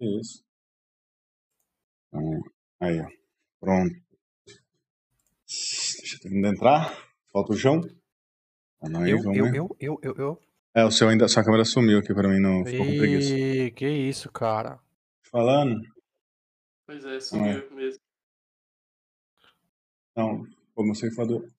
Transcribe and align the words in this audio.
Isso. 0.00 0.44
Então, 2.08 2.40
aí, 2.80 3.00
ó. 3.00 3.08
Pronto. 3.60 3.94
Deixa 5.46 6.16
eu 6.16 6.20
terminar 6.20 6.50
de 6.50 6.56
entrar. 6.56 7.08
Falta 7.32 7.52
o 7.52 7.56
João. 7.56 7.80
Aí, 8.82 9.10
eu, 9.10 9.18
eu, 9.32 9.46
eu, 9.46 9.76
eu, 9.80 9.98
eu, 10.02 10.14
eu. 10.16 10.40
É, 10.74 10.84
o 10.84 10.90
seu 10.90 11.08
ainda, 11.08 11.26
sua 11.26 11.42
câmera 11.42 11.64
sumiu 11.64 11.98
aqui 11.98 12.12
pra 12.12 12.28
mim, 12.28 12.38
não 12.38 12.64
ficou 12.64 12.84
com 12.84 12.98
preguiça. 12.98 13.34
Que 13.74 13.88
isso, 13.88 14.30
cara. 14.30 14.78
Falando? 15.30 15.80
Pois 16.86 17.04
é, 17.04 17.18
sumiu 17.18 17.58
é. 17.58 17.74
mesmo. 17.74 18.00
Não, 20.14 20.46
como 20.74 20.94
você 20.94 21.10
falou. 21.14 21.40
Deixa 21.40 21.54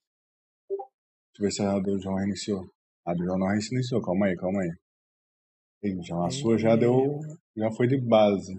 eu 1.38 1.42
ver 1.42 1.50
se 1.50 1.62
a 1.62 1.78
do 1.78 2.00
João 2.00 2.16
reiniciou. 2.16 2.72
A 3.04 3.12
do 3.14 3.24
João 3.24 3.38
não 3.38 3.48
reiniciou, 3.48 4.00
calma 4.00 4.26
aí, 4.26 4.36
calma 4.36 4.62
aí. 4.62 4.72
Já 6.02 6.26
a 6.26 6.30
sua 6.30 6.58
já 6.58 6.76
deu. 6.76 7.20
Já 7.58 7.72
foi 7.72 7.88
de 7.88 7.98
base. 7.98 8.56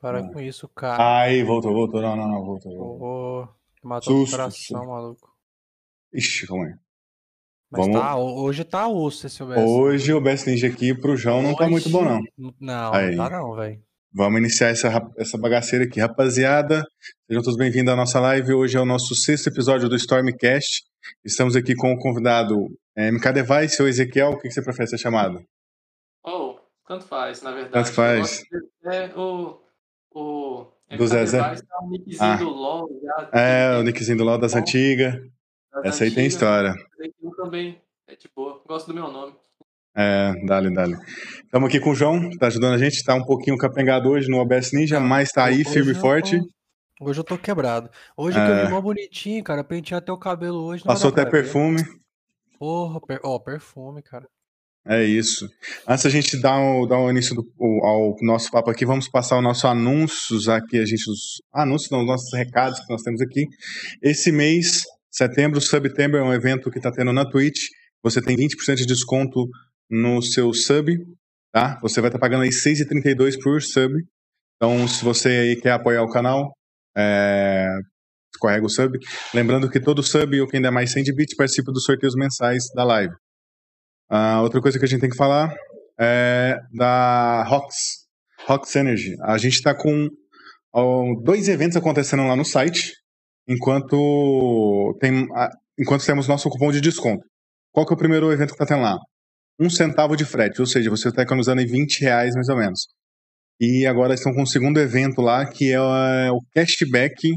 Para 0.00 0.20
ah. 0.20 0.32
com 0.32 0.40
isso, 0.40 0.68
cara. 0.68 1.22
Aí, 1.22 1.42
voltou, 1.42 1.72
voltou. 1.72 2.00
Não, 2.00 2.14
não, 2.14 2.28
não, 2.28 2.44
voltou. 2.44 2.76
voltou. 2.76 3.48
Oh, 3.82 3.86
matou 3.86 4.22
o 4.22 4.30
coração, 4.30 4.86
maluco. 4.86 5.28
Ixi, 6.14 6.46
calma 6.46 6.66
aí. 6.66 6.74
Mas 7.70 7.86
Vamos... 7.86 8.00
tá, 8.00 8.16
hoje 8.16 8.64
tá 8.64 8.86
osso 8.86 9.26
esse 9.26 9.42
OBS. 9.42 9.58
Hoje 9.58 10.12
o 10.12 10.18
OBS 10.18 10.44
Ninja 10.44 10.68
aqui 10.68 10.94
pro 10.94 11.16
João 11.16 11.38
hoje... 11.38 11.48
não 11.48 11.56
tá 11.56 11.68
muito 11.68 11.88
bom, 11.88 12.04
não. 12.04 12.20
Não, 12.60 12.92
Aí. 12.92 13.16
não 13.16 13.24
tá 13.24 13.30
não, 13.30 13.54
velho. 13.56 13.82
Vamos 14.12 14.38
iniciar 14.40 14.68
essa, 14.68 15.10
essa 15.16 15.38
bagaceira 15.38 15.86
aqui, 15.86 15.98
rapaziada. 15.98 16.84
Sejam 17.26 17.42
todos 17.42 17.56
bem-vindos 17.56 17.92
à 17.92 17.96
nossa 17.96 18.20
live. 18.20 18.52
Hoje 18.52 18.76
é 18.76 18.80
o 18.80 18.84
nosso 18.84 19.14
sexto 19.14 19.48
episódio 19.48 19.88
do 19.88 19.96
Stormcast. 19.96 20.84
Estamos 21.24 21.56
aqui 21.56 21.74
com 21.74 21.90
o 21.92 21.98
convidado 21.98 22.68
é, 22.94 23.10
MK 23.10 23.32
Device 23.32 23.80
ou 23.80 23.88
Ezequiel. 23.88 24.32
O 24.32 24.38
que 24.38 24.50
você 24.50 24.62
prefere 24.62 24.90
ser 24.90 24.98
chamado? 24.98 25.42
Oh, 26.92 26.98
tanto 26.98 27.06
faz, 27.06 27.42
na 27.42 27.52
verdade. 27.52 27.72
Tanto 27.72 27.92
faz. 27.92 28.42
É 28.84 29.06
o, 29.16 29.58
o 30.14 30.66
do 30.96 31.06
Zezé. 31.06 31.38
É 31.38 31.84
o 31.84 31.88
nickzinho 31.88 32.30
ah. 32.30 32.36
do 32.36 32.48
LOL. 32.50 33.00
Já, 33.02 33.30
é, 33.32 33.78
o 33.78 33.82
nickzinho 33.82 34.18
do 34.18 34.24
LOL 34.24 34.38
das 34.38 34.54
antigas. 34.54 35.14
Essa 35.84 36.04
aí 36.04 36.10
tem 36.10 36.26
história. 36.26 36.74
Eu 37.22 37.30
também 37.30 37.80
é 38.06 38.14
de 38.14 38.28
boa. 38.34 38.62
Gosto 38.66 38.88
do 38.88 38.94
meu 38.94 39.10
nome. 39.10 39.34
É, 39.94 40.34
dale, 40.44 40.70
dale. 40.70 40.96
Estamos 41.44 41.68
aqui 41.68 41.80
com 41.80 41.90
o 41.90 41.94
João, 41.94 42.30
tá 42.38 42.46
ajudando 42.46 42.74
a 42.74 42.78
gente, 42.78 43.04
tá 43.04 43.14
um 43.14 43.24
pouquinho 43.24 43.58
capengado 43.58 44.08
hoje 44.08 44.28
no 44.28 44.38
OBS 44.38 44.72
Ninja, 44.72 44.98
mas 44.98 45.30
tá 45.32 45.44
aí, 45.44 45.60
hoje 45.60 45.70
firme 45.70 45.92
e 45.92 45.94
forte. 45.94 46.38
Tô... 46.38 47.08
Hoje 47.08 47.20
eu 47.20 47.24
tô 47.24 47.36
quebrado. 47.36 47.90
Hoje 48.16 48.38
é... 48.38 48.44
que 48.44 48.50
eu 48.50 48.66
vi 48.66 48.72
mó 48.72 48.80
bonitinho, 48.80 49.44
cara, 49.44 49.64
pentei 49.64 49.96
até 49.96 50.10
o 50.10 50.18
cabelo 50.18 50.62
hoje. 50.62 50.84
Passou 50.84 51.10
até 51.10 51.26
perfume. 51.26 51.82
Porra, 52.58 53.00
per... 53.00 53.20
ó, 53.22 53.38
perfume, 53.38 54.02
cara. 54.02 54.26
É 54.86 55.04
isso. 55.04 55.48
Antes 55.86 56.06
a 56.06 56.10
gente 56.10 56.40
dar 56.40 56.58
o, 56.58 56.86
dar 56.86 56.98
o 56.98 57.10
início 57.10 57.36
do, 57.36 57.44
o, 57.56 57.86
ao 57.86 58.16
nosso 58.22 58.50
papo 58.50 58.70
aqui, 58.70 58.84
vamos 58.84 59.08
passar 59.08 59.38
o 59.38 59.42
nosso 59.42 59.66
anúncios 59.68 60.48
aqui, 60.48 60.78
a 60.78 60.84
gente, 60.84 61.08
os 61.08 61.40
anúncios, 61.54 61.90
não, 61.90 62.00
os 62.00 62.06
nossos 62.06 62.32
recados 62.32 62.80
que 62.80 62.92
nós 62.92 63.02
temos 63.02 63.20
aqui. 63.20 63.46
Esse 64.02 64.32
mês 64.32 64.82
Setembro, 65.12 65.60
Subtember 65.60 66.22
é 66.22 66.24
um 66.24 66.32
evento 66.32 66.70
que 66.70 66.78
está 66.78 66.90
tendo 66.90 67.12
na 67.12 67.28
Twitch. 67.28 67.66
Você 68.02 68.22
tem 68.22 68.34
20% 68.34 68.76
de 68.76 68.86
desconto 68.86 69.46
no 69.90 70.22
seu 70.22 70.54
sub, 70.54 70.96
tá? 71.52 71.78
Você 71.82 72.00
vai 72.00 72.08
estar 72.08 72.18
tá 72.18 72.26
pagando 72.26 72.44
aí 72.44 72.48
6,32 72.48 73.38
por 73.38 73.60
sub. 73.60 73.92
Então, 74.56 74.88
se 74.88 75.04
você 75.04 75.28
aí 75.28 75.56
quer 75.60 75.72
apoiar 75.72 76.02
o 76.02 76.10
canal, 76.10 76.50
é... 76.96 77.68
escorrega 78.34 78.64
o 78.64 78.70
sub. 78.70 78.98
Lembrando 79.34 79.68
que 79.68 79.78
todo 79.78 80.02
sub 80.02 80.40
ou 80.40 80.48
quem 80.48 80.62
der 80.62 80.72
mais 80.72 80.90
100 80.92 81.02
de 81.02 81.14
bits 81.14 81.36
participa 81.36 81.70
dos 81.70 81.84
sorteios 81.84 82.14
mensais 82.16 82.64
da 82.74 82.82
live. 82.82 83.12
Uh, 84.12 84.42
outra 84.42 84.60
coisa 84.60 84.78
que 84.78 84.84
a 84.84 84.88
gente 84.88 85.00
tem 85.00 85.08
que 85.08 85.16
falar 85.16 85.54
é 85.98 86.58
da 86.74 87.44
Rox, 87.44 88.06
Rox 88.46 88.76
Energy. 88.76 89.16
A 89.22 89.38
gente 89.38 89.54
está 89.54 89.74
com 89.74 90.08
dois 91.22 91.48
eventos 91.48 91.76
acontecendo 91.76 92.26
lá 92.26 92.36
no 92.36 92.44
site 92.44 92.92
enquanto, 93.48 94.96
tem, 95.00 95.26
enquanto 95.78 96.04
temos 96.04 96.28
nosso 96.28 96.50
cupom 96.50 96.70
de 96.70 96.80
desconto. 96.80 97.24
Qual 97.72 97.86
que 97.86 97.92
é 97.92 97.96
o 97.96 97.98
primeiro 97.98 98.30
evento 98.30 98.50
que 98.50 98.62
está 98.62 98.66
tendo 98.66 98.82
lá? 98.82 98.98
Um 99.58 99.70
centavo 99.70 100.14
de 100.14 100.24
frete, 100.24 100.60
ou 100.60 100.66
seja, 100.66 100.90
você 100.90 101.08
está 101.08 101.22
economizando 101.22 101.62
em 101.62 101.66
20 101.66 102.00
reais 102.00 102.34
mais 102.34 102.48
ou 102.48 102.56
menos. 102.56 102.88
E 103.60 103.86
agora 103.86 104.12
estão 104.12 104.34
com 104.34 104.42
o 104.42 104.46
segundo 104.46 104.78
evento 104.78 105.22
lá, 105.22 105.46
que 105.46 105.72
é 105.72 106.30
o 106.30 106.40
cashback 106.54 107.32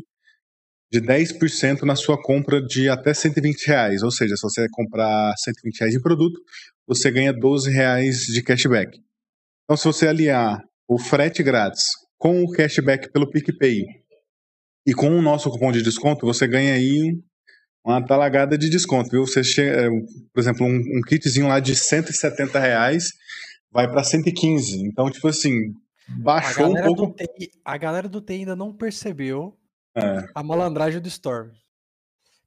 de 0.91 1.01
10% 1.01 1.83
na 1.83 1.95
sua 1.95 2.21
compra 2.21 2.61
de 2.61 2.89
até 2.89 3.13
120 3.13 3.67
reais. 3.67 4.03
Ou 4.03 4.11
seja, 4.11 4.35
se 4.35 4.41
você 4.41 4.67
comprar 4.71 5.33
120 5.37 5.79
reais 5.79 5.93
de 5.93 6.01
produto, 6.01 6.39
você 6.87 7.11
ganha 7.11 7.33
12 7.33 7.71
reais 7.71 8.19
de 8.19 8.41
cashback. 8.41 8.99
Então, 9.63 9.75
se 9.75 9.85
você 9.85 10.07
aliar 10.07 10.61
o 10.87 10.99
frete 10.99 11.41
grátis 11.41 11.85
com 12.17 12.43
o 12.43 12.51
cashback 12.51 13.11
pelo 13.11 13.29
PicPay 13.29 13.83
e 14.87 14.93
com 14.93 15.09
o 15.09 15.21
nosso 15.21 15.49
cupom 15.49 15.71
de 15.71 15.81
desconto, 15.81 16.25
você 16.25 16.47
ganha 16.47 16.73
aí 16.73 17.17
uma 17.83 18.03
talagada 18.03 18.57
de 18.57 18.69
desconto, 18.69 19.09
viu? 19.09 19.25
Você 19.25 19.43
chega, 19.43 19.85
é, 19.85 19.89
por 20.33 20.39
exemplo, 20.39 20.65
um, 20.65 20.75
um 20.75 21.01
kitzinho 21.01 21.47
lá 21.47 21.59
de 21.59 21.75
170 21.75 22.59
reais 22.59 23.11
vai 23.71 23.87
para 23.87 24.03
115. 24.03 24.87
Então, 24.87 25.09
tipo 25.09 25.27
assim, 25.27 25.73
baixou 26.07 26.75
um 26.75 26.81
pouco. 26.81 27.13
TI, 27.13 27.51
a 27.63 27.77
galera 27.77 28.07
do 28.07 28.21
TI 28.21 28.33
ainda 28.33 28.55
não 28.55 28.73
percebeu 28.73 29.57
é. 29.95 30.25
a 30.33 30.43
malandragem 30.43 31.01
do 31.01 31.07
Storm. 31.07 31.49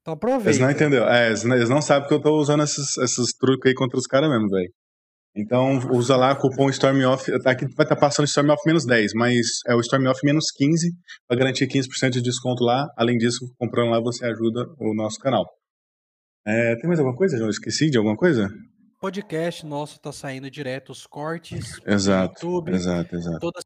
Então 0.01 0.13
aproveita. 0.13 0.49
Eles 0.49 0.59
não 0.59 0.71
entendeu. 0.71 1.07
É, 1.07 1.29
eles 1.29 1.69
não 1.69 1.81
sabem 1.81 2.07
que 2.07 2.13
eu 2.13 2.21
tô 2.21 2.37
usando 2.37 2.63
esses, 2.63 2.97
esses 2.97 3.33
truques 3.33 3.69
aí 3.69 3.75
contra 3.75 3.97
os 3.97 4.07
caras 4.07 4.29
mesmo, 4.29 4.49
velho. 4.49 4.71
Então 5.35 5.77
usa 5.91 6.15
lá 6.15 6.33
o 6.33 6.35
cupom 6.37 6.69
StormOff, 6.69 7.31
tá 7.43 7.51
aqui 7.51 7.65
vai 7.65 7.85
estar 7.85 7.95
tá 7.95 7.95
passando 7.95 8.25
StormOff 8.25 8.61
menos 8.65 8.85
10, 8.85 9.13
mas 9.13 9.59
é 9.67 9.75
o 9.75 9.79
StormOff 9.79 10.19
menos 10.23 10.51
15 10.51 10.91
para 11.27 11.37
garantir 11.37 11.67
15% 11.67 12.09
de 12.11 12.21
desconto 12.21 12.63
lá. 12.63 12.87
Além 12.97 13.17
disso, 13.17 13.45
comprando 13.57 13.91
lá 13.91 13.99
você 13.99 14.25
ajuda 14.25 14.65
o 14.79 14.93
nosso 14.93 15.19
canal. 15.19 15.45
É, 16.45 16.75
tem 16.75 16.87
mais 16.87 16.99
alguma 16.99 17.15
coisa, 17.15 17.37
João? 17.37 17.49
Esqueci 17.49 17.89
de 17.89 17.97
alguma 17.97 18.17
coisa? 18.17 18.49
Podcast 18.99 19.65
nosso 19.65 19.99
tá 19.99 20.11
saindo 20.11 20.49
direto, 20.49 20.91
os 20.91 21.05
cortes 21.05 21.79
exato, 21.85 22.45
YouTube, 22.45 22.73
exato, 22.73 23.15
exato. 23.15 23.39
Todas... 23.39 23.63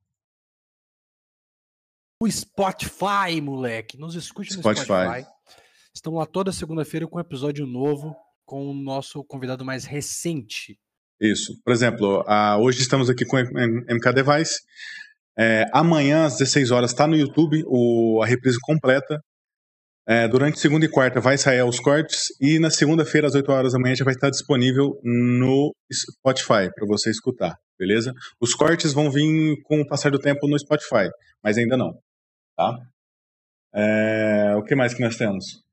O 2.24 2.32
Spotify, 2.32 3.42
moleque, 3.42 3.98
nos 3.98 4.16
escute 4.16 4.56
no 4.56 4.60
Spotify. 4.60 4.86
Spotify. 4.86 5.28
Estamos 5.94 6.20
lá 6.20 6.26
toda 6.26 6.54
segunda-feira 6.54 7.06
com 7.06 7.18
um 7.18 7.20
episódio 7.20 7.68
novo 7.68 8.16
com 8.46 8.66
o 8.70 8.74
nosso 8.74 9.26
convidado 9.26 9.66
mais 9.66 9.84
recente, 9.84 10.80
isso. 11.20 11.62
Por 11.66 11.74
exemplo, 11.74 12.22
uh, 12.22 12.62
hoje 12.62 12.80
estamos 12.80 13.10
aqui 13.10 13.26
com 13.26 13.36
o 13.36 13.42
MK 13.42 14.14
Device. 14.16 14.62
É, 15.38 15.66
amanhã, 15.74 16.24
às 16.24 16.38
16 16.38 16.72
horas, 16.72 16.92
está 16.92 17.06
no 17.06 17.18
YouTube 17.18 17.62
o, 17.68 18.22
a 18.24 18.26
reprise 18.26 18.58
completa. 18.62 19.20
É, 20.08 20.26
durante 20.26 20.62
segunda 20.62 20.86
e 20.86 20.90
quarta 20.90 21.20
vai 21.20 21.38
sair 21.38 21.62
os 21.64 21.78
cortes. 21.78 22.28
E 22.40 22.58
na 22.58 22.70
segunda-feira, 22.70 23.28
às 23.28 23.36
8 23.36 23.52
horas 23.52 23.74
da 23.74 23.80
manhã, 23.80 23.96
já 23.96 24.06
vai 24.06 24.14
estar 24.14 24.30
disponível 24.30 24.98
no 25.04 25.76
Spotify 25.92 26.74
para 26.74 26.88
você 26.88 27.10
escutar, 27.10 27.58
beleza? 27.78 28.14
Os 28.40 28.56
cortes 28.56 28.94
vão 28.94 29.12
vir 29.12 29.58
com 29.64 29.82
o 29.82 29.86
passar 29.86 30.10
do 30.10 30.20
tempo 30.20 30.48
no 30.48 30.58
Spotify, 30.58 31.10
mas 31.44 31.58
ainda 31.58 31.76
não. 31.76 31.94
Tá? 32.56 32.80
É, 33.74 34.56
o 34.56 34.64
que 34.64 34.76
mais 34.76 34.94
que 34.94 35.02
nós 35.02 35.18
temos? 35.18 35.64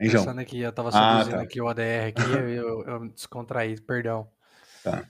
Hein, 0.00 0.10
João? 0.10 0.24
Pensando 0.24 0.40
aqui, 0.40 0.60
eu 0.60 0.72
tava 0.72 0.90
seduzindo 0.90 1.34
ah, 1.34 1.38
tá. 1.38 1.42
aqui 1.42 1.60
o 1.60 1.68
ADR 1.68 2.08
aqui, 2.08 2.22
eu, 2.56 2.82
eu 2.82 3.08
descontraí, 3.08 3.80
perdão. 3.80 4.28
Tá. 4.82 5.06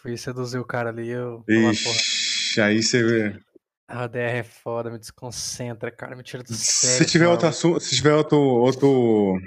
Fui 0.00 0.16
seduzir 0.16 0.58
o 0.58 0.64
cara 0.64 0.90
ali, 0.90 1.08
eu. 1.08 1.44
Ixi, 1.48 2.60
aí 2.60 2.82
você 2.82 3.02
vê. 3.02 3.40
A 3.88 4.04
ADR 4.04 4.18
é 4.18 4.42
foda, 4.42 4.90
me 4.90 4.98
desconcentra, 4.98 5.90
cara, 5.90 6.16
me 6.16 6.22
tira 6.22 6.42
do 6.42 6.52
sério. 6.52 6.96
Se 6.98 7.10
tiver 7.10 7.28
outro 7.28 7.46
assunto, 7.48 7.80
se 7.80 7.94
tiver 7.94 8.14
outro, 8.14 8.38
outro 8.38 9.40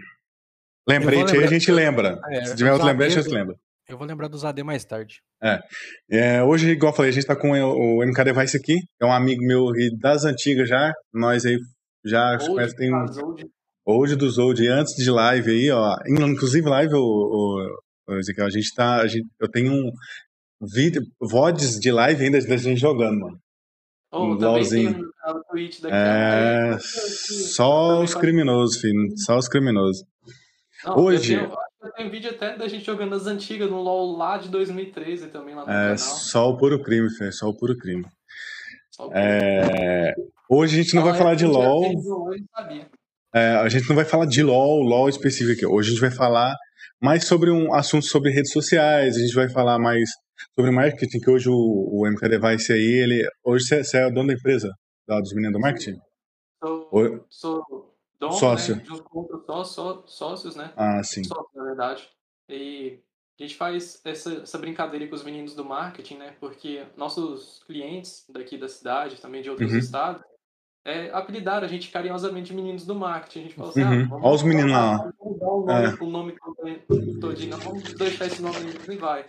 lembrete 0.88 1.36
aí, 1.36 1.44
a 1.44 1.48
gente 1.48 1.72
lembra. 1.72 2.20
É, 2.30 2.46
se 2.46 2.56
tiver 2.56 2.72
outro 2.72 2.88
lembrete, 2.88 3.20
a 3.20 3.22
gente 3.22 3.34
lembra. 3.34 3.58
Eu 3.90 3.98
vou 3.98 4.06
lembrar 4.06 4.28
dos 4.28 4.46
AD 4.46 4.62
mais 4.62 4.86
tarde. 4.86 5.20
É. 5.42 5.60
é. 6.12 6.44
Hoje, 6.44 6.70
igual 6.70 6.92
eu 6.94 6.96
falei, 6.96 7.10
a 7.10 7.14
gente 7.14 7.26
tá 7.26 7.36
com 7.36 7.50
o 7.52 8.06
MK 8.06 8.24
Device 8.24 8.56
aqui, 8.56 8.76
é 9.02 9.06
um 9.06 9.12
amigo 9.12 9.42
meu 9.42 9.72
das 10.00 10.26
antigas 10.26 10.70
já. 10.70 10.94
Nós 11.12 11.44
aí 11.44 11.58
já 12.06 12.38
conhecemos 12.38 12.76
tem 12.76 12.94
um. 12.94 13.36
Old 13.84 14.16
dos 14.16 14.38
Old, 14.38 14.68
antes 14.68 14.94
de 14.94 15.10
live 15.10 15.50
aí, 15.50 15.72
ó. 15.72 15.96
Inclusive 16.08 16.70
live, 16.70 16.94
o, 16.94 17.00
o, 17.00 18.14
o 18.14 18.16
Ezequiel, 18.20 18.46
a 18.46 18.52
gente 18.52 18.72
tá. 18.76 18.98
A 18.98 19.08
gente, 19.08 19.28
eu 19.40 19.50
tenho 19.50 19.74
um 19.74 19.92
vídeo, 20.62 21.02
VODs 21.20 21.80
de 21.80 21.92
live 21.92 22.24
ainda 22.24 22.40
da 22.46 22.58
gente 22.58 22.80
jogando, 22.80 23.20
mano. 23.20 23.40
Oh, 24.12 24.26
um 24.26 24.34
LOLzinho. 24.34 25.04
é, 25.92 26.78
só 26.80 28.04
os 28.04 28.14
criminosos, 28.14 28.80
filho. 28.80 29.18
Só 29.18 29.36
os 29.36 29.48
criminosos. 29.48 30.04
Não, 30.86 31.00
Hoje. 31.00 31.34
Eu 31.34 31.48
tenho, 31.48 31.58
tenho 31.96 32.12
vídeo 32.12 32.30
até 32.30 32.58
da 32.58 32.68
gente 32.68 32.86
jogando 32.86 33.16
as 33.16 33.26
antigas 33.26 33.70
no 33.70 33.82
LOL 33.82 34.18
lá 34.18 34.38
de 34.38 34.50
2013 34.50 35.28
também 35.28 35.56
lá 35.56 35.66
no 35.66 35.72
é, 35.72 35.74
canal. 35.74 35.98
Só 35.98 36.50
o 36.50 36.58
puro 36.58 36.82
crime, 36.82 37.10
filho. 37.10 37.32
Só 37.32 37.48
o 37.48 37.56
puro 37.56 37.78
crime. 37.78 38.06
O 39.00 39.04
puro 39.04 39.18
é, 39.18 40.14
hoje 40.50 40.78
a 40.80 40.84
gente 40.84 40.96
não 40.96 41.04
vai 41.04 41.18
falar 41.18 41.36
de 41.36 41.46
LOL. 41.46 41.86
É, 43.34 43.56
a 43.56 43.70
gente 43.70 43.88
não 43.88 43.96
vai 43.96 44.06
falar 44.06 44.26
de 44.26 44.44
LOL, 44.44 44.82
LOL 44.82 45.08
específico 45.08 45.54
aqui. 45.54 45.66
Hoje 45.66 45.90
a 45.90 45.92
gente 45.92 46.02
vai 46.02 46.12
falar 46.12 46.56
mais 47.02 47.26
sobre 47.26 47.50
um 47.50 47.74
assunto 47.74 48.06
sobre 48.06 48.32
redes 48.32 48.52
sociais, 48.52 49.16
a 49.16 49.20
gente 49.20 49.34
vai 49.34 49.48
falar 49.48 49.80
mais 49.80 50.10
sobre 50.56 50.72
marketing, 50.72 51.20
que 51.20 51.30
hoje 51.30 51.50
o, 51.50 51.54
o 51.54 52.10
MK 52.10 52.28
Device 52.28 52.74
aí, 52.74 53.00
ele. 53.04 53.24
Hoje 53.44 53.66
você, 53.66 53.84
você 53.84 53.98
é 54.00 54.08
o 54.08 54.12
dono 54.12 54.28
da 54.28 54.34
empresa, 54.34 54.70
da, 55.08 55.20
dos 55.20 55.34
meninos 55.34 55.54
do 55.54 55.62
marketing? 55.62 55.98
Sou, 56.62 57.26
sou 57.30 57.89
dono, 58.20 58.34
Sócio. 58.34 58.76
Né, 58.76 58.84
junto 58.86 59.04
com 59.04 59.20
outros 59.20 59.70
só, 59.70 60.04
sócios, 60.06 60.56
né? 60.56 60.74
Ah, 60.76 61.02
sim. 61.04 61.24
Sócio, 61.24 61.50
na 61.56 61.64
verdade. 61.64 62.10
E 62.48 63.00
a 63.40 63.44
gente 63.44 63.56
faz 63.56 64.02
essa, 64.04 64.34
essa 64.34 64.58
brincadeira 64.58 65.08
com 65.08 65.16
os 65.16 65.24
meninos 65.24 65.56
do 65.56 65.64
marketing, 65.64 66.18
né? 66.18 66.36
Porque 66.40 66.86
nossos 66.98 67.64
clientes 67.66 68.26
daqui 68.30 68.58
da 68.58 68.68
cidade, 68.68 69.22
também 69.22 69.42
de 69.42 69.50
outros 69.50 69.72
uhum. 69.72 69.80
estados, 69.80 70.22
é, 70.86 71.10
apelidaram 71.12 71.66
a 71.66 71.70
gente 71.70 71.90
carinhosamente 71.90 72.48
de 72.48 72.56
meninos 72.56 72.86
do 72.86 72.96
marketing. 72.96 73.40
A 73.40 73.44
gente 73.44 73.56
falou 73.56 73.72
assim, 73.72 73.84
uhum. 73.84 74.04
ah, 74.04 74.08
vamos 74.10 74.26
Olha 74.26 74.36
os 74.36 74.44
meninos 74.44 74.72
lá. 74.72 75.14
Vamos 75.20 75.40
dar 75.40 75.48
o 75.48 75.66
nome, 75.66 75.86
é. 75.86 76.04
o 76.04 76.10
nome 76.10 77.20
todinho, 77.20 77.58
vamos 77.58 77.94
deixar 77.94 78.26
esse 78.26 78.42
nome 78.42 78.58
e 78.90 78.96
vai. 78.98 79.22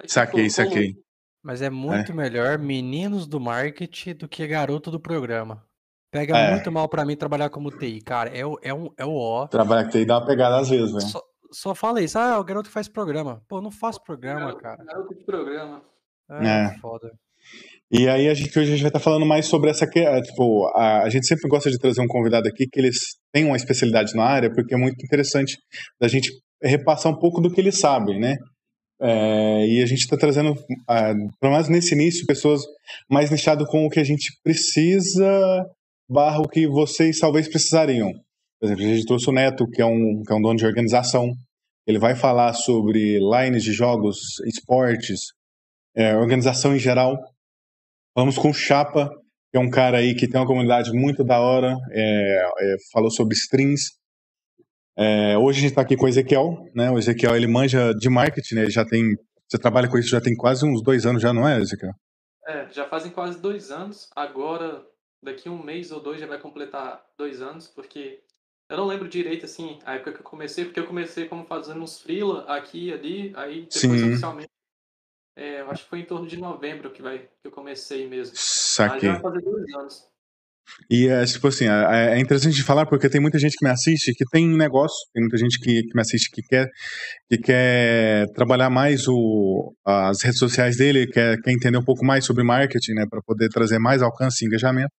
Aí 0.00 0.08
saquei, 0.08 0.48
saquei. 0.48 0.96
Mas 1.42 1.60
é 1.60 1.68
muito 1.68 2.12
é. 2.12 2.14
melhor 2.14 2.58
meninos 2.58 3.26
do 3.26 3.38
marketing 3.38 4.14
do 4.14 4.28
que 4.28 4.46
garoto 4.46 4.90
do 4.90 5.00
programa. 5.00 5.67
Pega 6.10 6.38
é. 6.38 6.50
muito 6.52 6.72
mal 6.72 6.88
para 6.88 7.04
mim 7.04 7.16
trabalhar 7.16 7.50
como 7.50 7.70
TI, 7.70 8.00
cara. 8.00 8.30
É 8.30 8.44
o, 8.44 8.58
é 8.62 8.72
um, 8.72 8.88
é 8.96 9.04
o 9.04 9.14
ó. 9.14 9.46
Trabalhar 9.46 9.84
com 9.84 9.90
TI 9.90 10.06
dá 10.06 10.18
uma 10.18 10.26
pegada 10.26 10.58
às 10.58 10.70
vezes, 10.70 10.90
velho. 10.90 11.02
Só, 11.02 11.20
só 11.52 11.74
fala 11.74 12.00
isso. 12.00 12.18
Ah, 12.18 12.34
é 12.34 12.38
o 12.38 12.44
garoto 12.44 12.68
que 12.68 12.74
faz 12.74 12.88
programa. 12.88 13.42
Pô, 13.48 13.60
não 13.60 13.70
faço 13.70 14.02
programa, 14.02 14.40
garoto, 14.40 14.62
cara. 14.62 14.84
Garoto 14.84 15.14
de 15.14 15.24
programa. 15.24 15.82
É, 16.30 16.46
é. 16.46 16.78
foda. 16.80 17.12
E 17.90 18.06
aí 18.06 18.28
a 18.28 18.34
gente 18.34 18.58
hoje 18.58 18.68
a 18.68 18.72
gente 18.72 18.82
vai 18.82 18.90
estar 18.90 19.00
falando 19.00 19.24
mais 19.24 19.46
sobre 19.46 19.70
essa 19.70 19.86
que 19.86 19.98
é, 19.98 20.20
tipo, 20.20 20.66
a, 20.74 21.04
a 21.04 21.08
gente 21.08 21.26
sempre 21.26 21.48
gosta 21.48 21.70
de 21.70 21.78
trazer 21.78 22.02
um 22.02 22.06
convidado 22.06 22.46
aqui 22.46 22.66
que 22.70 22.78
eles 22.78 22.98
têm 23.32 23.46
uma 23.46 23.56
especialidade 23.56 24.14
na 24.14 24.24
área, 24.24 24.52
porque 24.52 24.74
é 24.74 24.78
muito 24.78 25.02
interessante 25.04 25.56
da 26.00 26.06
gente 26.06 26.30
repassar 26.62 27.10
um 27.10 27.18
pouco 27.18 27.40
do 27.40 27.50
que 27.50 27.60
eles 27.60 27.78
sabem, 27.78 28.20
né? 28.20 28.36
É, 29.00 29.66
e 29.66 29.82
a 29.82 29.86
gente 29.86 30.00
está 30.00 30.16
trazendo, 30.16 30.52
uh, 30.52 31.38
pelo 31.40 31.52
menos 31.52 31.68
nesse 31.68 31.94
início, 31.94 32.26
pessoas 32.26 32.62
mais 33.08 33.30
nichadas 33.30 33.66
com 33.68 33.86
o 33.86 33.90
que 33.90 34.00
a 34.00 34.04
gente 34.04 34.32
precisa, 34.42 35.64
barra 36.08 36.40
o 36.40 36.48
que 36.48 36.66
vocês 36.66 37.18
talvez 37.18 37.48
precisariam. 37.48 38.12
Por 38.60 38.66
exemplo, 38.66 38.84
a 38.84 38.88
gente 38.88 39.06
trouxe 39.06 39.28
o 39.28 39.32
Neto, 39.32 39.68
que 39.68 39.80
é 39.80 39.86
um, 39.86 40.22
que 40.26 40.32
é 40.32 40.36
um 40.36 40.40
dono 40.40 40.56
de 40.56 40.66
organização. 40.66 41.30
Ele 41.86 41.98
vai 41.98 42.14
falar 42.14 42.52
sobre 42.54 43.18
lines 43.18 43.62
de 43.62 43.72
jogos, 43.72 44.18
esportes, 44.46 45.20
é, 45.94 46.16
organização 46.16 46.74
em 46.74 46.78
geral. 46.78 47.16
Vamos 48.16 48.36
com 48.36 48.50
o 48.50 48.54
Chapa, 48.54 49.08
que 49.50 49.56
é 49.56 49.60
um 49.60 49.70
cara 49.70 49.98
aí 49.98 50.14
que 50.14 50.28
tem 50.28 50.40
uma 50.40 50.46
comunidade 50.46 50.92
muito 50.92 51.24
da 51.24 51.40
hora, 51.40 51.74
é, 51.92 52.42
é, 52.60 52.76
falou 52.92 53.10
sobre 53.10 53.34
strings. 53.34 53.92
É, 54.96 55.38
hoje 55.38 55.58
a 55.58 55.62
gente 55.62 55.70
está 55.70 55.82
aqui 55.82 55.96
com 55.96 56.06
o 56.06 56.08
Ezequiel, 56.08 56.56
né? 56.74 56.90
O 56.90 56.98
Ezequiel 56.98 57.36
ele 57.36 57.46
manja 57.46 57.92
de 57.94 58.10
marketing, 58.10 58.56
né? 58.56 58.62
Ele 58.62 58.70
já 58.70 58.84
tem, 58.84 59.02
você 59.48 59.56
trabalha 59.56 59.88
com 59.88 59.96
isso 59.96 60.10
já 60.10 60.20
tem 60.20 60.34
quase 60.34 60.66
uns 60.66 60.82
dois 60.82 61.06
anos 61.06 61.22
já, 61.22 61.32
não 61.32 61.46
é, 61.46 61.58
Ezequiel? 61.60 61.92
É, 62.46 62.68
já 62.72 62.86
fazem 62.88 63.12
quase 63.12 63.40
dois 63.40 63.70
anos. 63.70 64.08
Agora, 64.16 64.82
daqui 65.22 65.48
um 65.48 65.62
mês 65.62 65.90
ou 65.90 66.00
dois 66.00 66.20
já 66.20 66.26
vai 66.26 66.38
completar 66.38 67.04
dois 67.16 67.40
anos, 67.42 67.68
porque 67.68 68.20
eu 68.68 68.76
não 68.76 68.86
lembro 68.86 69.08
direito 69.08 69.44
assim 69.44 69.78
a 69.84 69.94
época 69.94 70.12
que 70.12 70.20
eu 70.20 70.24
comecei, 70.24 70.64
porque 70.64 70.80
eu 70.80 70.86
comecei 70.86 71.26
como 71.26 71.44
fazendo 71.44 71.80
uns 71.82 72.00
freela 72.00 72.44
aqui 72.44 72.86
e 72.86 72.92
ali, 72.92 73.32
aí 73.36 73.68
depois 73.72 74.00
Sim. 74.00 74.08
oficialmente 74.08 74.50
é, 75.36 75.60
eu 75.60 75.70
acho 75.70 75.84
que 75.84 75.90
foi 75.90 76.00
em 76.00 76.04
torno 76.04 76.26
de 76.26 76.36
novembro 76.36 76.90
que, 76.90 77.00
vai, 77.00 77.20
que 77.20 77.46
eu 77.46 77.52
comecei 77.52 78.08
mesmo. 78.08 78.34
Saquei. 78.34 79.08
Mas 79.08 79.18
já 79.18 79.22
vai 79.22 79.22
fazer 79.22 79.44
dois 79.44 79.74
anos. 79.74 80.08
E 80.90 81.08
é 81.08 81.24
tipo 81.24 81.48
assim, 81.48 81.66
é, 81.66 82.14
é 82.14 82.18
interessante 82.18 82.56
de 82.56 82.62
falar 82.62 82.86
porque 82.86 83.08
tem 83.08 83.20
muita 83.20 83.38
gente 83.38 83.56
que 83.56 83.64
me 83.64 83.70
assiste 83.70 84.12
que 84.14 84.24
tem 84.30 84.46
negócio, 84.48 84.98
tem 85.14 85.22
muita 85.22 85.36
gente 85.38 85.58
que, 85.60 85.82
que 85.82 85.94
me 85.94 86.00
assiste 86.00 86.30
que 86.30 86.42
quer, 86.42 86.68
que 87.30 87.38
quer 87.38 88.26
trabalhar 88.34 88.68
mais 88.68 89.06
o, 89.08 89.74
as 89.86 90.22
redes 90.22 90.38
sociais 90.38 90.76
dele, 90.76 91.06
quer, 91.06 91.40
quer 91.40 91.52
entender 91.52 91.78
um 91.78 91.84
pouco 91.84 92.04
mais 92.04 92.24
sobre 92.24 92.44
marketing, 92.44 92.94
né, 92.94 93.06
para 93.08 93.22
poder 93.22 93.48
trazer 93.48 93.78
mais 93.78 94.02
alcance 94.02 94.44
e 94.44 94.48
engajamento. 94.48 94.90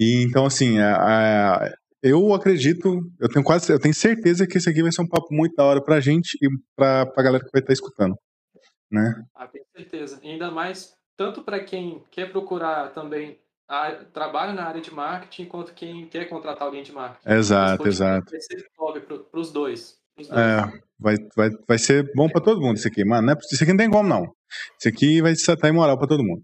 E 0.00 0.24
então, 0.24 0.46
assim, 0.46 0.78
é, 0.78 0.82
é, 0.82 1.72
eu 2.02 2.32
acredito, 2.32 3.00
eu 3.20 3.28
tenho 3.28 3.44
quase, 3.44 3.70
eu 3.70 3.78
tenho 3.78 3.94
certeza 3.94 4.46
que 4.46 4.56
esse 4.56 4.68
aqui 4.68 4.82
vai 4.82 4.90
ser 4.90 5.02
um 5.02 5.08
papo 5.08 5.28
muito 5.30 5.54
da 5.54 5.64
hora 5.64 5.84
pra 5.84 6.00
gente 6.00 6.36
e 6.42 6.48
pra, 6.74 7.04
pra 7.04 7.22
galera 7.22 7.44
que 7.44 7.50
vai 7.52 7.60
estar 7.60 7.74
escutando 7.74 8.16
né? 8.90 9.24
Ah, 9.34 9.46
com 9.46 9.58
certeza. 9.76 10.18
E 10.22 10.30
ainda 10.30 10.50
mais 10.50 10.92
tanto 11.16 11.42
para 11.42 11.62
quem 11.62 12.02
quer 12.10 12.30
procurar 12.30 12.92
também 12.92 13.38
a, 13.68 13.92
trabalho 14.12 14.52
na 14.54 14.64
área 14.64 14.80
de 14.80 14.92
marketing, 14.92 15.46
quanto 15.46 15.74
quem 15.74 16.06
quer 16.08 16.28
contratar 16.28 16.66
alguém 16.66 16.82
de 16.82 16.92
marketing. 16.92 17.30
Exato, 17.30 17.86
exato. 17.86 18.30
Vai 18.30 18.40
ser 18.40 18.66
para 19.30 19.40
os 19.40 19.52
dois. 19.52 19.98
É, 20.18 20.80
vai, 20.98 21.16
vai, 21.36 21.50
vai 21.66 21.78
ser 21.78 22.10
bom 22.14 22.28
para 22.28 22.42
todo 22.42 22.60
mundo 22.60 22.76
isso 22.76 22.88
aqui, 22.88 23.04
mano. 23.04 23.26
Não 23.26 23.32
é, 23.32 23.36
isso 23.38 23.62
aqui 23.62 23.72
não 23.72 23.78
tem 23.78 23.90
como, 23.90 24.08
não. 24.08 24.34
Isso 24.78 24.88
aqui 24.88 25.22
vai 25.22 25.32
estar 25.32 25.68
em 25.68 25.72
moral 25.72 25.96
para 25.96 26.08
todo 26.08 26.24
mundo. 26.24 26.42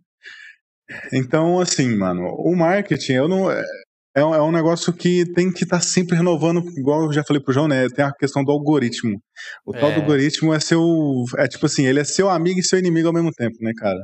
Então, 1.12 1.60
assim, 1.60 1.96
mano, 1.96 2.28
o 2.38 2.54
marketing, 2.56 3.12
eu 3.12 3.28
não. 3.28 3.50
É, 3.50 3.62
é 4.16 4.24
um, 4.24 4.34
é 4.34 4.42
um 4.42 4.50
negócio 4.50 4.92
que 4.92 5.30
tem 5.34 5.52
que 5.52 5.64
estar 5.64 5.76
tá 5.76 5.82
sempre 5.82 6.16
renovando, 6.16 6.64
igual 6.78 7.04
eu 7.04 7.12
já 7.12 7.22
falei 7.22 7.42
pro 7.42 7.52
João, 7.52 7.68
né? 7.68 7.86
Tem 7.90 8.04
a 8.04 8.12
questão 8.12 8.42
do 8.42 8.50
algoritmo. 8.50 9.20
O 9.64 9.76
é. 9.76 9.78
tal 9.78 9.92
do 9.92 10.00
algoritmo 10.00 10.54
é 10.54 10.60
seu. 10.60 10.82
É 11.36 11.46
tipo 11.46 11.66
assim, 11.66 11.84
ele 11.84 12.00
é 12.00 12.04
seu 12.04 12.30
amigo 12.30 12.58
e 12.58 12.62
seu 12.62 12.78
inimigo 12.78 13.08
ao 13.08 13.14
mesmo 13.14 13.30
tempo, 13.30 13.56
né, 13.60 13.72
cara? 13.76 14.02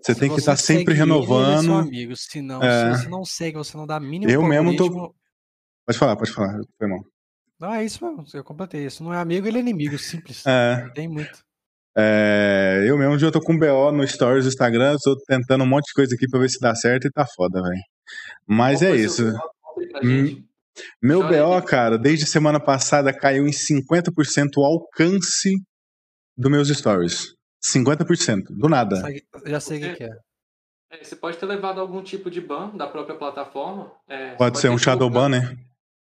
Você 0.00 0.14
se 0.14 0.20
tem 0.20 0.30
que 0.30 0.38
estar 0.38 0.52
tá 0.52 0.56
sempre 0.56 0.94
renovando. 0.94 1.48
Ele 1.48 1.58
é 1.58 1.62
seu 1.62 1.74
amigo. 1.74 2.16
Se 2.16 2.40
não, 2.40 2.62
é. 2.62 2.94
se 2.94 3.02
você 3.02 3.08
não 3.08 3.24
segue, 3.24 3.58
você 3.58 3.76
não 3.76 3.86
dá 3.86 3.98
mínimo 3.98 4.30
Eu 4.30 4.44
mesmo 4.44 4.76
tô. 4.76 5.14
Pode 5.84 5.98
falar, 5.98 6.16
pode 6.16 6.32
falar, 6.32 6.54
foi 6.78 6.86
mal. 6.86 7.00
Não, 7.58 7.74
é 7.74 7.84
isso 7.84 8.04
mesmo, 8.04 8.24
eu 8.32 8.44
completei. 8.44 8.86
Isso 8.86 9.02
não 9.02 9.12
é 9.12 9.18
amigo, 9.18 9.48
ele 9.48 9.58
é 9.58 9.60
inimigo, 9.60 9.98
simples. 9.98 10.46
É. 10.46 10.88
Tem 10.94 11.08
muito. 11.08 11.47
É, 11.96 12.84
eu 12.86 12.96
mesmo, 12.96 13.14
um 13.14 13.16
dia 13.16 13.28
eu 13.28 13.32
tô 13.32 13.40
com 13.40 13.54
um 13.54 13.58
BO 13.58 13.92
no 13.92 14.06
Stories 14.06 14.44
do 14.44 14.48
Instagram, 14.48 14.96
tô 15.02 15.16
tentando 15.26 15.64
um 15.64 15.66
monte 15.66 15.86
de 15.86 15.94
coisa 15.94 16.14
aqui 16.14 16.28
pra 16.28 16.40
ver 16.40 16.48
se 16.48 16.60
dá 16.60 16.74
certo 16.74 17.06
e 17.06 17.10
tá 17.10 17.26
foda, 17.26 17.62
velho. 17.62 17.82
Mas 18.46 18.80
Qual 18.80 18.92
é 18.92 18.96
isso. 18.96 19.32
Hum, 20.02 20.44
meu 21.02 21.22
BO, 21.22 21.62
cara, 21.66 21.98
desde 21.98 22.26
semana 22.26 22.60
passada 22.60 23.12
caiu 23.12 23.46
em 23.46 23.50
50% 23.50 24.58
o 24.58 24.64
alcance 24.64 25.56
dos 26.36 26.50
meus 26.50 26.68
stories. 26.68 27.34
50%, 27.64 28.44
do 28.50 28.68
nada. 28.68 29.02
Já 29.44 29.60
sei 29.60 29.78
o 29.78 29.96
que, 29.96 30.04
é. 30.04 30.10
é. 30.92 31.04
Você 31.04 31.16
pode 31.16 31.36
ter 31.36 31.46
levado 31.46 31.80
algum 31.80 32.02
tipo 32.02 32.30
de 32.30 32.40
ban 32.40 32.70
da 32.76 32.86
própria 32.86 33.16
plataforma. 33.16 33.92
É, 34.08 34.28
pode, 34.30 34.38
pode 34.38 34.58
ser 34.58 34.68
um 34.68 34.78
shadow 34.78 35.10
ban, 35.10 35.28
né? 35.28 35.58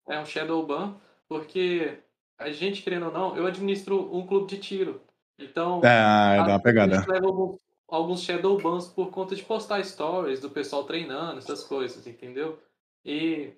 É 0.09 0.19
um 0.19 0.25
shadow 0.25 0.67
ban, 0.67 0.97
porque 1.29 1.99
a 2.39 2.51
gente, 2.51 2.83
querendo 2.83 3.07
ou 3.07 3.13
não, 3.13 3.37
eu 3.37 3.47
administro 3.47 4.15
um 4.17 4.27
clube 4.27 4.49
de 4.49 4.59
tiro. 4.59 5.01
Então, 5.45 5.81
é, 5.85 6.37
dá 6.39 6.49
uma 6.49 6.61
pegada. 6.61 6.97
A 6.97 6.99
gente 6.99 7.11
leva 7.11 7.27
alguns, 7.27 7.59
alguns 7.89 8.23
shadow 8.23 8.61
bans 8.61 8.89
por 8.89 9.11
conta 9.11 9.35
de 9.35 9.43
postar 9.43 9.83
stories 9.85 10.41
do 10.41 10.51
pessoal 10.51 10.85
treinando, 10.85 11.39
essas 11.39 11.65
coisas, 11.65 12.07
entendeu? 12.07 12.59
E, 13.05 13.53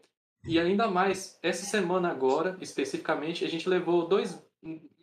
e 0.47 0.59
ainda 0.59 0.89
mais, 0.89 1.39
essa 1.43 1.65
semana 1.65 2.11
agora, 2.11 2.57
especificamente, 2.61 3.45
a 3.45 3.49
gente 3.49 3.69
levou 3.69 4.09
dois, 4.09 4.43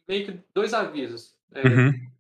meio 0.08 0.26
que 0.26 0.40
dois 0.54 0.74
avisos. 0.74 1.36
É, 1.54 1.68
uhum. 1.68 2.12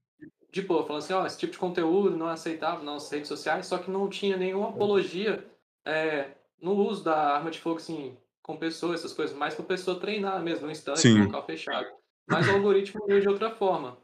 De 0.51 0.61
boa, 0.61 0.85
falando 0.85 1.03
assim, 1.03 1.13
ó, 1.13 1.25
esse 1.25 1.37
tipo 1.37 1.53
de 1.53 1.59
conteúdo 1.59 2.17
não 2.17 2.29
é 2.29 2.33
aceitável 2.33 2.83
nas 2.83 3.09
redes 3.09 3.29
sociais, 3.29 3.65
só 3.65 3.77
que 3.77 3.89
não 3.89 4.09
tinha 4.09 4.35
nenhuma 4.35 4.69
apologia 4.69 5.45
é, 5.85 6.31
no 6.61 6.73
uso 6.73 7.03
da 7.03 7.35
arma 7.35 7.49
de 7.49 7.59
fogo, 7.59 7.77
assim, 7.77 8.17
com 8.41 8.57
pessoas, 8.57 8.99
essas 8.99 9.13
coisas, 9.13 9.35
mais 9.35 9.55
para 9.55 9.63
pessoa 9.63 9.99
treinar 9.99 10.41
mesmo, 10.41 10.65
no 10.65 10.71
instante, 10.71 11.07
no 11.07 11.25
local 11.25 11.45
fechado. 11.45 11.87
Mas 12.27 12.47
o 12.47 12.51
algoritmo 12.51 13.05
veio 13.05 13.21
de 13.21 13.27
outra 13.27 13.51
forma. 13.51 13.97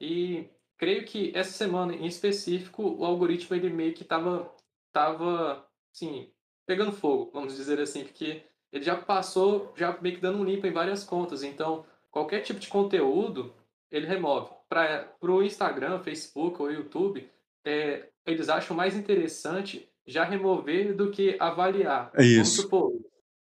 E 0.00 0.48
creio 0.78 1.04
que 1.04 1.30
essa 1.34 1.52
semana 1.52 1.94
em 1.94 2.06
específico, 2.06 2.82
o 2.82 3.04
algoritmo 3.04 3.54
ele 3.54 3.68
meio 3.68 3.92
que 3.92 4.02
estava 4.02 4.50
tava, 4.92 5.64
assim, 5.94 6.32
pegando 6.66 6.92
fogo, 6.92 7.30
vamos 7.32 7.54
dizer 7.54 7.80
assim, 7.80 8.04
porque 8.04 8.42
ele 8.72 8.84
já 8.84 8.96
passou, 8.96 9.72
já 9.76 9.96
meio 10.00 10.16
que 10.16 10.22
dando 10.22 10.38
um 10.38 10.44
limpo 10.44 10.66
em 10.66 10.72
várias 10.72 11.04
contas. 11.04 11.42
Então, 11.42 11.84
qualquer 12.10 12.40
tipo 12.40 12.58
de 12.58 12.68
conteúdo, 12.68 13.54
ele 13.90 14.06
remove. 14.06 14.50
Para 14.68 15.12
o 15.20 15.42
Instagram, 15.42 16.00
Facebook 16.00 16.62
ou 16.62 16.70
YouTube, 16.70 17.28
é, 17.64 18.08
eles 18.24 18.48
acham 18.48 18.76
mais 18.76 18.96
interessante 18.96 19.88
já 20.06 20.24
remover 20.24 20.94
do 20.94 21.10
que 21.10 21.36
avaliar. 21.38 22.10
É 22.14 22.24
isso. 22.24 22.36
Vamos 22.36 22.56
supor, 22.56 23.00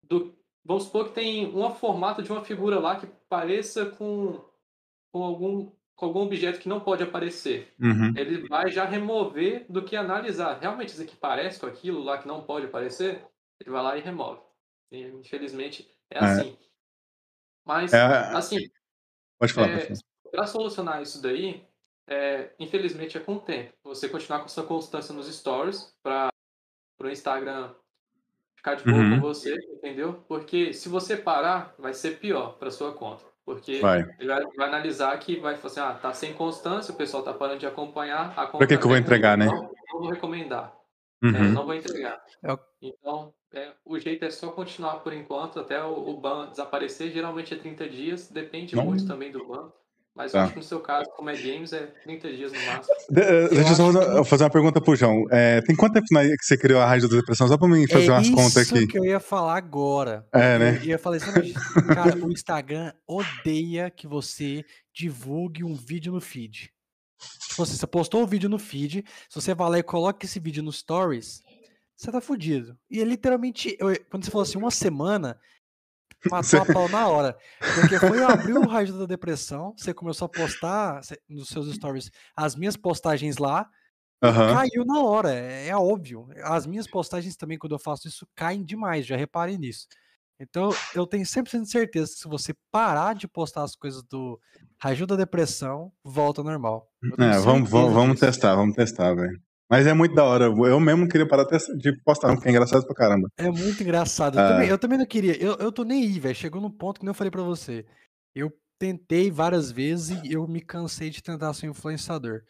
do, 0.03 0.35
vamos 0.65 0.85
supor 0.85 1.09
que 1.09 1.15
tem 1.15 1.47
um 1.55 1.71
formato 1.71 2.23
de 2.23 2.31
uma 2.31 2.45
figura 2.45 2.79
lá 2.79 2.97
que 2.97 3.07
pareça 3.29 3.87
com, 3.87 4.45
com 5.13 5.23
algum 5.23 5.71
com 5.97 6.07
algum 6.07 6.21
objeto 6.21 6.59
que 6.59 6.69
não 6.69 6.81
pode 6.81 7.03
aparecer. 7.03 7.73
Uhum. 7.81 8.13
Ele 8.17 8.49
vai 8.49 8.71
já 8.71 8.85
remover 8.85 9.67
do 9.69 9.85
que 9.85 9.97
analisar. 9.97 10.59
Realmente 10.59 10.91
isso 10.91 11.03
aqui 11.03 11.17
parece 11.17 11.61
com 11.61 11.67
aquilo 11.67 12.03
lá 12.03 12.19
que 12.19 12.29
não 12.29 12.43
pode 12.43 12.67
aparecer? 12.67 13.25
Ele 13.61 13.71
vai 13.71 13.83
lá 13.83 13.97
e 13.97 14.01
remove. 14.01 14.41
E, 14.91 15.03
infelizmente 15.03 15.89
é, 16.11 16.19
é, 16.19 16.25
assim. 16.25 16.59
Mas, 17.65 17.93
é... 17.93 18.03
assim. 18.37 18.71
Pode 19.39 19.53
falar. 19.53 19.69
É, 19.71 19.93
Para 20.31 20.47
solucionar 20.47 21.03
isso 21.03 21.23
daí, 21.23 21.65
é, 22.09 22.51
infelizmente 22.59 23.17
é 23.17 23.21
com 23.21 23.35
o 23.35 23.41
tempo. 23.41 23.73
Você 23.85 24.09
continuar 24.09 24.41
com 24.41 24.49
sua 24.49 24.67
constância 24.67 25.15
nos 25.15 25.33
stories 25.33 25.95
para 26.03 26.31
o 27.01 27.09
Instagram 27.09 27.75
ficar 28.57 28.75
de 28.77 28.85
boa 28.85 28.97
uhum. 28.97 29.21
com 29.21 29.27
você, 29.27 29.55
entendeu? 29.73 30.25
Porque 30.29 30.73
se 30.73 30.89
você 30.89 31.17
parar, 31.17 31.75
vai 31.79 31.93
ser 31.93 32.21
pior 32.21 32.57
para 32.59 32.71
sua 32.71 32.95
conta. 32.95 33.25
Porque 33.45 33.81
vai. 33.81 34.01
ele 34.19 34.29
vai, 34.29 34.45
vai, 34.57 34.69
analisar 34.69 35.19
que 35.19 35.37
vai 35.37 35.57
falar 35.57 35.67
assim, 35.67 35.81
ah, 35.81 35.95
tá 36.01 36.13
sem 36.13 36.33
constância, 36.33 36.95
o 36.95 36.97
pessoal 36.97 37.23
tá 37.23 37.33
parando 37.33 37.59
de 37.59 37.67
acompanhar. 37.67 38.35
Pra 38.35 38.67
que, 38.67 38.79
que 38.79 38.85
eu 38.85 38.89
vou 38.89 38.97
entregar, 38.97 39.37
né? 39.37 39.47
Não, 39.47 39.63
não 39.63 40.01
vou 40.01 40.11
recomendar. 40.11 40.73
É, 41.23 41.27
uhum. 41.27 41.37
É, 41.37 41.49
não 41.49 41.65
vou 41.65 41.75
entregar. 41.75 42.21
É 42.45 42.59
então, 42.81 43.35
é, 43.53 43.73
o 43.85 43.99
jeito 43.99 44.25
é 44.25 44.31
só 44.31 44.51
continuar 44.51 44.97
por 45.01 45.13
enquanto 45.13 45.61
até 45.61 45.83
o, 45.83 46.11
o 46.11 46.21
ban 46.21 46.51
desaparecer. 46.51 47.11
Geralmente 47.11 47.53
é 47.55 47.57
30 47.57 47.89
dias, 47.89 48.29
depende 48.31 48.77
não. 48.77 48.85
muito 48.85 49.07
também 49.07 49.31
do 49.31 49.47
ban. 49.47 49.73
Mas 50.15 50.33
tá. 50.33 50.45
acho 50.45 50.53
que 50.53 50.59
no 50.59 50.65
seu 50.65 50.81
caso, 50.81 51.09
como 51.17 51.31
é 51.31 51.37
games, 51.37 51.73
é 51.73 51.87
30 51.87 52.33
dias 52.33 52.53
no 52.53 52.61
máximo. 52.67 52.95
De, 53.09 53.21
eh, 53.21 53.49
deixa 53.49 53.71
eu 53.71 53.77
só 53.77 54.23
que... 54.23 54.29
fazer 54.29 54.45
uma 54.45 54.51
pergunta 54.51 54.81
pro 54.81 54.95
João. 54.95 55.25
É, 55.31 55.63
tem 55.63 55.75
quanto 55.75 55.95
tempo 55.95 56.07
que 56.07 56.45
você 56.45 56.57
criou 56.59 56.81
a 56.81 56.87
Rádio 56.87 57.09
da 57.09 57.17
Depressão? 57.17 57.49
Só 57.49 57.57
pra 57.57 57.67
mim 57.67 57.87
fazer 57.89 58.09
é 58.09 58.13
umas 58.13 58.29
contas 58.29 58.57
aqui. 58.59 58.79
isso 58.81 58.89
que 58.89 58.99
eu 58.99 59.07
ia 59.07 59.19
falar 59.19 59.57
agora. 59.57 60.27
É, 60.33 60.59
né? 60.59 60.79
Eu 60.83 60.85
ia 60.85 60.99
falar 60.99 61.17
isso. 61.17 61.33
Cara, 61.95 62.17
o 62.17 62.31
Instagram 62.31 62.93
odeia 63.07 63.91
que 63.91 64.07
você 64.07 64.65
divulgue 64.93 65.65
um 65.65 65.75
vídeo 65.75 66.13
no 66.13 66.21
feed. 66.21 66.71
Tipo 67.49 67.63
assim, 67.63 67.77
você 67.77 67.87
postou 67.87 68.23
um 68.23 68.27
vídeo 68.27 68.51
no 68.51 68.59
feed, 68.59 69.05
se 69.29 69.41
você 69.41 69.55
vai 69.55 69.71
lá 69.71 69.79
e 69.79 69.83
coloca 69.83 70.27
esse 70.27 70.41
vídeo 70.41 70.63
no 70.63 70.73
Stories, 70.73 71.43
você 71.97 72.11
tá 72.11 72.21
fudido. 72.21 72.77
E 72.91 73.01
é 73.01 73.05
literalmente, 73.05 73.77
eu, 73.79 73.97
quando 74.11 74.25
você 74.25 74.31
falou 74.31 74.43
assim, 74.43 74.59
uma 74.59 74.71
semana, 74.71 75.39
matou 76.31 76.61
a 76.61 76.67
pau 76.67 76.89
na 76.89 77.09
hora. 77.09 77.37
Porque 77.75 77.99
foi 77.99 78.23
abrir 78.23 78.55
o 78.55 78.67
Rádio 78.67 78.99
da 78.99 79.07
Depressão, 79.07 79.75
você 79.77 79.93
começou 79.93 80.27
a 80.27 80.29
postar 80.29 81.01
nos 81.29 81.49
seus 81.49 81.73
stories 81.75 82.11
as 82.37 82.57
minhas 82.57 82.77
postagens 82.77 83.39
lá, 83.39 83.69
uhum. 84.23 84.55
caiu 84.55 84.85
na 84.85 85.03
hora, 85.03 85.35
é, 85.35 85.69
é, 85.69 85.77
óbvio. 85.77 86.29
As 86.45 86.67
minhas 86.67 86.87
postagens 86.87 87.37
também, 87.37 87.59
quando 87.59 87.75
eu 87.75 87.79
faço 87.79 88.09
isso, 88.09 88.27
caem 88.35 88.65
demais, 88.65 89.07
já 89.07 89.17
reparei 89.17 89.59
nisso. 89.59 89.87
Então, 90.41 90.71
eu 90.95 91.07
tenho 91.07 91.25
100% 91.25 91.63
de 91.63 91.71
certeza 91.71 92.13
que 92.13 92.19
se 92.19 92.29
você 92.29 92.53
parar 92.71 93.15
de 93.15 93.29
postar 93.29 93.63
as 93.63 93.77
coisas 93.77 94.03
do 94.03 94.41
Rádio 94.77 95.07
da 95.07 95.15
Depressão, 95.15 95.93
volta 96.03 96.41
ao 96.41 96.45
normal. 96.45 96.91
É, 97.19 97.39
vamos, 97.39 97.71
vamos, 97.71 97.93
vamos 97.93 98.19
testar, 98.19 98.57
vamos 98.57 98.75
testar, 98.75 99.15
velho. 99.15 99.41
Mas 99.73 99.87
é 99.87 99.95
muito 99.95 100.15
da 100.15 100.23
hora. 100.23 100.45
Eu 100.45 100.79
mesmo 100.79 101.09
queria 101.09 101.27
parar 101.27 101.47
de 101.47 101.97
postar, 102.05 102.35
porque 102.35 102.47
é 102.47 102.51
engraçado 102.51 102.85
pra 102.85 102.95
caramba. 102.95 103.27
É 103.39 103.51
muito 103.51 103.83
engraçado. 103.83 104.39
Eu, 104.39 104.47
também, 104.47 104.69
eu 104.69 104.79
também 104.79 104.99
não 104.99 105.07
queria. 105.07 105.43
Eu, 105.43 105.55
eu 105.55 105.73
tô 105.73 105.83
nem 105.83 106.03
aí, 106.03 106.21
velho. 106.21 106.35
Chegou 106.35 106.61
no 106.61 106.71
ponto 106.71 107.01
que 107.01 107.07
nem 107.07 107.11
eu 107.11 107.15
falei 107.15 107.31
pra 107.31 107.43
você. 107.43 107.87
Eu 108.35 108.53
tentei 108.79 109.31
várias 109.31 109.73
vezes 109.73 110.23
e 110.25 110.35
eu 110.35 110.47
me 110.47 110.61
cansei 110.61 111.09
de 111.09 111.23
tentar 111.23 111.55
ser 111.55 111.69
influenciador. 111.69 112.43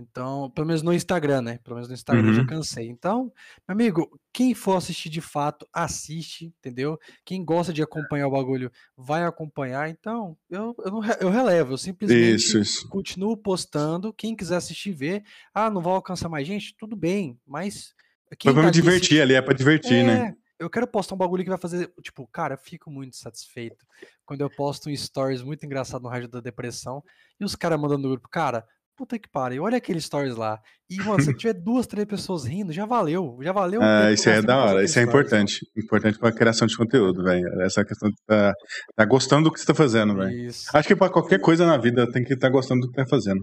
Então, 0.00 0.50
pelo 0.50 0.66
menos 0.66 0.82
no 0.82 0.92
Instagram, 0.92 1.42
né? 1.42 1.58
Pelo 1.62 1.76
menos 1.76 1.88
no 1.88 1.94
Instagram 1.94 2.22
uhum. 2.24 2.28
eu 2.30 2.34
já 2.34 2.40
uhum. 2.40 2.46
cansei. 2.46 2.88
Então, 2.88 3.32
meu 3.68 3.74
amigo, 3.74 4.20
quem 4.32 4.54
for 4.54 4.76
assistir 4.76 5.08
de 5.08 5.20
fato, 5.20 5.66
assiste, 5.72 6.46
entendeu? 6.46 6.98
Quem 7.24 7.44
gosta 7.44 7.72
de 7.72 7.82
acompanhar 7.82 8.26
o 8.26 8.30
bagulho, 8.30 8.70
vai 8.96 9.24
acompanhar. 9.24 9.88
Então, 9.90 10.36
eu, 10.50 10.74
eu, 10.84 10.90
não, 10.90 11.04
eu 11.20 11.30
relevo, 11.30 11.74
eu 11.74 11.78
simplesmente 11.78 12.34
isso, 12.34 12.58
isso. 12.58 12.88
continuo 12.88 13.36
postando. 13.36 14.12
Quem 14.12 14.34
quiser 14.34 14.56
assistir, 14.56 14.92
ver. 14.92 15.22
Ah, 15.54 15.70
não 15.70 15.80
vai 15.80 15.92
alcançar 15.92 16.28
mais 16.28 16.46
gente? 16.46 16.74
Tudo 16.76 16.96
bem, 16.96 17.38
mas. 17.46 17.94
Quem 18.38 18.54
tá 18.54 18.62
me 18.62 18.70
divertir 18.70 19.20
ali, 19.20 19.34
é 19.34 19.42
pra 19.42 19.54
divertir, 19.54 19.98
é, 19.98 20.04
né? 20.04 20.36
Eu 20.58 20.68
quero 20.68 20.86
postar 20.86 21.14
um 21.14 21.18
bagulho 21.18 21.42
que 21.42 21.48
vai 21.48 21.58
fazer. 21.58 21.92
Tipo, 22.02 22.28
cara, 22.28 22.54
eu 22.54 22.58
fico 22.58 22.90
muito 22.90 23.16
satisfeito 23.16 23.84
quando 24.24 24.42
eu 24.42 24.50
posto 24.50 24.88
um 24.88 24.96
stories 24.96 25.42
muito 25.42 25.64
engraçado 25.66 26.02
no 26.02 26.08
Rádio 26.08 26.28
da 26.28 26.40
Depressão 26.40 27.02
e 27.40 27.44
os 27.44 27.56
caras 27.56 27.80
mandando 27.80 28.02
no 28.02 28.10
grupo, 28.10 28.28
cara 28.28 28.64
puta 29.00 29.18
que 29.18 29.30
pariu, 29.30 29.62
olha 29.62 29.78
aqueles 29.78 30.04
stories 30.04 30.36
lá. 30.36 30.60
E, 30.90 30.96
mano, 30.98 31.22
se 31.22 31.32
tiver 31.34 31.54
duas, 31.54 31.86
três 31.86 32.06
pessoas 32.06 32.44
rindo, 32.44 32.70
já 32.70 32.84
valeu, 32.84 33.38
já 33.40 33.50
valeu. 33.50 33.82
É, 33.82 34.12
isso 34.12 34.28
é 34.28 34.42
da 34.42 34.62
hora, 34.62 34.84
isso 34.84 34.98
é 34.98 35.02
importante. 35.02 35.66
Importante 35.74 36.18
pra 36.18 36.30
criação 36.30 36.66
de 36.66 36.76
conteúdo, 36.76 37.22
velho. 37.22 37.48
Essa 37.62 37.82
questão 37.82 38.10
de 38.10 38.16
tá, 38.26 38.52
tá 38.94 39.04
gostando 39.06 39.44
do 39.44 39.52
que 39.52 39.58
você 39.58 39.64
tá 39.64 39.74
fazendo, 39.74 40.14
velho. 40.14 40.50
Acho 40.74 40.86
que 40.88 40.94
pra 40.94 41.08
qualquer 41.08 41.40
coisa 41.40 41.64
na 41.64 41.78
vida 41.78 42.10
tem 42.12 42.22
que 42.22 42.34
estar 42.34 42.48
tá 42.48 42.52
gostando 42.52 42.82
do 42.82 42.90
que 42.90 42.96
tá 42.96 43.06
fazendo. 43.08 43.42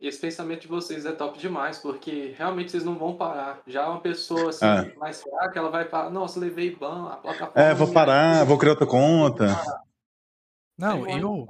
E 0.00 0.06
esse 0.06 0.20
pensamento 0.20 0.60
de 0.60 0.68
vocês 0.68 1.04
é 1.04 1.10
top 1.10 1.40
demais, 1.40 1.78
porque 1.78 2.32
realmente 2.38 2.70
vocês 2.70 2.84
não 2.84 2.96
vão 2.96 3.16
parar. 3.16 3.60
Já 3.66 3.88
uma 3.88 4.00
pessoa 4.00 4.50
assim, 4.50 4.64
é. 4.64 4.94
mais 4.96 5.20
fraca, 5.20 5.58
ela 5.58 5.70
vai 5.70 5.86
falar, 5.86 6.08
nossa, 6.10 6.38
levei 6.38 6.70
ban, 6.76 7.08
a 7.08 7.16
plataforma. 7.16 7.60
É, 7.60 7.74
vou 7.74 7.92
parar, 7.92 8.44
vou 8.44 8.56
criar 8.56 8.72
outra 8.72 8.86
conta. 8.86 9.60
Não, 10.78 11.04
eu, 11.08 11.44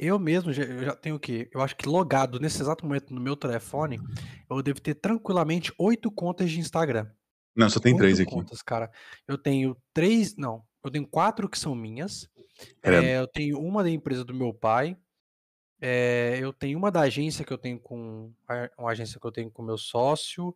eu 0.00 0.18
mesmo 0.18 0.52
já, 0.52 0.62
eu 0.62 0.84
já 0.84 0.96
tenho 0.96 1.16
o 1.16 1.20
quê? 1.20 1.48
Eu 1.52 1.60
acho 1.60 1.76
que 1.76 1.88
logado 1.88 2.40
nesse 2.40 2.60
exato 2.62 2.86
momento 2.86 3.12
no 3.12 3.20
meu 3.20 3.36
telefone, 3.36 4.00
eu 4.48 4.62
devo 4.62 4.80
ter 4.80 4.94
tranquilamente 4.94 5.72
oito 5.78 6.10
contas 6.10 6.50
de 6.50 6.58
Instagram. 6.58 7.06
Não, 7.54 7.68
só 7.68 7.78
tem 7.78 7.96
três 7.96 8.18
aqui. 8.18 8.30
contas, 8.30 8.62
cara. 8.62 8.90
Eu 9.28 9.36
tenho 9.36 9.76
três, 9.92 10.36
não, 10.36 10.64
eu 10.82 10.90
tenho 10.90 11.06
quatro 11.06 11.48
que 11.48 11.58
são 11.58 11.74
minhas. 11.74 12.28
É, 12.82 13.18
eu 13.18 13.26
tenho 13.26 13.58
uma 13.58 13.82
da 13.82 13.90
empresa 13.90 14.24
do 14.24 14.32
meu 14.32 14.54
pai. 14.54 14.96
É, 15.80 16.38
eu 16.40 16.52
tenho 16.52 16.78
uma 16.78 16.90
da 16.90 17.00
agência 17.00 17.44
que 17.44 17.52
eu 17.52 17.58
tenho 17.58 17.78
com 17.78 18.32
uma 18.78 18.90
agência 18.90 19.18
que 19.18 19.26
eu 19.26 19.32
tenho 19.32 19.50
com 19.50 19.62
meu 19.62 19.78
sócio 19.78 20.54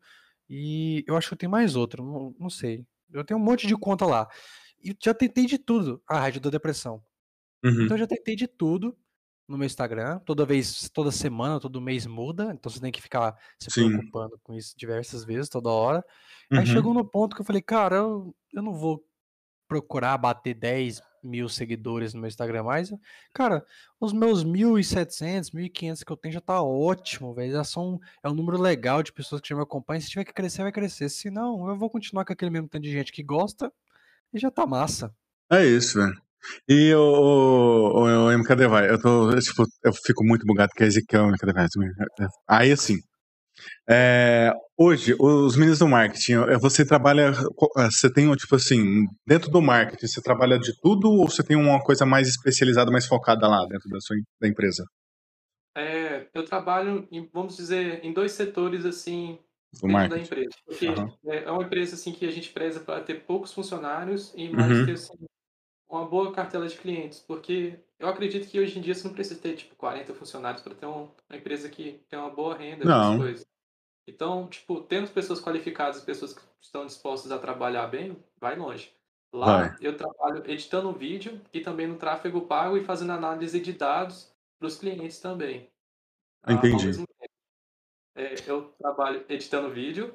e 0.49 1.03
eu 1.07 1.17
acho 1.17 1.29
que 1.29 1.35
eu 1.35 1.39
tenho 1.39 1.53
mais 1.53 1.77
outra, 1.77 2.03
não, 2.03 2.35
não 2.39 2.51
sei. 2.51 2.87
Eu 3.13 3.25
tenho 3.25 3.41
um 3.41 3.43
monte 3.43 3.67
de 3.67 3.77
conta 3.77 4.05
lá. 4.07 4.29
E 4.83 4.95
já 5.03 5.15
tentei 5.15 5.47
de 5.47 5.59
tudo 5.59 6.03
a 6.07 6.19
rádio 6.19 6.41
da 6.41 6.51
depressão. 6.51 7.03
Uhum. 7.65 7.85
Então 7.85 7.97
eu 7.97 7.99
já 7.99 8.07
tentei 8.07 8.37
de 8.37 8.47
tudo 8.47 8.97
no 9.49 9.59
meu 9.59 9.67
Instagram. 9.67 10.19
Toda 10.21 10.45
vez, 10.45 10.89
toda 10.91 11.11
semana, 11.11 11.61
todo 11.61 11.81
mês 11.81 12.07
muda. 12.07 12.53
Então 12.53 12.71
você 12.71 12.81
tem 12.81 12.93
que 12.93 13.03
ficar 13.03 13.37
se 13.59 13.71
Sim. 13.71 13.89
preocupando 13.89 14.39
com 14.43 14.55
isso 14.55 14.75
diversas 14.77 15.25
vezes, 15.25 15.49
toda 15.49 15.71
hora. 15.71 16.05
Uhum. 16.51 16.59
Aí 16.59 16.67
chegou 16.67 16.95
no 16.95 17.05
ponto 17.05 17.35
que 17.35 17.43
eu 17.43 17.47
falei, 17.47 17.63
cara, 17.63 17.97
eu, 17.97 18.35
eu 18.53 18.63
não 18.63 18.75
vou 18.75 19.05
procurar 19.69 20.19
bater 20.19 20.55
10 20.55 21.03
mil 21.23 21.49
seguidores 21.49 22.13
no 22.13 22.21
meu 22.21 22.29
Instagram 22.29 22.63
mais. 22.63 22.93
Cara, 23.33 23.65
os 23.99 24.13
meus 24.13 24.45
1.700, 24.45 25.53
1.500 25.53 26.05
que 26.05 26.13
eu 26.13 26.17
tenho 26.17 26.35
já 26.35 26.41
tá 26.41 26.63
ótimo, 26.63 27.35
velho. 27.35 27.53
Já 27.53 27.65
são, 27.65 27.99
é 28.23 28.29
um 28.29 28.35
número 28.35 28.61
legal 28.61 29.03
de 29.03 29.13
pessoas 29.13 29.41
que 29.41 29.49
já 29.49 29.57
me 29.57 29.63
acompanham. 29.63 30.01
Se 30.01 30.11
tiver 30.11 30.25
que 30.25 30.35
crescer, 30.35 30.63
vai 30.63 30.73
crescer. 30.73 31.09
Se 31.09 31.31
não, 31.31 31.69
eu 31.69 31.77
vou 31.77 31.89
continuar 31.89 32.25
com 32.25 32.33
aquele 32.33 32.51
mesmo 32.51 32.69
tanto 32.69 32.83
de 32.83 32.93
gente 32.93 33.11
que 33.11 33.23
gosta 33.23 33.73
e 34.33 34.39
já 34.39 34.51
tá 34.51 34.67
massa. 34.67 35.15
É 35.51 35.65
isso, 35.65 35.99
velho. 35.99 36.21
E 36.69 36.95
o, 36.95 37.01
o, 37.01 38.27
o 38.27 38.33
MKD 38.33 38.67
vai, 38.67 38.91
eu 38.91 39.01
tô, 39.01 39.35
tipo, 39.39 39.65
eu 39.85 39.93
fico 39.93 40.25
muito 40.25 40.45
bugado 40.47 40.73
que 40.75 40.83
é 40.83 40.87
Ezequiel 40.87 41.29
MKD 41.29 41.53
vai. 41.53 41.67
Aí 42.49 42.73
assim, 42.73 42.99
é, 43.89 44.53
hoje, 44.77 45.15
os 45.19 45.57
meninos 45.57 45.79
do 45.79 45.89
marketing, 45.89 46.37
você 46.61 46.85
trabalha, 46.85 47.33
é, 47.79 47.85
você 47.85 48.13
tem, 48.13 48.31
tipo 48.35 48.57
assim, 48.57 49.05
dentro 49.27 49.51
do 49.51 49.61
marketing, 49.61 50.07
você 50.07 50.23
trabalha 50.23 50.59
de 50.59 50.73
tudo 50.81 51.11
ou 51.11 51.29
você 51.29 51.43
tem 51.43 51.57
uma 51.57 51.83
coisa 51.83 52.07
mais 52.07 52.29
especializada, 52.29 52.91
mais 52.91 53.07
focada 53.07 53.47
lá 53.47 53.67
dentro 53.67 53.89
da 53.91 54.01
sua 54.01 54.17
da 54.41 54.49
empresa? 54.49 54.85
É, 55.77 56.29
eu 56.33 56.45
trabalho, 56.45 57.07
em, 57.11 57.29
vamos 57.33 57.57
dizer, 57.57 58.05
em 58.05 58.13
dois 58.13 58.33
setores, 58.33 58.85
assim, 58.85 59.39
do 59.83 59.89
da 59.89 60.19
empresa. 60.19 60.51
Porque 60.65 60.89
uhum. 60.89 61.13
é 61.27 61.51
uma 61.51 61.65
empresa, 61.65 61.95
assim, 61.95 62.13
que 62.13 62.27
a 62.27 62.31
gente 62.31 62.51
preza 62.51 62.81
para 62.81 63.03
ter 63.03 63.25
poucos 63.25 63.53
funcionários 63.53 64.33
e 64.37 64.49
mais 64.49 64.79
uhum. 64.79 64.87
ter, 64.87 64.93
assim, 64.93 65.15
uma 65.95 66.05
boa 66.05 66.33
cartela 66.33 66.67
de 66.67 66.77
clientes, 66.77 67.21
porque 67.21 67.79
eu 67.99 68.09
acredito 68.09 68.49
que 68.49 68.59
hoje 68.59 68.79
em 68.79 68.83
dia 68.83 68.95
você 68.95 69.07
não 69.07 69.15
precisa 69.15 69.41
ter, 69.41 69.55
tipo, 69.55 69.77
40 69.77 70.13
funcionários 70.15 70.63
para 70.63 70.75
ter 70.75 70.87
uma 70.87 71.11
empresa 71.33 71.69
que 71.69 72.01
tem 72.09 72.19
uma 72.19 72.31
boa 72.31 72.57
renda, 72.57 72.85
não. 72.85 73.19
coisas. 73.19 73.47
Então, 74.07 74.49
tipo, 74.49 74.81
tendo 74.83 75.11
pessoas 75.11 75.41
qualificadas 75.41 76.03
pessoas 76.03 76.35
que 76.35 76.43
estão 76.61 76.85
dispostas 76.85 77.33
a 77.33 77.39
trabalhar 77.39 77.87
bem, 77.87 78.17
vai 78.39 78.57
longe. 78.57 78.93
Lá 79.33 79.69
vai. 79.69 79.77
eu 79.81 79.97
trabalho 79.97 80.49
editando 80.51 80.93
vídeo 80.93 81.41
e 81.53 81.61
também 81.61 81.87
no 81.87 81.97
tráfego 81.97 82.43
pago 82.43 82.77
e 82.77 82.85
fazendo 82.85 83.13
análise 83.13 83.59
de 83.61 83.73
dados 83.73 84.33
para 84.59 84.69
os 84.69 84.77
clientes 84.77 85.19
também. 85.19 85.69
Entendi. 86.47 87.05
É, 88.17 88.35
eu 88.47 88.73
trabalho 88.79 89.25
editando 89.29 89.71
vídeo 89.71 90.15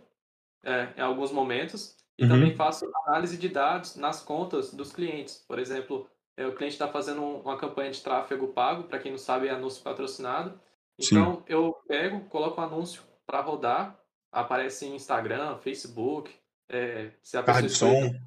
é, 0.64 0.94
em 0.96 1.02
alguns 1.02 1.32
momentos 1.32 1.98
e 2.20 2.24
uhum. 2.24 2.30
também 2.30 2.54
faço 2.54 2.86
análise 3.06 3.38
de 3.38 3.48
dados 3.48 3.96
nas 3.96 4.22
contas 4.22 4.74
dos 4.74 4.92
clientes. 4.92 5.44
Por 5.48 5.58
exemplo, 5.58 6.06
é, 6.36 6.46
o 6.46 6.54
cliente 6.54 6.74
está 6.74 6.88
fazendo 6.88 7.24
uma 7.24 7.58
campanha 7.58 7.92
de 7.92 8.02
tráfego 8.02 8.50
pago, 8.50 8.84
para 8.84 9.00
quem 9.00 9.12
não 9.12 9.18
sabe, 9.18 9.48
é 9.48 9.52
anúncio 9.52 9.82
patrocinado. 9.82 10.60
Então, 11.00 11.36
Sim. 11.36 11.44
eu 11.48 11.74
pego, 11.88 12.20
coloco 12.26 12.60
o 12.60 12.64
um 12.64 12.68
anúncio 12.68 13.02
para 13.26 13.40
rodar, 13.40 13.98
aparece 14.32 14.86
em 14.86 14.96
Instagram, 14.96 15.58
Facebook, 15.60 16.30
é, 16.68 17.12
se 17.24 17.38
a 17.38 17.44
pessoa 17.44 17.66
escolher, 17.66 18.22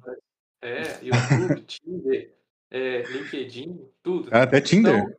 é, 0.59 0.99
YouTube, 1.03 1.61
Tinder, 1.67 2.33
é, 2.71 3.03
LinkedIn, 3.03 3.79
tudo. 4.01 4.29
Ah, 4.31 4.41
até 4.41 4.59
Tinder. 4.59 4.97
Então, 4.97 5.15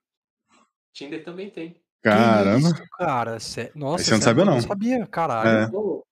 Tinder 0.92 1.24
também 1.24 1.48
tem. 1.48 1.80
Caramba. 2.02 2.58
Isso, 2.58 2.88
cara, 2.98 3.38
cê... 3.38 3.70
nossa, 3.72 4.04
você 4.04 4.10
não 4.10 4.20
sabia 4.20 4.44
não. 4.44 4.54
não 4.54 4.60
sabia, 4.60 5.06
caralho. 5.06 5.48
É. 5.48 6.04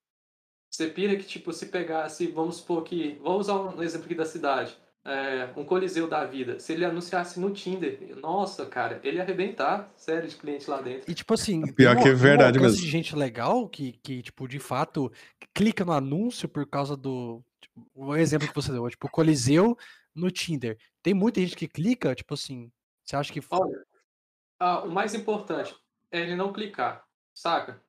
Você 0.72 0.86
pira 0.88 1.14
que, 1.16 1.24
tipo, 1.24 1.52
se 1.52 1.66
pegasse, 1.66 2.26
vamos 2.28 2.56
supor 2.56 2.82
que. 2.82 3.18
Vamos 3.22 3.40
usar 3.42 3.54
um 3.60 3.82
exemplo 3.82 4.06
aqui 4.06 4.14
da 4.14 4.24
cidade. 4.24 4.74
É, 5.04 5.50
um 5.56 5.64
coliseu 5.64 6.08
da 6.08 6.24
vida. 6.24 6.58
Se 6.60 6.72
ele 6.72 6.84
anunciasse 6.84 7.38
no 7.38 7.50
Tinder, 7.50 8.16
nossa, 8.20 8.64
cara, 8.66 9.00
ele 9.02 9.16
ia 9.16 9.22
arrebentar 9.22 9.92
série 9.96 10.28
de 10.28 10.36
clientes 10.36 10.68
lá 10.68 10.80
dentro. 10.80 11.10
E 11.10 11.14
tipo 11.14 11.34
assim, 11.34 11.60
pior 11.72 11.96
que 12.00 12.08
é 12.08 12.14
verdade 12.14 12.58
mesmo. 12.58 12.80
de 12.80 12.88
gente 12.88 13.14
legal 13.16 13.68
que, 13.68 13.92
que, 14.02 14.22
tipo, 14.22 14.46
de 14.48 14.60
fato, 14.60 15.12
clica 15.52 15.84
no 15.84 15.92
anúncio 15.92 16.48
por 16.48 16.64
causa 16.66 16.96
do. 16.96 17.44
Tipo, 17.60 17.86
o 17.94 18.16
exemplo 18.16 18.48
que 18.48 18.54
você 18.54 18.70
deu, 18.72 18.88
tipo, 18.88 19.10
Coliseu 19.10 19.76
no 20.14 20.30
Tinder. 20.30 20.78
Tem 21.02 21.12
muita 21.12 21.40
gente 21.40 21.56
que 21.56 21.68
clica, 21.68 22.14
tipo 22.14 22.32
assim, 22.34 22.70
Você 23.04 23.16
acha 23.16 23.32
que. 23.32 23.40
Olha, 23.50 23.84
ah, 24.60 24.84
o 24.84 24.90
mais 24.90 25.14
importante 25.14 25.74
é 26.12 26.20
ele 26.20 26.36
não 26.36 26.52
clicar, 26.52 27.04
saca? 27.34 27.82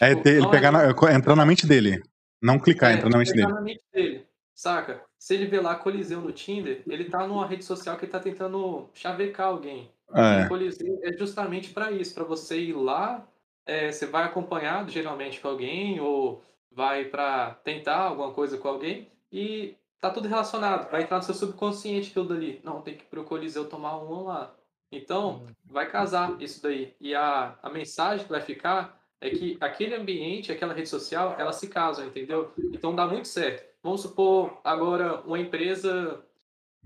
É 0.00 0.10
Tipo, 0.10 0.22
ter- 0.22 0.30
ele 0.30 0.40
não 0.42 0.50
pegar 0.50 0.68
é- 0.68 0.70
na- 0.70 1.14
entrar 1.14 1.34
na 1.36 1.44
mente 1.44 1.66
dele. 1.66 2.00
Não 2.42 2.58
clicar, 2.58 2.92
É, 2.92 2.94
entrar 2.94 3.10
na 3.10 3.18
mente 3.18 3.32
pegar 3.32 3.46
dele. 3.46 3.52
na 3.52 3.60
mente 3.60 3.82
dele, 3.92 4.26
saca? 4.54 5.02
Se 5.18 5.34
ele 5.34 5.46
vê 5.46 5.60
lá 5.60 5.74
Coliseu 5.74 6.20
no 6.20 6.32
Tinder, 6.32 6.82
ele 6.88 7.04
tá 7.10 7.26
numa 7.26 7.46
rede 7.46 7.64
social 7.64 7.96
que 7.98 8.04
ele 8.06 8.12
tá 8.12 8.20
tentando 8.20 8.90
chavecar 8.94 9.48
alguém. 9.48 9.90
É. 10.14 10.48
Coliseu 10.48 10.98
é 11.02 11.12
justamente 11.16 11.70
para 11.70 11.90
isso, 11.92 12.14
para 12.14 12.24
você 12.24 12.58
ir 12.60 12.72
lá, 12.74 13.26
é, 13.66 13.92
você 13.92 14.06
vai 14.06 14.24
acompanhado 14.24 14.90
geralmente 14.90 15.40
com 15.40 15.48
alguém 15.48 16.00
ou 16.00 16.42
vai 16.72 17.04
para 17.04 17.54
tentar 17.64 17.96
alguma 17.98 18.32
coisa 18.32 18.56
com 18.58 18.68
alguém 18.68 19.08
e 19.30 19.76
tá 20.00 20.10
tudo 20.10 20.28
relacionado, 20.28 20.90
vai 20.90 21.02
entrar 21.02 21.18
no 21.18 21.22
seu 21.22 21.34
subconsciente 21.34 22.10
aquilo 22.10 22.26
dali. 22.28 22.60
Não, 22.64 22.80
tem 22.80 22.94
que 22.96 23.04
ir 23.04 23.06
pro 23.08 23.24
Coliseu 23.24 23.68
tomar 23.68 23.98
um 23.98 24.24
lá. 24.24 24.54
Então, 24.90 25.46
vai 25.64 25.88
casar 25.88 26.40
isso 26.40 26.60
daí. 26.62 26.94
E 27.00 27.14
a, 27.14 27.56
a 27.62 27.70
mensagem 27.70 28.24
que 28.24 28.32
vai 28.32 28.40
ficar 28.40 28.99
é 29.20 29.30
que 29.30 29.56
aquele 29.60 29.94
ambiente, 29.94 30.50
aquela 30.50 30.72
rede 30.74 30.88
social, 30.88 31.36
elas 31.38 31.56
se 31.56 31.68
casam, 31.68 32.06
entendeu? 32.06 32.52
Então 32.72 32.94
dá 32.94 33.06
muito 33.06 33.28
certo. 33.28 33.68
Vamos 33.82 34.02
supor 34.02 34.60
agora 34.64 35.20
uma 35.22 35.38
empresa 35.38 36.24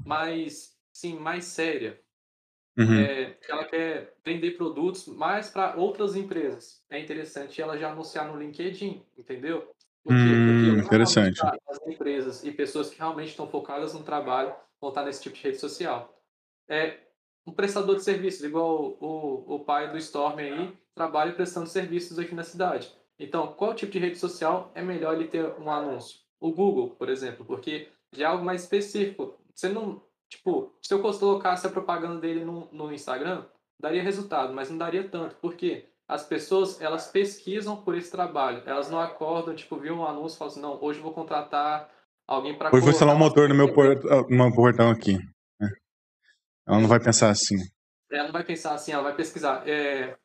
mais, 0.05 0.77
sim, 0.93 1.19
mais 1.19 1.45
séria 1.45 2.03
Uhum. 2.77 3.01
é, 3.01 3.37
ela 3.49 3.65
quer 3.65 4.17
vender 4.25 4.53
produtos 4.53 5.07
mais 5.07 5.49
para 5.49 5.77
outras 5.77 6.17
empresas. 6.17 6.83
É 6.91 6.99
interessante 6.99 7.63
ela 7.63 7.79
já 7.79 7.93
anunciar 7.93 8.27
no 8.27 8.39
LinkedIn, 8.39 9.01
entendeu? 9.17 9.61
Por 10.03 10.13
quê? 10.13 10.13
Hum, 10.13 10.47
normalmente 10.47 10.87
interessante. 10.87 11.41
As 11.69 11.87
empresas 11.87 12.45
e 12.45 12.51
pessoas 12.51 12.91
que 12.91 12.99
realmente 12.99 13.29
estão 13.29 13.47
focadas 13.47 13.95
no 13.95 14.03
trabalho 14.03 14.55
vão 14.81 14.91
estar 14.91 15.05
nesse 15.05 15.23
tipo 15.23 15.37
de 15.37 15.43
rede 15.43 15.59
social. 15.59 16.21
É 16.69 16.99
um 17.47 17.53
prestador 17.53 17.97
de 17.97 18.03
serviços, 18.03 18.45
igual 18.45 18.97
o, 19.01 19.45
o, 19.49 19.55
o 19.57 19.61
pai 19.61 19.91
do 19.91 19.99
Storm 19.99 20.39
aí, 20.39 20.73
trabalha 20.95 21.33
prestando 21.33 21.67
serviços 21.69 22.19
aqui 22.19 22.35
na 22.35 22.45
cidade. 22.45 22.93
Então, 23.19 23.49
qual 23.49 23.75
tipo 23.75 23.93
de 23.93 23.99
rede 23.99 24.19
social 24.19 24.71
é 24.75 24.83
melhor 24.83 25.15
ele 25.15 25.29
ter 25.29 25.45
um 25.61 25.71
anúncio? 25.71 26.19
O 26.41 26.51
Google, 26.51 26.91
por 26.91 27.09
exemplo, 27.09 27.45
porque 27.45 27.89
já 28.13 28.27
é 28.27 28.29
algo 28.29 28.45
mais 28.45 28.63
específico. 28.63 29.35
Você 29.55 29.69
não, 29.69 30.03
Tipo, 30.35 30.73
se 30.83 30.93
eu 30.93 31.01
colocasse 31.01 31.67
a 31.67 31.71
propaganda 31.71 32.19
dele 32.21 32.45
no, 32.45 32.69
no 32.73 32.93
Instagram, 32.93 33.45
daria 33.81 34.03
resultado, 34.03 34.53
mas 34.53 34.69
não 34.69 34.77
daria 34.77 35.05
tanto. 35.09 35.37
Por 35.37 35.55
quê? 35.55 35.87
As 36.09 36.25
pessoas, 36.25 36.81
elas 36.81 37.07
pesquisam 37.07 37.77
por 37.77 37.97
esse 37.97 38.11
trabalho. 38.11 38.63
Elas 38.67 38.91
não 38.91 39.01
acordam, 39.01 39.55
tipo, 39.55 39.77
viu 39.77 39.95
um 39.95 40.05
anúncio 40.05 40.35
e 40.35 40.39
falam 40.39 40.53
assim, 40.53 40.61
não, 40.61 40.83
hoje 40.83 40.99
eu 40.99 41.05
vou 41.05 41.13
contratar 41.13 41.89
alguém 42.27 42.59
para 42.59 42.69
Hoje 42.75 42.81
vou 42.81 42.91
instalar 42.91 43.15
um 43.15 43.19
motor 43.19 43.49
no 43.49 43.55
meu 43.55 43.73
por- 43.73 44.29
no 44.29 44.37
meu 44.37 44.53
portão 44.53 44.91
aqui. 44.91 45.19
Ela 46.67 46.81
não 46.81 46.89
vai 46.89 47.01
pensar 47.01 47.31
assim. 47.31 47.57
Ela 48.11 48.25
não 48.25 48.33
vai 48.33 48.45
pensar 48.45 48.75
assim, 48.75 48.93
ela 48.93 49.03
vai 49.03 49.15
pesquisar. 49.17 49.69
É, 49.69 50.17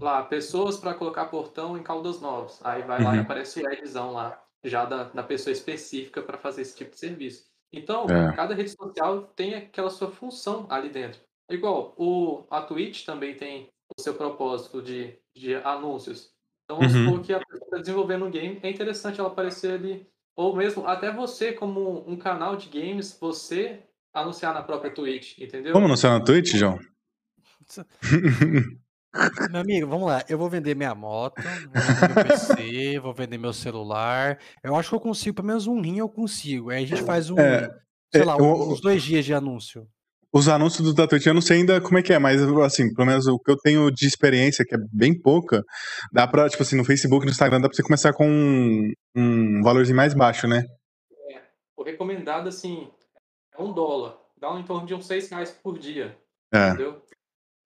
lá, 0.00 0.24
pessoas 0.24 0.78
para 0.78 0.94
colocar 0.94 1.26
portão 1.26 1.78
em 1.78 1.82
Caldas 1.82 2.20
Novas. 2.20 2.60
Aí 2.64 2.82
vai 2.82 3.02
lá 3.02 3.16
e 3.16 3.18
Uhum. 3.18 3.20
aparece 3.20 3.62
o 3.62 3.68
adzão 3.68 4.12
lá, 4.12 4.44
já 4.64 4.84
da, 4.84 5.04
da 5.04 5.22
pessoa 5.22 5.52
específica 5.52 6.22
para 6.22 6.38
fazer 6.38 6.62
esse 6.62 6.76
tipo 6.76 6.92
de 6.92 6.98
serviço. 7.00 7.46
Então, 7.72 8.06
É. 8.10 8.36
cada 8.36 8.54
rede 8.54 8.70
social 8.70 9.24
tem 9.36 9.54
aquela 9.54 9.90
sua 9.90 10.10
função 10.10 10.66
ali 10.70 10.90
dentro. 10.90 11.20
Igual, 11.50 11.94
o, 11.98 12.46
a 12.50 12.62
Twitch 12.62 13.04
também 13.04 13.36
tem 13.36 13.68
o 13.98 14.02
seu 14.02 14.14
propósito 14.14 14.82
de, 14.82 15.18
de 15.36 15.54
anúncios. 15.56 16.34
Então, 16.64 16.76
vamos 16.78 16.92
Uhum. 16.94 16.98
supor 16.98 17.22
que 17.22 17.32
a 17.34 17.40
pessoa 17.40 17.64
está 17.66 17.78
desenvolvendo 17.78 18.24
um 18.26 18.30
game, 18.30 18.60
é 18.62 18.70
interessante 18.70 19.20
ela 19.20 19.28
aparecer 19.30 19.74
ali. 19.74 20.06
Ou 20.36 20.56
mesmo, 20.56 20.86
até 20.86 21.12
você, 21.12 21.52
como 21.52 22.08
um 22.08 22.16
canal 22.16 22.56
de 22.56 22.68
games, 22.68 23.16
você 23.20 23.82
anunciar 24.12 24.52
na 24.54 24.62
própria 24.62 24.92
Twitch, 24.92 25.38
entendeu? 25.38 25.72
Vamos 25.72 25.86
anunciar 25.86 26.18
na 26.18 26.24
Twitch, 26.24 26.54
João? 26.54 26.78
Meu 29.50 29.60
amigo, 29.60 29.86
vamos 29.86 30.06
lá. 30.06 30.24
Eu 30.26 30.38
vou 30.38 30.48
vender 30.48 30.74
minha 30.74 30.94
moto, 30.94 31.42
vou 31.42 31.82
vender 31.82 32.14
meu 32.14 32.24
PC, 32.24 32.98
vou 33.00 33.12
vender 33.12 33.36
meu 33.36 33.52
celular. 33.52 34.38
Eu 34.64 34.74
acho 34.74 34.88
que 34.88 34.94
eu 34.94 35.00
consigo, 35.00 35.36
pelo 35.36 35.48
menos 35.48 35.66
um 35.66 35.80
rim 35.82 35.98
eu 35.98 36.08
consigo. 36.08 36.70
Aí 36.70 36.82
a 36.82 36.86
gente 36.86 37.02
faz 37.02 37.28
um, 37.28 37.38
É, 37.38 37.68
sei 38.10 38.22
é, 38.22 38.24
lá, 38.24 38.36
eu- 38.38 38.70
uns 38.70 38.80
dois 38.80 39.02
dias 39.02 39.24
de 39.24 39.34
anúncio. 39.34 39.86
Os 40.34 40.48
anúncios 40.48 40.82
do 40.82 40.94
da 40.94 41.06
Twitch, 41.06 41.26
eu 41.26 41.34
não 41.34 41.42
sei 41.42 41.58
ainda 41.58 41.78
como 41.78 41.98
é 41.98 42.02
que 42.02 42.10
é, 42.10 42.18
mas 42.18 42.40
assim, 42.40 42.90
pelo 42.94 43.06
menos 43.06 43.26
o 43.26 43.38
que 43.38 43.50
eu 43.50 43.56
tenho 43.58 43.90
de 43.90 44.06
experiência, 44.06 44.64
que 44.66 44.74
é 44.74 44.78
bem 44.90 45.12
pouca, 45.20 45.62
dá 46.10 46.26
pra, 46.26 46.48
tipo 46.48 46.62
assim, 46.62 46.74
no 46.74 46.86
Facebook, 46.86 47.26
no 47.26 47.30
Instagram, 47.30 47.60
dá 47.60 47.68
pra 47.68 47.76
você 47.76 47.82
começar 47.82 48.14
com 48.14 48.26
um, 48.26 48.90
um 49.14 49.62
valorzinho 49.62 49.94
mais 49.96 50.14
baixo, 50.14 50.48
né? 50.48 50.64
O 51.76 51.82
recomendado, 51.82 52.48
assim, 52.48 52.88
é 53.56 53.62
um 53.62 53.72
dólar. 53.72 54.18
Dá 54.36 54.52
um 54.52 54.58
em 54.58 54.64
torno 54.64 54.86
de 54.86 54.94
uns 54.94 55.06
seis 55.06 55.28
reais 55.30 55.50
por 55.50 55.78
dia, 55.78 56.16
É. 56.52 56.68
entendeu? 56.68 57.02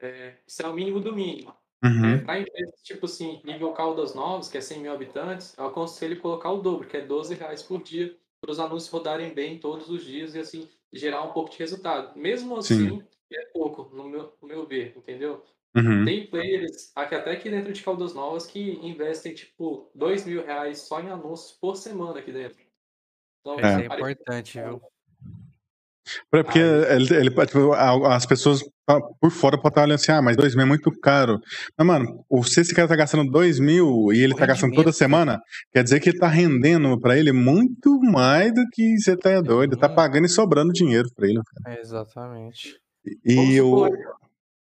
É, 0.00 0.34
isso 0.46 0.62
é 0.62 0.68
o 0.68 0.74
mínimo 0.74 1.00
do 1.00 1.14
mínimo. 1.14 1.54
Uhum. 1.84 2.14
É, 2.14 2.18
para 2.18 2.40
empresas, 2.40 2.82
tipo 2.82 3.06
assim, 3.06 3.40
nível 3.44 3.72
Caldas 3.72 4.14
Novas, 4.14 4.48
que 4.48 4.58
é 4.58 4.60
100 4.60 4.80
mil 4.80 4.92
habitantes, 4.92 5.56
eu 5.56 5.66
aconselho 5.66 6.20
colocar 6.20 6.50
o 6.52 6.60
dobro, 6.60 6.88
que 6.88 6.96
é 6.96 7.00
12 7.02 7.34
reais 7.34 7.62
por 7.62 7.82
dia, 7.82 8.16
para 8.40 8.50
os 8.50 8.58
anúncios 8.60 8.90
rodarem 8.90 9.32
bem 9.32 9.58
todos 9.58 9.88
os 9.88 10.04
dias 10.04 10.34
e, 10.34 10.38
assim, 10.38 10.68
gerar 10.92 11.22
um 11.22 11.32
pouco 11.32 11.50
de 11.50 11.58
resultado. 11.58 12.18
Mesmo 12.18 12.60
Sim. 12.62 12.74
assim, 12.98 13.02
é 13.32 13.44
pouco, 13.52 13.94
no 13.94 14.08
meu, 14.08 14.32
no 14.40 14.48
meu 14.48 14.66
ver, 14.66 14.94
entendeu? 14.96 15.42
Uhum. 15.74 16.04
Tem 16.04 16.26
players, 16.26 16.90
aqui, 16.96 17.14
até 17.14 17.30
aqui 17.32 17.50
dentro 17.50 17.72
de 17.72 17.82
Caldas 17.82 18.14
Novas, 18.14 18.46
que 18.46 18.60
investem, 18.86 19.34
tipo, 19.34 19.90
2 19.94 20.24
mil 20.24 20.44
reais 20.44 20.78
só 20.80 21.00
em 21.00 21.10
anúncios 21.10 21.52
por 21.58 21.76
semana 21.76 22.18
aqui 22.18 22.32
dentro. 22.32 22.58
Então, 23.40 23.58
é 23.58 23.86
parece- 23.88 24.12
importante, 24.12 24.60
viu? 24.60 24.82
Porque 26.30 26.58
ele, 26.58 27.14
ele- 27.14 27.30
tipo, 27.46 27.72
as 27.72 28.24
pessoas 28.26 28.62
por 29.20 29.30
fora 29.32 29.56
podem 29.56 29.70
estar 29.70 29.82
olhando 29.82 29.94
assim, 29.96 30.12
ah, 30.12 30.22
mas 30.22 30.36
dois 30.36 30.54
mil 30.54 30.64
é 30.64 30.68
muito 30.68 30.90
caro. 31.00 31.40
Mas, 31.76 31.86
mano, 31.86 32.24
se 32.44 32.60
esse 32.60 32.74
cara 32.74 32.86
tá 32.86 32.94
gastando 32.94 33.28
dois 33.30 33.58
mil 33.58 34.12
e 34.12 34.22
ele 34.22 34.32
O 34.32 34.36
tá 34.36 34.46
gastando 34.46 34.70
rendimento, 34.70 34.84
toda 34.84 34.92
semana, 34.96 35.40
quer 35.72 35.82
dizer 35.82 35.98
que 36.00 36.10
ele 36.10 36.18
tá 36.18 36.28
rendendo 36.28 36.98
pra 37.00 37.18
ele 37.18 37.32
muito 37.32 37.98
mais 38.00 38.54
do 38.54 38.64
que 38.72 38.96
você 38.98 39.16
tá 39.16 39.40
doido. 39.40 39.76
Tá 39.76 39.88
pagando 39.88 40.26
e 40.26 40.28
sobrando 40.28 40.72
dinheiro 40.72 41.08
pra 41.16 41.26
ele. 41.28 41.40
cara. 41.64 41.76
É, 41.76 41.80
exatamente. 41.80 42.76
E 43.24 43.60
o. 43.60 43.88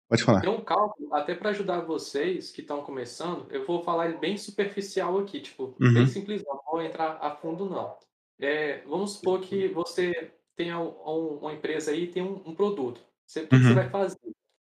Pode 0.09 0.23
falar. 0.23 0.43
Tem 0.43 0.51
um 0.51 0.61
cálculo, 0.61 1.13
até 1.15 1.35
para 1.35 1.51
ajudar 1.51 1.81
vocês 1.81 2.51
que 2.51 2.61
estão 2.61 2.83
começando, 2.83 3.47
eu 3.51 3.67
vou 3.67 3.83
falar 3.83 4.07
ele 4.09 4.19
bem 4.19 4.37
superficial 4.37 5.19
aqui, 5.19 5.41
tipo, 5.41 5.75
Uhum. 5.81 5.93
bem 5.95 6.07
simples, 6.07 6.43
não 6.47 6.61
vou 6.71 6.83
entrar 6.83 7.19
a 7.21 7.31
fundo 7.31 7.69
não. 7.69 7.95
É, 8.41 8.83
vamos 8.87 9.13
supor 9.15 9.41
que 9.41 9.69
você 9.69 10.31
um- 10.61 11.39
uma 11.39 11.53
empresa 11.53 11.91
aí 11.91 12.05
e 12.05 12.07
tem 12.09 12.23
um, 12.23 12.43
um 12.47 12.55
produto. 12.55 13.01
Você, 13.27 13.41
o 13.43 13.49
que 13.49 13.57
você 13.59 13.69
Uhum. 13.69 13.75
vai 13.75 13.91
fazer? 13.91 14.19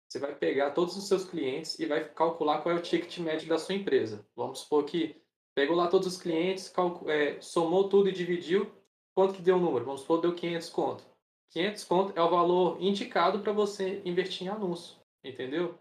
Você 0.08 0.18
vai 0.18 0.34
pegar 0.34 0.70
todos 0.72 0.96
os 0.96 1.08
seus 1.08 1.24
clientes 1.24 1.78
e 1.78 1.86
vai 1.86 2.06
calcular 2.06 2.60
qual 2.60 2.74
é 2.74 2.78
o 2.78 2.82
ticket 2.82 3.18
médio 3.18 3.48
da 3.48 3.58
sua 3.58 3.74
empresa. 3.74 4.24
Vamos 4.36 4.60
supor 4.60 4.84
que 4.84 5.16
pegou 5.54 5.74
lá 5.74 5.88
todos 5.88 6.06
os 6.06 6.20
clientes, 6.20 6.72
é, 7.06 7.40
somou 7.40 7.88
tudo 7.88 8.08
e 8.08 8.12
dividiu, 8.12 8.70
quanto 9.14 9.34
que 9.34 9.42
deu 9.42 9.56
o 9.56 9.60
número? 9.60 9.84
Vamos 9.86 10.02
supor 10.02 10.20
que 10.20 10.26
deu 10.28 10.36
500 10.36 10.68
conto. 10.68 11.04
500 11.50 11.84
conto 11.84 12.12
é 12.18 12.22
o 12.22 12.30
valor 12.30 12.76
indicado 12.80 13.40
para 13.40 13.52
você 13.52 14.00
investir 14.04 14.46
em 14.46 14.50
anúncio, 14.50 14.96
entendeu? 15.24 15.78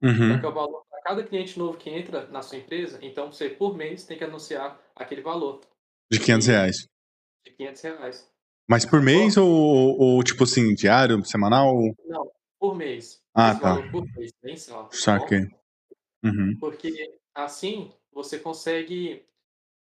Uhum. 0.00 0.28
Porque 0.32 0.46
é 0.46 0.48
o 0.48 0.52
valor 0.54 0.84
para 0.88 1.00
cada 1.02 1.24
cliente 1.24 1.58
novo 1.58 1.76
que 1.76 1.90
entra 1.90 2.26
na 2.28 2.42
sua 2.42 2.58
empresa, 2.58 2.98
então 3.02 3.30
você, 3.32 3.48
por 3.48 3.76
mês, 3.76 4.04
tem 4.04 4.16
que 4.18 4.24
anunciar 4.24 4.80
aquele 4.94 5.22
valor 5.22 5.60
De 6.10 6.18
500 6.20 6.46
reais. 6.48 6.88
de 7.44 7.50
500 7.52 7.82
reais. 7.82 8.31
Mas 8.68 8.84
por 8.86 9.02
mês 9.02 9.36
ou, 9.36 9.48
ou, 9.48 10.22
tipo 10.22 10.44
assim, 10.44 10.74
diário, 10.74 11.24
semanal? 11.24 11.74
Não, 12.06 12.30
por 12.58 12.74
mês. 12.74 13.20
Ah, 13.34 13.54
tá. 13.54 13.82
por 13.90 14.04
mês, 14.16 14.32
mensal. 14.42 14.84
tá? 14.84 14.96
Saquei. 14.96 15.48
Uhum. 16.24 16.56
Porque 16.60 17.18
assim 17.34 17.92
você 18.12 18.38
consegue 18.38 19.24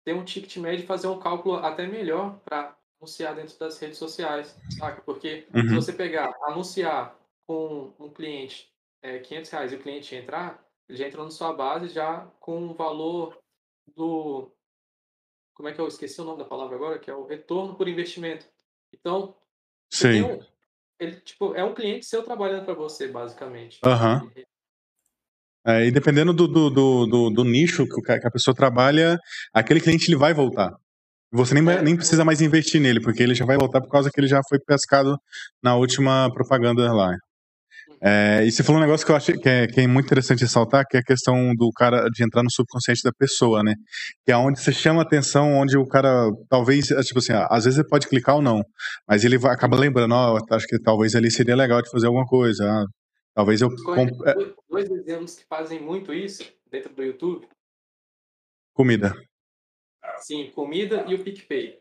ter 0.05 0.15
um 0.15 0.25
ticket 0.25 0.57
médio 0.57 0.85
e 0.85 0.87
fazer 0.87 1.07
um 1.09 1.19
cálculo 1.19 1.57
até 1.57 1.87
melhor 1.87 2.39
para 2.45 2.77
anunciar 3.01 3.35
dentro 3.35 3.59
das 3.59 3.79
redes 3.79 3.99
sociais, 3.99 4.57
saca? 4.79 5.03
Porque 5.03 5.47
se 5.53 5.59
Uhum. 5.59 5.75
você 5.75 5.93
pegar, 5.93 6.33
anunciar 6.45 7.17
com 7.47 7.93
um 7.99 8.09
cliente 8.09 8.73
é, 9.03 9.19
500 9.19 9.51
reais 9.51 9.73
e 9.73 9.77
o 9.77 9.83
cliente 9.83 10.15
entrar, 10.15 10.65
ele 10.89 10.97
já 10.99 11.07
entrou 11.09 11.25
na 11.25 11.31
sua 11.31 11.53
base 11.53 11.89
já 11.89 12.21
com 12.41 12.69
o 12.69 12.75
valor 12.75 13.37
do... 13.95 14.51
Como 15.55 15.69
é 15.69 15.73
que 15.73 15.81
eu 15.81 15.89
esqueci 15.89 16.21
o 16.21 16.25
nome 16.25 16.39
da 16.39 16.45
palavra 16.45 16.77
agora? 16.77 16.99
Que 16.99 17.11
é 17.11 17.15
o 17.15 17.27
retorno 17.27 17.75
por 17.75 17.89
investimento. 17.89 18.47
Então, 18.93 19.35
tem 20.01 20.23
um, 20.23 20.41
ele, 20.99 21.17
tipo, 21.21 21.55
é 21.55 21.65
um 21.65 21.75
cliente 21.75 22.07
seu 22.07 22.23
trabalhando 22.23 22.65
para 22.65 22.75
você, 22.75 23.09
basicamente. 23.09 23.81
Aham. 23.85 24.31
É, 25.65 25.87
e 25.87 25.91
dependendo 25.93 26.33
do, 26.33 26.49
do, 26.49 26.71
do, 26.71 27.07
do, 27.07 27.31
do 27.31 27.45
nicho 27.45 27.87
que, 27.87 27.95
o 27.95 28.03
que 28.03 28.13
a 28.13 28.31
pessoa 28.31 28.55
trabalha, 28.55 29.19
aquele 29.53 29.81
cliente 29.81 30.09
ele 30.09 30.17
vai 30.17 30.35
voltar. 30.35 30.75
Você 31.33 31.55
nem, 31.55 31.67
É. 31.73 31.81
nem 31.81 31.97
precisa 31.97 32.25
mais 32.25 32.41
investir 32.41 32.81
nele, 32.81 33.01
porque 33.01 33.23
ele 33.23 33.35
já 33.35 33.47
vai 33.47 33.57
voltar 33.57 33.81
por 33.81 33.89
causa 33.89 34.11
que 34.11 34.21
ele 34.21 34.27
já 34.27 34.41
foi 34.49 34.59
pescado 34.59 35.17
na 35.63 35.77
última 35.77 36.31
propaganda 36.35 36.93
lá. 36.93 37.17
É, 38.05 38.45
e 38.45 38.51
você 38.51 38.65
falou 38.65 38.81
um 38.81 38.85
negócio 38.85 39.07
que 39.07 39.13
eu 39.13 39.17
acho 39.17 39.33
que 39.39 39.49
é, 39.49 39.67
que 39.69 39.81
é 39.81 39.87
muito 39.87 40.07
interessante 40.07 40.41
ressaltar, 40.41 40.85
que 40.89 40.97
é 40.97 41.01
a 41.01 41.05
questão 41.05 41.55
do 41.55 41.71
cara 41.71 42.09
de 42.09 42.25
entrar 42.25 42.43
no 42.43 42.51
subconsciente 42.51 43.01
da 43.05 43.13
pessoa, 43.13 43.63
né? 43.63 43.75
Que 44.25 44.33
é 44.33 44.37
onde 44.37 44.61
você 44.61 44.73
chama 44.73 45.03
atenção, 45.03 45.53
onde 45.53 45.79
o 45.79 45.87
cara 45.87 46.29
talvez, 46.49 46.91
é, 46.91 47.01
tipo 47.03 47.21
assim, 47.21 47.33
às 47.33 47.65
vezes 47.65 47.79
ele 47.79 47.89
pode 47.89 48.09
clicar 48.09 48.35
ou 48.35 48.43
não, 48.43 48.65
mas 49.07 49.23
ele 49.25 49.39
vai, 49.39 49.55
acaba 49.55 49.79
lembrando, 49.79 50.15
ó, 50.15 50.37
acho 50.51 50.67
que 50.67 50.81
talvez 50.81 51.15
ali 51.15 51.31
seria 51.31 51.55
legal 51.55 51.81
de 51.81 51.91
fazer 51.91 52.07
alguma 52.09 52.27
coisa. 52.27 52.65
ah, 52.65 52.85
Talvez 53.35 53.63
eu. 53.63 53.69
É 54.27 54.35
dois, 54.35 54.55
dois 54.69 54.91
exemplos 54.91 55.37
que 55.37 55.45
fazem 55.47 55.81
muito 55.81 56.13
isso 56.13 56.53
dentro 56.71 56.93
do 56.93 57.03
YouTube. 57.03 57.49
Comida. 58.75 59.15
Sim, 60.19 60.51
comida 60.51 61.05
e 61.09 61.15
o 61.15 61.23
PicPay. 61.23 61.81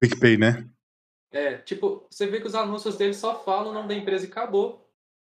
PicPay, 0.00 0.36
né? 0.36 0.68
É, 1.30 1.58
tipo, 1.58 2.06
você 2.10 2.26
vê 2.26 2.40
que 2.40 2.46
os 2.46 2.54
anúncios 2.54 2.96
dele 2.96 3.14
só 3.14 3.42
falam 3.42 3.70
o 3.70 3.74
nome 3.74 3.88
da 3.88 3.94
empresa 3.94 4.26
e 4.26 4.28
acabou. 4.28 4.89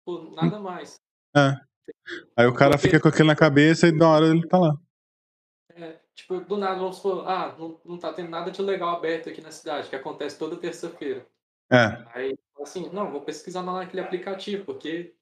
Por 0.04 0.32
nada 0.32 0.58
mais. 0.58 0.96
É. 1.36 1.56
Aí 2.36 2.46
o 2.46 2.54
cara 2.54 2.72
Porque... 2.72 2.88
fica 2.88 3.00
com 3.00 3.08
aquilo 3.08 3.28
na 3.28 3.36
cabeça 3.36 3.88
e 3.88 3.92
na 3.92 4.08
hora 4.08 4.26
ele 4.26 4.46
tá 4.46 4.58
lá. 4.58 4.76
É, 5.74 5.96
tipo, 6.14 6.40
do 6.40 6.56
nada, 6.56 6.78
vamos 6.78 6.96
supor, 6.96 7.26
ah, 7.26 7.54
não, 7.58 7.80
não 7.84 7.98
tá 7.98 8.12
tendo 8.12 8.28
nada 8.28 8.50
de 8.50 8.60
legal 8.60 8.96
aberto 8.96 9.28
aqui 9.28 9.40
na 9.40 9.50
cidade, 9.50 9.88
que 9.88 9.96
acontece 9.96 10.38
toda 10.38 10.56
terça-feira. 10.56 11.26
É. 11.70 12.04
Aí, 12.14 12.38
assim, 12.60 12.90
não, 12.92 13.10
vou 13.10 13.22
pesquisar 13.22 13.62
naquele 13.62 14.02
aplicativo, 14.02 14.64
porque 14.64 15.14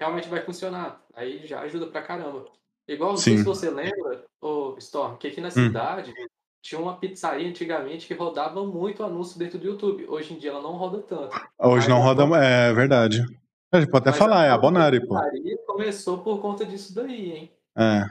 realmente 0.00 0.28
vai 0.28 0.40
funcionar. 0.40 1.02
Aí 1.14 1.46
já 1.46 1.60
ajuda 1.60 1.86
pra 1.88 2.02
caramba. 2.02 2.46
Igual, 2.86 3.18
se 3.18 3.42
você 3.42 3.68
lembra, 3.68 4.24
ô 4.40 4.74
Storm, 4.78 5.16
que 5.16 5.28
aqui 5.28 5.40
na 5.40 5.48
hum. 5.48 5.52
cidade 5.52 6.10
hum. 6.10 6.26
tinha 6.62 6.80
uma 6.80 6.96
pizzaria 6.96 7.46
antigamente 7.46 8.06
que 8.06 8.14
rodava 8.14 8.64
muito 8.64 9.04
anúncio 9.04 9.38
dentro 9.38 9.58
do 9.58 9.66
YouTube. 9.66 10.06
Hoje 10.08 10.32
em 10.32 10.38
dia 10.38 10.50
ela 10.50 10.62
não 10.62 10.72
roda 10.72 11.02
tanto. 11.02 11.36
Hoje 11.58 11.88
não 11.88 12.00
roda, 12.00 12.24
é 12.38 12.72
verdade. 12.72 13.22
A 13.70 13.80
gente 13.80 13.90
pode 13.90 14.08
até 14.08 14.16
falar, 14.16 14.46
é 14.46 14.50
a 14.50 14.56
Bonari, 14.56 15.06
pô. 15.06 15.16
A 15.16 15.22
começou 15.66 16.18
por 16.18 16.40
conta 16.40 16.64
disso 16.64 16.94
daí, 16.94 17.32
hein? 17.32 17.52
É. 17.76 18.06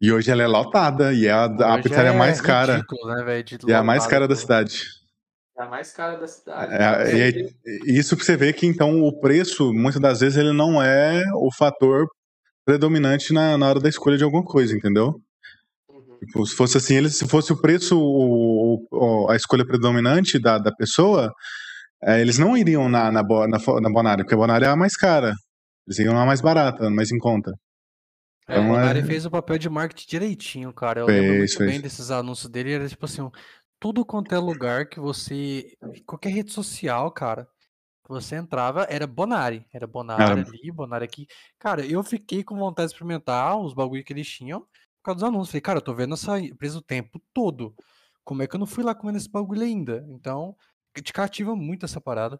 E 0.00 0.12
hoje 0.12 0.30
ela 0.30 0.42
é 0.42 0.46
lotada 0.46 1.12
e 1.12 1.26
é 1.26 1.32
a, 1.32 1.44
a 1.44 1.82
pizzaria 1.82 2.12
é 2.12 2.16
mais 2.16 2.40
cara. 2.40 2.76
Ridículo, 2.76 3.14
né, 3.14 3.24
véio, 3.24 3.44
e 3.66 3.72
é 3.72 3.74
a 3.74 3.82
mais 3.82 4.06
cara 4.06 4.28
da 4.28 4.36
cidade. 4.36 4.84
É 5.58 5.62
a 5.62 5.66
mais 5.66 5.92
cara 5.92 6.16
da 6.16 6.26
cidade. 6.28 6.72
É, 6.72 7.16
e 7.16 7.20
é, 7.20 7.90
isso 7.90 8.16
que 8.16 8.24
você 8.24 8.36
vê 8.36 8.52
que 8.52 8.64
então 8.64 9.02
o 9.02 9.18
preço, 9.18 9.72
muitas 9.72 10.00
das 10.00 10.20
vezes, 10.20 10.38
ele 10.38 10.52
não 10.52 10.80
é 10.80 11.24
o 11.34 11.52
fator 11.52 12.06
predominante 12.64 13.32
na, 13.32 13.58
na 13.58 13.68
hora 13.68 13.80
da 13.80 13.88
escolha 13.88 14.16
de 14.16 14.22
alguma 14.22 14.44
coisa, 14.44 14.76
entendeu? 14.76 15.20
Uhum. 15.88 16.18
Tipo, 16.20 16.46
se 16.46 16.54
fosse 16.54 16.76
assim, 16.76 16.94
ele, 16.94 17.10
se 17.10 17.26
fosse 17.26 17.52
o 17.52 17.60
preço 17.60 17.98
o, 17.98 18.86
o, 18.92 19.28
a 19.28 19.34
escolha 19.34 19.66
predominante 19.66 20.38
da, 20.38 20.58
da 20.58 20.70
pessoa, 20.70 21.34
é, 22.02 22.20
eles 22.20 22.38
não 22.38 22.56
iriam 22.56 22.88
na, 22.88 23.10
na, 23.10 23.22
na, 23.22 23.58
na 23.80 23.90
Bonária, 23.90 24.24
porque 24.24 24.34
a 24.34 24.38
Bonária 24.38 24.66
é 24.66 24.68
a 24.68 24.76
mais 24.76 24.96
cara. 24.96 25.34
Eles 25.86 25.98
iriam 25.98 26.14
na 26.14 26.26
mais 26.26 26.40
barata, 26.40 26.90
mais 26.90 27.10
em 27.10 27.18
conta. 27.18 27.52
É, 28.46 28.58
então, 28.58 28.72
o 28.72 28.78
é... 28.78 29.02
fez 29.02 29.26
o 29.26 29.30
papel 29.30 29.58
de 29.58 29.68
marketing 29.68 30.08
direitinho, 30.08 30.72
cara. 30.72 31.00
Eu 31.00 31.06
fez, 31.06 31.20
lembro 31.20 31.38
muito 31.38 31.56
fez. 31.56 31.70
bem 31.70 31.80
desses 31.80 32.10
anúncios 32.10 32.50
dele. 32.50 32.72
Era 32.72 32.88
tipo 32.88 33.04
assim, 33.04 33.28
tudo 33.80 34.04
quanto 34.04 34.34
é 34.34 34.38
lugar 34.38 34.88
que 34.88 35.00
você. 35.00 35.72
Qualquer 36.06 36.30
rede 36.30 36.52
social, 36.52 37.10
cara. 37.10 37.46
Que 38.04 38.10
você 38.10 38.36
entrava, 38.36 38.86
era 38.88 39.06
Bonari. 39.06 39.66
Era 39.72 39.86
Bonari 39.86 40.22
era... 40.22 40.40
ali, 40.40 40.70
Bonari 40.72 41.04
aqui. 41.04 41.26
Cara, 41.58 41.84
eu 41.84 42.02
fiquei 42.02 42.42
com 42.42 42.56
vontade 42.56 42.88
de 42.88 42.94
experimentar 42.94 43.58
os 43.58 43.74
bagulho 43.74 44.02
que 44.04 44.12
eles 44.12 44.28
tinham 44.28 44.60
por 44.60 45.04
causa 45.04 45.20
dos 45.20 45.28
anúncios. 45.28 45.50
Falei, 45.50 45.60
cara, 45.60 45.78
eu 45.78 45.82
tô 45.82 45.94
vendo 45.94 46.14
essa 46.14 46.38
empresa 46.38 46.78
o 46.78 46.82
tempo 46.82 47.20
todo. 47.34 47.74
Como 48.24 48.42
é 48.42 48.46
que 48.46 48.54
eu 48.54 48.60
não 48.60 48.66
fui 48.66 48.82
lá 48.82 48.94
comendo 48.94 49.18
esse 49.18 49.30
bagulho 49.30 49.62
ainda? 49.62 50.04
Então, 50.08 50.54
te 51.02 51.12
cativa 51.12 51.54
muito 51.54 51.84
essa 51.84 52.00
parada. 52.00 52.38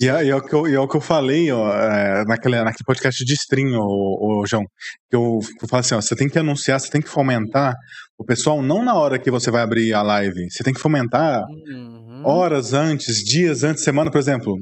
E 0.00 0.08
é, 0.08 0.24
e 0.26 0.30
é, 0.30 0.36
o, 0.36 0.42
que 0.42 0.54
eu, 0.54 0.66
é 0.66 0.78
o 0.78 0.88
que 0.88 0.96
eu 0.96 1.00
falei 1.00 1.50
ó, 1.50 1.72
é, 1.72 2.24
naquele, 2.26 2.62
naquele 2.62 2.84
podcast 2.84 3.24
de 3.24 3.32
stream, 3.34 3.78
ô, 3.78 4.40
ô, 4.40 4.46
João. 4.46 4.64
Que 5.08 5.16
eu, 5.16 5.38
eu 5.62 5.68
falo 5.68 5.80
assim: 5.80 5.94
ó, 5.94 6.00
você 6.00 6.14
tem 6.14 6.28
que 6.28 6.38
anunciar, 6.38 6.78
você 6.78 6.90
tem 6.90 7.00
que 7.00 7.08
fomentar 7.08 7.74
o 8.18 8.24
pessoal 8.24 8.62
não 8.62 8.84
na 8.84 8.94
hora 8.94 9.18
que 9.18 9.30
você 9.30 9.50
vai 9.50 9.62
abrir 9.62 9.94
a 9.94 10.02
live. 10.02 10.50
Você 10.50 10.62
tem 10.62 10.74
que 10.74 10.80
fomentar 10.80 11.44
uhum. 11.48 12.22
horas 12.24 12.72
antes, 12.72 13.24
dias 13.24 13.62
antes, 13.62 13.82
semana, 13.82 14.10
por 14.10 14.18
exemplo. 14.18 14.54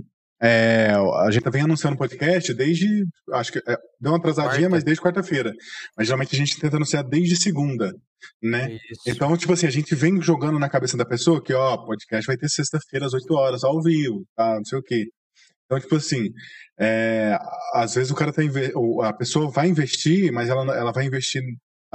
É, 0.43 0.91
a 0.91 1.31
gente 1.31 1.49
vem 1.51 1.63
anunciando 1.63 1.97
podcast 1.97 2.53
desde. 2.53 3.05
Acho 3.33 3.53
que 3.53 3.59
é, 3.59 3.77
deu 4.01 4.13
uma 4.13 4.19
atrasadinha, 4.19 4.53
Quarta. 4.53 4.69
mas 4.69 4.85
desde 4.85 5.03
quarta-feira. 5.03 5.53
Mas 5.97 6.07
geralmente 6.07 6.35
a 6.35 6.39
gente 6.39 6.61
tenta 6.61 6.77
anunciar 6.77 7.03
desde 7.05 7.37
segunda, 7.37 7.93
né? 8.43 8.75
Isso. 8.91 9.03
Então, 9.07 9.37
tipo 9.37 9.53
assim, 9.53 9.67
a 9.67 9.71
gente 9.71 9.95
vem 9.95 10.21
jogando 10.21 10.59
na 10.59 10.69
cabeça 10.69 10.97
da 10.97 11.07
pessoa 11.07 11.43
que, 11.43 11.55
ó, 11.55 11.77
podcast 11.79 12.27
vai 12.27 12.37
ter 12.37 12.49
sexta-feira 12.49 13.07
às 13.07 13.15
8 13.15 13.35
horas, 13.35 13.65
ao 13.65 13.83
vivo, 13.83 14.27
tá? 14.37 14.57
Não 14.57 14.65
sei 14.65 14.79
o 14.79 14.83
quê. 14.83 15.07
Então, 15.65 15.81
tipo 15.81 15.97
assim, 15.97 16.29
é, 16.79 17.37
às 17.75 17.95
vezes 17.95 18.11
o 18.11 18.15
cara 18.15 18.33
tá. 18.33 18.43
A 19.05 19.13
pessoa 19.13 19.51
vai 19.51 19.69
investir, 19.69 20.31
mas 20.33 20.49
ela, 20.49 20.77
ela 20.77 20.93
vai 20.93 21.07
investir 21.07 21.43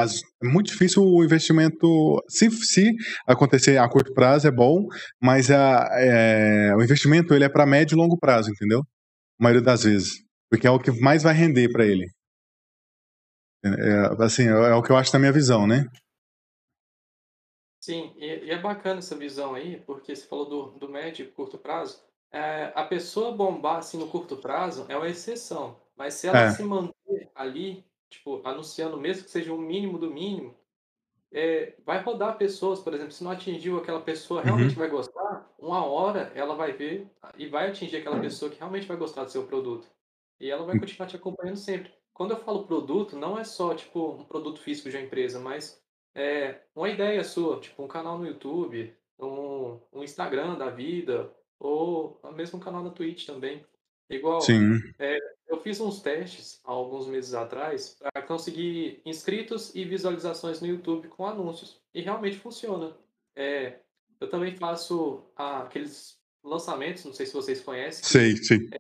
as, 0.02 0.22
é 0.42 0.48
muito 0.48 0.68
difícil 0.68 1.04
o 1.04 1.24
investimento. 1.24 2.24
Se, 2.28 2.50
se 2.52 2.96
acontecer 3.28 3.78
a 3.78 3.90
curto 3.90 4.14
prazo 4.14 4.48
é 4.48 4.52
bom, 4.52 4.88
mas 5.22 5.50
a, 5.52 5.88
é, 5.94 6.76
o 6.76 6.82
investimento 6.82 7.34
ele 7.34 7.44
é 7.46 7.50
para 7.50 7.66
médio 7.66 7.96
e 7.96 7.98
longo 7.98 8.18
prazo, 8.18 8.52
entendeu? 8.52 8.82
A 9.40 9.44
maioria 9.44 9.64
das 9.64 9.84
vezes. 9.84 10.24
Porque 10.50 10.68
é 10.68 10.72
o 10.72 10.80
que 10.80 10.92
mais 10.92 11.24
vai 11.24 11.34
render 11.34 11.72
para 11.72 11.86
ele. 11.86 12.06
É, 13.64 13.70
é, 13.70 14.24
assim, 14.24 14.48
é, 14.48 14.52
é 14.52 14.74
o 14.74 14.82
que 14.82 14.92
eu 14.92 14.98
acho 14.98 15.14
na 15.14 15.20
minha 15.20 15.32
visão, 15.32 15.68
né? 15.68 15.86
Sim, 17.84 18.14
e, 18.16 18.46
e, 18.46 18.52
é 18.52 18.62
bacana 18.62 19.00
essa 19.00 19.16
visão 19.16 19.56
aí, 19.56 19.78
porque 19.82 20.16
você 20.16 20.28
falou 20.28 20.48
do, 20.48 20.80
do 20.80 20.90
médio 20.90 21.26
e 21.26 21.32
curto 21.32 21.58
prazo. 21.58 22.04
É, 22.32 22.72
a 22.76 22.84
pessoa 22.86 23.36
bombar 23.36 23.78
assim 23.78 23.98
no 23.98 24.08
curto 24.08 24.38
prazo 24.38 24.86
é 24.88 24.96
uma 24.96 25.10
exceção, 25.10 25.80
mas 25.98 26.14
se 26.14 26.28
ela 26.28 26.44
é. 26.44 26.52
se 26.52 26.64
manter 26.64 27.30
ali 27.36 27.84
tipo, 28.12 28.42
anunciando, 28.44 29.00
mesmo 29.00 29.24
que 29.24 29.32
seja 29.32 29.52
o 29.54 29.58
mínimo 29.58 29.98
do 29.98 30.12
mínimo, 30.12 30.54
é, 31.32 31.76
vai 31.86 32.04
rodar 32.04 32.38
pessoas, 32.38 32.80
por 32.82 32.94
exemplo, 32.94 33.14
se 33.14 33.24
não 33.24 33.32
atingiu 33.32 33.78
aquela 33.78 34.02
pessoa 34.02 34.42
realmente 34.44 34.74
uhum. 34.74 34.80
vai 34.80 34.90
gostar, 34.90 35.50
uma 35.58 35.86
hora 35.86 36.32
ela 36.36 36.56
vai 36.56 36.74
ver 36.74 37.08
e 37.38 37.48
vai 37.48 37.70
atingir 37.70 37.98
aquela 37.98 38.20
pessoa 38.20 38.52
que 38.52 38.60
realmente 38.60 38.86
vai 38.86 38.98
gostar 38.98 39.24
do 39.24 39.32
seu 39.32 39.48
produto. 39.48 39.88
E 40.40 40.50
ela 40.50 40.66
vai 40.66 40.78
continuar 40.78 41.08
te 41.08 41.16
acompanhando 41.16 41.56
sempre. 41.56 41.92
Quando 42.14 42.32
eu 42.32 42.38
falo 42.38 42.68
produto, 42.68 43.16
não 43.16 43.40
é 43.40 43.44
só 43.46 43.74
tipo 43.74 44.12
um 44.12 44.26
produto 44.26 44.60
físico 44.60 44.90
de 44.90 44.98
uma 44.98 45.06
empresa, 45.06 45.40
mas 45.40 45.82
é 46.14 46.60
uma 46.76 46.90
ideia 46.90 47.24
sua, 47.24 47.60
tipo 47.62 47.82
um 47.82 47.88
canal 47.88 48.18
no 48.18 48.28
YouTube, 48.28 48.94
um, 49.18 49.80
um 49.94 50.04
Instagram 50.04 50.58
da 50.58 50.70
vida, 50.70 51.34
ou 51.58 52.20
mesmo 52.34 52.60
um 52.60 52.62
canal 52.62 52.84
na 52.84 52.90
Twitch 52.90 53.26
também. 53.26 53.66
Igual, 54.10 54.42
Sim. 54.42 54.78
É, 55.00 55.18
eu 55.52 55.60
fiz 55.60 55.82
uns 55.82 56.02
testes 56.02 56.62
há 56.64 56.72
alguns 56.72 57.08
meses 57.08 57.34
atrás 57.34 57.98
para 58.00 58.22
conseguir 58.22 59.02
inscritos 59.06 59.76
e 59.76 59.84
visualizações 59.84 60.62
no 60.62 60.68
YouTube 60.68 61.10
com 61.10 61.28
anúncios. 61.28 61.82
E 61.94 62.02
realmente 62.02 62.38
funciona. 62.38 62.96
É, 63.36 63.80
eu 64.20 64.30
também 64.30 64.56
faço 64.56 65.24
ah, 65.36 65.64
aqueles 65.64 66.18
lançamentos, 66.42 67.04
não 67.04 67.14
sei 67.14 67.26
se 67.26 67.34
vocês 67.34 67.60
conhecem. 67.60 68.04
Sei, 68.04 68.38
sim. 68.38 68.70
É 68.72 68.80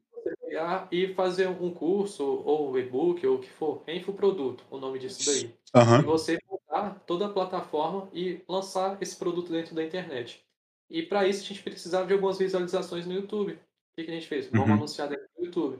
e 0.91 1.13
fazer 1.13 1.47
um 1.47 1.73
curso, 1.73 2.23
ou 2.23 2.77
e-book, 2.77 3.25
ou 3.25 3.37
o 3.37 3.39
que 3.39 3.49
for, 3.49 3.83
é 3.87 3.95
infoproduto, 3.95 4.63
o 4.69 4.77
nome 4.77 4.99
disso 4.99 5.25
daí. 5.25 5.53
Uhum. 5.75 5.99
E 5.99 6.03
você 6.03 6.39
montar 6.47 6.99
toda 7.07 7.25
a 7.25 7.29
plataforma 7.29 8.09
e 8.13 8.41
lançar 8.47 9.01
esse 9.01 9.15
produto 9.15 9.51
dentro 9.51 9.73
da 9.73 9.83
internet. 9.83 10.43
E 10.89 11.01
para 11.01 11.27
isso 11.27 11.43
a 11.43 11.47
gente 11.47 11.63
precisava 11.63 12.05
de 12.05 12.13
algumas 12.13 12.37
visualizações 12.37 13.05
no 13.05 13.13
YouTube. 13.13 13.53
O 13.53 13.57
que, 13.95 14.03
que 14.03 14.11
a 14.11 14.13
gente 14.13 14.27
fez? 14.27 14.47
Vamos 14.47 14.67
uhum. 14.67 14.73
anunciar 14.75 15.07
dentro 15.07 15.27
do 15.37 15.45
YouTube. 15.45 15.79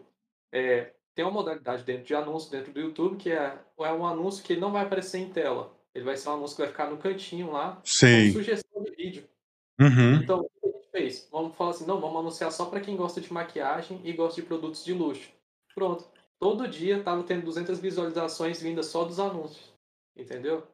É, 0.52 0.92
tem 1.14 1.26
uma 1.26 1.32
modalidade 1.32 1.84
dentro 1.84 2.04
de 2.04 2.16
anúncio 2.16 2.52
dentro 2.52 2.72
do 2.72 2.80
YouTube 2.80 3.18
que 3.18 3.32
é, 3.32 3.58
é 3.80 3.92
um 3.94 4.06
anúncio 4.06 4.44
que 4.44 4.54
ele 4.54 4.62
não 4.62 4.72
vai 4.72 4.84
aparecer 4.84 5.20
em 5.20 5.30
tela. 5.30 5.76
Ele 5.94 6.06
vai 6.06 6.16
ser 6.16 6.30
um 6.30 6.34
anúncio 6.34 6.56
que 6.56 6.62
vai 6.62 6.72
ficar 6.72 6.90
no 6.90 6.98
cantinho 6.98 7.52
lá, 7.52 7.82
Sim. 7.84 8.28
com 8.28 8.40
sugestão 8.40 8.84
de 8.84 8.92
vídeo. 8.92 9.24
Uhum. 9.80 10.16
Então, 10.16 10.40
o 10.40 10.44
que 10.44 10.68
a 10.68 10.72
gente 10.72 10.88
fez? 10.90 11.28
Vamos 11.32 11.56
falar 11.56 11.72
assim, 11.72 11.86
não, 11.86 12.00
vamos 12.00 12.20
anunciar 12.20 12.52
só 12.52 12.66
para 12.66 12.80
quem 12.80 12.96
gosta 12.96 13.20
de 13.20 13.32
maquiagem 13.32 14.00
e 14.04 14.14
gosta 14.14 14.40
de 14.40 14.48
produtos 14.48 14.86
de 14.86 14.94
luxo. 14.94 15.30
Pronto. 15.76 16.06
Todo 16.40 16.68
dia 16.68 16.98
estava 16.98 17.24
tendo 17.24 17.46
200 17.46 17.80
visualizações 17.80 18.62
vindas 18.62 18.88
só 18.88 19.04
dos 19.04 19.20
anúncios. 19.20 19.74
Entendeu? 20.16 20.66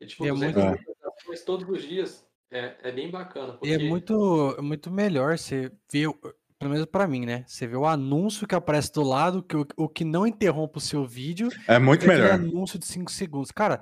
E, 0.00 0.06
tipo, 0.06 0.24
é 0.26 0.28
200 0.28 0.62
muito... 0.62 0.78
visualizações 0.78 1.42
todos 1.42 1.68
os 1.68 1.82
dias. 1.82 2.26
É, 2.50 2.74
é 2.82 2.92
bem 2.92 3.10
bacana. 3.10 3.54
Porque... 3.54 3.68
E 3.68 3.72
é 3.72 3.78
muito, 3.78 4.56
muito 4.62 4.90
melhor 4.90 5.36
você 5.38 5.72
ver 5.90 6.08
pelo 6.66 6.74
menos 6.74 6.86
para 6.86 7.06
mim, 7.06 7.24
né? 7.24 7.44
Você 7.46 7.64
vê 7.66 7.76
o 7.76 7.86
anúncio 7.86 8.46
que 8.46 8.54
aparece 8.54 8.92
do 8.92 9.02
lado, 9.02 9.42
que 9.42 9.56
o, 9.56 9.64
o 9.76 9.88
que 9.88 10.04
não 10.04 10.26
interrompe 10.26 10.78
o 10.78 10.80
seu 10.80 11.06
vídeo. 11.06 11.48
É 11.68 11.78
muito 11.78 12.06
melhor. 12.06 12.32
anúncio 12.32 12.76
de 12.76 12.86
5 12.86 13.10
segundos. 13.12 13.52
Cara, 13.52 13.80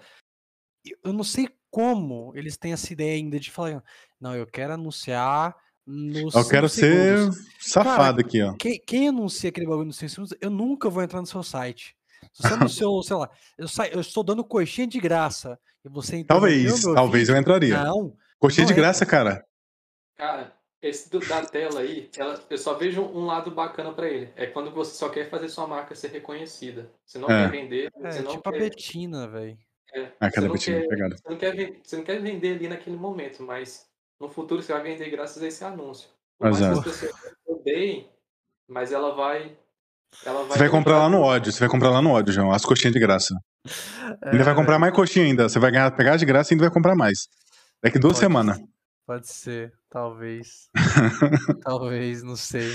eu 1.02 1.12
não 1.12 1.24
sei 1.24 1.48
como 1.70 2.32
eles 2.34 2.58
têm 2.58 2.74
essa 2.74 2.92
ideia 2.92 3.14
ainda 3.14 3.40
de 3.40 3.50
falar, 3.50 3.82
não, 4.20 4.34
eu 4.34 4.46
quero 4.46 4.74
anunciar 4.74 5.56
nos 5.86 6.34
Eu 6.34 6.46
quero 6.46 6.68
ser 6.68 7.30
safado 7.58 7.98
Cara, 7.98 8.20
aqui, 8.20 8.42
ó. 8.42 8.52
Quem, 8.54 8.78
quem, 8.86 9.08
anuncia 9.08 9.48
aquele 9.48 9.66
bagulho 9.66 9.86
nos 9.86 9.96
5 9.96 10.10
segundos, 10.10 10.34
eu 10.40 10.50
nunca 10.50 10.90
vou 10.90 11.02
entrar 11.02 11.20
no 11.20 11.26
seu 11.26 11.42
site. 11.42 11.96
Se 12.34 12.42
você 12.42 12.54
anunciou, 12.54 13.00
sei 13.02 13.16
lá, 13.16 13.30
eu, 13.56 13.66
sa... 13.66 13.88
eu 13.88 14.00
estou 14.00 14.22
dando 14.22 14.44
coxinha 14.44 14.86
de 14.86 15.00
graça 15.00 15.58
e 15.82 15.88
você 15.88 16.22
Talvez, 16.22 16.82
talvez 16.82 17.28
vídeo, 17.28 17.34
eu 17.34 17.40
entraria. 17.40 17.82
Não. 17.82 18.14
Coxinha 18.38 18.66
não 18.66 18.74
de 18.74 18.78
graça, 18.78 19.06
cara. 19.06 19.42
Cara, 20.16 20.54
esse 20.84 21.10
do, 21.10 21.18
da 21.20 21.44
tela 21.44 21.80
aí, 21.80 22.10
ela, 22.16 22.38
eu 22.50 22.58
só 22.58 22.74
vejo 22.74 23.00
um 23.00 23.24
lado 23.24 23.50
bacana 23.50 23.92
para 23.92 24.06
ele. 24.06 24.30
É 24.36 24.46
quando 24.46 24.70
você 24.70 24.94
só 24.94 25.08
quer 25.08 25.30
fazer 25.30 25.48
sua 25.48 25.66
marca 25.66 25.94
ser 25.94 26.08
reconhecida. 26.08 26.90
Você 27.06 27.18
não 27.18 27.30
é. 27.30 27.44
quer 27.44 27.50
vender. 27.50 27.90
É, 28.02 28.10
você 28.10 28.20
não 28.20 28.32
tipo 28.32 28.50
quer... 28.50 28.56
a 28.56 28.60
Betina, 28.60 29.26
velho. 29.26 29.58
É, 29.94 30.10
ah, 30.20 30.30
cada 30.30 30.48
Betina, 30.48 30.80
quer, 30.80 30.88
pegada. 30.88 31.16
Você 31.16 31.28
não, 31.30 31.36
quer, 31.38 31.80
você 31.82 31.96
não 31.96 32.04
quer 32.04 32.20
vender 32.20 32.56
ali 32.56 32.68
naquele 32.68 32.96
momento, 32.96 33.42
mas 33.42 33.88
no 34.20 34.28
futuro 34.28 34.60
você 34.60 34.72
vai 34.74 34.82
vender 34.82 35.08
graças 35.08 35.42
a 35.42 35.46
esse 35.46 35.64
anúncio. 35.64 36.08
Por 36.38 36.50
mais 36.50 36.58
que 36.58 36.64
as 36.64 36.84
pessoas 36.84 37.12
odeiem, 37.46 38.10
mas 38.68 38.92
ela 38.92 39.14
vai 39.14 39.56
Ela 40.26 40.44
Você 40.44 40.58
vai 40.58 40.68
comprar 40.68 40.98
lá 40.98 41.08
no 41.08 41.20
ódio, 41.20 41.50
você 41.50 41.60
vai 41.60 41.68
comprar 41.68 41.90
lá 41.90 42.02
no 42.02 42.10
ódio, 42.10 42.32
João, 42.32 42.52
as 42.52 42.64
coxinhas 42.64 42.92
de 42.92 43.00
graça. 43.00 43.34
Ainda 44.22 44.44
vai 44.44 44.54
comprar 44.54 44.78
mais 44.78 44.92
coxinha 44.92 45.24
ainda. 45.24 45.48
Você 45.48 45.58
vai 45.58 45.70
ganhar, 45.70 45.90
pegar 45.92 46.16
de 46.16 46.26
graça 46.26 46.52
e 46.52 46.54
ainda 46.54 46.64
vai 46.64 46.74
comprar 46.74 46.94
mais. 46.94 47.28
Daqui 47.82 47.98
duas 47.98 48.14
Pode 48.14 48.20
semanas. 48.20 48.60
Pode 49.06 49.28
ser, 49.28 49.72
talvez. 49.94 50.68
talvez, 51.62 52.24
não 52.24 52.34
sei. 52.34 52.68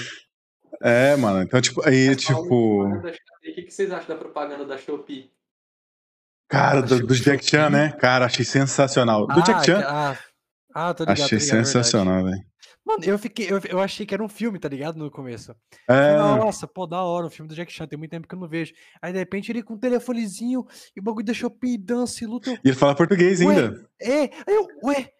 É, 0.81 1.17
mano. 1.17 1.43
Então, 1.43 1.59
tipo, 1.59 1.85
aí, 1.85 2.07
Mas 2.07 2.21
tipo. 2.21 2.85
O 2.87 3.01
que 3.43 3.63
que 3.63 3.71
vocês 3.71 3.91
acham 3.91 4.07
da 4.07 4.15
propaganda 4.15 4.65
da 4.65 4.77
Shopee? 4.77 5.29
Cara, 6.47 6.81
do, 6.81 7.05
do 7.05 7.13
Jack. 7.13 7.43
Chan, 7.45 7.69
né? 7.69 7.91
Cara, 7.91 8.25
achei 8.25 8.45
sensacional. 8.45 9.27
Do 9.27 9.41
Jack 9.43 9.65
Chan, 9.65 9.83
Ah, 9.85 10.17
ah, 10.73 10.93
tô 10.93 11.03
ligado, 11.03 11.17
tô 11.17 11.23
achei 11.25 11.37
ligado, 11.37 11.59
é 11.59 11.63
sensacional, 11.65 12.23
velho. 12.23 12.49
Mano, 12.85 13.03
eu 13.03 13.19
fiquei, 13.19 13.51
eu, 13.51 13.59
eu 13.69 13.79
achei 13.81 14.03
que 14.05 14.13
era 14.15 14.23
um 14.23 14.29
filme, 14.29 14.57
tá 14.57 14.69
ligado? 14.69 14.97
No 14.97 15.11
começo. 15.11 15.53
Falei, 15.85 16.13
É, 16.13 16.17
Nossa, 16.17 16.65
pô, 16.67 16.87
da 16.87 17.03
hora, 17.03 17.27
o 17.27 17.29
filme 17.29 17.49
do 17.49 17.53
Jack 17.53 17.71
Chan, 17.71 17.85
tem 17.85 17.99
muito 17.99 18.09
tempo 18.11 18.27
que 18.27 18.33
eu 18.33 18.39
não 18.39 18.47
vejo. 18.47 18.73
Aí, 19.01 19.11
de 19.11 19.19
repente, 19.19 19.51
ele 19.51 19.61
com 19.61 19.73
um 19.73 19.77
telefonezinho 19.77 20.65
e 20.95 20.99
o 20.99 21.03
bagulho 21.03 21.25
da 21.25 21.33
Shopee, 21.33 21.77
dança 21.77 22.23
e 22.23 22.27
luta. 22.27 22.49
e 22.51 22.59
ele 22.69 22.75
fala 22.75 22.95
português 22.95 23.41
Ué, 23.41 23.45
ainda. 23.53 23.89
É, 24.01 24.21
aí 24.21 24.55
eu, 24.55 24.67
ué, 24.85 25.11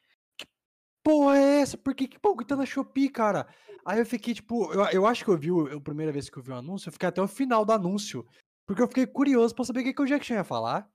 porra 1.09 1.37
é 1.37 1.61
essa? 1.61 1.77
Por 1.77 1.93
que 1.95 2.07
que 2.07 2.17
bagulho 2.21 2.45
tá 2.45 2.55
na 2.55 2.65
Shopee, 2.65 3.09
cara? 3.09 3.47
Aí 3.85 3.99
eu 3.99 4.05
fiquei, 4.05 4.33
tipo, 4.33 4.71
eu, 4.73 4.83
eu 4.91 5.05
acho 5.07 5.23
que 5.23 5.31
eu 5.31 5.37
vi, 5.37 5.51
o- 5.51 5.77
a 5.77 5.81
primeira 5.81 6.11
vez 6.11 6.29
que 6.29 6.37
eu 6.37 6.43
vi 6.43 6.51
o 6.51 6.55
anúncio, 6.55 6.89
eu 6.89 6.93
fiquei 6.93 7.09
até 7.09 7.21
o 7.21 7.27
final 7.27 7.65
do 7.65 7.71
anúncio. 7.73 8.25
Porque 8.67 8.81
eu 8.83 8.87
fiquei 8.87 9.07
curioso 9.07 9.55
pra 9.55 9.65
saber 9.65 9.79
o 9.79 9.83
que, 9.83 9.93
que 9.93 10.01
o 10.01 10.05
Jack 10.05 10.23
Chan 10.25 10.35
ia 10.35 10.43
falar. 10.43 10.87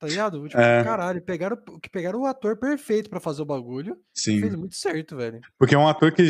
Tá 0.00 0.08
ligado? 0.08 0.48
Tipo, 0.48 0.60
É. 0.60 0.82
caralho, 0.82 1.22
pegaram, 1.22 1.56
que 1.80 1.88
pegaram 1.88 2.20
o 2.22 2.26
ator 2.26 2.58
perfeito 2.58 3.08
pra 3.08 3.20
fazer 3.20 3.42
o 3.42 3.46
bagulho. 3.46 3.96
Sim. 4.12 4.40
Fez 4.40 4.54
muito 4.56 4.74
certo, 4.74 5.16
velho. 5.16 5.38
Porque 5.56 5.76
é 5.76 5.78
um 5.78 5.86
ator 5.86 6.12
que 6.12 6.22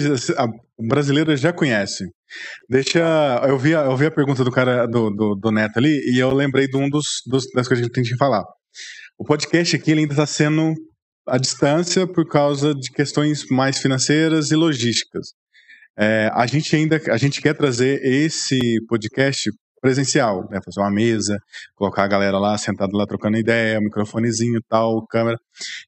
o 0.77 0.87
brasileiro 0.87 1.35
já 1.39 1.55
conhece. 1.55 2.05
Deixa. 2.69 3.01
Eu 3.49 3.57
vi, 3.59 3.75
a- 3.75 3.85
eu 3.87 3.97
vi 3.97 4.05
a 4.05 4.11
pergunta 4.11 4.45
do 4.45 4.51
cara 4.53 4.85
do, 4.87 5.09
do, 5.09 5.35
do 5.35 5.51
Neto 5.51 5.79
ali 5.79 5.99
e 6.13 6.19
eu 6.19 6.35
lembrei 6.35 6.69
de 6.69 6.77
um 6.77 6.91
dos, 6.91 7.23
dos- 7.27 7.47
das 7.55 7.67
coisas 7.67 7.79
que 7.79 7.85
a 7.85 7.87
gente 7.87 7.93
tem 7.95 8.05
que 8.05 8.17
falar. 8.19 8.45
O 9.17 9.25
podcast 9.25 9.75
aqui 9.77 9.91
ele 9.93 10.01
ainda 10.03 10.13
está 10.13 10.27
sendo 10.27 10.75
à 11.27 11.39
distância 11.39 12.07
por 12.07 12.27
causa 12.29 12.75
de 12.75 12.91
questões 12.91 13.47
mais 13.51 13.79
financeiras 13.79 14.51
e 14.51 14.57
logísticas. 14.57 15.29
É, 15.99 16.31
a 16.33 16.47
gente 16.47 16.75
ainda 16.75 17.01
a 17.11 17.17
gente 17.17 17.41
quer 17.41 17.55
trazer 17.55 18.01
esse 18.03 18.59
podcast 18.89 19.51
presencial, 19.81 20.49
né? 20.49 20.61
Fazer 20.65 20.81
uma 20.81 20.91
mesa, 20.91 21.37
colocar 21.75 22.05
a 22.05 22.09
galera 22.09 22.39
lá 22.39 22.57
sentada 22.57 22.97
lá 22.97 23.05
trocando 23.05 23.37
ideia, 23.37 23.81
microfonezinho 23.81 24.61
tal, 24.69 25.05
câmera. 25.09 25.37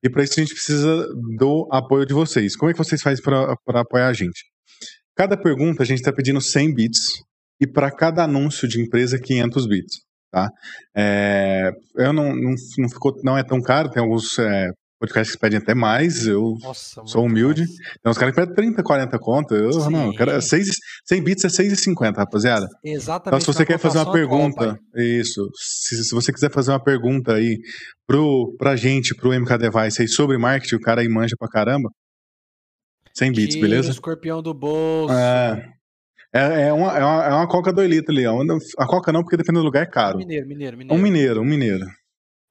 E 0.03 0.11
para 0.11 0.25
isso 0.25 0.35
a 0.39 0.43
gente 0.43 0.53
precisa 0.53 1.07
do 1.39 1.69
apoio 1.71 2.05
de 2.05 2.13
vocês. 2.13 2.57
Como 2.57 2.71
é 2.71 2.73
que 2.75 2.79
vocês 2.79 3.01
fazem 3.01 3.23
para 3.23 3.81
apoiar 3.81 4.09
a 4.09 4.13
gente? 4.13 4.45
Cada 5.17 5.37
pergunta 5.37 5.85
a 5.85 5.87
gente 5.87 5.99
está 6.01 6.13
pedindo 6.13 6.41
100 6.41 6.75
bits 6.75 7.23
e 7.61 7.67
para 7.67 7.91
cada 7.91 8.25
anúncio 8.25 8.67
de 8.67 8.81
empresa 8.81 9.17
500 9.17 9.67
bits, 9.69 10.01
tá? 10.31 10.49
É, 10.95 11.71
eu 11.97 12.13
não, 12.13 12.35
não, 12.35 12.55
não, 12.79 12.89
ficou, 12.89 13.15
não 13.23 13.39
é 13.39 13.45
tão 13.45 13.63
caro, 13.63 13.89
tem 13.89 14.03
alguns 14.03 14.37
é, 14.41 14.71
podcasts 15.05 15.35
que 15.35 15.41
pedem 15.41 15.59
até 15.59 15.75
mais, 15.75 16.27
eu 16.27 16.57
Nossa, 16.63 17.03
Sou 17.07 17.25
humilde. 17.25 17.61
mais. 17.63 17.77
tem 18.03 18.11
uns 18.11 18.19
caras 18.19 18.35
que 18.35 18.41
pedem 18.41 18.55
30, 18.55 18.83
40 18.83 19.19
conto, 19.19 19.55
eu 19.55 19.71
não, 19.91 20.11
Sim. 20.11 20.17
cara, 20.17 20.41
6, 20.41 20.69
100 21.07 21.23
bits 21.23 21.45
é 21.45 21.49
6,50, 21.49 22.17
rapaziada. 22.17 22.67
Exatamente. 22.85 23.29
Então, 23.29 23.41
se 23.41 23.47
você 23.47 23.61
na 23.61 23.67
quer 23.67 23.79
fazer 23.79 23.99
uma 23.99 24.03
atual, 24.03 24.15
pergunta, 24.15 24.79
pai. 24.93 25.03
isso. 25.05 25.49
Se, 25.57 26.05
se 26.05 26.15
você 26.15 26.33
quiser 26.33 26.51
fazer 26.51 26.71
uma 26.73 26.83
pergunta 26.83 27.35
aí 27.35 27.59
pro, 28.07 28.55
pra 28.59 28.77
gente, 28.77 29.15
pro 29.15 29.33
MK 29.39 29.59
Device 29.59 30.03
aí 30.03 30.09
sobre 30.09 30.37
marketing, 30.39 30.77
o 30.77 30.81
cara 30.81 31.01
aí 31.01 31.09
manja 31.09 31.35
pra 31.39 31.49
caramba. 31.49 31.91
100 33.17 33.33
bits, 33.33 33.55
Tira 33.55 33.59
o 33.59 33.71
beleza? 33.71 33.91
escorpião 33.91 34.43
do 34.43 34.53
bolso. 34.53 35.15
É, 35.15 35.71
é, 36.35 36.63
é, 36.69 36.73
uma, 36.73 36.99
é, 36.99 37.05
uma, 37.05 37.25
é 37.27 37.31
uma 37.35 37.47
coca 37.49 37.73
2 37.73 37.89
litros 37.89 38.17
ali. 38.17 38.27
ó. 38.27 38.37
A 38.79 38.87
coca 38.87 39.13
não, 39.13 39.23
porque 39.23 39.37
dependendo 39.37 39.61
do 39.63 39.67
lugar 39.67 39.83
é 39.83 39.87
caro. 39.87 40.19
Mineiro, 40.19 40.49
mineiro, 40.49 40.75
É 40.75 40.79
mineiro. 40.79 40.95
um 40.99 41.03
mineiro, 41.03 41.41
um 41.41 41.45
mineiro. 41.45 41.87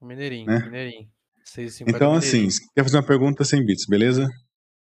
Mineirinho, 0.02 0.46
né? 0.48 0.60
mineirinho. 0.66 1.08
6,50 1.46 1.84
Então, 1.90 2.14
assim, 2.14 2.48
quer 2.76 2.84
fazer 2.84 2.98
uma 2.98 3.06
pergunta, 3.06 3.44
100 3.44 3.66
bits, 3.66 3.86
beleza? 3.88 4.28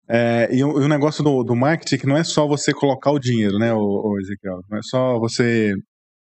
É, 0.09 0.49
e, 0.55 0.65
o, 0.65 0.81
e 0.81 0.85
o 0.85 0.89
negócio 0.89 1.23
do, 1.23 1.43
do 1.45 1.55
marketing 1.55 1.99
que 1.99 2.07
não 2.07 2.17
é 2.17 2.25
só 2.25 2.47
você 2.47 2.73
colocar 2.73 3.11
o 3.11 3.19
dinheiro, 3.19 3.59
né, 3.59 3.73
o, 3.75 3.79
o 3.79 4.21
Ezequiel? 4.21 4.61
Não 4.71 4.79
é 4.79 4.83
só 4.83 5.19
você 5.19 5.75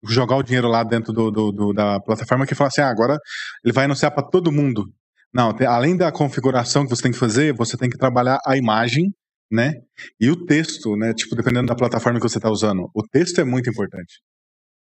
jogar 0.04 0.36
o 0.36 0.42
dinheiro 0.42 0.68
lá 0.68 0.82
dentro 0.84 1.12
do, 1.12 1.30
do- 1.30 1.52
do- 1.52 1.72
da 1.72 2.00
plataforma 2.00 2.46
que 2.46 2.54
fala 2.54 2.68
assim, 2.68 2.80
ah, 2.80 2.90
agora 2.90 3.16
ele 3.64 3.72
vai 3.72 3.84
anunciar 3.84 4.10
para 4.12 4.26
todo 4.28 4.52
mundo. 4.52 4.84
Não, 5.32 5.52
tem- 5.54 5.66
além 5.66 5.96
da 5.96 6.10
configuração 6.12 6.84
que 6.84 6.90
você 6.90 7.02
tem 7.02 7.12
que 7.12 7.18
fazer, 7.18 7.54
você 7.54 7.76
tem 7.76 7.88
que 7.88 7.98
trabalhar 7.98 8.38
a 8.46 8.56
imagem, 8.56 9.12
né? 9.50 9.72
E 10.20 10.28
o 10.30 10.44
texto, 10.46 10.96
né? 10.96 11.12
Tipo, 11.14 11.36
dependendo 11.36 11.66
da 11.68 11.74
plataforma 11.76 12.18
que 12.18 12.28
você 12.28 12.38
está 12.38 12.50
usando. 12.50 12.90
O 12.94 13.02
texto 13.06 13.40
é 13.40 13.44
muito 13.44 13.70
importante. 13.70 14.20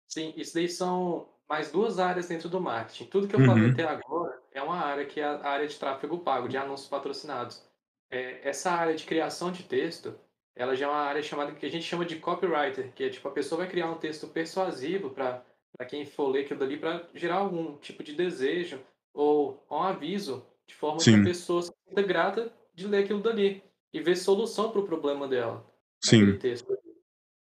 Sim, 0.07 0.33
isso 0.37 0.53
daí 0.53 0.69
são 0.69 1.27
mais 1.49 1.71
duas 1.71 1.99
áreas 1.99 2.27
dentro 2.27 2.47
do 2.49 2.59
marketing. 2.61 3.05
Tudo 3.05 3.27
que 3.27 3.35
eu 3.35 3.45
falei 3.45 3.65
Uhum. 3.65 3.71
até 3.71 3.83
agora 3.83 4.33
é 4.57 4.61
uma 4.61 4.77
área 4.77 5.05
que 5.05 5.19
é 5.19 5.25
a 5.25 5.47
área 5.47 5.67
de 5.67 5.77
tráfego 5.77 6.17
pago, 6.19 6.47
de 6.47 6.57
anúncios 6.57 6.89
patrocinados. 6.89 7.63
É, 8.09 8.47
essa 8.47 8.71
área 8.71 8.95
de 8.95 9.05
criação 9.05 9.51
de 9.51 9.63
texto, 9.63 10.15
ela 10.55 10.75
já 10.75 10.87
é 10.87 10.89
uma 10.89 10.99
área 10.99 11.21
chamada 11.21 11.51
que 11.51 11.65
a 11.65 11.69
gente 11.69 11.85
chama 11.85 12.05
de 12.05 12.17
copywriter, 12.17 12.91
que 12.93 13.03
é 13.03 13.09
tipo 13.09 13.27
a 13.27 13.31
pessoa 13.31 13.59
vai 13.59 13.69
criar 13.69 13.91
um 13.91 13.97
texto 13.97 14.27
persuasivo 14.27 15.11
para 15.11 15.43
quem 15.87 16.05
for 16.05 16.29
ler 16.29 16.45
aquilo 16.45 16.59
dali 16.59 16.77
para 16.77 17.07
gerar 17.13 17.35
algum 17.35 17.77
tipo 17.77 18.03
de 18.03 18.13
desejo 18.13 18.79
ou 19.13 19.63
um 19.69 19.81
aviso, 19.81 20.45
de 20.65 20.73
forma 20.73 20.97
que 20.97 21.03
Sim. 21.03 21.21
a 21.21 21.23
pessoa 21.23 21.61
se 21.61 21.71
sinta 21.87 22.01
grata 22.01 22.51
de 22.73 22.87
ler 22.87 23.03
aquilo 23.03 23.21
dali 23.21 23.63
e 23.93 24.01
ver 24.01 24.15
solução 24.15 24.71
para 24.71 24.81
o 24.81 24.85
problema 24.85 25.27
dela 25.27 25.65
Sim, 26.03 26.37
texto. 26.37 26.77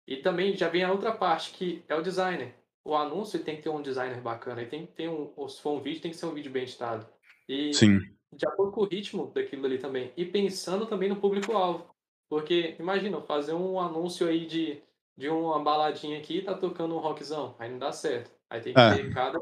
E 0.07 0.17
também 0.17 0.55
já 0.55 0.69
vem 0.69 0.83
a 0.83 0.91
outra 0.91 1.11
parte, 1.11 1.51
que 1.51 1.83
é 1.87 1.95
o 1.95 2.01
designer. 2.01 2.53
O 2.85 2.95
anúncio 2.95 3.43
tem 3.43 3.57
que 3.57 3.63
ter 3.63 3.69
um 3.69 3.81
designer 3.81 4.21
bacana, 4.21 4.61
ele 4.61 4.69
tem 4.69 4.85
que 4.87 4.93
ter 4.93 5.09
um, 5.09 5.49
se 5.49 5.61
for 5.61 5.71
um 5.73 5.81
vídeo, 5.81 6.01
tem 6.01 6.11
que 6.11 6.17
ser 6.17 6.27
um 6.27 6.33
vídeo 6.33 6.51
bem 6.51 6.63
editado. 6.63 7.07
E 7.49 7.73
sim, 7.73 7.99
de 8.33 8.47
acordo 8.47 8.71
com 8.73 8.81
o 8.81 8.85
ritmo 8.85 9.31
daquilo 9.33 9.65
ali 9.65 9.79
também. 9.79 10.13
E 10.17 10.25
pensando 10.25 10.85
também 10.87 11.09
no 11.09 11.17
público-alvo. 11.21 11.93
Porque, 12.29 12.75
imagina, 12.79 13.21
fazer 13.21 13.53
um 13.53 13.79
anúncio 13.79 14.27
aí 14.27 14.45
de, 14.47 14.83
de 15.17 15.29
uma 15.29 15.59
baladinha 15.63 16.19
aqui 16.19 16.39
e 16.39 16.43
tá 16.43 16.55
tocando 16.55 16.95
um 16.95 16.99
rockzão. 16.99 17.55
Aí 17.59 17.69
não 17.71 17.79
dá 17.79 17.91
certo. 17.91 18.31
Aí 18.49 18.61
tem 18.61 18.73
que 18.75 18.81
É. 18.81 18.89
ter 18.89 19.13
cada, 19.13 19.39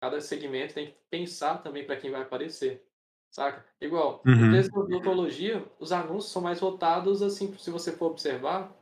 cada 0.00 0.20
segmento, 0.20 0.74
tem 0.74 0.88
que 0.88 0.96
pensar 1.10 1.58
também 1.62 1.84
para 1.86 1.96
quem 1.96 2.10
vai 2.10 2.22
aparecer. 2.22 2.84
Saca? 3.30 3.64
Igual, 3.80 4.26
Uhum. 4.26 4.46
empresa 4.46 4.70
de 4.70 4.78
odontologia, 4.78 5.64
os 5.78 5.92
anúncios 5.92 6.32
são 6.32 6.42
mais 6.42 6.60
voltados, 6.60 7.22
assim, 7.22 7.56
se 7.58 7.70
você 7.70 7.92
for 7.92 8.06
observar, 8.10 8.74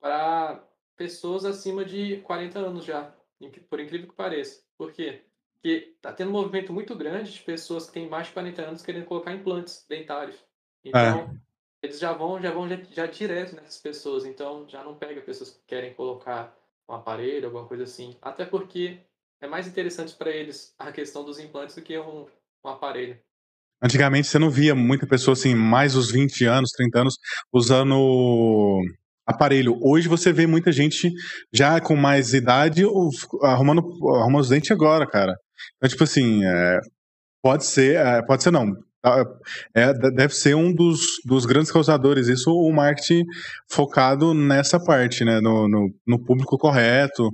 para 0.00 0.64
pessoas 0.96 1.44
acima 1.44 1.84
de 1.84 2.20
40 2.22 2.58
anos 2.60 2.84
já. 2.84 3.14
Por 3.68 3.80
incrível 3.80 4.08
que 4.08 4.14
pareça. 4.14 4.62
Por 4.76 4.92
quê? 4.92 5.24
Porque 5.54 5.96
tá 6.00 6.12
tendo 6.12 6.28
um 6.28 6.32
movimento 6.32 6.72
muito 6.72 6.94
grande 6.94 7.32
de 7.32 7.40
pessoas 7.40 7.86
que 7.86 7.92
têm 7.92 8.08
mais 8.08 8.28
de 8.28 8.32
40 8.32 8.62
anos 8.62 8.82
querendo 8.82 9.06
colocar 9.06 9.32
implantes 9.32 9.84
dentários. 9.88 10.36
Então, 10.84 11.36
eles 11.82 11.98
já 11.98 12.12
vão, 12.12 12.40
já 12.40 12.52
vão 12.52 12.68
já, 12.68 12.76
já 12.90 13.06
direto 13.06 13.56
nessas 13.56 13.78
pessoas. 13.78 14.24
Então, 14.24 14.68
já 14.68 14.82
não 14.84 14.96
pega 14.96 15.20
pessoas 15.20 15.50
que 15.50 15.60
querem 15.66 15.94
colocar 15.94 16.56
um 16.88 16.94
aparelho, 16.94 17.46
alguma 17.46 17.66
coisa 17.66 17.84
assim. 17.84 18.16
Até 18.22 18.44
porque 18.44 18.98
é 19.40 19.46
mais 19.46 19.66
interessante 19.66 20.14
para 20.14 20.30
eles 20.30 20.74
a 20.78 20.90
questão 20.90 21.24
dos 21.24 21.38
implantes 21.38 21.76
do 21.76 21.82
que 21.82 21.98
um, 21.98 22.26
um 22.64 22.68
aparelho. 22.68 23.18
Antigamente 23.80 24.26
você 24.26 24.38
não 24.38 24.50
via 24.50 24.74
muita 24.74 25.06
pessoa 25.06 25.34
assim, 25.34 25.54
mais 25.54 25.94
os 25.94 26.10
20 26.10 26.44
anos, 26.44 26.70
30 26.70 27.00
anos, 27.00 27.14
usando 27.52 28.82
aparelho. 29.28 29.78
Hoje 29.82 30.08
você 30.08 30.32
vê 30.32 30.46
muita 30.46 30.72
gente 30.72 31.12
já 31.52 31.80
com 31.80 31.94
mais 31.94 32.32
idade 32.34 32.82
arrumando, 33.42 33.82
arrumando 34.16 34.40
os 34.42 34.48
dentes 34.48 34.70
agora, 34.70 35.06
cara. 35.06 35.36
Então, 35.76 35.88
tipo 35.88 36.02
assim, 36.04 36.44
é, 36.44 36.78
pode 37.42 37.64
ser, 37.66 37.96
é, 37.96 38.22
pode 38.22 38.42
ser 38.42 38.50
não. 38.50 38.72
Tá, 39.00 39.24
É, 39.74 39.92
de- 39.92 40.10
deve 40.12 40.34
ser 40.34 40.56
um 40.56 40.72
dos, 40.74 41.00
dos 41.24 41.46
grandes 41.46 41.70
causadores, 41.70 42.26
isso 42.26 42.50
o 42.50 42.72
marketing 42.72 43.22
focado 43.70 44.34
nessa 44.34 44.82
parte, 44.82 45.24
né? 45.24 45.40
No, 45.40 45.68
no, 45.68 45.88
no 46.06 46.24
público 46.24 46.58
correto, 46.58 47.30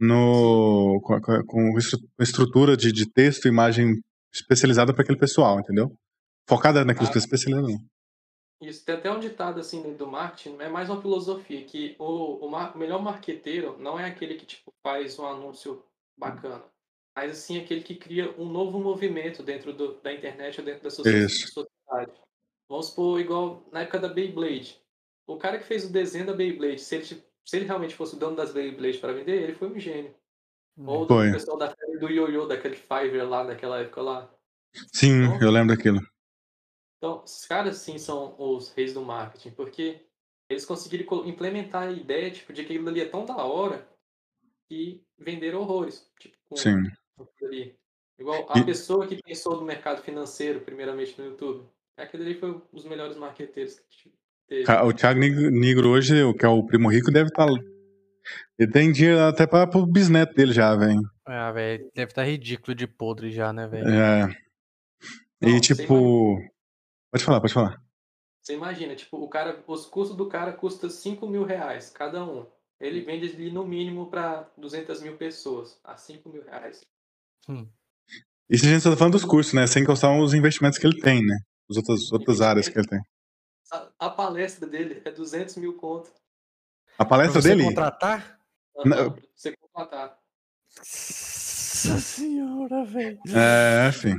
no, 0.00 1.00
com, 1.02 1.20
com- 1.20 1.42
com 1.46 1.78
estru- 1.78 2.00
estrutura 2.20 2.76
de, 2.76 2.90
de 2.92 3.06
texto, 3.10 3.46
imagem 3.48 3.94
especializada 4.34 4.92
para 4.94 5.02
aquele 5.02 5.18
pessoal, 5.18 5.60
entendeu? 5.60 5.92
Focada 6.48 6.84
naqueles 6.84 7.10
Ah. 7.10 7.12
que 7.12 7.18
especializados. 7.18 7.74
Isso 8.62 8.84
tem 8.84 8.94
até 8.94 9.10
um 9.10 9.18
ditado 9.18 9.58
assim 9.60 9.94
do 9.94 10.06
marketing, 10.06 10.56
é 10.60 10.68
mais 10.68 10.88
uma 10.88 11.00
filosofia, 11.02 11.64
que 11.64 11.96
o, 11.98 12.46
o, 12.46 12.48
mar- 12.48 12.74
o 12.74 12.78
melhor 12.78 13.02
marqueteiro 13.02 13.76
não 13.78 13.98
é 13.98 14.06
aquele 14.06 14.34
que 14.34 14.46
tipo, 14.46 14.72
faz 14.82 15.18
um 15.18 15.26
anúncio 15.26 15.82
bacana, 16.16 16.62
mas 17.14 17.32
assim 17.32 17.60
aquele 17.60 17.82
que 17.82 17.96
cria 17.96 18.32
um 18.38 18.46
novo 18.46 18.78
movimento 18.78 19.42
dentro 19.42 19.72
do- 19.72 19.94
da 20.00 20.12
internet 20.12 20.60
ou 20.60 20.64
dentro 20.64 20.84
da 20.84 20.90
sociedade. 20.90 22.12
Vamos 22.68 22.86
supor, 22.86 23.20
igual 23.20 23.66
na 23.72 23.80
época 23.80 23.98
da 23.98 24.08
Beyblade. 24.08 24.80
O 25.26 25.36
cara 25.36 25.58
que 25.58 25.64
fez 25.64 25.84
o 25.84 25.92
desenho 25.92 26.26
da 26.26 26.32
Beyblade, 26.32 26.80
se 26.80 26.94
ele, 26.94 27.04
se 27.04 27.56
ele 27.56 27.64
realmente 27.66 27.94
fosse 27.94 28.14
o 28.14 28.18
dono 28.18 28.36
das 28.36 28.52
Beyblades 28.52 28.98
para 29.00 29.12
vender, 29.12 29.42
ele 29.42 29.54
foi 29.54 29.68
um 29.68 29.78
gênio. 29.78 30.14
Ou 30.78 31.04
do 31.04 31.14
Foi. 31.14 31.30
pessoal 31.32 31.58
da 31.58 31.74
do 32.00 32.08
Yoyo, 32.08 32.46
daquele 32.46 32.76
Fiverr 32.76 33.28
lá, 33.28 33.44
daquela 33.44 33.80
época 33.80 34.00
lá. 34.00 34.30
Sim, 34.92 35.24
Então, 35.24 35.42
eu 35.42 35.50
lembro 35.50 35.76
daquilo. 35.76 36.00
Então, 37.02 37.20
esses 37.26 37.44
caras 37.46 37.78
sim 37.78 37.98
são 37.98 38.36
os 38.38 38.70
reis 38.74 38.94
do 38.94 39.02
marketing, 39.02 39.50
porque 39.50 40.06
eles 40.48 40.64
conseguiram 40.64 41.04
co- 41.04 41.24
implementar 41.26 41.88
a 41.88 41.90
ideia 41.90 42.30
tipo, 42.30 42.52
de 42.52 42.62
que 42.62 42.72
aquilo 42.74 42.88
ali 42.88 43.00
é 43.00 43.06
tão 43.08 43.24
da 43.26 43.34
hora 43.44 43.88
que 44.68 45.02
venderam 45.18 45.62
horrores. 45.62 46.08
Tipo, 46.20 46.36
com, 46.48 46.54
Sim. 46.54 46.76
ali. 47.42 47.74
Igual 48.20 48.46
a 48.48 48.60
E- 48.60 48.64
pessoa 48.64 49.04
que 49.04 49.20
pensou 49.20 49.56
no 49.56 49.62
mercado 49.64 50.00
financeiro, 50.02 50.60
primeiramente 50.60 51.20
no 51.20 51.26
YouTube. 51.26 51.66
Aquele 51.96 52.22
ali 52.22 52.34
foi 52.36 52.52
um 52.52 52.62
dos 52.72 52.84
melhores 52.84 53.16
marqueteiros 53.16 53.80
que 53.90 54.12
teve. 54.46 54.70
O 54.70 54.92
Thiago 54.92 55.18
Negro 55.18 55.88
hoje, 55.88 56.22
o 56.22 56.32
que 56.32 56.46
é 56.46 56.48
o 56.48 56.62
primo 56.64 56.88
rico, 56.88 57.10
deve 57.10 57.30
estar. 57.30 57.48
Ele 58.56 58.70
tem 58.70 58.92
dinheiro 58.92 59.18
até 59.22 59.44
para 59.44 59.68
o 59.76 59.84
bisneto 59.84 60.34
dele 60.34 60.52
já, 60.52 60.76
velho. 60.76 61.02
Ah, 61.26 61.50
velho, 61.50 61.90
deve 61.92 62.12
estar 62.12 62.22
ridículo 62.22 62.76
de 62.76 62.86
podre 62.86 63.32
já, 63.32 63.52
né, 63.52 63.66
velho? 63.66 63.88
É. 63.88 64.26
Não, 65.40 65.48
E 65.48 65.58
você 65.58 65.74
tipo. 65.74 66.38
Pode 67.12 67.24
falar, 67.24 67.40
pode 67.40 67.52
falar. 67.52 67.82
Você 68.40 68.54
imagina, 68.54 68.96
tipo, 68.96 69.18
o 69.18 69.28
cara, 69.28 69.62
os 69.68 69.86
custos 69.86 70.16
do 70.16 70.28
cara 70.28 70.52
custam 70.52 70.88
5 70.90 71.26
mil 71.28 71.44
reais 71.44 71.90
cada 71.90 72.24
um. 72.24 72.46
Ele 72.80 73.02
vende 73.02 73.28
ali 73.28 73.52
no 73.52 73.64
mínimo 73.64 74.10
para 74.10 74.50
200 74.56 75.00
mil 75.02 75.16
pessoas, 75.16 75.78
a 75.84 75.96
5 75.96 76.28
mil 76.28 76.42
reais. 76.42 76.80
Isso 78.48 78.64
a 78.64 78.68
gente 78.68 78.80
só 78.82 78.90
tá 78.90 78.96
falando 78.96 79.12
dos 79.12 79.24
cursos, 79.24 79.52
né? 79.52 79.66
Sem 79.66 79.84
constar 79.84 80.10
os 80.18 80.34
investimentos 80.34 80.78
que 80.78 80.86
ele 80.86 81.00
tem, 81.00 81.24
né? 81.24 81.38
As 81.70 81.76
outras, 81.76 82.10
outras 82.10 82.40
áreas 82.40 82.68
que 82.68 82.76
ele 82.78 82.88
tem. 82.88 83.00
A, 83.70 83.88
a 84.00 84.10
palestra 84.10 84.66
dele 84.66 85.00
é 85.04 85.10
200 85.10 85.56
mil 85.56 85.76
conto. 85.76 86.10
A 86.98 87.04
Pra 87.04 87.06
palestra 87.06 87.40
você 87.40 87.48
dele. 87.50 87.64
contratar? 87.64 88.40
Não. 88.84 89.12
Pra 89.12 89.22
você 89.36 89.56
contratar. 89.56 90.18
Nossa 90.76 91.98
senhora, 92.00 92.84
velho. 92.84 93.18
É, 93.28 93.88
enfim. 93.88 94.14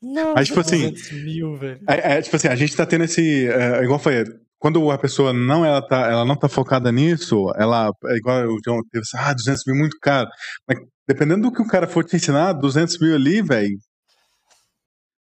Nossa, 0.00 0.34
Mas, 0.34 0.48
tipo 0.48 0.60
assim, 0.60 0.90
200 0.90 1.12
mil, 1.24 1.56
velho. 1.56 1.80
É, 1.88 2.18
é, 2.18 2.22
tipo 2.22 2.36
assim, 2.36 2.48
a 2.48 2.54
gente 2.56 2.76
tá 2.76 2.86
tendo 2.86 3.04
esse. 3.04 3.48
É, 3.48 3.82
igual 3.82 3.98
foi. 3.98 4.24
Quando 4.58 4.90
a 4.90 4.98
pessoa 4.98 5.32
não, 5.32 5.64
ela 5.64 5.80
tá, 5.80 6.08
ela 6.10 6.24
não 6.24 6.36
tá 6.36 6.48
focada 6.48 6.90
nisso, 6.90 7.52
ela. 7.56 7.90
É 8.06 8.16
igual 8.16 8.46
o 8.48 8.58
John 8.64 8.80
teve 8.90 9.02
assim, 9.02 9.16
ah, 9.16 9.32
200 9.32 9.62
mil 9.66 9.76
muito 9.76 9.96
caro. 10.00 10.28
Mas 10.68 10.78
dependendo 11.06 11.42
do 11.42 11.52
que 11.52 11.62
o 11.62 11.66
cara 11.66 11.86
for 11.86 12.04
te 12.04 12.16
ensinar, 12.16 12.52
200 12.54 12.98
mil 13.00 13.14
ali, 13.14 13.40
velho. 13.42 13.76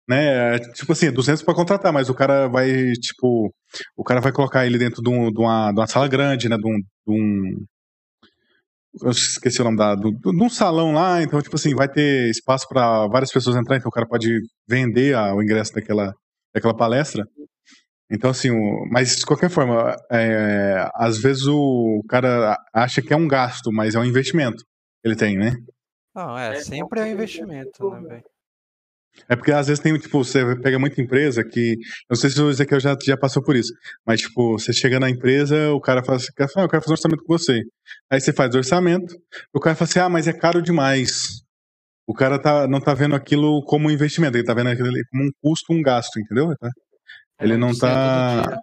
Né, 0.09 0.57
é, 0.57 0.59
tipo 0.59 0.93
assim, 0.93 1.11
200 1.11 1.43
pra 1.43 1.55
contratar, 1.55 1.91
mas 1.93 2.11
o 2.11 2.15
cara 2.15 2.47
vai, 2.47 2.93
tipo, 2.93 3.51
o 3.97 4.05
cara 4.05 4.21
vai 4.21 4.33
colocar 4.33 4.67
ele 4.67 4.77
dentro 4.77 5.03
de, 5.03 5.09
um- 5.09 5.33
de 5.33 5.41
uma, 5.41 5.73
de 5.73 5.81
uma 5.81 5.87
sala 5.87 6.07
grande, 6.07 6.47
né, 6.49 6.57
de 6.59 6.67
um, 6.67 6.77
de 6.79 6.85
um- 7.09 7.65
eu 9.03 9.11
esqueci 9.11 9.61
o 9.61 9.65
nome 9.65 9.77
da, 9.77 9.95
do- 9.95 10.13
de 10.13 10.43
um 10.43 10.49
salão 10.49 10.93
lá, 10.93 11.23
então, 11.23 11.41
tipo 11.43 11.57
assim, 11.57 11.75
vai 11.75 11.89
ter 11.89 12.31
espaço 12.31 12.69
pra 12.69 13.07
várias 13.09 13.33
pessoas 13.33 13.57
entrar, 13.57 13.77
então 13.77 13.89
o 13.89 13.93
cara 13.93 14.07
pode 14.07 14.41
vender 14.69 15.15
a- 15.15 15.35
o 15.35 15.43
ingresso 15.43 15.73
daquela, 15.73 16.15
daquela 16.55 16.77
palestra. 16.77 17.27
Então, 18.11 18.31
assim, 18.31 18.51
o- 18.51 18.87
mas 18.91 19.17
de 19.17 19.25
qualquer 19.27 19.51
forma, 19.51 19.97
é, 20.13 20.89
às 20.95 21.19
vezes 21.19 21.47
o 21.47 22.03
cara 22.09 22.57
acha 22.73 23.01
que 23.03 23.13
é 23.13 23.17
um 23.17 23.27
gasto, 23.27 23.73
mas 23.73 23.95
é 23.95 23.99
um 23.99 24.05
investimento 24.05 24.59
que 25.03 25.09
ele 25.09 25.17
tem, 25.17 25.37
né? 25.39 25.57
Não, 26.15 26.39
é, 26.39 26.51
É, 26.51 26.55
sempre 26.55 27.01
é 27.01 27.03
um 27.05 27.07
é, 27.07 27.11
investimento, 27.11 27.91
né, 27.91 27.99
é, 27.99 28.09
velho? 28.09 28.25
É 29.29 29.37
porque 29.37 29.53
às 29.53 29.69
vezes 29.69 29.83
tem, 29.83 29.97
tipo, 29.99 30.23
você 30.23 30.57
pega 30.57 30.79
muita 30.79 31.01
empresa 31.01 31.45
que. 31.45 31.77
Não 32.11 32.17
sei 32.17 32.31
se 32.31 32.41
o 32.41 32.51
Ezequiel 32.51 32.81
já, 32.81 32.97
já 33.03 33.17
passou 33.17 33.43
por 33.43 33.57
isso, 33.57 33.73
mas, 34.07 34.21
tipo, 34.21 34.59
você 34.59 34.73
chega 34.73 35.01
na 35.01 35.09
empresa, 35.09 35.71
o 35.73 35.81
cara 35.81 36.05
fala 36.05 36.17
assim, 36.17 36.29
ah, 36.39 36.63
eu 36.63 36.69
quero 36.69 36.83
fazer 36.83 36.93
um 36.93 36.99
orçamento 36.99 37.25
com 37.25 37.39
você. 37.39 37.63
Aí 38.11 38.21
você 38.21 38.33
faz 38.33 38.55
o 38.55 38.59
orçamento, 38.59 39.15
o 39.53 39.61
cara 39.61 39.77
fala 39.77 39.89
assim, 39.89 39.99
ah, 40.01 40.09
mas 40.09 40.29
é 40.29 40.33
caro 40.33 40.61
demais. 40.61 41.43
O 42.07 42.13
cara 42.13 42.39
tá, 42.39 42.69
não 42.69 42.81
tá 42.81 42.93
vendo 42.93 43.15
aquilo 43.15 43.63
como 43.65 43.89
um 43.89 43.91
investimento, 43.91 44.37
ele 44.37 44.45
tá 44.45 44.53
vendo 44.53 44.69
aquilo 44.69 44.91
como 45.11 45.25
um 45.25 45.31
custo, 45.43 45.73
um 45.73 45.81
gasto, 45.81 46.21
entendeu? 46.21 46.53
Ele 47.41 47.57
não 47.57 47.71
Isso 47.71 47.87
é 47.87 47.89
todo 47.89 47.97
tá. 47.97 48.43
dia. 48.43 48.59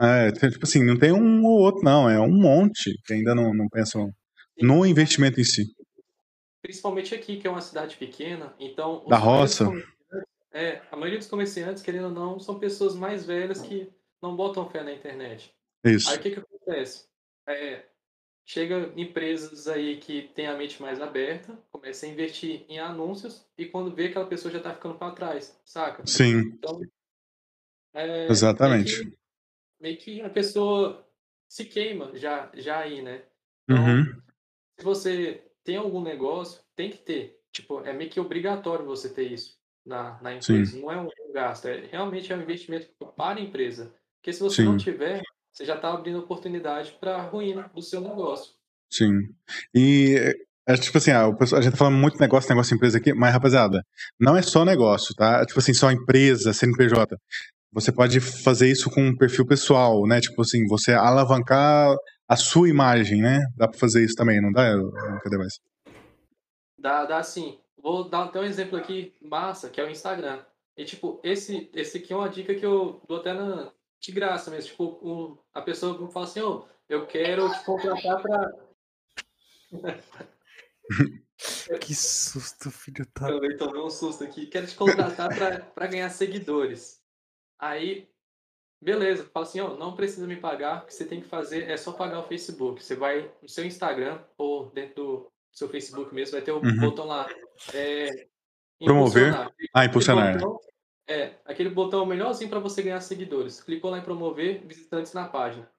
É, 0.00 0.32
tipo 0.32 0.64
assim, 0.64 0.84
não 0.84 0.98
tem 0.98 1.12
um 1.12 1.44
ou 1.44 1.60
outro, 1.60 1.82
não, 1.84 2.10
é 2.10 2.20
um 2.20 2.32
monte 2.32 2.92
que 3.06 3.14
ainda 3.14 3.34
não, 3.34 3.54
não 3.54 3.68
pensam 3.68 4.10
no 4.60 4.84
investimento 4.84 5.40
em 5.40 5.44
si. 5.44 5.64
Principalmente 6.62 7.14
aqui, 7.14 7.36
que 7.38 7.46
é 7.46 7.50
uma 7.50 7.60
cidade 7.60 7.96
pequena, 7.96 8.54
então... 8.58 9.04
Da 9.08 9.18
roça. 9.18 9.66
É, 10.52 10.80
a 10.90 10.96
maioria 10.96 11.18
dos 11.18 11.28
comerciantes, 11.28 11.82
querendo 11.82 12.04
ou 12.04 12.10
não, 12.10 12.38
são 12.38 12.58
pessoas 12.58 12.94
mais 12.94 13.26
velhas 13.26 13.60
que 13.60 13.90
não 14.22 14.36
botam 14.36 14.68
fé 14.68 14.82
na 14.82 14.92
internet. 14.92 15.52
Isso. 15.84 16.08
Aí 16.08 16.16
o 16.16 16.20
que 16.20 16.30
que 16.30 16.38
acontece? 16.38 17.08
É, 17.48 17.84
chega 18.44 18.92
empresas 18.96 19.66
aí 19.66 19.96
que 19.96 20.22
têm 20.34 20.46
a 20.46 20.56
mente 20.56 20.80
mais 20.80 21.00
aberta, 21.00 21.58
começa 21.72 22.06
a 22.06 22.08
investir 22.08 22.64
em 22.68 22.78
anúncios 22.78 23.44
e 23.58 23.66
quando 23.66 23.94
vê 23.94 24.06
aquela 24.06 24.26
pessoa 24.26 24.52
já 24.52 24.60
tá 24.60 24.74
ficando 24.74 24.94
para 24.94 25.14
trás, 25.14 25.58
saca? 25.64 26.06
Sim, 26.06 26.38
Então, 26.38 26.80
é, 27.94 28.26
Exatamente. 28.28 28.98
Meio 28.98 29.10
que, 29.10 29.18
meio 29.80 29.98
que 29.98 30.22
a 30.22 30.30
pessoa 30.30 31.06
se 31.48 31.64
queima 31.64 32.16
já, 32.16 32.50
já 32.54 32.78
aí, 32.78 33.02
né? 33.02 33.24
Então, 33.68 33.84
uhum, 33.84 34.22
se 34.78 34.84
você 34.84 35.51
tem 35.64 35.76
algum 35.76 36.02
negócio, 36.02 36.60
tem 36.76 36.90
que 36.90 36.98
ter. 36.98 37.38
Tipo, 37.52 37.80
é 37.80 37.92
meio 37.92 38.10
que 38.10 38.20
obrigatório 38.20 38.84
você 38.84 39.08
ter 39.08 39.30
isso 39.30 39.56
na, 39.84 40.20
na 40.22 40.34
empresa. 40.34 40.78
Não 40.78 40.90
é 40.90 41.00
um 41.00 41.08
gasto, 41.32 41.66
é 41.66 41.86
realmente 41.90 42.32
é 42.32 42.36
um 42.36 42.42
investimento 42.42 42.88
para 43.16 43.40
a 43.40 43.42
empresa. 43.42 43.94
Porque 44.20 44.32
se 44.32 44.40
você 44.40 44.62
não 44.62 44.78
Sim. 44.78 44.84
tiver, 44.84 45.22
você 45.52 45.64
já 45.64 45.74
está 45.74 45.92
abrindo 45.92 46.18
oportunidade 46.18 46.96
para 46.98 47.16
a 47.16 47.22
ruína 47.22 47.70
do 47.74 47.82
seu 47.82 48.00
negócio. 48.00 48.54
sim. 48.90 49.12
E 49.74 50.34
é 50.66 50.74
tipo 50.76 50.96
assim, 50.96 51.10
ah, 51.10 51.26
a 51.26 51.60
gente 51.60 51.72
tá 51.72 51.76
falando 51.76 51.96
muito 51.96 52.20
negócio, 52.20 52.48
negócio 52.48 52.74
empresa 52.74 52.98
aqui, 52.98 53.12
mas 53.12 53.32
rapaziada, 53.32 53.82
não 54.18 54.36
é 54.36 54.42
só 54.42 54.64
negócio, 54.64 55.14
tá? 55.14 55.44
Tipo 55.44 55.58
assim, 55.58 55.74
só 55.74 55.90
empresa, 55.90 56.52
CNPJ. 56.52 57.16
Você 57.72 57.90
pode 57.90 58.20
fazer 58.20 58.70
isso 58.70 58.90
com 58.90 59.02
um 59.02 59.16
perfil 59.16 59.46
pessoal, 59.46 60.06
né? 60.06 60.20
Tipo 60.20 60.42
assim, 60.42 60.64
você 60.66 60.92
alavancar 60.92 61.94
a 62.32 62.36
sua 62.36 62.68
imagem, 62.68 63.20
né? 63.20 63.46
Dá 63.56 63.68
pra 63.68 63.78
fazer 63.78 64.02
isso 64.04 64.14
também, 64.14 64.40
não 64.40 64.50
dá? 64.50 64.72
Cadê 65.22 65.36
mais? 65.36 65.60
Dá, 66.78 67.04
dá 67.04 67.18
assim. 67.18 67.60
Vou 67.76 68.08
dar 68.08 68.24
até 68.24 68.40
um 68.40 68.44
exemplo 68.44 68.78
aqui 68.78 69.14
massa, 69.20 69.68
que 69.68 69.80
é 69.80 69.84
o 69.84 69.90
Instagram. 69.90 70.42
E 70.76 70.84
tipo, 70.84 71.20
esse, 71.22 71.70
esse 71.74 71.98
aqui 71.98 72.12
é 72.12 72.16
uma 72.16 72.30
dica 72.30 72.54
que 72.54 72.64
eu 72.64 73.02
dou 73.06 73.18
até 73.18 73.34
na, 73.34 73.70
de 74.00 74.12
graça 74.12 74.50
mesmo. 74.50 74.70
Tipo, 74.70 74.98
um- 75.02 75.38
a 75.52 75.60
pessoa 75.60 76.00
me 76.00 76.10
fala 76.10 76.24
assim, 76.24 76.40
ô, 76.40 76.64
eu 76.88 77.06
quero 77.06 77.50
te 77.52 77.64
contratar 77.64 78.22
para 78.22 78.50
Que 81.80 81.94
susto, 81.94 82.70
filho 82.70 83.06
da. 83.14 83.26
Também 83.28 83.56
tomei 83.56 83.80
um 83.80 83.90
susto 83.90 84.24
aqui. 84.24 84.46
Quero 84.46 84.66
te 84.66 84.74
contratar 84.74 85.28
para 85.74 85.86
ganhar 85.86 86.08
seguidores. 86.10 87.00
Aí, 87.58 88.08
beleza. 88.82 89.24
Fala 89.32 89.46
assim, 89.46 89.60
ó, 89.60 89.76
não 89.76 89.94
precisa 89.94 90.26
me 90.26 90.36
pagar. 90.36 90.82
O 90.82 90.86
que 90.86 90.94
você 90.94 91.04
tem 91.04 91.20
que 91.20 91.28
fazer 91.28 91.70
é 91.70 91.76
só 91.76 91.92
pagar 91.92 92.18
o 92.20 92.24
Facebook. 92.28 92.82
Você 92.82 92.94
vai 92.96 93.30
no 93.40 93.48
seu 93.48 93.64
Instagram 93.64 94.20
ou 94.36 94.66
dentro 94.70 94.94
do 95.04 95.32
seu 95.52 95.68
Facebook 95.68 96.14
mesmo, 96.14 96.32
vai 96.32 96.42
ter 96.42 96.52
o 96.52 96.56
Uhum. 96.56 96.80
botão 96.80 97.06
lá. 97.06 97.28
É, 97.72 98.26
Promover. 98.82 99.28
impulsionar. 99.28 99.54
Ah, 99.72 99.84
impulsionar. 99.84 100.28
Aquele 100.28 100.44
botão- 100.44 100.60
é, 101.08 101.34
aquele 101.44 101.70
botão 101.70 102.06
melhorzinho 102.06 102.50
para 102.50 102.58
você 102.58 102.82
ganhar 102.82 103.00
seguidores. 103.00 103.60
Clicou 103.62 103.90
lá 103.90 103.98
em 103.98 104.02
promover 104.02 104.64
visitantes 104.66 105.12
na 105.12 105.28
página. 105.28 105.70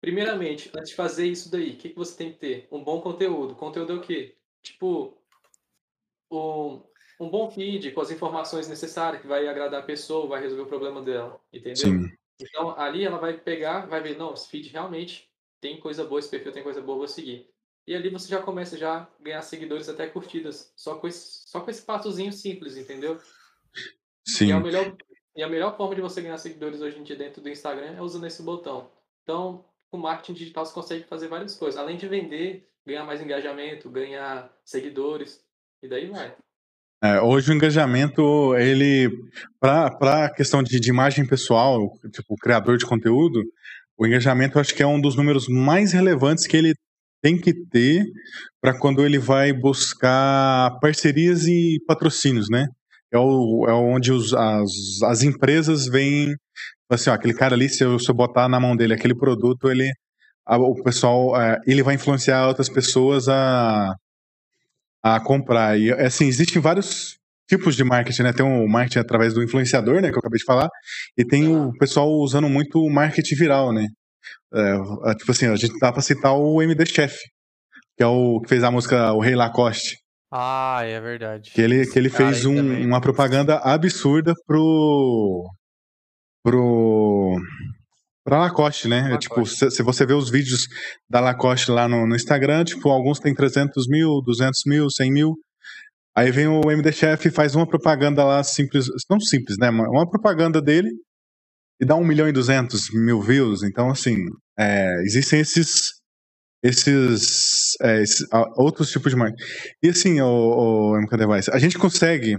Primeiramente, 0.00 0.70
antes 0.76 0.90
de 0.90 0.96
fazer 0.96 1.26
isso 1.26 1.50
daí, 1.50 1.70
o 1.70 1.76
que, 1.76 1.90
que 1.90 1.96
você 1.96 2.16
tem 2.16 2.32
que 2.32 2.38
ter? 2.38 2.68
Um 2.72 2.82
bom 2.82 3.00
conteúdo. 3.00 3.54
Conteúdo 3.54 3.92
é 3.92 3.96
o 3.96 4.00
quê? 4.00 4.36
Tipo, 4.62 5.16
um, 6.30 6.82
um 7.20 7.28
bom 7.30 7.50
feed 7.50 7.92
com 7.92 8.00
as 8.00 8.10
informações 8.10 8.68
necessárias 8.68 9.22
que 9.22 9.28
vai 9.28 9.46
agradar 9.46 9.80
a 9.80 9.84
pessoa, 9.84 10.26
vai 10.26 10.40
resolver 10.40 10.62
o 10.64 10.66
problema 10.66 11.00
dela, 11.02 11.40
entendeu? 11.52 11.76
Sim. 11.76 12.10
Então, 12.40 12.78
ali 12.78 13.04
ela 13.04 13.18
vai 13.18 13.38
pegar, 13.38 13.86
vai 13.86 14.00
ver, 14.00 14.16
não, 14.16 14.34
esse 14.34 14.48
feed 14.48 14.68
realmente 14.68 15.30
tem 15.60 15.78
coisa 15.78 16.04
boa, 16.04 16.18
esse 16.18 16.28
perfil 16.28 16.52
tem 16.52 16.62
coisa 16.62 16.80
boa, 16.80 16.98
vou 16.98 17.08
seguir. 17.08 17.48
E 17.86 17.94
ali 17.94 18.10
você 18.10 18.28
já 18.28 18.40
começa 18.40 18.76
já 18.76 19.02
a 19.02 19.08
ganhar 19.20 19.42
seguidores 19.42 19.88
até 19.88 20.06
curtidas, 20.06 20.72
só 20.76 20.96
com 20.96 21.08
esse, 21.08 21.48
só 21.48 21.60
com 21.60 21.70
esse 21.70 21.82
passozinho 21.82 22.32
simples, 22.32 22.76
entendeu? 22.76 23.18
Sim. 24.26 24.48
E, 24.48 24.52
a 24.52 24.60
melhor, 24.60 24.96
e 25.36 25.42
a 25.42 25.48
melhor 25.48 25.76
forma 25.76 25.94
de 25.94 26.00
você 26.00 26.20
ganhar 26.20 26.38
seguidores 26.38 26.80
hoje 26.80 26.98
em 26.98 27.02
dia 27.02 27.16
dentro 27.16 27.42
do 27.42 27.48
Instagram 27.48 27.96
é 27.96 28.02
usando 28.02 28.26
esse 28.26 28.42
botão. 28.42 28.90
Então, 29.22 29.64
com 29.90 29.98
marketing 29.98 30.34
digital 30.34 30.64
você 30.64 30.72
consegue 30.72 31.04
fazer 31.04 31.28
várias 31.28 31.56
coisas. 31.56 31.78
Além 31.78 31.96
de 31.96 32.06
vender, 32.06 32.68
ganhar 32.86 33.04
mais 33.04 33.20
engajamento, 33.20 33.90
ganhar 33.90 34.52
seguidores, 34.64 35.44
e 35.82 35.88
daí 35.88 36.06
vai. 36.06 36.36
É, 37.02 37.20
hoje 37.20 37.50
o 37.50 37.54
engajamento, 37.54 38.54
ele, 38.56 39.10
para 39.60 40.26
a 40.26 40.30
questão 40.32 40.62
de, 40.62 40.78
de 40.78 40.88
imagem 40.90 41.26
pessoal, 41.26 41.92
tipo, 42.12 42.36
criador 42.36 42.78
de 42.78 42.86
conteúdo, 42.86 43.42
o 43.98 44.06
engajamento 44.06 44.56
eu 44.56 44.60
acho 44.60 44.74
que 44.74 44.82
é 44.82 44.86
um 44.86 45.00
dos 45.00 45.16
números 45.16 45.48
mais 45.48 45.92
relevantes 45.92 46.46
que 46.46 46.56
ele 46.56 46.74
tem 47.20 47.36
que 47.40 47.52
ter 47.70 48.04
para 48.60 48.78
quando 48.78 49.04
ele 49.04 49.18
vai 49.18 49.52
buscar 49.52 50.78
parcerias 50.80 51.44
e 51.46 51.78
patrocínios, 51.86 52.48
né? 52.48 52.66
É, 53.12 53.18
o, 53.18 53.66
é 53.68 53.72
onde 53.74 54.12
os, 54.12 54.32
as, 54.34 54.70
as 55.04 55.22
empresas 55.22 55.86
veem, 55.86 56.34
assim, 56.90 57.10
ó, 57.10 57.14
aquele 57.14 57.34
cara 57.34 57.54
ali, 57.54 57.68
se 57.68 57.84
eu, 57.84 57.98
se 57.98 58.10
eu 58.10 58.14
botar 58.14 58.48
na 58.48 58.60
mão 58.60 58.76
dele 58.76 58.94
aquele 58.94 59.14
produto, 59.16 59.70
ele, 59.70 59.90
a- 60.46 60.58
o 60.58 60.82
pessoal, 60.82 61.40
é, 61.40 61.58
ele 61.66 61.82
vai 61.82 61.94
influenciar 61.96 62.48
outras 62.48 62.68
pessoas 62.68 63.28
a, 63.28 63.94
a 65.02 65.20
comprar. 65.20 65.78
E 65.78 65.90
assim, 65.92 66.26
existem 66.26 66.60
vários 66.60 67.16
tipos 67.48 67.74
de 67.76 67.84
marketing, 67.84 68.22
né? 68.22 68.32
Tem 68.32 68.46
o 68.46 68.68
marketing 68.68 69.00
através 69.00 69.34
do 69.34 69.42
influenciador, 69.42 70.00
né, 70.00 70.10
que 70.10 70.14
eu 70.14 70.20
acabei 70.20 70.38
de 70.38 70.44
falar, 70.44 70.68
e 71.18 71.24
tem 71.24 71.54
o 71.54 71.72
pessoal 71.78 72.08
usando 72.08 72.48
muito 72.48 72.78
o 72.78 72.90
marketing 72.90 73.34
viral, 73.34 73.72
né? 73.72 73.88
É, 74.54 75.14
tipo 75.16 75.32
assim, 75.32 75.46
a 75.46 75.56
gente 75.56 75.78
dá 75.78 75.92
pra 75.92 76.02
citar 76.02 76.34
o 76.34 76.62
MD 76.62 76.86
Chef. 76.86 77.18
que 77.96 78.02
é 78.02 78.06
o 78.06 78.40
que 78.40 78.48
fez 78.48 78.62
a 78.64 78.70
música 78.70 79.12
O 79.12 79.20
Rei 79.20 79.34
Lacoste. 79.34 79.98
Ah, 80.30 80.80
é 80.82 80.98
verdade. 80.98 81.50
Que 81.50 81.60
ele, 81.60 81.86
que 81.86 81.98
ele 81.98 82.08
fez 82.08 82.46
um, 82.46 82.86
uma 82.86 83.00
propaganda 83.02 83.58
absurda 83.58 84.32
pro. 84.46 85.44
pro. 86.42 87.38
Pra 88.24 88.38
Lacoste, 88.38 88.88
né? 88.88 89.02
Lacoste. 89.02 89.28
Tipo, 89.28 89.46
se, 89.46 89.70
se, 89.70 89.82
você 89.82 90.06
vê 90.06 90.14
os 90.14 90.30
vídeos 90.30 90.66
da 91.08 91.20
Lacoste 91.20 91.70
lá 91.70 91.88
no, 91.88 92.06
no 92.06 92.16
Instagram, 92.16 92.64
tipo, 92.64 92.88
alguns 92.88 93.18
tem 93.18 93.34
300 93.34 93.86
mil, 93.88 94.20
200 94.24 94.60
mil, 94.66 94.90
100 94.90 95.12
mil. 95.12 95.34
Aí 96.14 96.30
vem 96.30 96.46
o 96.46 96.70
MD 96.70 96.92
Chef 96.92 97.26
e 97.26 97.30
faz 97.30 97.54
uma 97.54 97.66
propaganda 97.66 98.22
lá 98.22 98.44
simples, 98.44 98.86
não 99.10 99.18
simples, 99.18 99.56
né? 99.58 99.70
Uma 99.70 100.08
propaganda 100.08 100.60
dele 100.60 100.90
e 101.80 101.86
dá 101.86 101.96
1 101.96 102.04
milhão 102.04 102.28
e 102.28 102.32
200 102.32 102.90
mil 102.92 103.20
views. 103.20 103.62
Então, 103.62 103.90
assim, 103.90 104.16
é, 104.58 105.02
existem 105.04 105.40
esses 105.40 106.02
esses, 106.62 107.74
é, 107.82 108.02
esses 108.02 108.26
outros 108.56 108.90
tipos 108.90 109.10
de 109.10 109.18
marketing. 109.18 109.44
E 109.82 109.88
assim, 109.88 110.20
o, 110.20 110.92
o 110.92 111.00
MK 111.00 111.16
Device, 111.16 111.50
a 111.50 111.58
gente 111.58 111.76
consegue, 111.76 112.38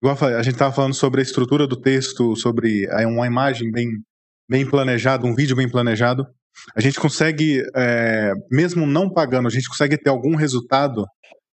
igual 0.00 0.16
a 0.22 0.42
gente 0.42 0.54
estava 0.54 0.72
falando 0.72 0.94
sobre 0.94 1.20
a 1.20 1.24
estrutura 1.24 1.66
do 1.66 1.80
texto, 1.80 2.36
sobre 2.36 2.86
é, 2.86 3.06
uma 3.06 3.26
imagem 3.26 3.70
bem, 3.72 3.88
bem 4.48 4.68
planejada, 4.68 5.26
um 5.26 5.34
vídeo 5.34 5.56
bem 5.56 5.68
planejado. 5.68 6.26
A 6.76 6.80
gente 6.80 7.00
consegue, 7.00 7.62
é, 7.74 8.32
mesmo 8.50 8.86
não 8.86 9.10
pagando, 9.10 9.48
a 9.48 9.50
gente 9.50 9.68
consegue 9.68 9.98
ter 9.98 10.10
algum 10.10 10.36
resultado 10.36 11.04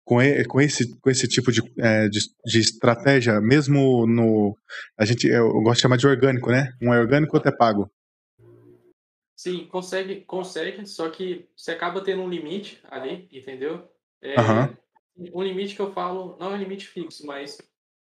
com, 0.05 0.17
com, 0.49 0.61
esse, 0.61 0.99
com 1.01 1.11
esse 1.11 1.29
tipo 1.29 1.53
de, 1.53 1.63
é, 1.79 2.09
de, 2.09 2.21
de, 2.45 2.59
estratégia, 2.59 3.41
mesmo 3.41 4.07
no. 4.07 4.57
A 4.99 5.05
gente, 5.05 5.27
eu 5.27 5.49
gosto 5.63 5.77
de 5.77 5.83
chamar 5.83 5.97
de 5.97 6.07
orgânico, 6.07 6.51
né? 6.51 6.73
Um 6.83 6.93
é 6.93 6.99
orgânico, 6.99 7.37
outro 7.37 7.51
é 7.51 7.57
pago. 7.57 7.91
Sim, 9.37 9.67
consegue, 9.67 10.23
consegue, 10.23 10.85
só 10.87 11.11
que 11.11 11.49
você 11.55 11.71
acaba 11.71 12.03
tendo 12.03 12.23
um 12.23 12.29
limite 12.29 12.83
ali, 12.91 13.29
entendeu? 13.31 13.87
É, 14.21 14.35
Um 15.33 15.43
limite 15.43 15.77
que 15.77 15.81
eu 15.81 15.93
falo, 15.93 16.37
não 16.41 16.53
é 16.53 16.57
um 16.57 16.59
limite 16.59 16.89
fixo, 16.89 17.25
mas 17.25 17.57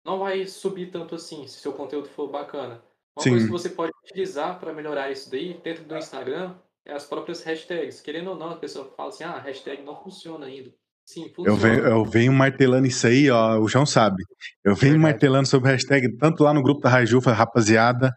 não 0.04 0.18
vai 0.18 0.46
subir 0.46 0.90
tanto 0.90 1.14
assim, 1.14 1.46
se 1.46 1.60
seu 1.60 1.72
conteúdo 1.72 2.08
for 2.08 2.28
bacana. 2.28 2.82
Uma 3.16 3.22
Sim. 3.22 3.30
coisa 3.30 3.46
que 3.46 3.52
você 3.52 3.68
pode 3.68 3.92
utilizar 4.04 4.58
para 4.58 4.72
melhorar 4.72 5.10
isso 5.10 5.30
daí, 5.30 5.60
dentro 5.62 5.84
do 5.84 5.96
Instagram, 5.96 6.54
é 6.84 6.92
as 6.94 7.04
próprias 7.04 7.42
hashtags. 7.42 8.00
Querendo 8.00 8.30
ou 8.30 8.36
não, 8.36 8.50
a 8.50 8.56
pessoa 8.56 8.90
fala 8.96 9.10
assim, 9.10 9.24
ah, 9.24 9.32
a 9.32 9.40
hashtag 9.40 9.82
não 9.82 10.02
funciona 10.02 10.46
ainda. 10.46 10.72
Sim, 11.04 11.30
eu 11.44 11.56
venho, 11.56 11.80
eu 11.80 12.04
venho 12.04 12.32
martelando 12.32 12.86
isso 12.86 13.06
aí, 13.06 13.28
ó, 13.28 13.58
o 13.58 13.68
João 13.68 13.84
sabe. 13.84 14.22
Eu 14.64 14.74
venho 14.74 14.92
Verdade. 14.92 15.12
martelando 15.12 15.48
sobre 15.48 15.70
hashtag, 15.70 16.16
tanto 16.16 16.44
lá 16.44 16.54
no 16.54 16.62
grupo 16.62 16.80
da 16.80 16.88
Rajufa, 16.88 17.32
rapaziada, 17.32 18.14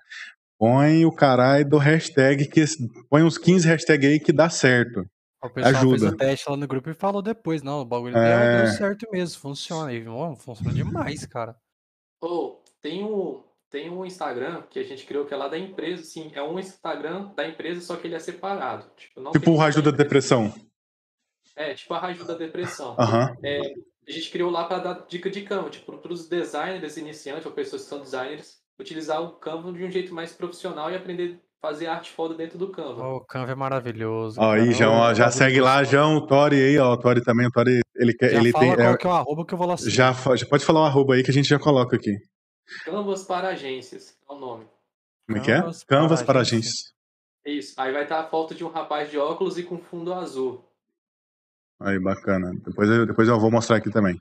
põe 0.58 1.04
o 1.04 1.12
caralho 1.12 1.68
do 1.68 1.78
hashtag, 1.78 2.48
que 2.48 2.64
põe 3.10 3.24
uns 3.24 3.38
15 3.38 3.68
hashtags 3.68 4.10
aí 4.10 4.20
que 4.20 4.32
dá 4.32 4.50
certo. 4.50 5.04
O 5.44 5.50
pessoal 5.50 5.76
Ajuda. 5.76 6.00
fez 6.00 6.12
o 6.12 6.18
teste 6.18 6.50
lá 6.50 6.58
no 6.58 6.68
grupo 6.68 6.90
e 6.90 6.94
falou 6.94 7.22
depois, 7.22 7.62
não, 7.62 7.82
o 7.82 7.86
bagulho 7.86 8.18
é... 8.18 8.64
deu 8.64 8.72
certo 8.74 9.08
mesmo, 9.12 9.40
funciona. 9.40 9.92
E, 9.92 10.08
oh, 10.08 10.36
funciona 10.36 10.74
demais, 10.74 11.26
cara. 11.26 11.56
Oh, 12.22 12.62
tem 12.82 13.04
um, 13.04 13.44
tem 13.76 13.90
um 13.90 14.06
Instagram 14.06 14.62
que 14.70 14.80
a 14.80 14.84
gente 14.84 15.06
criou 15.06 15.26
que 15.26 15.34
é 15.34 15.38
lá 15.38 15.50
da 15.50 15.58
empresa, 15.58 16.02
sim, 16.02 16.32
é 16.34 16.42
um 16.42 16.58
Instagram 16.58 17.34
da 17.36 17.46
empresa, 17.46 17.82
só 17.82 17.98
que 17.98 18.08
ele 18.08 18.16
é 18.16 18.20
separado. 18.20 18.86
Tipo, 18.96 19.32
tipo 19.32 19.52
o 19.52 19.58
Raju 19.58 19.82
da 19.82 19.92
Depressão. 19.92 20.54
É, 21.58 21.74
tipo 21.74 21.94
a 21.94 22.00
Raju 22.00 22.24
da 22.24 22.36
Depressão. 22.36 22.96
Uhum. 22.98 23.36
É, 23.44 23.74
a 24.08 24.12
gente 24.14 24.32
criou 24.32 24.50
lá 24.50 24.64
para 24.64 24.78
dar 24.78 25.06
dica 25.10 25.30
de 25.30 25.42
campo, 25.42 25.70
tipo, 25.70 25.98
para 25.98 26.14
os 26.14 26.30
designers 26.30 26.96
iniciantes 26.96 27.46
ou 27.46 27.52
pessoas 27.52 27.82
que 27.82 27.90
são 27.90 28.00
designers, 28.00 28.62
utilizar 28.80 29.22
o 29.22 29.34
Canva 29.34 29.74
de 29.74 29.84
um 29.84 29.92
jeito 29.92 30.14
mais 30.14 30.32
profissional 30.32 30.90
e 30.90 30.96
aprender 30.96 31.42
a 31.62 31.68
fazer 31.68 31.88
arte 31.88 32.12
foda 32.12 32.34
dentro 32.34 32.58
do 32.58 32.70
Canva. 32.70 33.06
Oh, 33.06 33.18
o 33.18 33.26
Canva 33.26 33.52
é 33.52 33.56
maravilhoso. 33.56 34.40
Ó, 34.40 34.54
aí, 34.54 34.72
João, 34.72 34.94
ó, 34.94 35.14
já 35.14 35.30
segue 35.30 35.60
lá, 35.60 35.84
João, 35.84 36.16
o 36.16 36.26
Tori 36.26 36.56
aí, 36.56 36.78
ó, 36.78 36.94
o 36.94 36.98
Tori 36.98 37.22
também, 37.22 37.48
o 37.48 37.52
Tori, 37.52 37.82
ele 37.94 38.14
quer, 38.14 38.30
já 38.30 38.40
ele 38.40 38.54
fala 38.54 38.64
tem... 38.64 38.76
qual 38.76 38.94
é, 38.94 38.98
que 38.98 39.06
é 39.06 39.10
o 39.10 39.14
arroba 39.14 39.46
que 39.46 39.54
eu 39.54 39.58
vou 39.58 39.68
lá 39.68 39.76
já, 39.78 40.14
já 40.14 40.46
pode 40.46 40.64
falar 40.64 40.80
o 40.80 40.86
arroba 40.86 41.16
aí 41.16 41.24
que 41.24 41.32
a 41.32 41.34
gente 41.34 41.50
já 41.50 41.60
coloca 41.60 41.98
aqui. 41.98 42.16
Canvas 42.84 43.24
para 43.24 43.50
agências, 43.50 44.18
é 44.30 44.34
o 44.34 44.40
nome. 44.40 44.66
Como 45.28 45.38
é 45.38 45.42
que 45.42 45.52
é? 45.52 45.62
Canvas 45.88 46.22
para, 46.22 46.26
para 46.26 46.40
agências. 46.42 46.94
Isso, 47.46 47.80
aí 47.80 47.92
vai 47.92 48.04
estar 48.04 48.20
a 48.20 48.28
foto 48.28 48.56
de 48.56 48.64
um 48.64 48.70
rapaz 48.70 49.10
de 49.10 49.18
óculos 49.18 49.58
e 49.58 49.64
com 49.64 49.78
fundo 49.78 50.14
azul. 50.14 50.64
Aí, 51.80 52.00
bacana. 52.00 52.52
Depois 52.66 52.90
eu, 52.90 53.06
depois 53.06 53.28
eu 53.28 53.40
vou 53.40 53.52
mostrar 53.52 53.78
aqui 53.78 53.92
também. 53.92 54.20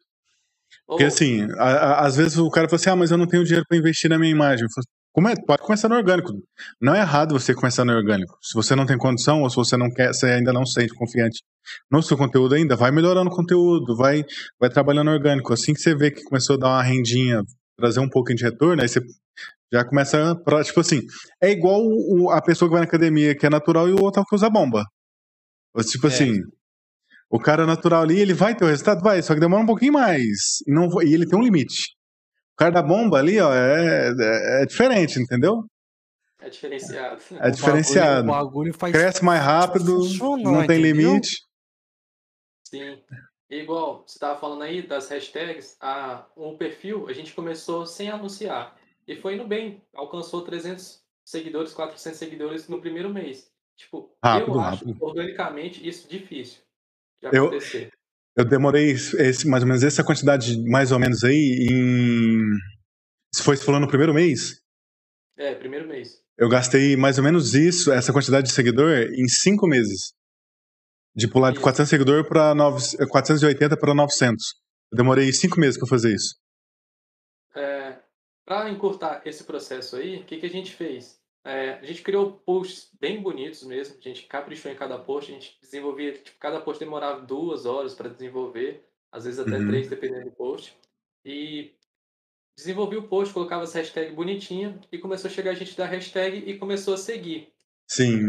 Porque 0.87 1.05
assim, 1.05 1.47
a, 1.59 1.65
a, 1.65 2.07
às 2.07 2.17
vezes 2.17 2.37
o 2.37 2.51
cara 2.51 2.69
fala 2.69 2.77
assim, 2.77 2.91
ah, 2.91 2.97
mas 2.97 3.11
eu 3.11 3.19
não 3.19 3.27
tenho 3.27 3.45
dinheiro 3.45 3.65
para 3.67 3.79
investir 3.79 4.11
na 4.11 4.19
minha 4.19 4.31
imagem. 4.31 4.67
Como 5.13 5.29
é, 5.29 5.35
pode 5.37 5.63
começar 5.63 5.89
no 5.89 5.95
orgânico. 5.95 6.33
Não 6.81 6.95
é 6.95 7.01
errado 7.01 7.39
você 7.39 7.55
começar 7.55 7.85
no 7.85 7.93
orgânico. 7.93 8.37
Se 8.43 8.55
você 8.55 8.75
não 8.75 8.85
tem 8.85 8.99
condição 8.99 9.43
ou 9.43 9.49
se 9.49 9.57
você 9.57 9.77
não 9.77 9.89
quer, 9.89 10.13
você 10.13 10.27
ainda 10.27 10.53
não 10.53 10.67
se 10.67 10.73
sente 10.73 10.93
confiante 10.93 11.43
no 11.91 12.03
seu 12.03 12.17
conteúdo 12.17 12.55
ainda, 12.55 12.77
vai 12.77 12.91
melhorando 12.91 13.31
o 13.31 13.35
conteúdo, 13.35 13.97
vai, 13.97 14.25
vai 14.59 14.69
trabalhando 14.69 15.11
orgânico. 15.11 15.53
Assim 15.53 15.73
que 15.73 15.81
você 15.81 15.95
vê 15.95 16.11
que 16.11 16.25
começou 16.25 16.57
a 16.57 16.59
dar 16.59 16.69
uma 16.69 16.83
rendinha, 16.83 17.43
trazer 17.77 18.01
um 18.01 18.09
pouquinho 18.09 18.39
de 18.39 18.45
retorno, 18.45 18.81
aí 18.81 18.89
você 18.89 19.01
já 19.73 19.85
começa 19.85 20.35
pra, 20.45 20.63
tipo 20.63 20.81
assim, 20.81 21.01
é 21.43 21.51
igual 21.51 21.81
o, 21.83 22.31
a 22.31 22.41
pessoa 22.41 22.69
que 22.69 22.73
vai 22.73 22.83
na 22.83 22.87
academia 22.87 23.37
que 23.37 23.47
é 23.47 23.51
natural 23.51 23.89
e 23.89 23.93
o 23.93 24.03
outro 24.03 24.25
que 24.25 24.35
usa 24.35 24.49
bomba. 24.49 24.85
Tipo 25.91 26.07
é. 26.07 26.11
assim, 26.11 26.41
o 27.29 27.39
cara 27.41 27.67
natural 27.67 28.03
ali, 28.03 28.21
ele 28.21 28.33
vai 28.33 28.55
ter 28.55 28.65
o 28.65 28.69
resultado? 28.69 29.03
Vai, 29.03 29.21
só 29.23 29.35
que 29.35 29.41
demora 29.41 29.63
um 29.63 29.67
pouquinho 29.67 29.93
mais. 29.93 30.61
E, 30.67 30.73
não, 30.73 30.89
e 31.03 31.13
ele 31.13 31.27
tem 31.27 31.39
um 31.39 31.43
limite. 31.43 31.97
O 32.53 32.57
cara 32.57 32.71
da 32.71 32.83
bomba 32.83 33.19
ali, 33.19 33.41
ó, 33.41 33.53
é, 33.53 34.09
é, 34.09 34.63
é 34.63 34.67
diferente, 34.67 35.19
entendeu? 35.19 35.65
É 36.41 36.49
diferenciado. 36.49 37.21
É 37.41 37.51
diferenciado. 37.51 38.29
O 38.29 38.33
bagulho, 38.33 38.73
o 38.73 38.79
bagulho 38.79 38.93
Cresce 38.93 39.25
mais 39.25 39.43
rápido, 39.43 39.99
não 40.21 40.65
tem 40.67 40.79
entendeu? 40.79 40.79
limite. 40.79 41.39
Sim. 42.69 43.03
Igual, 43.61 44.05
você 44.07 44.17
estava 44.17 44.39
falando 44.39 44.63
aí 44.63 44.83
das 44.83 45.09
hashtags, 45.09 45.77
a, 45.81 46.27
o 46.35 46.57
perfil 46.57 47.09
a 47.09 47.13
gente 47.13 47.33
começou 47.33 47.87
sem 47.87 48.09
anunciar. 48.09 48.77
E 49.07 49.15
foi 49.15 49.35
indo 49.35 49.47
bem. 49.47 49.83
Alcançou 49.95 50.43
300 50.43 51.03
seguidores, 51.25 51.73
400 51.73 52.19
seguidores 52.19 52.69
no 52.69 52.81
primeiro 52.81 53.13
mês. 53.13 53.51
Tipo, 53.77 54.11
rápido, 54.25 54.53
eu 54.53 54.61
acho 54.61 54.85
rápido. 54.85 55.05
organicamente 55.05 55.87
isso 55.87 56.09
difícil 56.09 56.63
de 57.21 57.27
acontecer. 57.27 57.91
Eu, 58.37 58.45
eu 58.45 58.49
demorei 58.49 58.93
esse, 58.93 59.49
mais 59.49 59.63
ou 59.63 59.69
menos 59.69 59.83
essa 59.83 60.05
quantidade, 60.05 60.63
mais 60.69 60.93
ou 60.93 60.99
menos 60.99 61.23
aí, 61.25 61.67
em. 61.71 62.41
Se 63.35 63.43
foi 63.43 63.57
falando 63.57 63.83
no 63.83 63.89
primeiro 63.89 64.15
mês? 64.15 64.61
É, 65.37 65.55
primeiro 65.55 65.89
mês. 65.89 66.23
Eu 66.39 66.49
gastei 66.49 66.97
mais 66.97 67.19
ou 67.19 67.25
menos 67.25 67.55
isso, 67.55 67.93
essa 67.93 68.13
quantidade 68.13 68.49
de 68.49 68.53
seguidor, 68.53 68.91
em 69.13 69.29
cinco 69.29 69.67
meses. 69.67 70.15
De 71.15 71.29
pular 71.29 71.53
de 71.53 71.61
400 71.61 71.89
seguidores 71.89 72.27
para 72.27 72.55
480 73.09 73.77
para 73.77 73.95
900. 73.95 74.45
Eu 74.91 74.97
demorei 74.97 75.33
cinco 75.33 75.61
meses 75.61 75.79
para 75.79 75.89
fazer 75.89 76.15
isso. 76.15 76.35
É, 77.55 77.99
para 78.45 78.69
encurtar 78.69 79.23
esse 79.25 79.45
processo 79.45 79.97
aí, 79.97 80.21
o 80.21 80.25
que, 80.25 80.39
que 80.39 80.47
a 80.47 80.51
gente 80.51 80.73
fez? 80.73 81.21
É, 81.45 81.75
a 81.75 81.85
gente 81.85 82.03
criou 82.03 82.33
posts 82.33 82.89
bem 82.99 83.23
bonitos 83.23 83.63
mesmo, 83.65 83.97
a 83.99 84.01
gente 84.01 84.27
caprichou 84.27 84.73
em 84.73 84.77
cada 84.77 84.99
post, 84.99 85.31
a 85.31 85.35
gente 85.35 85.59
desenvolvia, 85.61 86.15
tipo, 86.15 86.39
cada 86.39 86.61
post 86.61 86.81
demorava 86.81 87.21
duas 87.21 87.67
horas 87.67 87.95
para 87.95 88.09
desenvolver, 88.09 88.83
às 89.13 89.25
vezes 89.25 89.39
até 89.39 89.59
uhum. 89.59 89.67
três, 89.69 89.89
dependendo 89.89 90.25
do 90.25 90.33
post. 90.33 90.75
E 91.25 91.75
desenvolvi 92.57 92.97
o 92.97 93.09
post, 93.09 93.33
colocava 93.33 93.63
as 93.63 93.75
hashtags 93.75 94.15
bonitinha 94.15 94.81
e 94.91 94.99
começou 94.99 95.31
a 95.31 95.33
chegar 95.33 95.51
a 95.51 95.55
gente 95.55 95.77
da 95.77 95.87
hashtag 95.87 96.39
e 96.39 96.59
começou 96.59 96.95
a 96.95 96.99
seguir. 96.99 97.53
Sim. 97.87 98.29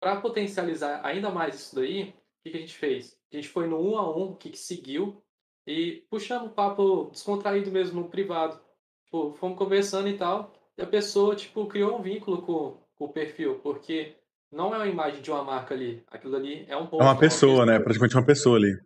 Para 0.00 0.20
potencializar 0.20 1.04
ainda 1.04 1.30
mais 1.30 1.54
isso 1.54 1.76
daí, 1.76 2.04
o 2.04 2.42
que, 2.42 2.50
que, 2.50 2.56
a 2.56 2.60
gente 2.60 2.76
fez? 2.76 3.18
A 3.30 3.36
gente 3.36 3.48
foi 3.48 3.68
no 3.68 3.78
um 3.78 3.98
a 3.98 4.16
um, 4.16 4.34
que, 4.34 4.50
que 4.50 4.58
seguiu, 4.58 5.22
e 5.66 6.04
puxando 6.10 6.46
um 6.46 6.48
papo 6.48 7.10
descontraído 7.12 7.70
mesmo 7.70 8.00
no 8.00 8.08
privado. 8.08 8.58
Tipo, 9.04 9.34
fomos 9.34 9.58
conversando 9.58 10.08
e 10.08 10.16
tal. 10.16 10.52
E 10.76 10.82
a 10.82 10.86
pessoa, 10.86 11.36
tipo, 11.36 11.66
criou 11.66 11.98
um 11.98 12.02
vínculo 12.02 12.42
com, 12.42 12.78
com 12.96 13.04
o 13.04 13.12
perfil, 13.12 13.60
porque 13.60 14.16
não 14.50 14.74
é 14.74 14.78
uma 14.78 14.88
imagem 14.88 15.20
de 15.20 15.30
uma 15.30 15.44
marca 15.44 15.74
ali. 15.74 16.02
Aquilo 16.08 16.36
ali 16.36 16.64
é 16.66 16.76
um 16.76 16.84
É 16.84 16.86
uma 16.86 16.88
pessoa, 16.88 17.02
é 17.02 17.04
uma 17.04 17.18
pessoa. 17.18 17.66
né? 17.66 17.78
Praticamente 17.78 18.16
uma 18.16 18.26
pessoa 18.26 18.56
ali. 18.56 18.80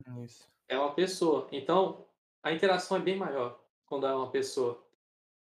É 0.68 0.78
uma 0.78 0.92
pessoa. 0.92 1.46
Então, 1.52 2.04
a 2.42 2.52
interação 2.52 2.96
é 2.96 3.00
bem 3.00 3.16
maior 3.16 3.58
quando 3.86 4.06
é 4.06 4.14
uma 4.14 4.30
pessoa. 4.30 4.82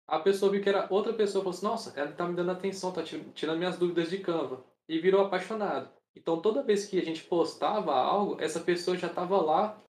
A 0.06 0.18
pessoa 0.18 0.52
viu 0.52 0.62
que 0.62 0.68
era 0.68 0.86
outra 0.90 1.12
pessoa 1.12 1.40
e 1.40 1.44
falou 1.44 1.56
assim, 1.56 1.66
nossa, 1.66 1.98
ela 1.98 2.12
tá 2.12 2.26
me 2.26 2.36
dando 2.36 2.50
atenção, 2.50 2.92
tá 2.92 3.02
tirando 3.02 3.58
minhas 3.58 3.78
dúvidas 3.78 4.10
de 4.10 4.18
Canva. 4.18 4.62
E 4.92 4.98
virou 4.98 5.22
apaixonado. 5.22 5.88
Então, 6.14 6.42
toda 6.42 6.62
vez 6.62 6.84
que 6.84 7.00
a 7.00 7.02
gente 7.02 7.24
postava 7.24 7.94
algo, 7.94 8.36
essa 8.38 8.60
pessoa 8.60 8.94
já 8.94 9.08
tava 9.08 9.40
lá 9.40 9.82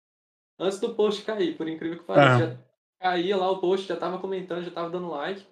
antes 0.60 0.80
do 0.80 0.94
post 0.94 1.24
cair, 1.24 1.58
por 1.58 1.68
incrível 1.68 1.98
que 1.98 2.06
pareça. 2.06 2.44
É. 2.44 2.48
Já 2.50 2.58
caía 3.00 3.36
lá 3.36 3.50
o 3.50 3.60
post, 3.60 3.88
já 3.88 3.96
tava 3.96 4.20
comentando, 4.20 4.64
já 4.64 4.70
tava 4.70 4.92
dando 4.92 5.10
like. 5.10 5.44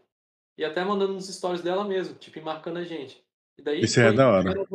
E 0.56 0.64
até 0.64 0.86
mandando 0.86 1.14
nos 1.14 1.28
stories 1.36 1.64
dela 1.64 1.84
mesmo, 1.84 2.14
tipo, 2.14 2.39
marcando 2.45 2.78
a 2.78 2.84
gente. 2.84 3.26
E 3.58 3.64
daí 3.64 3.82
Isso 3.82 4.00
é 4.00 4.14
da 4.14 4.30
hora. 4.30 4.68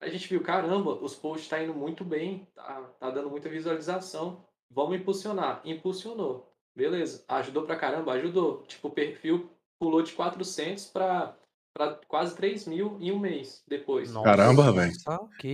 A 0.00 0.08
gente 0.08 0.26
viu, 0.30 0.40
caramba, 0.40 0.94
os 0.94 1.14
posts 1.14 1.50
tá 1.50 1.62
indo 1.62 1.74
muito 1.74 2.02
bem, 2.02 2.48
tá, 2.54 2.80
tá 2.98 3.10
dando 3.10 3.28
muita 3.28 3.50
visualização. 3.50 4.42
Vamos 4.70 4.96
impulsionar. 4.98 5.60
Impulsionou. 5.62 6.50
Beleza. 6.74 7.22
Ajudou 7.28 7.64
pra 7.64 7.76
caramba? 7.76 8.12
Ajudou. 8.12 8.62
Tipo, 8.62 8.88
o 8.88 8.92
perfil 8.92 9.50
pulou 9.78 10.00
de 10.00 10.12
400 10.12 10.86
pra, 10.86 11.36
pra 11.74 11.98
quase 12.08 12.34
3 12.36 12.66
mil 12.66 12.96
em 13.00 13.12
um 13.12 13.18
mês 13.18 13.62
depois. 13.68 14.12
Nossa, 14.12 14.24
Caramba, 14.24 14.72
velho. 14.72 14.92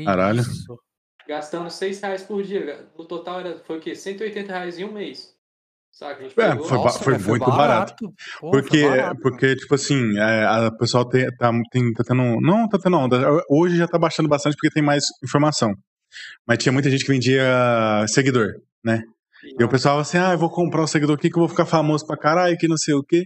Caralho. 0.04 0.40
Isso. 0.40 0.78
gastando 1.28 1.70
6 1.70 2.00
reais 2.00 2.22
por 2.22 2.42
dia. 2.42 2.88
No 2.96 3.04
total 3.04 3.40
era, 3.40 3.58
foi 3.58 3.78
o 3.78 3.80
quê? 3.80 3.94
180 3.94 4.52
reais 4.52 4.78
em 4.78 4.84
um 4.84 4.92
mês. 4.92 5.34
Saca? 5.94 6.24
É, 6.24 6.28
foi, 6.28 6.44
Nossa, 6.44 6.98
foi, 6.98 7.18
foi 7.20 7.30
muito 7.38 7.46
barato. 7.46 7.94
barato. 8.04 8.14
Pô, 8.40 8.50
porque, 8.50 8.82
barato. 8.82 9.20
porque, 9.20 9.54
tipo 9.54 9.76
assim, 9.76 10.18
é, 10.18 10.44
a 10.44 10.70
pessoal 10.72 11.04
tem, 11.08 11.24
tá, 11.36 11.52
tem, 11.70 11.92
tá 11.92 12.02
tendo. 12.02 12.40
Não, 12.40 12.68
tá 12.68 12.78
tendo 12.78 12.96
onda. 12.98 13.16
Hoje 13.48 13.76
já 13.76 13.86
tá 13.86 13.96
baixando 13.96 14.28
bastante 14.28 14.56
porque 14.56 14.74
tem 14.74 14.82
mais 14.82 15.04
informação. 15.22 15.72
Mas 16.46 16.58
tinha 16.58 16.72
muita 16.72 16.90
gente 16.90 17.04
que 17.04 17.12
vendia 17.12 17.44
seguidor, 18.08 18.54
né? 18.84 19.04
E 19.58 19.62
o 19.62 19.68
pessoal 19.68 19.98
assim, 19.98 20.18
ah, 20.18 20.32
eu 20.32 20.38
vou 20.38 20.50
comprar 20.50 20.82
um 20.82 20.86
seguidor 20.86 21.16
aqui 21.16 21.30
que 21.30 21.36
eu 21.36 21.42
vou 21.42 21.48
ficar 21.48 21.66
famoso 21.66 22.04
pra 22.06 22.16
caralho, 22.16 22.56
que 22.56 22.66
não 22.66 22.76
sei 22.76 22.94
o 22.94 23.02
quê. 23.04 23.24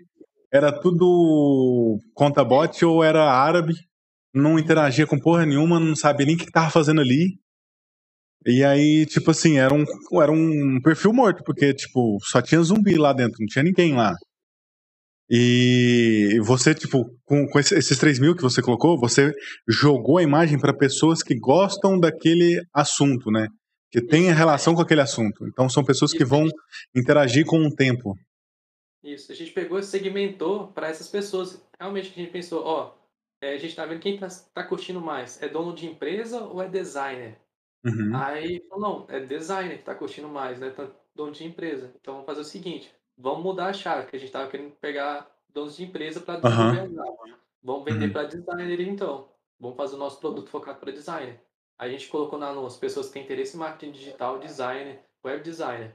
Era 0.52 0.72
tudo 0.72 1.98
conta 2.14 2.44
bot 2.44 2.84
ou 2.84 3.04
era 3.04 3.30
árabe, 3.30 3.74
não 4.34 4.58
interagia 4.58 5.06
com 5.06 5.18
porra 5.18 5.44
nenhuma, 5.46 5.80
não 5.80 5.94
sabia 5.96 6.26
nem 6.26 6.36
o 6.36 6.38
que 6.38 6.50
tava 6.50 6.70
fazendo 6.70 7.00
ali. 7.00 7.38
E 8.46 8.64
aí, 8.64 9.04
tipo 9.06 9.30
assim, 9.30 9.58
era 9.58 9.74
um, 9.74 9.84
era 10.22 10.32
um 10.32 10.80
perfil 10.82 11.12
morto, 11.12 11.42
porque, 11.44 11.74
tipo, 11.74 12.18
só 12.22 12.40
tinha 12.40 12.62
zumbi 12.62 12.96
lá 12.96 13.12
dentro, 13.12 13.36
não 13.40 13.46
tinha 13.46 13.62
ninguém 13.64 13.94
lá. 13.94 14.14
E 15.30 16.40
você, 16.42 16.74
tipo, 16.74 17.04
com, 17.26 17.46
com 17.48 17.58
esses 17.58 17.98
3 17.98 18.18
mil 18.18 18.34
que 18.34 18.42
você 18.42 18.62
colocou, 18.62 18.98
você 18.98 19.32
jogou 19.68 20.18
a 20.18 20.22
imagem 20.22 20.58
para 20.58 20.72
pessoas 20.74 21.22
que 21.22 21.34
gostam 21.38 22.00
daquele 22.00 22.62
assunto, 22.72 23.30
né? 23.30 23.46
Que 23.90 24.00
tem 24.00 24.32
relação 24.32 24.74
com 24.74 24.80
aquele 24.80 25.02
assunto. 25.02 25.46
Então 25.46 25.68
são 25.68 25.84
pessoas 25.84 26.12
que 26.12 26.24
vão 26.24 26.46
interagir 26.96 27.44
com 27.44 27.58
o 27.58 27.74
tempo. 27.74 28.14
Isso, 29.02 29.30
a 29.30 29.34
gente 29.34 29.52
pegou 29.52 29.78
e 29.78 29.82
segmentou 29.82 30.68
para 30.68 30.88
essas 30.88 31.08
pessoas. 31.08 31.62
Realmente 31.78 32.10
a 32.10 32.14
gente 32.14 32.32
pensou, 32.32 32.64
ó, 32.64 32.94
é, 33.40 33.54
a 33.54 33.58
gente 33.58 33.76
tá 33.76 33.86
vendo 33.86 34.00
quem 34.00 34.18
tá, 34.18 34.28
tá 34.52 34.64
curtindo 34.64 35.00
mais. 35.00 35.40
É 35.40 35.48
dono 35.48 35.74
de 35.74 35.86
empresa 35.86 36.42
ou 36.42 36.60
é 36.60 36.68
designer? 36.68 37.38
Uhum. 37.84 38.10
Aí, 38.14 38.64
não, 38.70 39.06
é 39.08 39.20
designer 39.20 39.78
que 39.78 39.84
tá 39.84 39.94
curtindo 39.94 40.28
mais, 40.28 40.58
né? 40.58 40.70
Tanto 40.70 40.94
dono 41.14 41.32
de 41.32 41.44
empresa. 41.44 41.92
Então 42.00 42.14
vamos 42.14 42.26
fazer 42.26 42.40
o 42.40 42.44
seguinte, 42.44 42.92
vamos 43.16 43.42
mudar 43.42 43.66
a 43.66 43.72
chave, 43.72 44.08
que 44.08 44.16
a 44.16 44.18
gente 44.18 44.32
tava 44.32 44.48
querendo 44.48 44.72
pegar 44.76 45.30
donos 45.48 45.76
de 45.76 45.84
empresa 45.84 46.20
para 46.20 46.36
uhum. 46.36 46.96
Vamos 47.62 47.84
vender 47.84 48.06
uhum. 48.06 48.12
para 48.12 48.24
designer 48.24 48.80
então. 48.80 49.28
Vamos 49.58 49.76
fazer 49.76 49.96
o 49.96 49.98
nosso 49.98 50.20
produto 50.20 50.48
focado 50.48 50.78
para 50.78 50.92
designer. 50.92 51.40
A 51.76 51.88
gente 51.88 52.08
colocou 52.08 52.38
na 52.38 52.48
anúncio 52.48 52.80
pessoas 52.80 53.06
que 53.06 53.14
têm 53.14 53.24
interesse 53.24 53.56
em 53.56 53.60
marketing 53.60 53.92
digital, 53.92 54.38
designer, 54.38 55.00
web 55.24 55.42
designer. 55.42 55.94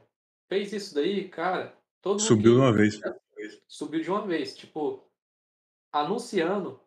Fez 0.49 0.73
isso 0.73 0.93
daí, 0.93 1.29
cara, 1.29 1.73
todo 2.03 2.19
Subiu 2.19 2.53
de 2.53 2.59
uma 2.59 2.73
vez. 2.73 2.99
Subiu 3.67 4.01
de 4.01 4.11
uma 4.11 4.27
vez. 4.27 4.55
Tipo, 4.55 5.09
anunciando, 5.91 6.79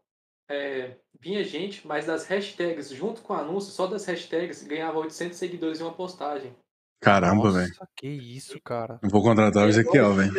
é, 0.48 0.96
vinha 1.18 1.42
gente, 1.42 1.84
mas 1.86 2.06
das 2.06 2.26
hashtags, 2.26 2.90
junto 2.90 3.22
com 3.22 3.32
o 3.32 3.36
anúncio, 3.36 3.72
só 3.72 3.86
das 3.86 4.04
hashtags, 4.04 4.62
ganhava 4.62 4.98
800 4.98 5.36
seguidores 5.36 5.80
em 5.80 5.82
uma 5.82 5.94
postagem. 5.94 6.54
Caramba, 7.00 7.50
velho. 7.50 7.72
Que 7.96 8.06
isso, 8.08 8.60
cara. 8.62 9.00
Eu 9.02 9.08
vou 9.10 9.22
contratar 9.22 9.66
o 9.66 9.68
Ezequiel, 9.68 10.14
velho. 10.14 10.32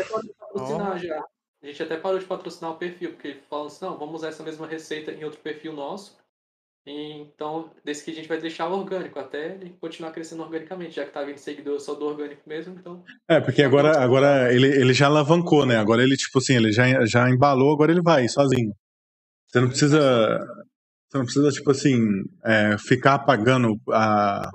A 1.62 1.66
gente 1.66 1.84
até 1.84 1.98
parou 1.98 2.20
de 2.20 2.26
patrocinar 2.26 2.72
o 2.72 2.78
perfil, 2.78 3.14
porque 3.14 3.42
falando 3.50 3.68
assim, 3.68 3.84
não, 3.84 3.98
vamos 3.98 4.16
usar 4.16 4.30
essa 4.30 4.44
mesma 4.44 4.68
receita 4.68 5.12
em 5.12 5.24
outro 5.24 5.40
perfil 5.40 5.74
nosso. 5.74 6.18
Então, 6.90 7.70
desse 7.84 8.06
que 8.06 8.12
a 8.12 8.14
gente 8.14 8.30
vai 8.30 8.40
deixar 8.40 8.70
orgânico, 8.70 9.20
até 9.20 9.56
ele 9.56 9.76
continuar 9.82 10.12
crescendo 10.12 10.42
organicamente, 10.42 10.96
já 10.96 11.04
que 11.04 11.12
tá 11.12 11.22
vindo 11.22 11.38
seguidor 11.38 11.80
só 11.82 11.94
do 11.94 12.06
orgânico 12.06 12.42
mesmo, 12.48 12.76
então... 12.80 13.04
É, 13.28 13.42
porque 13.42 13.62
agora, 13.62 14.00
agora 14.00 14.54
ele, 14.54 14.68
ele 14.68 14.94
já 14.94 15.08
alavancou, 15.08 15.66
né? 15.66 15.76
Agora 15.76 16.02
ele, 16.02 16.16
tipo 16.16 16.38
assim, 16.38 16.56
ele 16.56 16.72
já, 16.72 17.06
já 17.06 17.30
embalou, 17.30 17.74
agora 17.74 17.92
ele 17.92 18.02
vai 18.02 18.28
sozinho. 18.30 18.72
Você 19.48 19.62
não 19.62 19.68
precisa. 19.70 20.40
Você 21.10 21.18
não 21.18 21.26
precisa, 21.26 21.52
tipo 21.52 21.72
assim, 21.72 21.98
é, 22.46 22.78
ficar 22.78 23.20
pagando 23.20 23.80
a. 23.90 24.50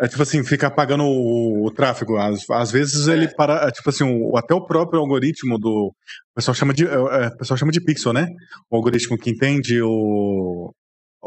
É 0.00 0.08
tipo 0.08 0.22
assim, 0.22 0.42
ficar 0.42 0.70
pagando 0.72 1.04
o, 1.04 1.66
o 1.66 1.70
tráfego. 1.70 2.16
Às, 2.16 2.48
às 2.50 2.70
vezes 2.72 3.06
é. 3.06 3.12
ele 3.12 3.28
para. 3.28 3.68
É, 3.68 3.70
tipo 3.70 3.88
assim, 3.88 4.04
o, 4.04 4.36
até 4.36 4.54
o 4.54 4.66
próprio 4.66 5.00
algoritmo 5.00 5.58
do. 5.58 5.88
O 5.88 6.34
pessoal 6.34 6.54
chama 6.54 6.72
de. 6.74 6.86
É, 6.86 6.94
é, 6.94 7.26
o 7.28 7.36
pessoal 7.36 7.56
chama 7.56 7.72
de 7.72 7.80
pixel, 7.80 8.12
né? 8.12 8.26
O 8.70 8.76
algoritmo 8.76 9.18
que 9.18 9.30
entende 9.30 9.80
o, 9.82 10.72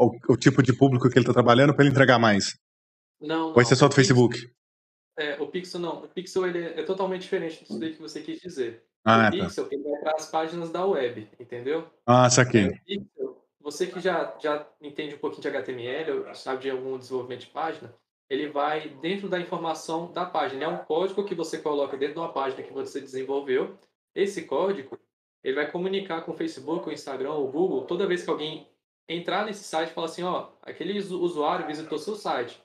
o, 0.00 0.32
o 0.32 0.36
tipo 0.36 0.62
de 0.62 0.72
público 0.72 1.08
que 1.08 1.18
ele 1.18 1.24
está 1.24 1.32
trabalhando 1.32 1.74
para 1.74 1.84
ele 1.84 1.92
entregar 1.92 2.18
mais. 2.18 2.58
Não. 3.20 3.52
Ou 3.52 3.60
esse 3.60 3.74
é 3.74 3.76
só 3.76 3.86
do 3.86 3.94
Facebook? 3.94 4.50
É, 5.18 5.40
o 5.40 5.46
Pixel 5.46 5.80
não. 5.80 6.04
O 6.04 6.08
Pixel 6.08 6.46
ele 6.46 6.64
é 6.64 6.82
totalmente 6.82 7.22
diferente 7.22 7.62
disso 7.62 7.78
que 7.78 8.00
você 8.00 8.22
quis 8.22 8.40
dizer. 8.40 8.82
Ah, 9.04 9.28
o 9.28 9.30
Pixel 9.30 9.68
tá. 9.68 9.74
ele 9.74 9.82
vai 9.82 10.00
para 10.00 10.14
as 10.14 10.30
páginas 10.30 10.70
da 10.70 10.86
web, 10.86 11.28
entendeu? 11.38 11.86
Ah, 12.06 12.30
saquei. 12.30 12.66
É, 12.66 12.78
Pixel, 12.86 13.44
você 13.60 13.86
que 13.86 14.00
já, 14.00 14.34
já 14.40 14.66
entende 14.80 15.14
um 15.14 15.18
pouquinho 15.18 15.42
de 15.42 15.48
HTML, 15.48 16.34
sabe 16.34 16.62
de 16.62 16.70
algum 16.70 16.96
desenvolvimento 16.96 17.40
de 17.40 17.48
página, 17.48 17.94
ele 18.30 18.48
vai 18.48 18.88
dentro 18.88 19.28
da 19.28 19.38
informação 19.38 20.10
da 20.12 20.24
página. 20.24 20.64
É 20.64 20.68
um 20.68 20.78
código 20.78 21.24
que 21.24 21.34
você 21.34 21.58
coloca 21.58 21.96
dentro 21.96 22.14
de 22.14 22.20
uma 22.20 22.32
página 22.32 22.62
que 22.62 22.72
você 22.72 23.00
desenvolveu. 23.00 23.78
Esse 24.14 24.42
código 24.42 24.98
ele 25.42 25.56
vai 25.56 25.70
comunicar 25.70 26.22
com 26.22 26.32
o 26.32 26.36
Facebook, 26.36 26.88
o 26.88 26.92
Instagram, 26.92 27.34
o 27.34 27.50
Google, 27.50 27.84
toda 27.84 28.06
vez 28.06 28.22
que 28.22 28.30
alguém 28.30 28.68
entrar 29.14 29.44
nesse 29.44 29.64
site 29.64 29.90
e 29.90 29.92
falar 29.92 30.06
assim, 30.06 30.22
ó, 30.22 30.50
aquele 30.62 30.98
usuário 30.98 31.66
visitou 31.66 31.98
seu 31.98 32.14
site. 32.14 32.62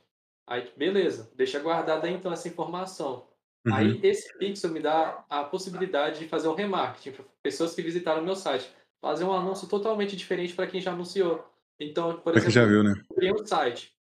Aí, 0.48 0.72
beleza, 0.78 1.32
deixa 1.36 1.60
guardada 1.60 2.10
então 2.10 2.32
essa 2.32 2.48
informação. 2.48 3.28
Uhum. 3.66 3.74
Aí 3.74 4.00
esse 4.04 4.38
pixel 4.38 4.70
me 4.70 4.80
dá 4.80 5.26
a 5.28 5.44
possibilidade 5.44 6.20
de 6.20 6.28
fazer 6.28 6.48
um 6.48 6.54
remarketing 6.54 7.12
para 7.12 7.26
pessoas 7.42 7.74
que 7.74 7.82
visitaram 7.82 8.22
o 8.22 8.26
meu 8.26 8.36
site. 8.36 8.70
Fazer 9.02 9.24
um 9.24 9.34
anúncio 9.34 9.68
totalmente 9.68 10.16
diferente 10.16 10.54
para 10.54 10.68
quem 10.68 10.80
já 10.80 10.92
anunciou. 10.92 11.44
Então, 11.80 12.18
por 12.20 12.34
exemplo, 12.34 12.52
já 12.52 12.66
viu, 12.66 12.84
né? 12.84 12.94
eu 13.10 13.16
criei 13.16 13.34
um 13.34 13.46
site 13.46 13.94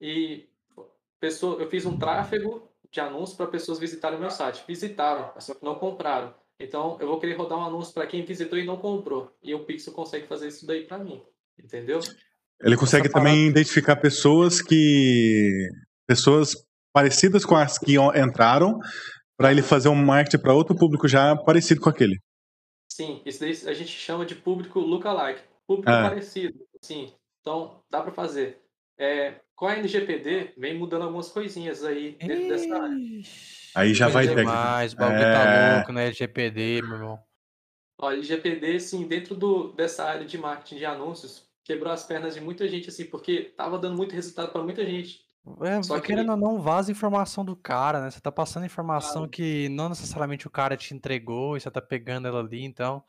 e 0.00 0.48
pessoa, 1.20 1.60
eu 1.60 1.68
fiz 1.70 1.86
um 1.86 1.98
tráfego 1.98 2.68
de 2.90 3.00
anúncio 3.00 3.36
para 3.36 3.46
pessoas 3.46 3.78
visitarem 3.78 4.18
o 4.18 4.20
meu 4.20 4.30
site. 4.30 4.64
Visitaram, 4.66 5.32
só 5.38 5.54
que 5.54 5.64
não 5.64 5.76
compraram. 5.76 6.34
Então, 6.58 6.98
eu 7.00 7.06
vou 7.06 7.18
querer 7.18 7.34
rodar 7.34 7.58
um 7.58 7.64
anúncio 7.64 7.94
para 7.94 8.06
quem 8.06 8.24
visitou 8.24 8.58
e 8.58 8.66
não 8.66 8.76
comprou. 8.76 9.32
E 9.42 9.54
o 9.54 9.64
Pixel 9.64 9.94
consegue 9.94 10.26
fazer 10.26 10.48
isso 10.48 10.66
daí 10.66 10.84
para 10.84 10.98
mim. 10.98 11.22
Entendeu? 11.62 12.00
Ele 12.62 12.76
consegue 12.76 13.06
Essa 13.06 13.14
também 13.14 13.34
palavra... 13.34 13.50
identificar 13.50 13.96
pessoas 13.96 14.60
que. 14.60 15.68
pessoas 16.06 16.54
parecidas 16.92 17.44
com 17.44 17.56
as 17.56 17.78
que 17.78 17.96
entraram, 18.16 18.78
para 19.36 19.50
ele 19.50 19.62
fazer 19.62 19.88
um 19.88 19.94
marketing 19.94 20.42
para 20.42 20.52
outro 20.52 20.74
público 20.74 21.08
já 21.08 21.36
parecido 21.36 21.80
com 21.80 21.88
aquele. 21.88 22.18
Sim, 22.92 23.22
isso 23.24 23.40
daí 23.40 23.52
a 23.66 23.72
gente 23.72 23.90
chama 23.90 24.26
de 24.26 24.34
público 24.34 24.80
lookalike, 24.80 25.40
público 25.66 25.90
é. 25.90 26.02
parecido. 26.02 26.58
Sim, 26.82 27.12
então 27.40 27.80
dá 27.90 28.02
para 28.02 28.12
fazer. 28.12 28.60
É, 28.98 29.40
com 29.56 29.66
a 29.66 29.76
NGPD, 29.76 30.54
vem 30.58 30.78
mudando 30.78 31.02
algumas 31.02 31.30
coisinhas 31.30 31.84
aí 31.84 32.16
dentro 32.20 32.48
dessa 32.48 32.74
área. 32.82 32.96
Aí 33.74 33.94
já 33.94 34.08
vai 34.08 34.26
ter. 34.26 34.44
Mais, 34.44 34.92
o 34.92 34.96
bagulho 34.96 35.20
tá 35.20 35.26
é... 35.26 35.34
tá 35.34 35.76
louco, 35.76 35.92
né? 35.92 36.06
LGPD, 36.06 36.82
meu 36.82 36.96
irmão. 36.96 37.18
Olha, 37.98 38.16
LGPD, 38.16 38.80
sim, 38.80 39.06
dentro 39.06 39.34
do, 39.34 39.72
dessa 39.72 40.04
área 40.04 40.26
de 40.26 40.36
marketing 40.36 40.76
de 40.76 40.84
anúncios, 40.84 41.49
quebrou 41.70 41.92
as 41.92 42.02
pernas 42.02 42.34
de 42.34 42.40
muita 42.40 42.66
gente, 42.66 42.88
assim, 42.88 43.04
porque 43.04 43.52
tava 43.56 43.78
dando 43.78 43.96
muito 43.96 44.12
resultado 44.12 44.50
para 44.50 44.62
muita 44.62 44.84
gente. 44.84 45.24
É, 45.62 45.80
Só 45.82 46.00
que... 46.00 46.08
querendo 46.08 46.32
ou 46.32 46.36
não, 46.36 46.60
vaza 46.60 46.90
informação 46.90 47.44
do 47.44 47.54
cara, 47.54 48.00
né? 48.00 48.10
Você 48.10 48.20
tá 48.20 48.32
passando 48.32 48.66
informação 48.66 49.28
que 49.28 49.68
não 49.68 49.88
necessariamente 49.88 50.46
o 50.46 50.50
cara 50.50 50.76
te 50.76 50.92
entregou 50.92 51.56
e 51.56 51.60
você 51.60 51.70
tá 51.70 51.80
pegando 51.80 52.26
ela 52.26 52.40
ali, 52.40 52.64
então 52.64 53.04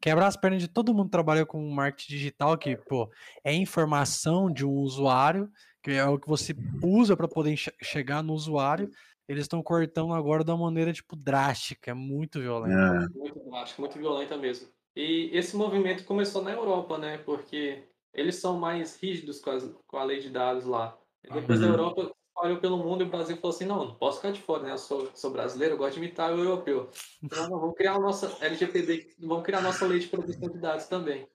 quebrar 0.00 0.28
as 0.28 0.36
pernas 0.36 0.60
de 0.60 0.68
todo 0.68 0.94
mundo 0.94 1.06
que 1.06 1.12
trabalha 1.12 1.44
com 1.44 1.68
marketing 1.70 2.12
digital, 2.12 2.56
que, 2.56 2.76
pô, 2.76 3.10
é 3.42 3.52
informação 3.52 4.50
de 4.52 4.64
um 4.64 4.72
usuário, 4.72 5.50
que 5.82 5.92
é 5.92 6.04
o 6.04 6.18
que 6.18 6.28
você 6.28 6.54
usa 6.82 7.16
para 7.16 7.26
poder 7.26 7.56
chegar 7.82 8.22
no 8.22 8.32
usuário. 8.32 8.90
Eles 9.26 9.42
estão 9.42 9.62
cortando 9.62 10.12
agora 10.12 10.44
da 10.44 10.56
maneira, 10.56 10.92
tipo, 10.92 11.16
drástica, 11.16 11.90
é 11.90 11.94
muito 11.94 12.40
violenta. 12.40 12.74
É. 12.74 13.18
Muito 13.18 13.40
drástica, 13.50 13.82
muito 13.82 13.98
violenta 13.98 14.36
mesmo. 14.36 14.68
E 14.96 15.30
esse 15.32 15.56
movimento 15.56 16.04
começou 16.04 16.42
na 16.42 16.52
Europa, 16.52 16.96
né? 16.98 17.18
Porque 17.18 17.82
eles 18.14 18.36
são 18.36 18.58
mais 18.58 18.96
rígidos 18.96 19.40
com, 19.40 19.50
as, 19.50 19.68
com 19.86 19.96
a 19.96 20.04
lei 20.04 20.20
de 20.20 20.30
dados 20.30 20.64
lá. 20.64 20.96
Depois 21.22 21.60
uhum. 21.60 21.66
da 21.66 21.72
Europa 21.72 22.14
espalhou 22.28 22.58
pelo 22.58 22.78
mundo 22.78 23.02
e 23.02 23.06
o 23.06 23.10
Brasil 23.10 23.36
falou 23.36 23.54
assim: 23.54 23.64
não, 23.64 23.84
não 23.86 23.94
posso 23.94 24.18
ficar 24.18 24.32
de 24.32 24.40
fora, 24.40 24.62
né? 24.62 24.72
Eu 24.72 24.78
sou, 24.78 25.10
sou 25.14 25.30
brasileiro, 25.30 25.74
eu 25.74 25.78
gosto 25.78 25.94
de 25.94 26.00
imitar 26.00 26.32
o 26.32 26.38
europeu. 26.38 26.90
Então, 27.22 27.48
não, 27.48 27.60
vamos 27.60 27.74
criar 27.76 27.94
a 27.94 28.00
nossa 28.00 28.36
LGPD, 28.44 29.14
vamos 29.18 29.44
criar 29.44 29.58
a 29.58 29.62
nossa 29.62 29.86
lei 29.86 29.98
de 29.98 30.08
proteção 30.08 30.48
de 30.48 30.58
dados 30.58 30.86
também. 30.86 31.26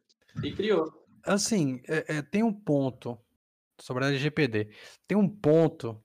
E 0.43 0.51
criou. 0.53 0.91
Assim, 1.23 1.81
é, 1.87 2.17
é, 2.17 2.21
tem 2.21 2.43
um 2.43 2.53
ponto 2.53 3.17
sobre 3.79 4.05
a 4.05 4.07
LGPD. 4.07 4.69
Tem 5.07 5.17
um 5.17 5.27
ponto 5.27 6.01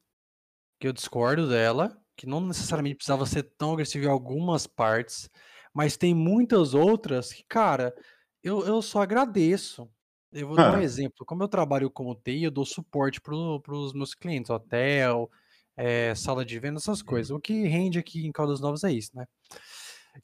que 0.80 0.88
eu 0.88 0.92
discordo 0.92 1.48
dela, 1.48 1.96
que 2.16 2.26
não 2.26 2.40
necessariamente 2.40 2.96
precisava 2.96 3.26
ser 3.26 3.42
tão 3.56 3.72
agressivo 3.72 4.06
em 4.06 4.10
algumas 4.10 4.66
partes, 4.66 5.28
mas 5.72 5.96
tem 5.96 6.14
muitas 6.14 6.74
outras 6.74 7.32
que, 7.32 7.44
cara, 7.44 7.94
eu, 8.42 8.64
eu 8.66 8.80
só 8.80 9.02
agradeço. 9.02 9.90
Eu 10.34 10.48
vou 10.48 10.56
dar 10.56 10.76
um 10.76 10.82
exemplo. 10.82 11.24
Como 11.24 11.42
eu 11.42 11.48
trabalho 11.48 11.88
como 11.88 12.14
TI, 12.14 12.42
eu 12.42 12.50
dou 12.50 12.66
suporte 12.66 13.20
para 13.20 13.34
os 13.34 13.92
meus 13.92 14.14
clientes, 14.14 14.50
hotel, 14.50 15.30
é, 15.76 16.14
sala 16.14 16.44
de 16.44 16.58
venda, 16.58 16.78
essas 16.78 17.00
coisas. 17.00 17.30
O 17.30 17.38
que 17.38 17.66
rende 17.66 17.98
aqui 17.98 18.26
em 18.26 18.32
Caldas 18.32 18.60
Novas 18.60 18.82
é 18.82 18.92
isso, 18.92 19.10
né? 19.14 19.26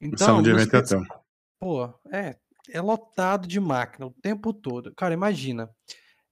Então, 0.01 0.27
sala 0.27 0.43
de 0.43 0.51
evento 0.51 0.77
é 0.77 0.83
clientes, 0.83 1.09
pô, 1.61 1.93
é, 2.13 2.37
é 2.69 2.81
lotado 2.81 3.47
de 3.47 3.61
máquina 3.61 4.07
o 4.07 4.15
tempo 4.23 4.53
todo. 4.53 4.93
Cara, 4.95 5.15
imagina. 5.15 5.71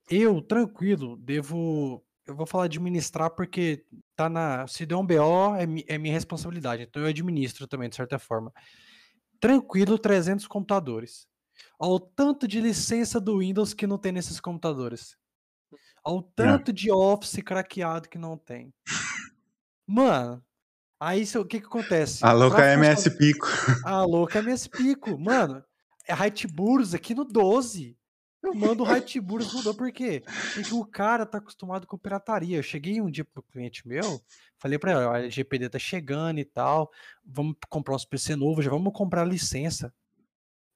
Eu, 0.09 0.41
tranquilo, 0.41 1.15
devo. 1.17 2.03
eu 2.27 2.35
vou 2.35 2.45
falar 2.45 2.65
administrar 2.65 3.29
porque 3.29 3.85
tá 4.15 4.27
na. 4.27 4.67
Se 4.67 4.85
der 4.85 4.95
um 4.95 5.05
BO, 5.05 5.55
é, 5.55 5.63
é 5.87 5.97
minha 5.97 6.13
responsabilidade. 6.13 6.83
Então 6.83 7.01
eu 7.01 7.07
administro 7.07 7.67
também, 7.67 7.87
de 7.87 7.95
certa 7.95 8.19
forma. 8.19 8.51
Tranquilo, 9.39 9.97
300 9.97 10.47
computadores. 10.47 11.28
Ao 11.79 11.99
tanto 11.99 12.47
de 12.47 12.59
licença 12.59 13.19
do 13.19 13.39
Windows 13.39 13.73
que 13.73 13.87
não 13.87 13.97
tem 13.97 14.11
nesses 14.11 14.39
computadores. 14.39 15.17
Ao 16.03 16.21
tanto 16.21 16.71
é. 16.71 16.73
de 16.73 16.91
Office 16.91 17.41
craqueado 17.43 18.09
que 18.09 18.17
não 18.17 18.37
tem. 18.37 18.73
Mano, 19.87 20.43
aí 20.99 21.23
o 21.35 21.45
que 21.45 21.59
que 21.59 21.65
acontece? 21.65 22.25
A 22.25 22.31
louca 22.31 22.65
é 22.65 22.73
MS 22.73 23.17
Pico. 23.17 23.47
A 23.85 24.03
louca 24.03 24.39
é 24.39 24.41
MS 24.41 24.69
Pico. 24.69 25.17
Mano, 25.17 25.63
é 26.07 26.13
Burros 26.47 26.93
aqui 26.93 27.15
no 27.15 27.23
12. 27.23 27.97
Eu 28.41 28.55
mando 28.55 28.83
o 28.83 28.85
no 28.85 29.61
12, 29.61 29.77
por 29.77 29.91
quê? 29.91 30.23
Porque 30.53 30.73
o 30.73 30.85
cara 30.85 31.25
tá 31.25 31.39
acostumado 31.39 31.85
com 31.85 31.97
pirataria. 31.97 32.57
Eu 32.57 32.63
cheguei 32.63 33.01
um 33.01 33.11
dia 33.11 33.25
pro 33.25 33.43
cliente 33.43 33.85
meu, 33.85 34.21
falei 34.57 34.79
pra 34.79 34.91
ele, 34.91 35.01
a 35.01 35.19
LGPD 35.19 35.69
tá 35.69 35.77
chegando 35.77 36.39
e 36.39 36.45
tal, 36.45 36.89
vamos 37.23 37.55
comprar 37.69 37.95
uns 37.95 38.05
PC 38.05 38.35
novos, 38.37 38.63
já 38.63 38.71
vamos 38.71 38.93
comprar 38.93 39.25
licença. 39.25 39.93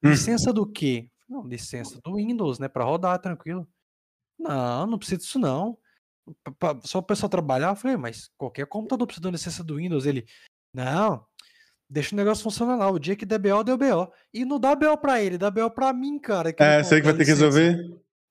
Hum. 0.03 0.09
Licença 0.09 0.51
do 0.51 0.65
quê? 0.65 1.09
Não, 1.27 1.47
licença 1.47 1.99
do 2.03 2.15
Windows, 2.15 2.59
né, 2.59 2.67
pra 2.67 2.83
rodar 2.83 3.19
tranquilo. 3.19 3.67
Não, 4.37 4.85
não 4.87 4.97
precisa 4.97 5.17
disso 5.17 5.39
não. 5.39 5.77
Só 6.83 6.99
o 6.99 7.03
pessoal 7.03 7.29
trabalhar, 7.29 7.69
eu 7.69 7.75
falei, 7.75 7.97
mas 7.97 8.29
qualquer 8.37 8.65
computador 8.67 9.07
precisa 9.07 9.25
de 9.25 9.31
licença 9.31 9.63
do 9.63 9.77
Windows. 9.77 10.05
Ele, 10.05 10.25
não, 10.73 11.25
deixa 11.89 12.15
o 12.15 12.17
negócio 12.17 12.43
funcionar 12.43 12.75
lá. 12.75 12.89
O 12.89 12.99
dia 12.99 13.15
que 13.15 13.25
der 13.25 13.39
BO, 13.39 13.63
deu 13.63 13.77
BO. 13.77 14.11
E 14.33 14.45
não 14.45 14.59
dá 14.59 14.75
BO 14.75 14.97
pra 14.97 15.21
ele, 15.21 15.37
dá 15.37 15.51
BO 15.51 15.69
pra 15.71 15.93
mim, 15.93 16.19
cara. 16.19 16.53
é, 16.57 16.83
sei 16.83 16.99
que 16.99 17.05
vai 17.05 17.15
ter 17.15 17.25
que 17.25 17.31
resolver. 17.31 17.77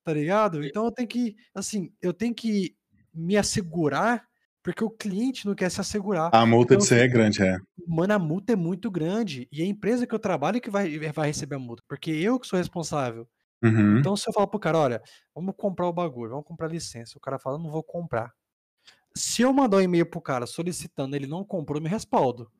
Tá 0.04 0.12
ligado? 0.12 0.64
Então 0.64 0.84
eu 0.84 0.92
tenho 0.92 1.08
que, 1.08 1.36
assim, 1.54 1.92
eu 2.00 2.12
tenho 2.12 2.34
que 2.34 2.76
me 3.14 3.36
assegurar, 3.36 4.26
porque 4.62 4.84
o 4.84 4.90
cliente 4.90 5.46
não 5.46 5.54
quer 5.54 5.70
se 5.70 5.80
assegurar. 5.80 6.30
A 6.32 6.46
multa 6.46 6.74
então, 6.74 6.82
de 6.82 6.88
ser 6.88 7.00
é 7.00 7.08
grande, 7.08 7.42
é. 7.42 7.58
Mano, 7.86 8.14
a 8.14 8.18
multa 8.18 8.52
é 8.52 8.56
muito 8.56 8.90
grande. 8.90 9.48
E 9.50 9.62
a 9.62 9.66
empresa 9.66 10.06
que 10.06 10.14
eu 10.14 10.18
trabalho 10.18 10.58
é 10.58 10.60
que 10.60 10.70
vai, 10.70 10.98
vai 11.10 11.26
receber 11.26 11.56
a 11.56 11.58
multa, 11.58 11.82
porque 11.88 12.10
eu 12.10 12.38
que 12.38 12.46
sou 12.46 12.58
responsável. 12.58 13.26
Uhum. 13.62 13.98
Então, 13.98 14.16
se 14.16 14.28
eu 14.28 14.32
falar 14.32 14.46
pro 14.46 14.58
cara, 14.58 14.78
olha, 14.78 15.02
vamos 15.34 15.54
comprar 15.56 15.86
o 15.86 15.92
bagulho, 15.92 16.30
vamos 16.30 16.46
comprar 16.46 16.68
licença. 16.68 17.16
O 17.16 17.20
cara 17.20 17.38
fala, 17.38 17.58
não 17.58 17.70
vou 17.70 17.82
comprar. 17.82 18.32
Se 19.14 19.42
eu 19.42 19.52
mandar 19.52 19.76
um 19.76 19.82
e-mail 19.82 20.06
pro 20.06 20.20
cara 20.20 20.46
solicitando, 20.46 21.14
ele 21.14 21.26
não 21.26 21.44
comprou, 21.44 21.78
eu 21.78 21.82
me 21.82 21.88
respaldo. 21.88 22.50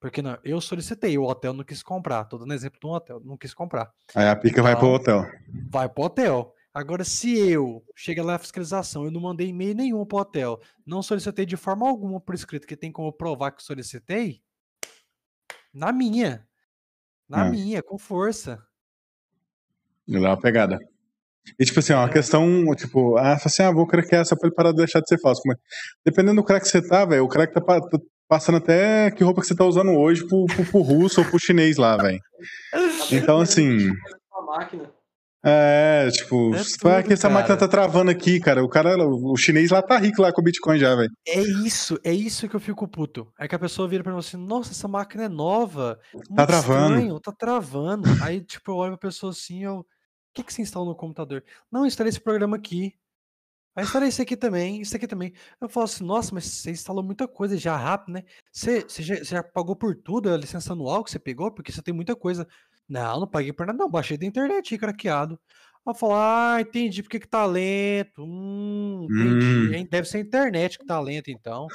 Porque 0.00 0.20
não, 0.20 0.36
eu 0.42 0.60
solicitei, 0.60 1.16
o 1.16 1.22
hotel 1.22 1.52
não 1.52 1.62
quis 1.62 1.80
comprar. 1.80 2.24
Tô 2.24 2.38
dando 2.38 2.52
exemplo 2.52 2.80
de 2.80 2.86
um 2.86 2.90
hotel, 2.90 3.20
não 3.24 3.36
quis 3.36 3.54
comprar. 3.54 3.88
Aí 4.14 4.26
a 4.26 4.34
pica 4.34 4.60
então, 4.60 4.64
vai 4.64 4.76
pro 4.76 4.96
então, 4.96 5.20
hotel. 5.20 5.40
Vai 5.70 5.88
pro 5.88 6.04
hotel. 6.04 6.54
Agora, 6.74 7.04
se 7.04 7.38
eu 7.38 7.84
chega 7.94 8.22
lá 8.22 8.36
a 8.36 8.38
fiscalização, 8.38 9.04
eu 9.04 9.10
não 9.10 9.20
mandei 9.20 9.48
e-mail 9.48 9.74
nenhum 9.74 10.06
pro 10.06 10.18
hotel, 10.18 10.58
não 10.86 11.02
solicitei 11.02 11.44
de 11.44 11.56
forma 11.56 11.86
alguma 11.86 12.18
por 12.18 12.34
escrito, 12.34 12.66
que 12.66 12.76
tem 12.76 12.90
como 12.90 13.12
provar 13.12 13.52
que 13.52 13.62
solicitei, 13.62 14.42
na 15.72 15.92
minha. 15.92 16.46
Na 17.28 17.46
é. 17.46 17.50
minha, 17.50 17.82
com 17.82 17.98
força. 17.98 18.62
Dá 20.06 20.18
uma 20.18 20.40
pegada. 20.40 20.78
E 21.58 21.64
tipo 21.64 21.78
assim, 21.80 21.92
ó, 21.92 22.04
a 22.04 22.08
é. 22.08 22.12
questão, 22.12 22.64
tipo, 22.74 23.16
ah, 23.16 23.34
assim, 23.34 23.62
ah, 23.62 23.70
vou 23.70 23.86
craquear 23.86 24.22
essa 24.22 24.36
pra 24.36 24.48
ele 24.48 24.54
parar 24.54 24.70
de 24.70 24.76
deixar 24.78 25.00
de 25.00 25.08
ser 25.08 25.20
falso. 25.20 25.42
Mas, 25.46 25.58
dependendo 26.04 26.40
do 26.40 26.44
crack 26.44 26.64
que 26.64 26.70
você 26.70 26.86
tá, 26.86 27.04
velho, 27.04 27.24
o 27.24 27.28
crack 27.28 27.52
tá, 27.52 27.60
passando 28.28 28.58
até 28.58 29.10
que 29.10 29.24
roupa 29.24 29.40
que 29.40 29.46
você 29.46 29.54
tá 29.54 29.64
usando 29.64 29.92
hoje 29.92 30.26
pro, 30.26 30.46
pro, 30.46 30.64
pro 30.64 30.80
russo 30.80 31.20
ou 31.20 31.26
pro 31.26 31.38
chinês 31.38 31.76
lá, 31.76 31.96
velho. 31.96 32.20
Então, 33.12 33.40
assim. 33.40 33.90
É, 35.44 36.08
tipo, 36.10 36.54
é 36.54 36.62
tudo, 36.62 36.88
ah, 36.88 37.02
que 37.02 37.12
essa 37.12 37.22
cara. 37.22 37.34
máquina 37.34 37.56
tá 37.56 37.66
travando 37.66 38.10
aqui, 38.10 38.38
cara. 38.38 38.62
O 38.62 38.68
cara, 38.68 38.96
o 38.96 39.36
chinês 39.36 39.70
lá 39.70 39.82
tá 39.82 39.98
rico 39.98 40.22
lá 40.22 40.32
com 40.32 40.40
o 40.40 40.44
Bitcoin 40.44 40.78
já, 40.78 40.94
velho. 40.94 41.10
É 41.26 41.40
isso, 41.40 41.98
é 42.04 42.12
isso 42.12 42.48
que 42.48 42.54
eu 42.54 42.60
fico 42.60 42.86
puto. 42.86 43.32
É 43.38 43.48
que 43.48 43.54
a 43.54 43.58
pessoa 43.58 43.88
vira 43.88 44.04
pra 44.04 44.12
mim 44.12 44.18
assim, 44.18 44.36
nossa, 44.36 44.70
essa 44.70 44.86
máquina 44.86 45.24
é 45.24 45.28
nova. 45.28 45.98
Tá 46.36 46.46
travando. 46.46 46.94
Estranho, 46.94 47.20
tá 47.20 47.32
travando. 47.32 48.02
Aí, 48.22 48.40
tipo, 48.40 48.70
eu 48.70 48.76
olho 48.76 48.98
pra 48.98 49.08
pessoa 49.08 49.32
assim, 49.32 49.64
eu. 49.64 49.78
O 49.78 49.86
que, 50.34 50.44
que 50.44 50.52
você 50.52 50.62
instala 50.62 50.86
no 50.86 50.94
computador? 50.94 51.44
Não, 51.70 51.84
instalei 51.84 52.08
esse 52.08 52.20
programa 52.20 52.56
aqui. 52.56 52.94
Aí 53.74 53.84
instalei 53.84 54.08
esse 54.10 54.20
aqui 54.20 54.36
também, 54.36 54.82
isso 54.82 54.94
aqui 54.94 55.06
também. 55.06 55.32
Eu 55.58 55.68
falo 55.68 55.84
assim, 55.84 56.04
nossa, 56.04 56.34
mas 56.34 56.44
você 56.44 56.70
instalou 56.70 57.02
muita 57.02 57.26
coisa 57.26 57.56
já 57.56 57.74
rápido, 57.74 58.14
né? 58.14 58.22
Você, 58.52 58.82
você, 58.82 59.02
já, 59.02 59.16
você 59.16 59.24
já 59.24 59.42
pagou 59.42 59.74
por 59.74 59.96
tudo, 59.96 60.30
a 60.30 60.36
licença 60.36 60.74
anual 60.74 61.02
que 61.02 61.10
você 61.10 61.18
pegou? 61.18 61.50
Porque 61.50 61.72
você 61.72 61.82
tem 61.82 61.94
muita 61.94 62.14
coisa. 62.14 62.46
Não, 62.88 63.20
não 63.20 63.28
paguei 63.28 63.52
por 63.52 63.66
nada, 63.66 63.78
não. 63.78 63.90
Baixei 63.90 64.16
da 64.18 64.26
internet, 64.26 64.76
craqueado. 64.78 65.40
Aí 65.86 65.90
eu 65.90 65.94
falo, 65.94 66.14
ah, 66.14 66.58
entendi 66.60 67.02
porque 67.02 67.18
que 67.20 67.28
tá 67.28 67.44
lento. 67.44 68.22
Hum, 68.24 69.06
entendi. 69.10 69.76
Hum. 69.78 69.86
Deve 69.90 70.08
ser 70.08 70.18
a 70.18 70.20
internet 70.20 70.78
que 70.78 70.84
tá 70.86 71.00
lento, 71.00 71.30
então. 71.30 71.66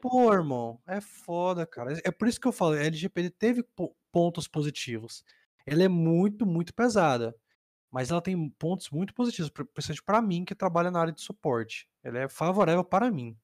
Pô, 0.00 0.32
irmão, 0.32 0.80
é 0.86 1.00
foda, 1.00 1.66
cara. 1.66 1.98
É 2.04 2.10
por 2.10 2.28
isso 2.28 2.40
que 2.40 2.48
eu 2.48 2.52
falo, 2.52 2.74
a 2.74 2.80
LGPD 2.84 3.30
teve 3.30 3.64
pontos 4.10 4.48
positivos. 4.48 5.24
Ela 5.66 5.84
é 5.84 5.88
muito, 5.88 6.44
muito 6.46 6.74
pesada 6.74 7.34
mas 7.92 8.10
ela 8.10 8.22
tem 8.22 8.48
pontos 8.50 8.90
muito 8.90 9.14
positivos, 9.14 9.50
principalmente 9.50 10.02
para 10.02 10.22
mim 10.22 10.44
que 10.44 10.54
trabalha 10.54 10.90
na 10.90 11.00
área 11.00 11.12
de 11.12 11.20
suporte. 11.20 11.88
Ela 12.02 12.20
é 12.20 12.28
favorável 12.28 12.82
para 12.82 13.10
mim. 13.10 13.36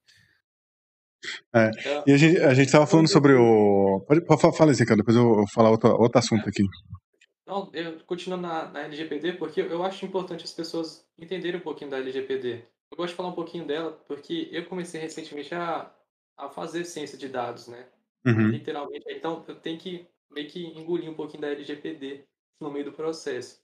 É. 1.55 1.71
é. 1.85 2.05
E 2.07 2.13
a 2.13 2.17
gente, 2.17 2.39
a 2.39 2.55
gente 2.55 2.71
tava 2.71 2.87
falando 2.87 3.09
sobre 3.09 3.35
o. 3.35 4.05
Pode, 4.07 4.25
falar 4.57 4.73
isso, 4.73 4.85
cara, 4.85 4.99
depois 4.99 5.17
eu 5.17 5.35
vou 5.35 5.49
falar 5.49 5.71
outro, 5.71 5.91
outro 6.01 6.19
assunto 6.19 6.49
aqui. 6.49 6.65
Não, 7.47 7.71
eu 7.73 7.99
continuo 8.01 8.39
na, 8.39 8.71
na 8.71 8.81
LGPD, 8.83 9.33
porque 9.33 9.63
eu 9.63 9.83
acho 9.83 10.05
importante 10.05 10.45
as 10.45 10.53
pessoas 10.53 11.07
entenderem 11.19 11.59
um 11.59 11.63
pouquinho 11.63 11.91
da 11.91 11.99
LGPD. 11.99 12.63
Eu 12.91 12.97
gosto 12.97 13.11
de 13.11 13.17
falar 13.17 13.31
um 13.31 13.35
pouquinho 13.35 13.67
dela, 13.67 13.93
porque 14.07 14.49
eu 14.53 14.67
comecei 14.67 15.01
recentemente 15.01 15.55
a, 15.55 15.91
a 16.37 16.49
fazer 16.51 16.85
ciência 16.85 17.17
de 17.17 17.29
dados, 17.29 17.67
né? 17.69 17.87
Uhum. 18.27 18.49
Literalmente. 18.49 19.07
Então, 19.09 19.45
eu 19.49 19.57
tenho 19.57 19.79
que 19.79 20.07
meio 20.31 20.49
que 20.49 20.67
engolir 20.67 21.11
um 21.11 21.15
pouquinho 21.15 21.41
da 21.41 21.49
LGPD 21.49 22.25
no 22.61 22.71
meio 22.71 22.85
do 22.85 22.93
processo. 22.93 23.61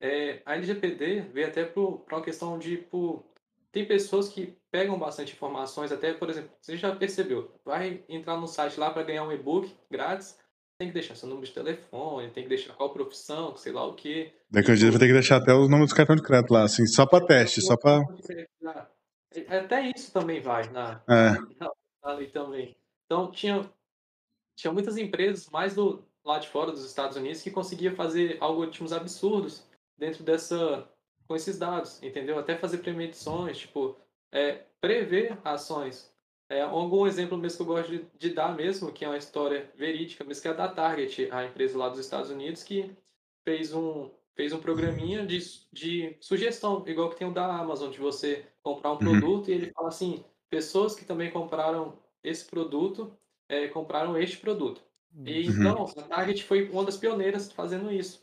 É, 0.00 0.42
a 0.44 0.54
LGPD 0.54 1.22
veio 1.32 1.46
até 1.46 1.64
para 1.64 1.80
uma 1.80 2.22
questão 2.22 2.58
de, 2.58 2.76
tipo, 2.78 3.24
tem 3.72 3.86
pessoas 3.86 4.28
que 4.28 4.54
pegam 4.70 4.98
bastante 4.98 5.32
informações, 5.32 5.90
até, 5.90 6.12
por 6.12 6.28
exemplo, 6.28 6.50
você 6.60 6.76
já 6.76 6.94
percebeu, 6.94 7.50
vai 7.64 8.04
entrar 8.08 8.36
no 8.36 8.46
site 8.46 8.78
lá 8.78 8.90
para 8.90 9.02
ganhar 9.02 9.24
um 9.24 9.32
e-book 9.32 9.74
grátis, 9.90 10.38
tem 10.78 10.88
que 10.88 10.94
deixar 10.94 11.14
seu 11.14 11.28
número 11.28 11.46
de 11.46 11.54
telefone, 11.54 12.30
tem 12.30 12.42
que 12.42 12.48
deixar 12.50 12.74
qual 12.74 12.92
profissão, 12.92 13.56
sei 13.56 13.72
lá 13.72 13.86
o 13.86 13.94
quê. 13.94 14.34
Daqui 14.50 14.70
a 14.70 14.74
dia 14.74 14.90
vai 14.90 15.00
ter 15.00 15.06
que 15.06 15.12
deixar 15.14 15.36
até 15.36 15.54
os 15.54 15.68
números 15.68 15.90
do 15.90 15.96
cartão 15.96 16.14
de 16.14 16.22
crédito 16.22 16.52
lá, 16.52 16.64
assim, 16.64 16.86
só 16.86 17.06
para 17.06 17.24
teste, 17.24 17.62
só 17.62 17.76
para... 17.76 18.02
Até 19.48 19.90
isso 19.96 20.12
também 20.12 20.40
vai 20.40 20.68
na, 20.70 21.02
é. 21.08 22.12
lei 22.14 22.26
também. 22.26 22.76
Então, 23.06 23.30
tinha, 23.30 23.70
tinha 24.54 24.72
muitas 24.72 24.98
empresas, 24.98 25.48
mais 25.48 25.74
do 25.74 26.04
lá 26.24 26.38
de 26.38 26.48
fora 26.48 26.70
dos 26.70 26.84
Estados 26.84 27.16
Unidos, 27.16 27.42
que 27.42 27.50
conseguia 27.50 27.94
fazer 27.94 28.36
algoritmos 28.40 28.92
absurdos 28.92 29.64
dentro 29.96 30.22
dessa 30.22 30.88
com 31.26 31.36
esses 31.36 31.58
dados, 31.58 32.02
entendeu? 32.02 32.38
Até 32.38 32.56
fazer 32.56 32.78
premedições, 32.78 33.58
tipo, 33.58 33.96
é, 34.30 34.64
prever 34.80 35.38
ações. 35.44 36.12
É, 36.48 36.60
algum 36.60 37.06
exemplo 37.06 37.38
mesmo 37.38 37.56
que 37.56 37.62
eu 37.62 37.74
gosto 37.74 37.90
de, 37.90 38.06
de, 38.18 38.34
dar 38.34 38.54
mesmo, 38.54 38.92
que 38.92 39.04
é 39.04 39.08
uma 39.08 39.16
história 39.16 39.70
verídica, 39.74 40.22
mesmo 40.22 40.42
que 40.42 40.48
é 40.48 40.50
a 40.50 40.54
da 40.54 40.68
Target, 40.68 41.30
a 41.30 41.46
empresa 41.46 41.78
lá 41.78 41.88
dos 41.88 41.98
Estados 41.98 42.30
Unidos, 42.30 42.62
que 42.62 42.94
fez 43.42 43.72
um, 43.72 44.10
fez 44.34 44.52
um 44.52 44.60
programinha 44.60 45.24
de, 45.24 45.38
de 45.72 46.16
sugestão, 46.20 46.84
igual 46.86 47.08
que 47.08 47.16
tem 47.16 47.26
o 47.26 47.32
da 47.32 47.46
Amazon, 47.46 47.90
de 47.90 47.98
você 47.98 48.44
comprar 48.62 48.90
um 48.90 48.92
uhum. 48.92 48.98
produto 48.98 49.50
e 49.50 49.54
ele 49.54 49.72
fala 49.72 49.88
assim, 49.88 50.22
pessoas 50.50 50.94
que 50.94 51.04
também 51.04 51.30
compraram 51.30 51.98
esse 52.22 52.44
produto, 52.44 53.16
é, 53.48 53.68
compraram 53.68 54.16
este 54.18 54.36
produto. 54.36 54.82
E 55.24 55.48
uhum. 55.48 55.54
então, 55.54 55.84
a 55.96 56.02
Target 56.02 56.44
foi 56.44 56.68
uma 56.68 56.84
das 56.84 56.96
pioneiras 56.96 57.50
fazendo 57.52 57.90
isso. 57.90 58.22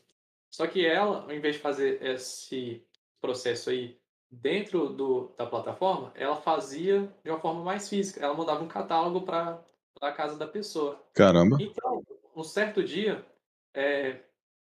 Só 0.49 0.65
que 0.65 0.85
ela, 0.85 1.23
ao 1.23 1.31
invés 1.31 1.55
de 1.55 1.61
fazer 1.61 2.03
esse 2.03 2.83
processo 3.21 3.69
aí 3.69 3.99
dentro 4.31 4.89
do, 4.89 5.31
da 5.37 5.45
plataforma, 5.45 6.11
ela 6.15 6.35
fazia 6.35 7.11
de 7.23 7.29
uma 7.29 7.39
forma 7.39 7.63
mais 7.63 7.89
física. 7.89 8.23
Ela 8.23 8.33
mandava 8.33 8.63
um 8.63 8.67
catálogo 8.67 9.21
para 9.21 9.63
a 10.01 10.11
casa 10.11 10.37
da 10.37 10.47
pessoa. 10.47 11.01
Caramba! 11.13 11.57
Então, 11.59 12.03
um 12.35 12.43
certo 12.43 12.83
dia, 12.83 13.25
é, 13.73 14.19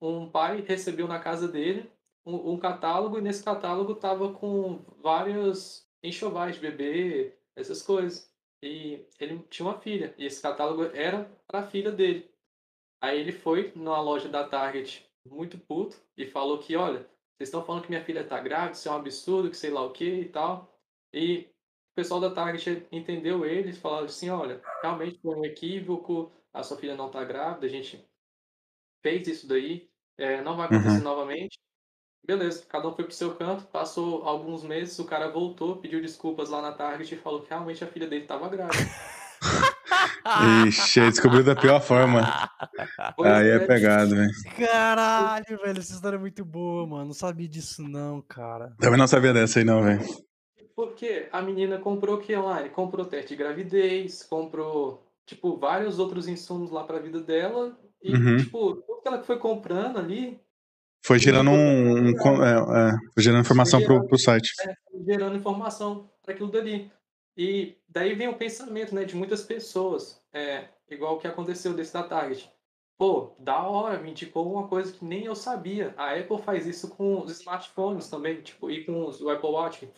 um 0.01 0.29
pai 0.29 0.61
recebeu 0.61 1.07
na 1.07 1.19
casa 1.19 1.47
dele 1.47 1.91
um, 2.25 2.53
um 2.53 2.57
catálogo 2.57 3.17
e 3.17 3.21
nesse 3.21 3.43
catálogo 3.43 3.95
tava 3.95 4.31
com 4.33 4.83
vários 5.01 5.87
enxovais 6.03 6.55
de 6.55 6.61
bebê, 6.61 7.33
essas 7.55 7.81
coisas. 7.81 8.29
E 8.61 9.05
ele 9.19 9.39
tinha 9.49 9.67
uma 9.67 9.79
filha, 9.79 10.13
e 10.17 10.25
esse 10.25 10.41
catálogo 10.41 10.83
era 10.93 11.31
para 11.47 11.61
a 11.61 11.67
filha 11.67 11.91
dele. 11.91 12.29
Aí 13.01 13.19
ele 13.19 13.31
foi 13.31 13.71
numa 13.75 14.01
loja 14.01 14.27
da 14.27 14.43
Target 14.43 15.09
muito 15.25 15.57
puto 15.57 15.95
e 16.17 16.25
falou 16.25 16.57
que, 16.57 16.75
olha, 16.75 17.07
vocês 17.39 17.47
estão 17.47 17.63
falando 17.63 17.83
que 17.83 17.89
minha 17.89 18.03
filha 18.03 18.27
tá 18.27 18.37
grávida, 18.41 18.73
isso 18.73 18.89
é 18.89 18.91
um 18.91 18.95
absurdo, 18.95 19.49
que 19.49 19.55
sei 19.55 19.71
lá 19.71 19.81
o 19.81 19.93
que 19.93 20.03
e 20.03 20.25
tal. 20.25 20.69
E 21.13 21.49
o 21.91 21.95
pessoal 21.95 22.19
da 22.19 22.29
Target 22.29 22.85
entendeu 22.91 23.45
eles, 23.45 23.77
falaram 23.77 24.05
assim, 24.05 24.29
olha, 24.29 24.61
realmente 24.81 25.21
foi 25.21 25.35
um 25.37 25.45
equívoco, 25.45 26.33
a 26.53 26.61
sua 26.63 26.75
filha 26.75 26.97
não 26.97 27.09
tá 27.09 27.23
grávida, 27.23 27.65
a 27.65 27.69
gente 27.69 28.05
fez 29.01 29.25
isso 29.25 29.47
daí, 29.47 29.89
é, 30.17 30.41
não 30.41 30.57
vai 30.57 30.65
acontecer 30.65 30.97
uhum. 30.97 31.03
novamente. 31.03 31.57
Beleza, 32.25 32.65
cada 32.65 32.89
um 32.89 32.93
foi 32.93 33.05
pro 33.05 33.13
seu 33.13 33.33
canto, 33.37 33.65
passou 33.67 34.23
alguns 34.23 34.61
meses, 34.61 34.99
o 34.99 35.05
cara 35.05 35.31
voltou, 35.31 35.77
pediu 35.77 36.01
desculpas 36.01 36.49
lá 36.49 36.61
na 36.61 36.73
Target 36.73 37.15
e 37.15 37.17
falou 37.17 37.41
que 37.41 37.49
realmente 37.49 37.81
a 37.85 37.87
filha 37.87 38.05
dele 38.05 38.27
tava 38.27 38.49
grávida. 38.49 38.83
Ixi, 40.67 41.01
descobriu 41.01 41.43
da 41.43 41.55
pior 41.55 41.82
forma. 41.82 42.49
Pois 43.15 43.32
Aí 43.32 43.49
é, 43.49 43.55
é 43.55 43.59
pegado, 43.59 44.15
velho. 44.15 44.32
Caralho, 44.57 45.57
velho, 45.63 45.80
essa 45.80 45.93
história 45.93 46.17
é 46.17 46.20
muito 46.20 46.43
boa, 46.43 46.86
mano. 46.86 47.05
Não 47.05 47.13
sabia 47.13 47.47
disso, 47.47 47.84
não, 47.84 48.22
cara. 48.22 48.74
Também 48.80 48.99
não 48.99 49.07
sabia 49.07 49.34
dessa 49.34 49.59
aí, 49.59 49.65
não, 49.65 49.84
velho. 49.84 50.01
Porque 50.76 51.28
a 51.32 51.41
menina 51.41 51.78
comprou 51.78 52.15
o 52.15 52.22
que 52.22 52.36
online? 52.36 52.70
Comprou 52.70 53.05
teste 53.05 53.30
de 53.30 53.36
gravidez, 53.36 54.24
comprou, 54.24 55.05
tipo, 55.26 55.57
vários 55.57 55.99
outros 55.99 56.28
insumos 56.28 56.72
lá 56.72 56.84
pra 56.84 56.99
vida 56.99 57.20
dela. 57.20 57.78
E, 58.01 58.13
uhum. 58.13 58.38
tipo, 58.38 58.76
tudo 58.76 59.01
que 59.01 59.07
ela 59.07 59.24
foi 59.24 59.38
comprando 59.38 59.99
ali. 59.99 60.39
Foi 61.05 61.20
gerando 61.20 61.51
um. 61.51 62.09
um 62.09 62.43
é, 62.43 62.91
é, 62.91 62.91
foi 63.13 63.24
gerando 63.24 63.41
informação 63.41 63.80
gerando, 63.80 63.99
pro, 63.99 64.07
pro 64.07 64.17
site. 64.17 64.51
É, 64.61 64.74
gerando 65.05 65.36
informação 65.36 66.09
para 66.24 66.34
aquilo 66.34 66.51
dali. 66.51 66.91
E 67.39 67.77
daí 67.87 68.13
vem 68.15 68.27
o 68.27 68.35
pensamento 68.35 68.93
né, 68.93 69.05
de 69.05 69.15
muitas 69.15 69.41
pessoas, 69.41 70.21
é, 70.33 70.67
igual 70.89 71.15
o 71.15 71.19
que 71.19 71.25
aconteceu 71.25 71.73
desse 71.73 71.93
da 71.93 72.03
Target. 72.03 72.51
Pô, 72.97 73.33
da 73.39 73.63
hora, 73.63 73.97
me 73.97 74.11
indicou 74.11 74.51
uma 74.51 74.67
coisa 74.67 74.91
que 74.91 75.05
nem 75.05 75.23
eu 75.23 75.33
sabia. 75.33 75.93
A 75.95 76.15
Apple 76.15 76.41
faz 76.41 76.67
isso 76.67 76.89
com 76.89 77.21
os 77.21 77.31
smartphones 77.39 78.09
também, 78.09 78.41
tipo, 78.41 78.69
e 78.69 78.83
com 78.83 79.05
os, 79.05 79.21
o 79.21 79.29
Apple 79.29 79.51
Watch. 79.51 79.89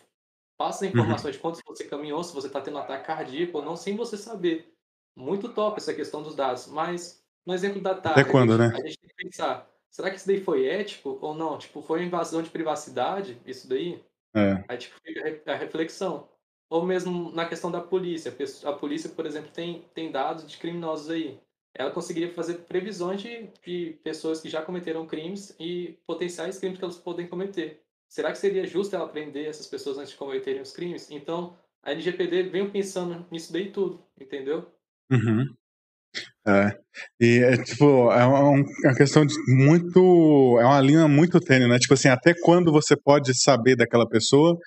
Passa 0.56 0.86
uhum. 0.86 0.92
informações 0.92 1.24
uhum. 1.24 1.32
de 1.32 1.40
quanto 1.40 1.60
você 1.66 1.84
caminhou, 1.86 2.24
se 2.24 2.32
você 2.32 2.46
está 2.46 2.62
tendo 2.62 2.78
ataque 2.78 3.08
cardíaco 3.08 3.58
ou 3.58 3.66
não, 3.66 3.76
sem 3.76 3.96
você 3.96 4.18
saber. 4.18 4.72
Muito 5.18 5.50
top 5.50 5.78
essa 5.78 5.96
questão 5.96 6.22
dos 6.22 6.36
dados. 6.36 6.68
Mas, 6.68 7.26
no 7.44 7.56
exemplo 7.56 7.82
da 7.82 7.96
Target, 7.96 8.22
Até 8.22 8.32
quando, 8.32 8.56
né? 8.56 8.68
a 8.68 8.86
gente 8.88 9.00
tem 9.00 9.10
que 9.10 9.16
pensar, 9.16 9.68
será 9.90 10.12
que 10.12 10.18
isso 10.18 10.28
daí 10.28 10.40
foi 10.40 10.68
ético 10.68 11.18
ou 11.20 11.34
não? 11.34 11.58
Tipo, 11.58 11.82
foi 11.82 12.04
invasão 12.04 12.44
de 12.44 12.52
privacidade, 12.52 13.42
isso 13.48 13.68
daí? 13.68 14.00
É. 14.36 14.64
Aí, 14.68 14.78
tipo, 14.78 14.96
fica 15.04 15.52
a 15.52 15.56
reflexão. 15.56 16.30
Ou 16.72 16.86
mesmo 16.86 17.34
na 17.34 17.46
questão 17.46 17.70
da 17.70 17.82
polícia. 17.82 18.34
A 18.64 18.72
polícia, 18.72 19.10
por 19.10 19.26
exemplo, 19.26 19.52
tem, 19.52 19.84
tem 19.94 20.10
dados 20.10 20.48
de 20.48 20.58
criminosos 20.58 21.10
aí. 21.10 21.38
Ela 21.76 21.92
conseguiria 21.92 22.34
fazer 22.34 22.60
previsões 22.60 23.22
de, 23.22 23.50
de 23.62 24.00
pessoas 24.02 24.40
que 24.40 24.50
já 24.50 24.62
cometeram 24.62 25.06
crimes 25.06 25.54
e 25.60 26.00
potenciais 26.08 26.58
crimes 26.60 26.78
que 26.78 26.84
elas 26.86 26.98
podem 26.98 27.28
cometer. 27.28 27.82
Será 28.08 28.32
que 28.32 28.38
seria 28.38 28.66
justo 28.66 28.96
ela 28.96 29.08
prender 29.08 29.48
essas 29.48 29.68
pessoas 29.68 29.98
antes 29.98 30.12
de 30.12 30.18
cometerem 30.18 30.62
os 30.62 30.72
crimes? 30.72 31.12
Então, 31.12 31.58
a 31.84 31.92
LGPD 31.92 32.44
vem 32.44 32.70
pensando 32.70 33.26
nisso 33.30 33.52
daí 33.52 33.70
tudo, 33.70 34.02
entendeu? 34.18 34.66
Uhum. 35.12 35.54
É. 36.48 36.78
E 37.20 37.40
é 37.40 37.58
tipo, 37.58 38.12
é 38.14 38.26
uma, 38.26 38.60
é 38.86 38.88
uma 38.88 38.96
questão 38.96 39.26
de 39.26 39.36
muito. 39.50 40.58
É 40.60 40.66
uma 40.66 40.80
linha 40.80 41.06
muito 41.06 41.40
tênue, 41.42 41.68
né? 41.68 41.78
Tipo 41.80 41.96
assim, 41.96 42.08
até 42.08 42.34
quando 42.34 42.72
você 42.72 42.96
pode 42.96 43.34
saber 43.38 43.76
daquela 43.76 44.08
pessoa 44.08 44.58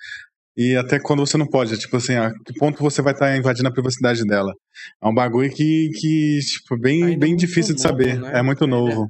e 0.57 0.75
até 0.75 0.99
quando 0.99 1.25
você 1.25 1.37
não 1.37 1.47
pode. 1.47 1.77
Tipo 1.77 1.97
assim, 1.97 2.15
a 2.15 2.31
que 2.31 2.53
ponto 2.57 2.81
você 2.81 3.01
vai 3.01 3.13
estar 3.13 3.27
tá 3.27 3.37
invadindo 3.37 3.67
a 3.67 3.73
privacidade 3.73 4.23
dela. 4.25 4.51
É 5.03 5.07
um 5.07 5.13
bagulho 5.13 5.49
que, 5.49 5.89
que 5.99 6.39
tipo, 6.39 6.79
bem, 6.79 7.17
bem 7.17 7.35
difícil 7.35 7.75
de 7.75 7.81
saber. 7.81 8.19
Né? 8.19 8.39
É 8.39 8.41
muito 8.41 8.65
novo. 8.65 9.07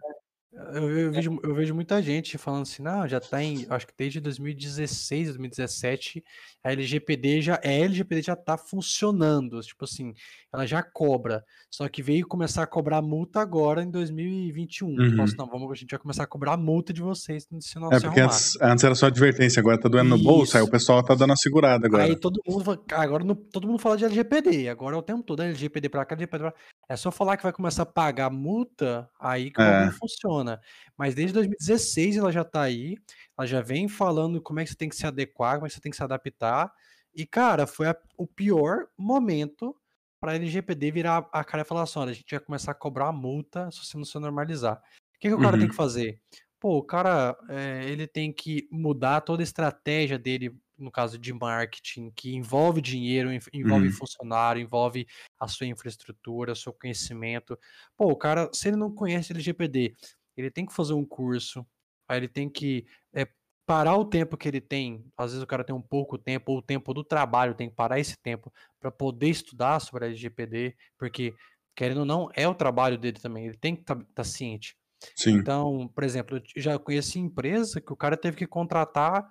Eu, 0.73 0.89
eu, 0.89 1.11
vejo, 1.11 1.39
eu 1.43 1.55
vejo 1.55 1.75
muita 1.75 2.01
gente 2.01 2.37
falando 2.37 2.63
assim, 2.63 2.81
não, 2.81 3.07
já 3.07 3.19
tá 3.19 3.43
em, 3.43 3.65
acho 3.69 3.87
que 3.87 3.93
desde 3.97 4.19
2016, 4.19 5.27
2017, 5.27 6.23
a 6.63 6.71
LGPD 6.71 7.41
já, 7.41 7.55
a 7.63 7.67
LGPD 7.67 8.21
já 8.23 8.35
tá 8.35 8.57
funcionando, 8.57 9.59
tipo 9.61 9.85
assim, 9.85 10.13
ela 10.53 10.65
já 10.65 10.81
cobra, 10.81 11.43
só 11.69 11.87
que 11.87 12.01
veio 12.01 12.27
começar 12.27 12.63
a 12.63 12.67
cobrar 12.67 13.01
multa 13.01 13.39
agora 13.39 13.83
em 13.83 13.91
2021. 13.91 14.87
Uhum. 14.87 15.21
Assim, 15.21 15.35
não, 15.37 15.47
vamos, 15.47 15.71
a 15.71 15.75
gente 15.75 15.91
vai 15.91 15.99
começar 15.99 16.23
a 16.23 16.27
cobrar 16.27 16.57
multa 16.57 16.93
de 16.93 17.01
vocês 17.01 17.47
se 17.59 17.79
não 17.79 17.91
É, 17.91 17.99
porque 17.99 18.19
antes, 18.19 18.59
antes, 18.61 18.83
era 18.83 18.95
só 18.95 19.07
advertência, 19.07 19.59
agora 19.59 19.79
tá 19.79 19.89
doendo 19.89 20.15
Isso. 20.15 20.23
no 20.23 20.23
bolso, 20.23 20.57
aí 20.57 20.63
o 20.63 20.69
pessoal 20.69 21.03
tá 21.03 21.13
dando 21.13 21.33
a 21.33 21.35
segurada 21.35 21.85
agora. 21.85 22.03
Aí 22.03 22.15
todo 22.15 22.41
mundo, 22.47 22.83
agora 22.91 23.23
no, 23.23 23.35
todo 23.35 23.67
mundo 23.67 23.79
fala 23.79 23.97
de 23.97 24.05
LGPD, 24.05 24.69
agora 24.69 24.95
é 24.95 24.99
o 24.99 25.03
tempo 25.03 25.23
todo, 25.23 25.41
LGPD 25.41 25.89
pra 25.89 26.05
cá, 26.05 26.15
LGPD 26.15 26.39
pra 26.39 26.51
cá. 26.51 26.57
É 26.89 26.95
só 26.95 27.11
falar 27.11 27.37
que 27.37 27.43
vai 27.43 27.53
começar 27.53 27.83
a 27.83 27.85
pagar 27.85 28.29
multa, 28.29 29.09
aí 29.19 29.51
que 29.51 29.61
é. 29.61 29.91
funciona. 29.91 30.54
Mas 30.97 31.15
desde 31.15 31.33
2016 31.33 32.17
ela 32.17 32.31
já 32.31 32.41
está 32.41 32.61
aí, 32.61 32.97
ela 33.37 33.47
já 33.47 33.61
vem 33.61 33.87
falando 33.87 34.41
como 34.41 34.59
é 34.59 34.63
que 34.63 34.69
você 34.69 34.75
tem 34.75 34.89
que 34.89 34.95
se 34.95 35.05
adequar, 35.05 35.55
como 35.55 35.65
é 35.65 35.69
que 35.69 35.75
você 35.75 35.81
tem 35.81 35.89
que 35.89 35.97
se 35.97 36.03
adaptar. 36.03 36.71
E, 37.13 37.25
cara, 37.25 37.65
foi 37.65 37.87
a, 37.87 37.97
o 38.17 38.27
pior 38.27 38.87
momento 38.97 39.75
para 40.19 40.33
a 40.33 40.35
LGPD 40.35 40.91
virar 40.91 41.29
a 41.31 41.43
cara 41.43 41.63
e 41.63 41.65
falar 41.65 41.83
assim: 41.83 41.99
olha, 41.99 42.11
a 42.11 42.13
gente 42.13 42.31
vai 42.31 42.39
começar 42.39 42.71
a 42.71 42.75
cobrar 42.75 43.07
a 43.07 43.13
multa 43.13 43.69
se 43.71 43.85
você 43.85 43.97
não 43.97 44.05
se 44.05 44.17
normalizar. 44.19 44.77
O 45.15 45.19
que, 45.19 45.29
que 45.29 45.33
o 45.33 45.39
cara 45.39 45.53
uhum. 45.53 45.59
tem 45.59 45.69
que 45.69 45.75
fazer? 45.75 46.19
Pô, 46.59 46.77
o 46.77 46.83
cara 46.83 47.37
é, 47.49 47.85
ele 47.85 48.07
tem 48.07 48.33
que 48.33 48.67
mudar 48.71 49.21
toda 49.21 49.41
a 49.41 49.45
estratégia 49.45 50.17
dele 50.17 50.55
no 50.77 50.91
caso 50.91 51.17
de 51.17 51.33
marketing, 51.33 52.11
que 52.11 52.35
envolve 52.35 52.81
dinheiro, 52.81 53.29
envolve 53.53 53.87
uhum. 53.87 53.93
funcionário, 53.93 54.61
envolve 54.61 55.07
a 55.39 55.47
sua 55.47 55.67
infraestrutura, 55.67 56.51
o 56.51 56.55
seu 56.55 56.73
conhecimento. 56.73 57.57
Pô, 57.95 58.07
o 58.09 58.15
cara, 58.15 58.49
se 58.53 58.67
ele 58.67 58.77
não 58.77 58.93
conhece 58.93 59.31
LGPD, 59.31 59.95
ele 60.37 60.51
tem 60.51 60.65
que 60.65 60.73
fazer 60.73 60.93
um 60.93 61.05
curso, 61.05 61.65
aí 62.07 62.17
ele 62.17 62.27
tem 62.27 62.49
que 62.49 62.85
é, 63.13 63.27
parar 63.65 63.97
o 63.97 64.05
tempo 64.05 64.37
que 64.37 64.47
ele 64.47 64.61
tem. 64.61 65.05
Às 65.17 65.31
vezes 65.31 65.43
o 65.43 65.47
cara 65.47 65.63
tem 65.63 65.75
um 65.75 65.81
pouco 65.81 66.17
tempo, 66.17 66.51
ou 66.51 66.59
o 66.59 66.61
tempo 66.61 66.93
do 66.93 67.03
trabalho, 67.03 67.55
tem 67.55 67.69
que 67.69 67.75
parar 67.75 67.99
esse 67.99 68.17
tempo 68.21 68.51
para 68.79 68.91
poder 68.91 69.29
estudar 69.29 69.79
sobre 69.79 70.05
a 70.05 70.07
LGPD, 70.07 70.75
porque, 70.97 71.33
querendo 71.75 71.99
ou 71.99 72.05
não, 72.05 72.29
é 72.33 72.47
o 72.47 72.55
trabalho 72.55 72.97
dele 72.97 73.19
também, 73.19 73.45
ele 73.47 73.57
tem 73.57 73.75
que 73.75 73.81
estar 73.81 73.95
tá, 73.95 74.05
tá 74.15 74.23
ciente. 74.23 74.75
Sim. 75.15 75.37
Então, 75.37 75.87
por 75.93 76.03
exemplo, 76.03 76.37
eu 76.37 76.61
já 76.61 76.79
conheci 76.79 77.19
empresa 77.19 77.81
que 77.81 77.91
o 77.91 77.97
cara 77.97 78.17
teve 78.17 78.37
que 78.37 78.47
contratar 78.47 79.27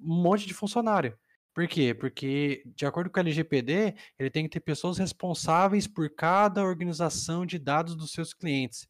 um 0.00 0.22
monte 0.22 0.46
de 0.46 0.54
funcionário. 0.54 1.18
Por 1.54 1.66
quê? 1.66 1.92
Porque, 1.92 2.62
de 2.76 2.86
acordo 2.86 3.10
com 3.10 3.18
o 3.18 3.20
LGPD, 3.20 3.96
ele 4.16 4.30
tem 4.30 4.44
que 4.44 4.50
ter 4.50 4.60
pessoas 4.60 4.96
responsáveis 4.96 5.88
por 5.88 6.08
cada 6.14 6.62
organização 6.62 7.44
de 7.44 7.58
dados 7.58 7.96
dos 7.96 8.12
seus 8.12 8.32
clientes. 8.32 8.86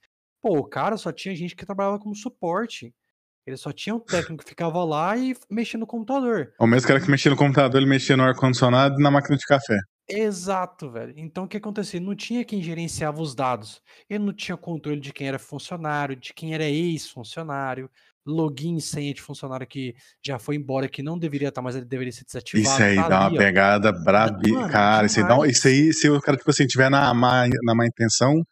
Pô, 0.48 0.60
o 0.60 0.64
cara 0.64 0.96
só 0.96 1.12
tinha 1.12 1.36
gente 1.36 1.54
que 1.54 1.66
trabalhava 1.66 1.98
como 1.98 2.16
suporte. 2.16 2.94
Ele 3.46 3.56
só 3.58 3.70
tinha 3.70 3.94
um 3.94 4.00
técnico 4.00 4.42
que 4.42 4.48
ficava 4.48 4.82
lá 4.82 5.14
e 5.14 5.36
mexia 5.50 5.78
no 5.78 5.86
computador. 5.86 6.54
O 6.58 6.66
mesmo 6.66 6.88
cara 6.88 6.98
que 6.98 7.10
mexia 7.10 7.30
no 7.30 7.36
computador, 7.36 7.78
ele 7.78 7.90
mexia 7.90 8.16
no 8.16 8.22
ar-condicionado 8.22 8.98
e 8.98 9.02
na 9.02 9.10
máquina 9.10 9.36
de 9.36 9.44
café. 9.44 9.76
Exato, 10.08 10.90
velho. 10.90 11.12
Então 11.18 11.44
o 11.44 11.48
que 11.48 11.58
acontecia? 11.58 12.00
Não 12.00 12.16
tinha 12.16 12.46
quem 12.46 12.62
gerenciava 12.62 13.20
os 13.20 13.34
dados. 13.34 13.82
Ele 14.08 14.24
não 14.24 14.32
tinha 14.32 14.56
controle 14.56 14.98
de 14.98 15.12
quem 15.12 15.28
era 15.28 15.38
funcionário, 15.38 16.16
de 16.16 16.32
quem 16.32 16.54
era 16.54 16.64
ex-funcionário 16.64 17.90
login 18.28 18.76
e 18.76 18.80
senha 18.80 19.12
de 19.12 19.20
funcionário 19.20 19.66
que 19.66 19.94
já 20.24 20.38
foi 20.38 20.56
embora, 20.56 20.88
que 20.88 21.02
não 21.02 21.18
deveria 21.18 21.48
estar, 21.48 21.62
mas 21.62 21.76
ele 21.76 21.86
deveria 21.86 22.12
ser 22.12 22.24
desativado. 22.24 22.74
Isso 22.74 22.82
aí 22.82 22.96
tá 22.96 23.08
dá 23.08 23.26
ali, 23.26 23.34
uma 23.34 23.38
pegada 23.38 23.92
brabi, 23.92 24.52
cara. 24.70 25.06
Isso 25.06 25.20
aí, 25.20 25.26
dá, 25.26 25.46
isso 25.46 25.68
aí, 25.68 25.92
se 25.92 26.08
o 26.08 26.20
cara, 26.20 26.36
tipo 26.36 26.50
assim, 26.50 26.66
tiver 26.66 26.90
na 26.90 27.12
má, 27.14 27.46
na 27.62 27.74
má 27.74 27.86
intenção 27.86 28.42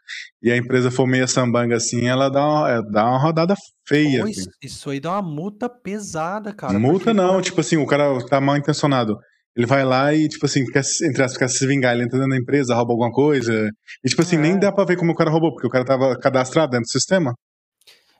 e 0.43 0.51
a 0.51 0.57
empresa 0.57 0.91
for 0.91 1.07
meia 1.07 1.27
sambanga 1.27 1.77
assim, 1.77 2.07
ela 2.07 2.29
dá 2.29 2.47
uma, 2.47 2.70
é, 2.70 2.83
dá 2.91 3.05
uma 3.05 3.18
rodada 3.18 3.55
feia. 3.87 4.22
Pô, 4.22 4.29
isso, 4.29 4.49
isso, 4.62 4.91
aí 4.91 5.01
dá 5.01 5.12
uma 5.12 5.22
multa 5.22 5.68
pesada, 5.68 6.53
cara. 6.53 6.79
Multa 6.79 7.12
não, 7.12 7.41
tipo 7.41 7.61
assim, 7.61 7.77
o 7.77 7.87
cara 7.87 8.18
tá 8.27 8.41
mal 8.41 8.57
intencionado. 8.57 9.16
Ele 9.57 9.66
vai 9.66 9.85
lá 9.85 10.12
e, 10.12 10.29
tipo 10.29 10.45
assim, 10.45 10.66
quer, 10.66 10.83
entre 11.05 11.22
as, 11.22 11.35
quer 11.35 11.49
se 11.49 11.66
vingar, 11.66 11.95
ele 11.95 12.05
entra 12.05 12.18
dentro 12.18 12.31
da 12.31 12.37
empresa, 12.37 12.74
rouba 12.74 12.93
alguma 12.93 13.11
coisa. 13.11 13.70
E, 14.05 14.09
tipo 14.09 14.20
assim, 14.20 14.37
é. 14.37 14.41
nem 14.41 14.59
dá 14.59 14.70
pra 14.70 14.85
ver 14.85 14.97
como 14.97 15.12
o 15.12 15.14
cara 15.14 15.31
roubou, 15.31 15.51
porque 15.51 15.66
o 15.66 15.70
cara 15.70 15.85
tava 15.85 16.14
cadastrado 16.18 16.72
dentro 16.72 16.85
do 16.85 16.91
sistema. 16.91 17.33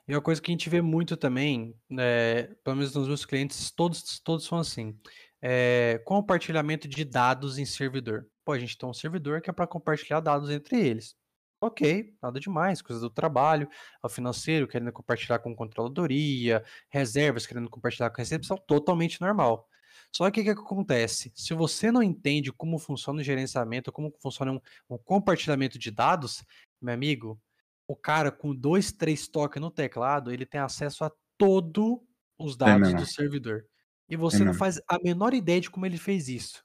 E 0.07 0.15
uma 0.15 0.21
coisa 0.21 0.41
que 0.41 0.49
a 0.49 0.53
gente 0.53 0.69
vê 0.69 0.81
muito 0.81 1.17
também, 1.17 1.75
é, 1.99 2.55
pelo 2.63 2.77
menos 2.77 2.95
nos 2.95 3.07
meus 3.07 3.25
clientes, 3.25 3.71
todos, 3.71 4.19
todos 4.21 4.45
são 4.45 4.57
assim. 4.57 4.97
É, 5.41 6.01
compartilhamento 6.05 6.87
de 6.87 7.03
dados 7.03 7.57
em 7.57 7.65
servidor. 7.65 8.25
Pô, 8.45 8.53
a 8.53 8.59
gente 8.59 8.77
tem 8.77 8.87
um 8.87 8.93
servidor 8.93 9.41
que 9.41 9.49
é 9.49 9.53
para 9.53 9.67
compartilhar 9.67 10.21
dados 10.21 10.49
entre 10.49 10.79
eles. 10.79 11.15
Ok, 11.59 12.13
nada 12.21 12.39
demais, 12.39 12.81
coisas 12.83 13.01
do 13.01 13.09
trabalho, 13.09 13.67
o 14.03 14.07
financeiro 14.07 14.67
querendo 14.67 14.91
compartilhar 14.91 15.39
com 15.39 15.55
controladoria, 15.55 16.63
reservas 16.87 17.47
querendo 17.47 17.69
compartilhar 17.69 18.11
com 18.11 18.17
recepção, 18.17 18.57
totalmente 18.57 19.19
normal. 19.19 19.67
Só 20.15 20.29
que 20.31 20.41
o 20.41 20.43
que, 20.43 20.55
que, 20.55 20.61
acontece? 20.61 21.31
Se 21.35 21.53
você 21.53 21.91
não 21.91 22.01
entende 22.03 22.51
como 22.51 22.79
funciona 22.79 23.21
o 23.21 23.23
gerenciamento, 23.23 23.91
como 23.91 24.13
funciona 24.21 24.51
um, 24.53 24.61
um 24.89 24.97
compartilhamento 24.97 25.77
de 25.79 25.91
dados, 25.91 26.43
meu 26.81 26.93
amigo, 26.93 27.41
o 27.87 27.95
cara 27.95 28.31
com 28.31 28.53
dois, 28.53 28.91
três 28.91 29.27
toques 29.27 29.61
no 29.61 29.71
teclado, 29.71 30.31
ele 30.31 30.45
tem 30.45 30.59
acesso 30.59 31.03
a 31.05 31.11
todos 31.37 31.99
os 32.37 32.57
dados 32.57 32.89
é 32.89 32.93
do 32.93 33.05
servidor. 33.05 33.65
E 34.09 34.15
você 34.15 34.41
é 34.41 34.45
não 34.45 34.53
faz 34.53 34.79
a 34.87 34.97
menor 35.01 35.33
ideia 35.33 35.61
de 35.61 35.69
como 35.69 35.85
ele 35.85 35.97
fez 35.97 36.27
isso. 36.27 36.63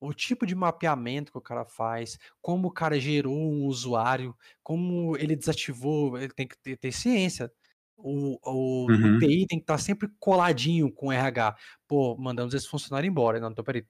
O 0.00 0.12
tipo 0.12 0.44
de 0.44 0.54
mapeamento 0.54 1.32
que 1.32 1.38
o 1.38 1.42
cara 1.42 1.64
faz, 1.64 2.18
como 2.42 2.68
o 2.68 2.72
cara 2.72 3.00
gerou 3.00 3.34
um 3.34 3.64
usuário, 3.64 4.36
como 4.62 5.16
ele 5.16 5.34
desativou, 5.34 6.18
ele 6.18 6.32
tem 6.32 6.46
que 6.46 6.58
ter, 6.58 6.76
ter 6.76 6.92
ciência. 6.92 7.50
O, 7.96 8.38
o, 8.42 8.90
uhum. 8.90 9.16
o, 9.16 9.18
TI 9.18 9.46
tem 9.46 9.58
que 9.58 9.62
estar 9.62 9.78
sempre 9.78 10.08
coladinho 10.18 10.92
com 10.92 11.08
o 11.08 11.12
RH. 11.12 11.56
Pô, 11.86 12.16
mandamos 12.16 12.52
esse 12.54 12.68
funcionário 12.68 13.08
embora. 13.08 13.40
Não, 13.40 13.50
então 13.50 13.64
peraí. 13.64 13.84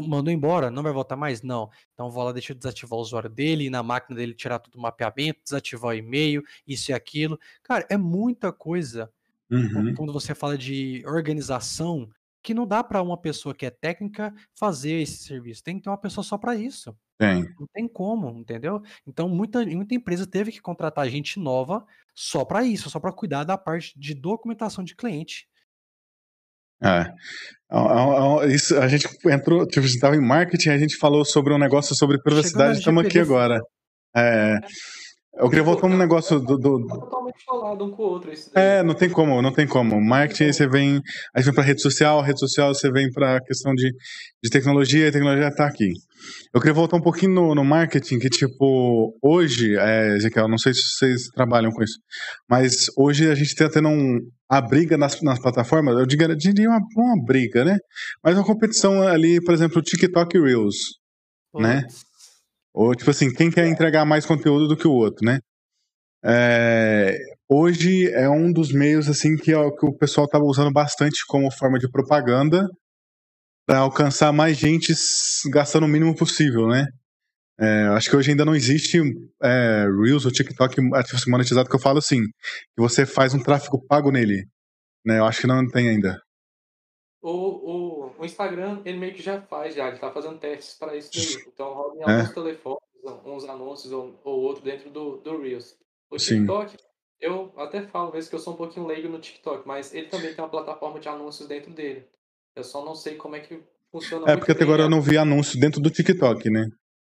Mandou 0.00 0.32
embora? 0.32 0.70
Não 0.70 0.84
vai 0.84 0.92
voltar 0.92 1.16
mais? 1.16 1.42
Não. 1.42 1.68
Então 1.92 2.10
vou 2.10 2.22
lá, 2.22 2.32
deixa 2.32 2.52
eu 2.52 2.56
desativar 2.56 2.96
o 2.96 3.02
usuário 3.02 3.28
dele, 3.28 3.68
na 3.68 3.82
máquina 3.82 4.16
dele 4.16 4.34
tirar 4.34 4.60
todo 4.60 4.76
o 4.76 4.80
mapeamento, 4.80 5.40
desativar 5.42 5.90
o 5.90 5.94
e-mail, 5.94 6.42
isso 6.64 6.92
e 6.92 6.94
aquilo. 6.94 7.38
Cara, 7.64 7.84
é 7.90 7.96
muita 7.96 8.52
coisa 8.52 9.10
Uhum. 9.50 9.94
Quando 9.96 10.12
você 10.12 10.34
fala 10.34 10.56
de 10.56 11.02
organização, 11.04 12.08
que 12.42 12.54
não 12.54 12.66
dá 12.66 12.84
para 12.84 13.02
uma 13.02 13.16
pessoa 13.16 13.54
que 13.54 13.66
é 13.66 13.70
técnica 13.70 14.32
fazer 14.54 15.02
esse 15.02 15.24
serviço. 15.24 15.62
Tem 15.62 15.76
que 15.76 15.82
ter 15.82 15.90
uma 15.90 15.98
pessoa 15.98 16.24
só 16.24 16.38
para 16.38 16.54
isso. 16.54 16.96
Tem. 17.20 17.42
Não 17.60 17.66
tem 17.74 17.86
como, 17.86 18.30
entendeu? 18.30 18.80
Então 19.06 19.28
muita, 19.28 19.62
muita 19.66 19.94
empresa 19.94 20.26
teve 20.26 20.50
que 20.50 20.58
contratar 20.58 21.06
gente 21.10 21.38
nova 21.38 21.84
só 22.14 22.46
para 22.46 22.64
isso, 22.64 22.88
só 22.88 22.98
para 22.98 23.12
cuidar 23.12 23.44
da 23.44 23.58
parte 23.58 23.92
de 23.94 24.14
documentação 24.14 24.82
de 24.82 24.96
cliente. 24.96 25.46
É. 26.82 27.04
Isso, 28.48 28.74
a 28.78 28.88
gente 28.88 29.06
entrou, 29.26 29.66
tipo, 29.66 29.80
a 29.80 29.82
gente 29.82 29.96
estava 29.96 30.16
em 30.16 30.26
marketing, 30.26 30.70
a 30.70 30.78
gente 30.78 30.96
falou 30.96 31.22
sobre 31.22 31.52
um 31.52 31.58
negócio 31.58 31.94
sobre 31.94 32.18
privacidade, 32.22 32.78
estamos 32.78 33.04
aqui 33.04 33.18
agora. 33.18 33.60
É, 34.16 34.56
eu 35.34 35.48
queria 35.48 35.64
voltar 35.64 35.86
um 35.86 35.96
negócio 35.96 36.40
do. 36.40 36.58
do... 36.58 36.86
Tá 36.86 36.94
totalmente 36.96 37.44
falado 37.44 37.84
um 37.84 37.90
com 37.90 38.02
o 38.02 38.06
outro. 38.06 38.32
Isso 38.32 38.50
é, 38.54 38.82
não 38.82 38.94
tem 38.94 39.08
como, 39.08 39.40
não 39.40 39.52
tem 39.52 39.66
como. 39.66 40.00
Marketing, 40.00 40.44
aí 40.44 40.52
você 40.52 40.68
vem. 40.68 41.00
Aí 41.34 41.42
você 41.42 41.46
vem 41.46 41.54
pra 41.54 41.64
rede 41.64 41.80
social, 41.80 42.20
rede 42.20 42.40
social 42.40 42.74
você 42.74 42.90
vem 42.90 43.10
pra 43.10 43.40
questão 43.40 43.72
de, 43.74 43.90
de 44.42 44.50
tecnologia, 44.50 45.08
a 45.08 45.12
tecnologia 45.12 45.54
tá 45.54 45.66
aqui. 45.66 45.92
Eu 46.52 46.60
queria 46.60 46.74
voltar 46.74 46.96
um 46.96 47.02
pouquinho 47.02 47.32
no, 47.32 47.54
no 47.54 47.64
marketing, 47.64 48.18
que, 48.18 48.28
tipo, 48.28 49.16
hoje, 49.22 49.76
é, 49.78 50.16
Ezequiel, 50.16 50.48
não 50.48 50.58
sei 50.58 50.74
se 50.74 50.82
vocês 50.82 51.28
trabalham 51.28 51.70
com 51.70 51.82
isso, 51.82 51.98
mas 52.48 52.86
hoje 52.98 53.30
a 53.30 53.34
gente 53.34 53.54
tá 53.54 53.70
tendo 53.70 53.88
um, 53.88 54.18
a 54.48 54.60
briga 54.60 54.98
nas, 54.98 55.22
nas 55.22 55.38
plataformas, 55.38 55.96
eu 55.96 56.04
diria, 56.04 56.36
diria 56.36 56.68
uma, 56.68 56.80
uma 56.96 57.24
briga, 57.24 57.64
né? 57.64 57.78
Mas 58.22 58.36
uma 58.36 58.44
competição 58.44 59.00
ali, 59.02 59.42
por 59.42 59.54
exemplo, 59.54 59.80
TikTok 59.80 60.36
e 60.36 60.40
Reels, 60.40 60.76
Putz. 61.52 61.66
né? 61.66 61.86
Ou, 62.74 62.94
tipo 62.94 63.10
assim, 63.10 63.32
quem 63.32 63.50
quer 63.50 63.66
entregar 63.66 64.04
mais 64.04 64.24
conteúdo 64.26 64.68
do 64.68 64.76
que 64.76 64.86
o 64.86 64.92
outro, 64.92 65.24
né? 65.24 65.40
É, 66.24 67.16
hoje 67.48 68.10
é 68.12 68.28
um 68.28 68.52
dos 68.52 68.72
meios, 68.72 69.08
assim, 69.08 69.36
que, 69.36 69.52
é 69.52 69.70
que 69.70 69.86
o 69.86 69.96
pessoal 69.96 70.26
estava 70.26 70.44
usando 70.44 70.72
bastante 70.72 71.24
como 71.26 71.50
forma 71.50 71.78
de 71.78 71.90
propaganda 71.90 72.68
para 73.66 73.78
alcançar 73.78 74.32
mais 74.32 74.56
gente 74.58 74.92
gastando 75.50 75.84
o 75.84 75.88
mínimo 75.88 76.14
possível, 76.14 76.66
né? 76.66 76.86
É, 77.58 77.88
acho 77.88 78.08
que 78.08 78.16
hoje 78.16 78.30
ainda 78.30 78.44
não 78.44 78.54
existe 78.54 78.98
é, 79.42 79.84
Reels 80.02 80.24
ou 80.24 80.32
TikTok 80.32 80.80
monetizado 81.28 81.68
que 81.68 81.76
eu 81.76 81.80
falo 81.80 81.98
assim, 81.98 82.22
que 82.22 82.78
você 82.78 83.04
faz 83.04 83.34
um 83.34 83.42
tráfego 83.42 83.84
pago 83.86 84.10
nele. 84.10 84.46
Né? 85.04 85.18
Eu 85.18 85.26
acho 85.26 85.42
que 85.42 85.46
não 85.46 85.66
tem 85.68 85.90
ainda. 85.90 86.18
O, 87.22 87.30
o, 87.30 87.99
o 88.20 88.24
Instagram, 88.24 88.82
ele 88.84 88.98
meio 88.98 89.14
que 89.14 89.22
já 89.22 89.40
faz, 89.40 89.74
já, 89.74 89.88
ele 89.88 89.98
tá 89.98 90.10
fazendo 90.10 90.38
testes 90.38 90.74
para 90.74 90.94
isso 90.94 91.10
daí. 91.12 91.44
Então 91.52 91.72
roda 91.72 91.96
em 91.96 92.02
alguns 92.02 92.30
é. 92.30 92.34
telefones, 92.34 92.80
uns 93.24 93.44
anúncios 93.44 93.92
ou, 93.92 94.20
ou 94.22 94.40
outro 94.40 94.62
dentro 94.62 94.90
do, 94.90 95.16
do 95.16 95.40
Reels. 95.40 95.76
O 96.10 96.16
TikTok, 96.16 96.72
Sim. 96.72 96.78
eu 97.20 97.52
até 97.56 97.82
falo 97.82 98.10
vezes 98.10 98.28
que 98.28 98.34
eu 98.34 98.38
sou 98.38 98.54
um 98.54 98.56
pouquinho 98.56 98.86
leigo 98.86 99.08
no 99.08 99.18
TikTok, 99.18 99.66
mas 99.66 99.94
ele 99.94 100.08
também 100.08 100.34
tem 100.34 100.44
uma 100.44 100.50
plataforma 100.50 101.00
de 101.00 101.08
anúncios 101.08 101.48
dentro 101.48 101.70
dele. 101.70 102.06
Eu 102.54 102.62
só 102.62 102.84
não 102.84 102.94
sei 102.94 103.16
como 103.16 103.36
é 103.36 103.40
que 103.40 103.62
funciona 103.90 104.30
É, 104.30 104.36
porque 104.36 104.52
até 104.52 104.64
agora 104.64 104.82
eu 104.82 104.90
não 104.90 105.00
vi 105.00 105.16
anúncio 105.16 105.58
dentro 105.58 105.80
do 105.80 105.90
TikTok, 105.90 106.50
né? 106.50 106.70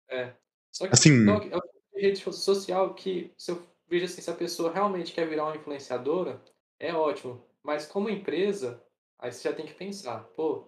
É. 0.10 0.34
Só 0.72 0.88
que 0.88 0.93
assim, 0.93 1.12
o 1.12 1.39
TikTok 1.39 1.51
é 1.51 1.56
uma 1.56 1.64
rede 1.95 2.20
social 2.20 2.93
que, 2.93 3.32
se 3.38 3.51
eu 3.51 3.62
vejo 3.89 4.06
assim, 4.06 4.22
se 4.22 4.30
a 4.30 4.36
pessoa 4.36 4.72
realmente 4.72 5.12
quer 5.14 5.28
virar 5.28 5.45
uma 5.45 5.56
influenciadora, 5.56 6.41
é 6.80 6.93
ótimo. 6.93 7.43
Mas 7.62 7.86
como 7.86 8.10
empresa, 8.10 8.82
Aí 9.24 9.32
você 9.32 9.47
já 9.47 9.56
tem 9.56 9.66
que 9.66 9.74
pensar, 9.74 10.20
pô, 10.36 10.68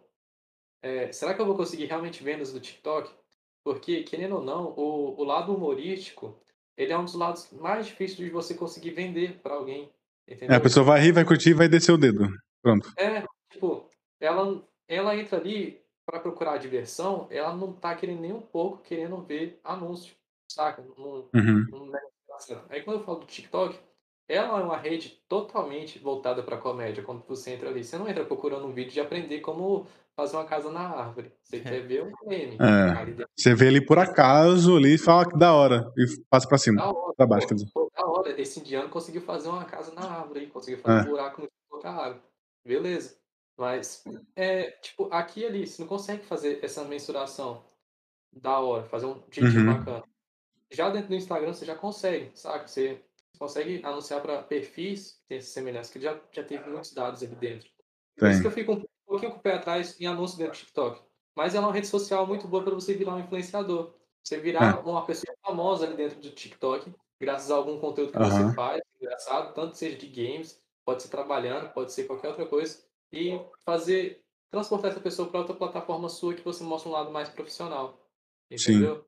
é, 0.85 1.11
será 1.11 1.33
que 1.33 1.41
eu 1.41 1.47
vou 1.47 1.55
conseguir 1.55 1.85
realmente 1.85 2.23
vendas 2.23 2.53
do 2.53 2.59
TikTok? 2.59 3.11
Porque, 3.63 4.03
querendo 4.03 4.35
ou 4.35 4.43
não, 4.43 4.67
o, 4.77 5.19
o 5.19 5.23
lado 5.23 5.51
humorístico, 5.51 6.37
ele 6.77 6.93
é 6.93 6.97
um 6.97 7.05
dos 7.05 7.15
lados 7.15 7.49
mais 7.53 7.87
difíceis 7.87 8.17
de 8.17 8.29
você 8.29 8.53
conseguir 8.53 8.91
vender 8.91 9.39
para 9.41 9.55
alguém. 9.55 9.89
Entendeu? 10.27 10.53
É, 10.53 10.57
a 10.57 10.61
pessoa 10.61 10.85
vai 10.85 11.01
rir, 11.01 11.11
vai 11.11 11.25
curtir 11.25 11.49
e 11.49 11.53
vai 11.55 11.67
descer 11.67 11.91
o 11.91 11.97
dedo. 11.97 12.29
Pronto. 12.61 12.93
É, 12.97 13.23
tipo, 13.51 13.89
ela, 14.19 14.63
ela 14.87 15.15
entra 15.17 15.39
ali 15.39 15.81
para 16.05 16.19
procurar 16.19 16.57
diversão, 16.57 17.25
ela 17.31 17.55
não 17.55 17.73
tá 17.73 17.95
querendo 17.95 18.21
nem 18.21 18.31
um 18.31 18.41
pouco 18.41 18.83
querendo 18.83 19.17
ver 19.23 19.59
anúncio, 19.63 20.13
saca? 20.47 20.83
Uhum. 20.99 21.91
Aí 22.69 22.83
quando 22.83 22.99
eu 22.99 23.03
falo 23.03 23.21
do 23.21 23.25
TikTok, 23.25 23.79
ela 24.27 24.59
é 24.59 24.63
uma 24.63 24.77
rede 24.77 25.19
totalmente 25.27 25.97
voltada 25.97 26.43
para 26.43 26.57
comédia. 26.57 27.03
Quando 27.03 27.23
você 27.27 27.51
entra 27.53 27.69
ali, 27.69 27.83
você 27.83 27.97
não 27.97 28.07
entra 28.07 28.23
procurando 28.23 28.67
um 28.67 28.73
vídeo 28.73 28.91
de 28.91 28.99
aprender 28.99 29.39
como 29.41 29.87
fazer 30.15 30.37
uma 30.37 30.45
casa 30.45 30.71
na 30.71 30.81
árvore. 30.81 31.31
Você 31.43 31.57
é. 31.57 31.59
quer 31.59 31.81
ver 31.81 32.03
um 32.03 32.11
meme. 32.27 32.57
É. 32.59 33.25
Você 33.35 33.53
vê 33.53 33.67
ali 33.67 33.85
por 33.85 33.99
acaso 33.99 34.77
ali 34.77 34.95
e 34.95 34.97
fala 34.97 35.29
que 35.29 35.37
da 35.37 35.53
hora 35.53 35.91
e 35.97 36.05
passa 36.29 36.47
para 36.47 36.57
cima, 36.57 36.93
para 37.15 37.27
baixo, 37.27 37.47
quer 37.47 37.55
dizer. 37.55 37.69
Pô, 37.73 37.91
da 37.95 38.05
hora. 38.05 38.41
Esse 38.41 38.59
indiano 38.59 38.89
conseguiu 38.89 39.21
fazer 39.21 39.49
uma 39.49 39.65
casa 39.65 39.93
na 39.93 40.01
árvore, 40.01 40.47
conseguiu 40.47 40.79
fazer 40.79 40.99
é. 40.99 41.01
um 41.01 41.11
buraco 41.11 41.41
no 41.41 41.49
colocar 41.69 41.91
água. 41.91 42.21
Beleza. 42.65 43.15
Mas 43.57 44.03
é 44.35 44.71
tipo 44.81 45.07
aqui 45.11 45.41
e 45.41 45.45
ali, 45.45 45.67
você 45.67 45.81
não 45.81 45.87
consegue 45.87 46.25
fazer 46.25 46.59
essa 46.61 46.83
mensuração 46.83 47.63
da 48.33 48.59
hora, 48.59 48.83
fazer 48.83 49.05
um 49.05 49.21
jeitinho 49.31 49.67
uhum. 49.67 49.77
bacana. 49.77 50.03
Já 50.71 50.89
dentro 50.89 51.09
do 51.09 51.15
Instagram 51.15 51.53
você 51.53 51.65
já 51.65 51.75
consegue, 51.75 52.31
sabe? 52.33 52.69
Você 52.69 53.01
consegue 53.39 53.81
anunciar 53.83 54.21
para 54.21 54.41
perfis 54.41 55.13
que 55.13 55.27
tem 55.29 55.37
essa 55.37 55.51
semelhança, 55.51 55.91
que 55.91 56.01
já, 56.01 56.19
já 56.31 56.43
teve 56.43 56.69
muitos 56.69 56.93
dados 56.93 57.23
ali 57.23 57.35
dentro. 57.35 57.69
Por 58.17 58.29
isso 58.29 58.41
que 58.41 58.47
eu 58.47 58.51
fico 58.51 58.73
um 58.73 58.83
pouquinho 59.15 59.31
com 59.31 59.39
o 59.39 59.41
pé 59.41 59.53
atrás 59.53 59.99
em 59.99 60.05
anúncio 60.05 60.37
dentro 60.37 60.53
do 60.53 60.59
TikTok. 60.59 61.01
Mas 61.35 61.55
é 61.55 61.59
uma 61.59 61.73
rede 61.73 61.87
social 61.87 62.25
muito 62.25 62.47
boa 62.47 62.63
para 62.63 62.73
você 62.73 62.93
virar 62.93 63.15
um 63.15 63.19
influenciador. 63.19 63.93
Você 64.23 64.37
virar 64.39 64.77
é. 64.77 64.89
uma 64.89 65.05
pessoa 65.05 65.35
famosa 65.41 65.85
ali 65.85 65.95
dentro 65.95 66.19
do 66.19 66.31
TikTok, 66.31 66.91
graças 67.19 67.51
a 67.51 67.55
algum 67.55 67.79
conteúdo 67.79 68.11
que 68.11 68.17
uhum. 68.17 68.49
você 68.49 68.55
faz, 68.55 68.81
engraçado, 68.99 69.53
tanto 69.53 69.77
seja 69.77 69.97
de 69.97 70.07
games, 70.07 70.59
pode 70.83 71.03
ser 71.03 71.09
trabalhando, 71.09 71.71
pode 71.73 71.93
ser 71.93 72.05
qualquer 72.05 72.29
outra 72.29 72.45
coisa, 72.45 72.79
e 73.13 73.39
fazer, 73.63 74.21
transportar 74.49 74.91
essa 74.91 74.99
pessoa 74.99 75.29
para 75.29 75.41
outra 75.41 75.55
plataforma 75.55 76.09
sua 76.09 76.33
que 76.33 76.43
você 76.43 76.63
mostra 76.63 76.89
um 76.89 76.93
lado 76.93 77.11
mais 77.11 77.29
profissional. 77.29 78.01
Entendeu? 78.49 78.95
Sim. 78.95 79.03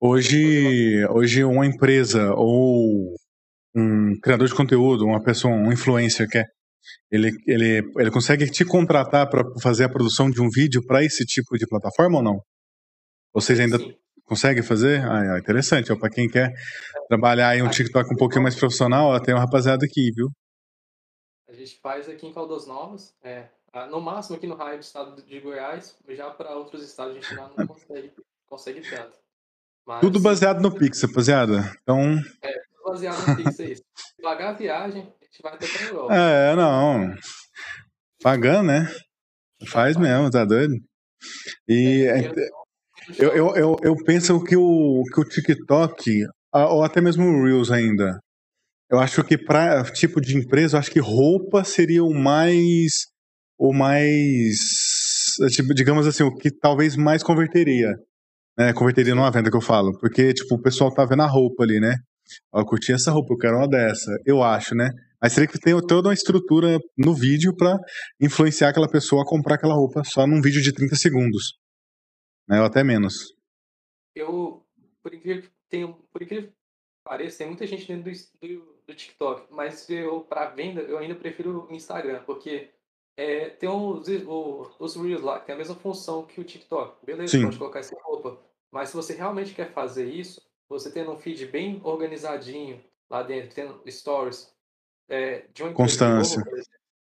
Hoje, 0.00 1.06
hoje 1.08 1.44
uma 1.44 1.66
empresa 1.66 2.32
ou 2.34 3.14
um 3.74 4.18
criador 4.20 4.48
de 4.48 4.54
conteúdo, 4.54 5.04
uma 5.04 5.22
pessoa, 5.22 5.52
um 5.52 5.72
influencer 5.72 6.28
que 6.28 6.38
é, 6.38 6.46
ele, 7.10 7.30
ele, 7.46 7.92
ele 7.96 8.10
consegue 8.10 8.50
te 8.50 8.64
contratar 8.64 9.28
para 9.28 9.42
fazer 9.60 9.84
a 9.84 9.88
produção 9.88 10.30
de 10.30 10.40
um 10.40 10.48
vídeo 10.48 10.84
para 10.86 11.02
esse 11.04 11.24
tipo 11.24 11.56
de 11.56 11.66
plataforma 11.66 12.18
ou 12.18 12.22
não? 12.22 12.40
Vocês 13.32 13.58
ainda 13.58 13.78
Sim. 13.78 13.94
conseguem 14.24 14.62
fazer? 14.62 15.00
Ah, 15.02 15.36
é 15.36 15.38
interessante. 15.38 15.94
Para 15.96 16.10
quem 16.10 16.28
quer 16.28 16.52
trabalhar 17.08 17.56
em 17.56 17.62
um 17.62 17.68
TikTok 17.68 18.12
um 18.12 18.16
pouquinho 18.16 18.42
mais 18.42 18.54
profissional, 18.54 19.08
ó, 19.08 19.20
tem 19.20 19.34
uma 19.34 19.40
rapaziada 19.40 19.84
aqui, 19.84 20.10
viu? 20.14 20.28
A 21.48 21.52
gente 21.52 21.78
faz 21.80 22.08
aqui 22.08 22.26
em 22.26 22.32
Caldas 22.32 22.66
Novas, 22.66 23.14
é, 23.22 23.48
no 23.90 24.00
máximo 24.00 24.36
aqui 24.36 24.46
no 24.46 24.54
raio 24.54 24.78
do 24.78 24.82
estado 24.82 25.22
de 25.22 25.40
Goiás, 25.40 25.96
já 26.08 26.30
para 26.30 26.56
outros 26.56 26.82
estados 26.82 27.16
a 27.16 27.20
gente 27.20 27.34
não 27.34 27.66
consegue, 27.66 28.12
consegue 28.46 28.80
tanto. 28.90 29.16
Mas, 29.86 30.00
Tudo 30.00 30.20
baseado 30.20 30.62
no 30.62 30.74
Pix, 30.74 31.02
rapaziada. 31.02 31.72
Então. 31.82 32.18
É, 32.42 32.62
baseado 32.84 33.26
no 33.28 33.36
Pix 33.36 33.60
aí. 33.60 33.76
Pagar 34.22 34.50
a 34.50 34.52
viagem, 34.54 35.12
gente 35.34 35.42
vai 35.42 35.54
até 35.54 35.66
pra 35.66 35.86
Europa. 35.86 36.14
É, 36.14 36.56
não. 36.56 37.14
Pagando, 38.22 38.68
né? 38.68 38.88
Faz 39.68 39.96
mesmo, 39.96 40.30
tá 40.30 40.44
doido? 40.44 40.74
E 41.68 42.04
é, 42.06 42.30
eu, 43.18 43.32
eu, 43.32 43.56
eu, 43.56 43.76
eu 43.82 43.96
penso 44.04 44.42
que 44.44 44.56
o, 44.56 45.02
que 45.12 45.20
o 45.20 45.24
TikTok, 45.24 46.26
ou 46.52 46.84
até 46.84 47.00
mesmo 47.00 47.24
o 47.24 47.44
Reels 47.44 47.70
ainda, 47.70 48.18
eu 48.90 48.98
acho 48.98 49.24
que 49.24 49.36
para 49.36 49.82
tipo 49.92 50.20
de 50.20 50.36
empresa, 50.36 50.76
eu 50.76 50.80
acho 50.80 50.90
que 50.90 51.00
roupa 51.00 51.64
seria 51.64 52.04
o 52.04 52.14
mais 52.14 53.06
o 53.58 53.72
mais 53.72 54.56
tipo, 55.50 55.72
digamos 55.74 56.06
assim, 56.06 56.22
o 56.22 56.34
que 56.34 56.50
talvez 56.50 56.96
mais 56.96 57.22
converteria. 57.22 57.94
Né, 58.56 58.72
converteria 58.72 59.16
numa 59.16 59.32
venda 59.32 59.50
que 59.50 59.56
eu 59.56 59.60
falo, 59.60 59.98
porque 59.98 60.32
tipo, 60.32 60.54
o 60.54 60.62
pessoal 60.62 60.94
tá 60.94 61.04
vendo 61.04 61.22
a 61.22 61.26
roupa 61.26 61.64
ali, 61.64 61.80
né? 61.80 61.96
Ó, 62.52 62.60
eu 62.60 62.64
curti 62.66 62.92
essa 62.92 63.10
roupa, 63.10 63.34
eu 63.34 63.38
quero 63.38 63.56
uma 63.56 63.68
dessa. 63.68 64.10
Eu 64.24 64.42
acho, 64.42 64.74
né? 64.74 64.90
Mas 65.24 65.32
seria 65.32 65.48
que 65.48 65.58
tem 65.58 65.74
toda 65.86 66.08
uma 66.08 66.12
estrutura 66.12 66.78
no 66.98 67.14
vídeo 67.14 67.56
para 67.56 67.78
influenciar 68.20 68.68
aquela 68.68 68.86
pessoa 68.86 69.22
a 69.22 69.26
comprar 69.26 69.54
aquela 69.54 69.72
roupa 69.72 70.02
só 70.04 70.26
num 70.26 70.42
vídeo 70.42 70.60
de 70.60 70.70
30 70.70 70.96
segundos. 70.96 71.58
Né? 72.46 72.60
Ou 72.60 72.66
até 72.66 72.84
menos. 72.84 73.34
Eu, 74.14 74.66
por 75.02 75.14
incrível 75.14 75.44
que, 75.44 75.50
tenho, 75.70 75.94
por 76.12 76.20
incrível 76.20 76.50
que 76.50 76.54
pareça, 77.02 77.38
tem 77.38 77.46
muita 77.46 77.66
gente 77.66 77.88
dentro 77.88 78.12
do, 78.12 78.46
do, 78.46 78.82
do 78.86 78.94
TikTok, 78.94 79.50
mas 79.50 79.88
eu, 79.88 80.20
para 80.20 80.50
venda, 80.50 80.82
eu 80.82 80.98
ainda 80.98 81.14
prefiro 81.14 81.66
o 81.70 81.74
Instagram, 81.74 82.22
porque 82.24 82.68
é, 83.16 83.48
tem 83.48 83.66
os, 83.66 84.06
os, 84.06 84.76
os 84.78 84.96
Reels 84.96 85.22
lá, 85.22 85.40
que 85.40 85.46
tem 85.46 85.54
a 85.54 85.58
mesma 85.58 85.74
função 85.74 86.26
que 86.26 86.38
o 86.38 86.44
TikTok. 86.44 87.02
Beleza, 87.02 87.38
Sim. 87.38 87.44
pode 87.44 87.56
colocar 87.56 87.78
essa 87.78 87.96
roupa. 88.02 88.38
Mas 88.70 88.90
se 88.90 88.96
você 88.96 89.14
realmente 89.14 89.54
quer 89.54 89.72
fazer 89.72 90.04
isso, 90.04 90.38
você 90.68 90.92
tendo 90.92 91.12
um 91.12 91.18
feed 91.18 91.46
bem 91.46 91.80
organizadinho 91.82 92.84
lá 93.08 93.22
dentro, 93.22 93.54
tendo 93.54 93.82
stories 93.90 94.53
é, 95.08 95.46
de 95.52 95.62
uma 95.62 95.72
constância, 95.72 96.42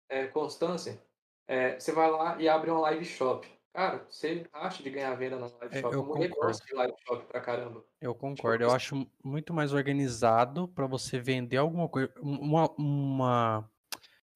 é, 0.10 0.28
constância, 0.28 1.02
é, 1.48 1.80
você 1.80 1.92
vai 1.92 2.10
lá 2.10 2.40
e 2.40 2.48
abre 2.48 2.72
uma 2.72 2.82
live 2.82 3.06
shop. 3.06 3.48
Cara, 3.74 4.06
você 4.10 4.46
acha 4.52 4.82
de 4.82 4.90
ganhar 4.90 5.14
venda 5.16 5.38
na 5.38 5.48
live 5.48 5.78
é, 5.78 5.82
shop? 5.82 5.94
Eu 5.94 6.04
concordo. 6.04 6.36
gosto 6.36 6.66
de 6.66 6.74
live 6.74 6.94
shop 7.08 7.26
pra 7.28 7.42
caramba. 7.42 7.84
Eu 8.02 8.16
concordo. 8.16 8.60
Tipo, 8.60 8.72
eu 8.72 8.76
acho 8.76 9.08
muito 9.24 9.54
mais 9.54 9.74
organizado 9.74 10.68
para 10.68 10.88
você 10.88 11.20
vender 11.20 11.58
alguma 11.58 11.88
coisa, 11.88 12.12
uma, 12.22 12.70
uma 12.78 13.70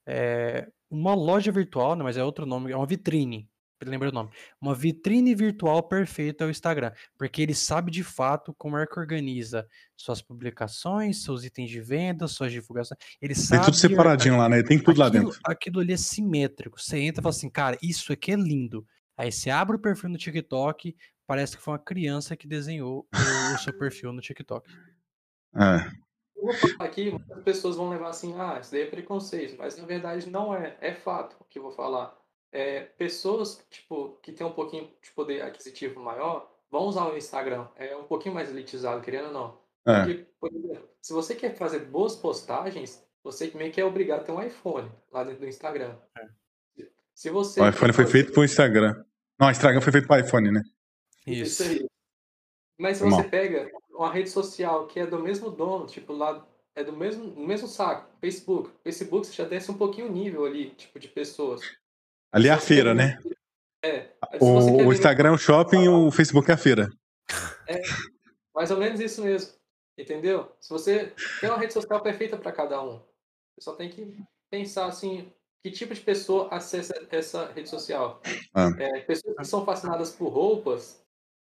é, 0.05 0.69
uma 0.89 1.15
loja 1.15 1.51
virtual, 1.51 1.95
né, 1.95 2.03
mas 2.03 2.17
é 2.17 2.23
outro 2.23 2.45
nome, 2.45 2.71
é 2.71 2.77
uma 2.77 2.85
vitrine. 2.85 3.49
Lembra 3.89 4.09
o 4.09 4.11
nome? 4.11 4.29
Uma 4.61 4.73
vitrine 4.73 5.33
virtual 5.35 5.83
perfeita 5.83 6.43
ao 6.43 6.49
Instagram, 6.49 6.91
porque 7.17 7.41
ele 7.41 7.53
sabe 7.53 7.91
de 7.91 8.03
fato 8.03 8.53
como 8.57 8.77
é 8.77 8.85
que 8.85 8.99
organiza 8.99 9.67
suas 9.95 10.21
publicações, 10.21 11.23
seus 11.23 11.43
itens 11.43 11.69
de 11.69 11.79
venda, 11.79 12.27
suas 12.27 12.51
divulgações. 12.51 12.99
Ele 13.21 13.35
sabe. 13.35 13.61
Tem 13.61 13.65
tudo 13.65 13.77
separadinho 13.77 14.37
lá, 14.37 14.49
né? 14.49 14.63
Tem 14.63 14.77
tudo 14.77 14.91
aquilo, 14.91 15.03
lá 15.03 15.09
dentro. 15.09 15.39
Aquilo 15.45 15.79
ali 15.79 15.93
é 15.93 15.97
simétrico. 15.97 16.79
Você 16.79 16.99
entra 16.99 17.21
e 17.21 17.23
fala 17.23 17.35
assim, 17.35 17.49
cara, 17.49 17.77
isso 17.81 18.11
aqui 18.11 18.31
é 18.31 18.35
lindo. 18.35 18.85
Aí 19.17 19.31
você 19.31 19.49
abre 19.49 19.75
o 19.75 19.79
perfil 19.79 20.09
no 20.09 20.17
TikTok, 20.17 20.95
parece 21.27 21.55
que 21.55 21.63
foi 21.63 21.73
uma 21.73 21.79
criança 21.79 22.35
que 22.35 22.47
desenhou 22.47 23.07
o, 23.13 23.55
o 23.55 23.57
seu 23.59 23.77
perfil 23.77 24.11
no 24.11 24.21
TikTok. 24.21 24.69
É. 25.55 26.03
Eu 26.35 26.47
vou 26.47 26.53
falar 26.53 26.89
aqui, 26.89 27.11
muitas 27.11 27.43
pessoas 27.43 27.75
vão 27.75 27.89
levar 27.89 28.09
assim, 28.09 28.33
ah, 28.37 28.59
isso 28.59 28.71
daí 28.71 28.81
é 28.81 28.85
preconceito, 28.85 29.55
mas 29.57 29.77
na 29.77 29.85
verdade 29.85 30.29
não 30.29 30.53
é, 30.53 30.75
é 30.81 30.93
fato 30.93 31.37
o 31.39 31.45
que 31.45 31.57
eu 31.57 31.63
vou 31.63 31.71
falar. 31.71 32.13
É, 32.53 32.81
pessoas 32.81 33.65
tipo, 33.69 34.19
que 34.21 34.31
têm 34.31 34.45
um 34.45 34.53
pouquinho 34.53 34.89
de 35.01 35.11
poder 35.11 35.41
aquisitivo 35.41 35.99
maior 35.99 36.49
vão 36.69 36.83
usar 36.83 37.07
o 37.07 37.17
Instagram, 37.17 37.67
é 37.75 37.95
um 37.95 38.03
pouquinho 38.03 38.35
mais 38.35 38.49
elitizado, 38.49 39.01
querendo 39.01 39.27
ou 39.27 39.33
não. 39.33 39.63
É. 39.85 40.05
Porque, 40.05 40.25
por 40.39 40.53
exemplo, 40.53 40.89
se 41.01 41.13
você 41.13 41.35
quer 41.35 41.55
fazer 41.55 41.79
boas 41.79 42.15
postagens, 42.15 43.03
você 43.23 43.51
meio 43.55 43.71
que 43.71 43.81
é 43.81 43.85
obrigado 43.85 44.21
a 44.21 44.23
ter 44.23 44.31
um 44.31 44.41
iPhone 44.41 44.91
lá 45.11 45.23
dentro 45.23 45.41
do 45.41 45.47
Instagram. 45.47 45.95
É. 46.17 46.27
Se 47.13 47.29
você 47.29 47.61
O 47.61 47.67
iPhone 47.67 47.93
foi 47.93 48.05
fazer... 48.05 48.11
feito 48.11 48.33
pro 48.33 48.43
Instagram. 48.43 49.03
Não, 49.39 49.47
o 49.47 49.51
Instagram 49.51 49.81
foi 49.81 49.91
feito 49.91 50.07
pro 50.07 50.19
iPhone, 50.19 50.51
né? 50.51 50.63
Isso. 51.25 51.63
aí. 51.63 51.85
Mas 52.79 52.97
se 52.97 53.03
você 53.03 53.23
pega 53.23 53.71
uma 53.89 54.11
rede 54.11 54.29
social 54.29 54.87
que 54.87 54.99
é 54.99 55.05
do 55.05 55.19
mesmo 55.19 55.49
dono, 55.49 55.85
tipo, 55.85 56.13
lá 56.13 56.45
é 56.75 56.83
do 56.83 56.93
mesmo, 56.93 57.29
do 57.29 57.41
mesmo 57.41 57.67
saco, 57.67 58.09
Facebook. 58.19 58.71
Facebook 58.83 59.27
você 59.27 59.33
já 59.33 59.45
desce 59.45 59.69
um 59.71 59.77
pouquinho 59.77 60.07
o 60.07 60.11
nível 60.11 60.45
ali, 60.45 60.71
tipo, 60.71 60.99
de 60.99 61.07
pessoas. 61.07 61.61
Ali 62.33 62.47
é 62.47 62.51
a 62.51 62.59
feira, 62.59 62.95
né? 62.95 63.19
É. 63.83 64.09
O, 64.39 64.87
o 64.87 64.93
Instagram 64.93 65.29
é 65.29 65.33
o 65.33 65.37
shopping 65.37 65.83
e 65.83 65.89
o 65.89 66.09
Facebook 66.09 66.49
é 66.49 66.55
a 66.55 66.57
feira. 66.57 66.89
É, 67.67 67.79
mais 68.55 68.71
ou 68.71 68.77
menos 68.77 68.99
isso 68.99 69.21
mesmo. 69.21 69.53
Entendeu? 69.95 70.51
Se 70.59 70.69
você 70.69 71.13
tem 71.39 71.49
uma 71.49 71.59
rede 71.59 71.73
social 71.73 72.01
perfeita 72.01 72.35
para 72.35 72.51
cada 72.51 72.81
um, 72.81 72.97
você 73.55 73.61
só 73.61 73.75
tem 73.75 73.89
que 73.89 74.17
pensar 74.49 74.87
assim, 74.87 75.31
que 75.63 75.69
tipo 75.69 75.93
de 75.93 76.01
pessoa 76.01 76.47
acessa 76.49 76.93
essa 77.11 77.51
rede 77.51 77.69
social. 77.69 78.19
Ah. 78.51 78.69
É, 78.79 79.01
pessoas 79.01 79.35
que 79.35 79.45
são 79.45 79.63
fascinadas 79.63 80.11
por 80.11 80.29
roupas, 80.29 81.05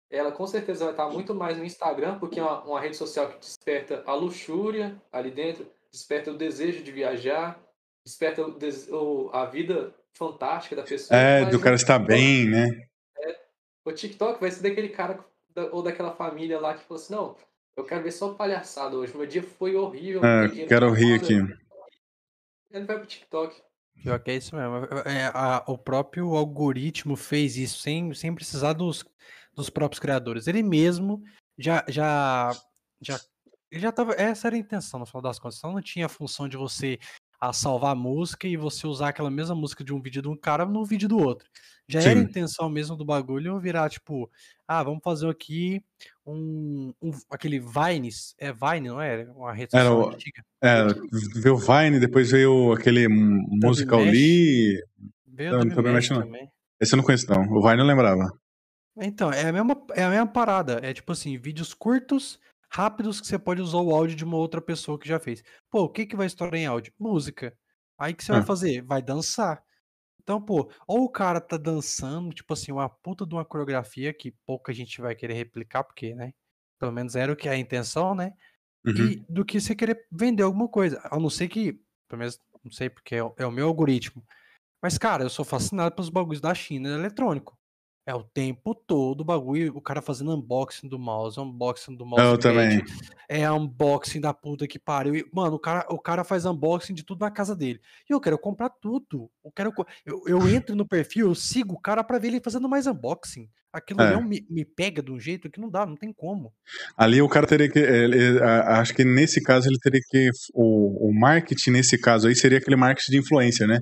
ela 0.09 0.31
com 0.31 0.47
certeza 0.47 0.85
vai 0.85 0.93
estar 0.93 1.09
muito 1.09 1.35
mais 1.35 1.57
no 1.57 1.65
Instagram, 1.65 2.17
porque 2.17 2.39
é 2.39 2.43
uma, 2.43 2.63
uma 2.63 2.79
rede 2.79 2.95
social 2.95 3.27
que 3.27 3.39
desperta 3.39 4.03
a 4.05 4.13
luxúria 4.13 4.95
ali 5.11 5.31
dentro, 5.31 5.69
desperta 5.91 6.31
o 6.31 6.37
desejo 6.37 6.81
de 6.81 6.91
viajar, 6.93 7.59
desperta 8.05 8.41
o, 8.41 9.29
a 9.33 9.45
vida 9.45 9.93
fantástica 10.17 10.75
da 10.75 10.83
pessoa. 10.83 11.17
É, 11.17 11.45
do 11.45 11.59
cara 11.59 11.75
estar 11.75 11.99
bem, 11.99 12.49
né? 12.49 12.87
É, 13.17 13.39
o 13.85 13.91
TikTok 13.91 14.39
vai 14.39 14.51
ser 14.51 14.63
daquele 14.63 14.89
cara 14.89 15.23
ou 15.71 15.81
daquela 15.81 16.11
família 16.11 16.59
lá 16.59 16.73
que 16.75 16.83
falou 16.83 17.01
assim, 17.01 17.13
não, 17.13 17.35
eu 17.75 17.83
quero 17.83 18.03
ver 18.03 18.11
só 18.11 18.33
palhaçada 18.33 18.95
hoje, 18.95 19.15
meu 19.15 19.25
dia 19.25 19.43
foi 19.43 19.75
horrível. 19.75 20.23
É, 20.23 20.65
quero 20.65 20.91
rir 20.91 21.15
aqui. 21.15 21.35
Ele 22.71 22.85
vai 22.85 22.97
pro 22.97 23.07
TikTok. 23.07 23.61
Pior 24.01 24.19
que 24.19 24.31
é 24.31 24.35
isso 24.35 24.55
mesmo. 24.55 24.75
É, 25.05 25.31
a, 25.33 25.63
o 25.67 25.77
próprio 25.77 26.35
algoritmo 26.35 27.15
fez 27.15 27.57
isso 27.57 27.79
sem, 27.79 28.13
sem 28.13 28.33
precisar 28.33 28.73
dos, 28.73 29.03
dos 29.53 29.69
próprios 29.69 29.99
criadores. 29.99 30.47
Ele 30.47 30.61
mesmo 30.61 31.23
já 31.57 31.83
já 31.87 32.51
já 33.01 33.19
ele 33.71 33.81
já 33.81 33.91
tava 33.91 34.13
essa 34.13 34.47
era 34.47 34.55
a 34.55 34.59
intenção 34.59 34.99
no 34.99 35.05
final 35.05 35.21
das 35.21 35.39
contas. 35.39 35.57
Então 35.57 35.73
não 35.73 35.81
tinha 35.81 36.05
a 36.05 36.09
função 36.09 36.47
de 36.47 36.57
você 36.57 36.99
a 37.39 37.53
salvar 37.53 37.91
a 37.91 37.95
música 37.95 38.47
e 38.47 38.57
você 38.57 38.87
usar 38.87 39.09
aquela 39.09 39.29
mesma 39.29 39.55
música 39.55 39.83
de 39.83 39.93
um 39.93 40.01
vídeo 40.01 40.21
de 40.21 40.27
um 40.27 40.35
cara 40.35 40.65
no 40.65 40.83
vídeo 40.83 41.07
do 41.07 41.19
outro. 41.19 41.47
Já 41.87 42.01
Sim. 42.01 42.09
era 42.09 42.19
a 42.19 42.23
intenção 42.23 42.69
mesmo 42.69 42.97
do 42.97 43.05
bagulho 43.05 43.59
virar 43.59 43.89
tipo, 43.89 44.29
ah, 44.67 44.83
vamos 44.83 44.99
fazer 45.03 45.29
aqui 45.29 45.81
um, 46.25 46.93
um 47.01 47.11
aquele 47.29 47.59
Vines, 47.59 48.35
é 48.37 48.51
Vine, 48.51 48.89
não 48.89 49.01
é? 49.01 49.23
Uma 49.31 49.53
rede 49.53 49.71
social 49.71 50.03
era, 50.03 50.15
antiga. 50.15 50.43
É, 50.61 50.87
veio 51.39 51.55
o 51.55 51.57
Vine, 51.57 51.99
depois 51.99 52.31
veio 52.31 52.73
aquele 52.73 53.07
Musical 53.07 54.01
Lee. 54.01 54.83
Veio 55.25 55.51
também, 55.51 56.03
também. 56.05 56.51
Esse 56.79 56.93
eu 56.93 56.97
não 56.97 57.03
conheço 57.03 57.29
não, 57.29 57.43
o 57.53 57.61
Vine 57.61 57.79
eu 57.79 57.85
lembrava. 57.85 58.27
Então, 58.99 59.31
é 59.31 59.47
a 59.47 59.53
mesma, 59.53 59.85
é 59.95 60.03
a 60.03 60.09
mesma 60.09 60.27
parada. 60.27 60.79
É 60.81 60.93
tipo 60.93 61.11
assim, 61.11 61.37
vídeos 61.37 61.73
curtos, 61.73 62.39
rápidos, 62.71 63.21
que 63.21 63.27
você 63.27 63.39
pode 63.39 63.61
usar 63.61 63.77
o 63.77 63.93
áudio 63.93 64.15
de 64.15 64.23
uma 64.23 64.37
outra 64.37 64.61
pessoa 64.61 64.99
que 64.99 65.07
já 65.07 65.19
fez. 65.19 65.43
Pô, 65.69 65.83
o 65.83 65.89
que, 65.89 66.05
que 66.05 66.15
vai 66.15 66.27
estourar 66.27 66.55
em 66.55 66.65
áudio? 66.65 66.93
Música. 66.99 67.57
Aí 67.97 68.13
que 68.13 68.23
você 68.23 68.31
vai 68.31 68.43
fazer? 68.43 68.81
Vai 68.83 69.01
dançar. 69.01 69.63
Então, 70.21 70.41
pô, 70.41 70.69
ou 70.85 71.05
o 71.05 71.09
cara 71.09 71.39
tá 71.39 71.55
dançando, 71.55 72.33
tipo 72.33 72.51
assim, 72.53 72.71
uma 72.71 72.89
puta 72.89 73.25
de 73.25 73.33
uma 73.33 73.45
coreografia 73.45 74.13
que 74.13 74.35
pouca 74.45 74.73
gente 74.73 74.99
vai 74.99 75.15
querer 75.15 75.33
replicar, 75.33 75.83
porque, 75.83 76.13
né? 76.13 76.33
Pelo 76.77 76.91
menos 76.91 77.15
era 77.15 77.31
o 77.31 77.35
que 77.35 77.47
é 77.47 77.53
a 77.53 77.57
intenção, 77.57 78.13
né? 78.13 78.33
Uhum. 78.85 78.93
E 78.93 79.25
do 79.29 79.45
que 79.45 79.59
você 79.59 79.73
querer 79.73 80.05
vender 80.11 80.43
alguma 80.43 80.67
coisa. 80.67 81.01
A 81.05 81.17
não 81.17 81.29
ser 81.29 81.47
que, 81.47 81.79
pelo 82.07 82.19
menos, 82.19 82.39
não 82.63 82.71
sei 82.71 82.89
porque 82.89 83.15
é, 83.15 83.19
é 83.37 83.45
o 83.45 83.51
meu 83.51 83.67
algoritmo. 83.67 84.23
Mas, 84.81 84.97
cara, 84.97 85.23
eu 85.23 85.29
sou 85.29 85.43
fascinado 85.43 85.95
pelos 85.95 86.09
bagulhos 86.09 86.41
da 86.41 86.53
China 86.53 86.89
eletrônico. 86.89 87.56
É 88.07 88.15
o 88.15 88.23
tempo 88.23 88.73
todo 88.73 89.19
o 89.19 89.25
bagulho, 89.25 89.75
o 89.75 89.81
cara 89.81 90.01
fazendo 90.01 90.33
unboxing 90.33 90.87
do 90.87 90.97
mouse, 90.97 91.37
unboxing 91.37 91.93
do 91.93 92.05
mouse. 92.05 92.23
Eu 92.23 92.37
também. 92.37 92.81
É 93.27 93.51
unboxing 93.51 94.21
da 94.21 94.33
puta 94.33 94.65
que 94.65 94.79
pariu. 94.79 95.13
E, 95.13 95.29
mano, 95.29 95.57
o 95.57 95.59
cara, 95.59 95.85
o 95.89 95.99
cara 95.99 96.23
faz 96.23 96.45
unboxing 96.45 96.93
de 96.93 97.03
tudo 97.03 97.19
na 97.19 97.29
casa 97.29 97.53
dele. 97.53 97.81
E 98.09 98.13
eu 98.13 98.21
quero 98.21 98.39
comprar 98.39 98.69
tudo. 98.69 99.29
Eu 99.43 99.51
quero. 99.51 99.73
Eu, 100.05 100.23
eu 100.25 100.47
entro 100.47 100.73
no 100.73 100.87
perfil, 100.87 101.27
eu 101.27 101.35
sigo 101.35 101.75
o 101.75 101.81
cara 101.81 102.01
pra 102.01 102.17
ver 102.17 102.29
ele 102.29 102.39
fazendo 102.39 102.69
mais 102.69 102.87
unboxing. 102.87 103.49
Aquilo 103.73 104.01
É. 104.01 104.13
não 104.13 104.23
me, 104.23 104.45
me 104.49 104.65
pega 104.65 105.03
de 105.03 105.11
um 105.11 105.19
jeito 105.19 105.49
que 105.51 105.59
não 105.59 105.69
dá, 105.69 105.85
não 105.85 105.95
tem 105.95 106.11
como. 106.15 106.51
Ali 106.97 107.21
o 107.21 107.27
cara 107.29 107.45
teria 107.45 107.69
que. 107.69 107.77
ele- 107.77 108.39
a- 108.41 108.79
acho 108.79 108.93
que 108.93 109.03
nesse 109.03 109.41
caso 109.43 109.67
ele 109.67 109.77
teria 109.79 109.99
que. 110.09 110.29
O, 110.53 111.09
o 111.09 111.13
marketing, 111.13 111.71
nesse 111.71 111.97
caso 111.99 112.27
aí, 112.27 112.35
seria 112.35 112.57
aquele 112.57 112.75
marketing 112.77 113.11
de 113.11 113.17
influência, 113.19 113.67
né? 113.67 113.79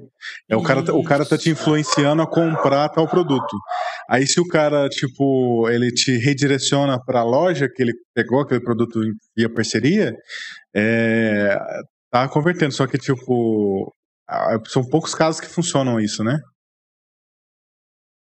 É 0.49 0.55
o 0.55 0.63
cara, 0.63 0.83
tá- 0.83 0.93
o 0.93 1.03
cara 1.03 1.25
tá 1.25 1.37
te 1.37 1.49
influenciando 1.51 2.21
a 2.21 2.27
comprar 2.29 2.89
tal 2.89 3.07
produto. 3.07 3.55
Aí 4.09 4.25
se 4.27 4.39
o 4.41 4.47
cara, 4.47 4.89
tipo, 4.89 5.69
ele 5.69 5.91
te 5.91 6.17
redireciona 6.17 6.99
pra 7.05 7.23
loja 7.23 7.69
que 7.73 7.81
ele 7.81 7.93
pegou 8.13 8.41
aquele 8.41 8.61
produto 8.61 8.99
via 9.37 9.49
parceria, 9.49 10.13
é, 10.75 11.57
tá 12.11 12.27
convertendo. 12.27 12.73
Só 12.73 12.85
que, 12.87 12.97
tipo, 12.97 13.93
são 14.67 14.83
poucos 14.83 15.13
casos 15.15 15.39
que 15.39 15.47
funcionam 15.47 15.99
isso, 15.99 16.23
né? 16.23 16.37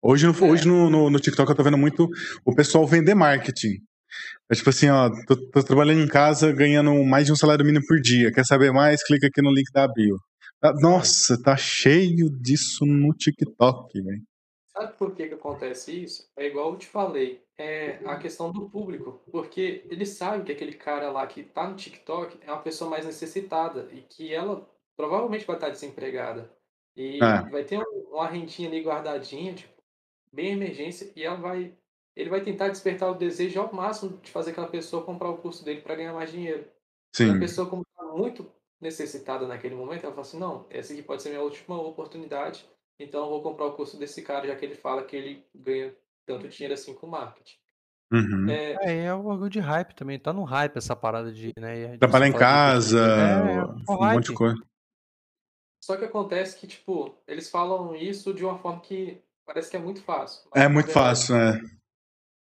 Hoje, 0.01 0.25
no, 0.27 0.33
É. 0.33 0.49
hoje 0.51 0.67
no, 0.67 0.89
no, 0.89 1.09
no 1.09 1.19
TikTok 1.19 1.49
eu 1.49 1.55
tô 1.55 1.63
vendo 1.63 1.77
muito 1.77 2.07
o 2.45 2.55
pessoal 2.55 2.85
vender 2.87 3.15
marketing. 3.15 3.77
É 4.51 4.55
tipo 4.55 4.69
assim, 4.69 4.89
ó, 4.89 5.09
tô, 5.27 5.35
tô 5.51 5.63
trabalhando 5.63 6.01
em 6.01 6.07
casa 6.07 6.51
ganhando 6.51 6.93
mais 7.03 7.25
de 7.25 7.31
um 7.31 7.35
salário 7.35 7.65
mínimo 7.65 7.85
por 7.87 7.99
dia. 8.01 8.31
Quer 8.31 8.45
saber 8.45 8.71
mais? 8.71 9.03
Clica 9.03 9.27
aqui 9.27 9.41
no 9.41 9.51
link 9.53 9.71
da 9.73 9.87
bio. 9.87 10.17
Ah, 10.61 10.73
Nossa, 10.73 11.41
tá 11.41 11.55
cheio 11.55 12.29
disso 12.41 12.85
no 12.85 13.13
TikTok, 13.13 14.01
velho. 14.01 14.21
Sabe 14.71 14.93
por 14.97 15.13
que, 15.13 15.27
que 15.27 15.33
acontece 15.33 15.91
isso? 16.03 16.23
É 16.37 16.47
igual 16.47 16.71
eu 16.71 16.77
te 16.77 16.87
falei, 16.87 17.41
é 17.57 17.99
a 18.05 18.15
questão 18.17 18.51
do 18.51 18.69
público. 18.69 19.21
Porque 19.31 19.85
ele 19.89 20.05
sabe 20.05 20.43
que 20.43 20.51
aquele 20.51 20.73
cara 20.73 21.11
lá 21.11 21.27
que 21.27 21.43
tá 21.43 21.67
no 21.69 21.75
TikTok 21.75 22.39
é 22.45 22.51
uma 22.51 22.61
pessoa 22.61 22.89
mais 22.89 23.05
necessitada 23.05 23.87
e 23.91 24.01
que 24.01 24.33
ela 24.33 24.67
provavelmente 24.97 25.45
vai 25.45 25.55
estar 25.57 25.69
desempregada. 25.69 26.49
E 26.95 27.17
É. 27.23 27.49
vai 27.49 27.63
ter 27.63 27.77
um- 27.79 28.09
uma 28.13 28.27
rentinha 28.27 28.67
ali 28.69 28.81
guardadinha, 28.81 29.53
tipo, 29.53 29.73
bem 30.31 30.51
emergência, 30.53 31.11
e 31.15 31.23
ela 31.23 31.35
vai. 31.37 31.77
Ele 32.15 32.29
vai 32.29 32.41
tentar 32.43 32.69
despertar 32.69 33.09
o 33.09 33.15
desejo 33.15 33.59
ao 33.61 33.73
máximo 33.73 34.17
de 34.17 34.29
fazer 34.31 34.51
aquela 34.51 34.67
pessoa 34.67 35.05
comprar 35.05 35.29
o 35.29 35.37
curso 35.37 35.63
dele 35.63 35.81
para 35.81 35.95
ganhar 35.95 36.13
mais 36.13 36.31
dinheiro. 36.31 36.69
E 37.23 37.29
a 37.29 37.35
Sim. 37.35 37.39
pessoa, 37.39 37.69
como 37.69 37.83
está 37.83 38.03
muito 38.15 38.51
necessitada 38.81 39.47
naquele 39.47 39.75
momento, 39.75 40.03
ela 40.05 40.13
fala 40.13 40.21
assim: 40.27 40.39
não, 40.39 40.65
essa 40.69 40.93
aqui 40.93 41.01
pode 41.01 41.21
ser 41.21 41.29
minha 41.29 41.41
última 41.41 41.79
oportunidade, 41.81 42.65
então 42.99 43.23
eu 43.23 43.29
vou 43.29 43.41
comprar 43.41 43.65
o 43.67 43.73
curso 43.73 43.97
desse 43.97 44.21
cara, 44.21 44.47
já 44.47 44.55
que 44.55 44.65
ele 44.65 44.75
fala 44.75 45.03
que 45.03 45.15
ele 45.15 45.45
ganha 45.55 45.95
tanto 46.25 46.47
dinheiro 46.47 46.73
assim 46.73 46.93
com 46.93 47.07
marketing. 47.07 47.57
Uhum. 48.11 48.49
É, 48.49 48.73
É, 48.81 49.05
é 49.05 49.13
um 49.13 49.23
bagulho 49.23 49.49
de 49.49 49.59
hype 49.59 49.93
também. 49.93 50.19
Tá 50.19 50.33
no 50.33 50.43
hype 50.43 50.75
essa 50.77 50.95
parada 50.95 51.31
de, 51.31 51.53
né? 51.59 51.91
de 51.91 51.97
Trabalhar 51.99 52.27
em 52.27 52.31
falar 52.31 52.43
de 52.45 52.51
casa, 52.51 52.99
É, 52.99 53.55
é 53.55 53.63
o 53.63 53.95
um 53.95 54.07
monte 54.09 54.25
de 54.25 54.29
hype. 54.29 54.37
coisa. 54.37 54.55
só 55.83 55.95
que 55.97 56.05
acontece 56.05 56.59
que, 56.59 56.67
tipo, 56.67 57.15
eles 57.27 57.49
falam 57.49 57.95
isso 57.95 58.33
de 58.33 58.43
uma 58.43 58.57
forma 58.57 58.81
que 58.81 59.21
parece 59.49 59.71
que 59.71 59.77
é 59.77 59.79
muito 59.79 60.01
fácil. 60.03 60.47
É 60.53 60.67
muito 60.67 60.91
fácil, 60.91 61.35
né? 61.35 61.59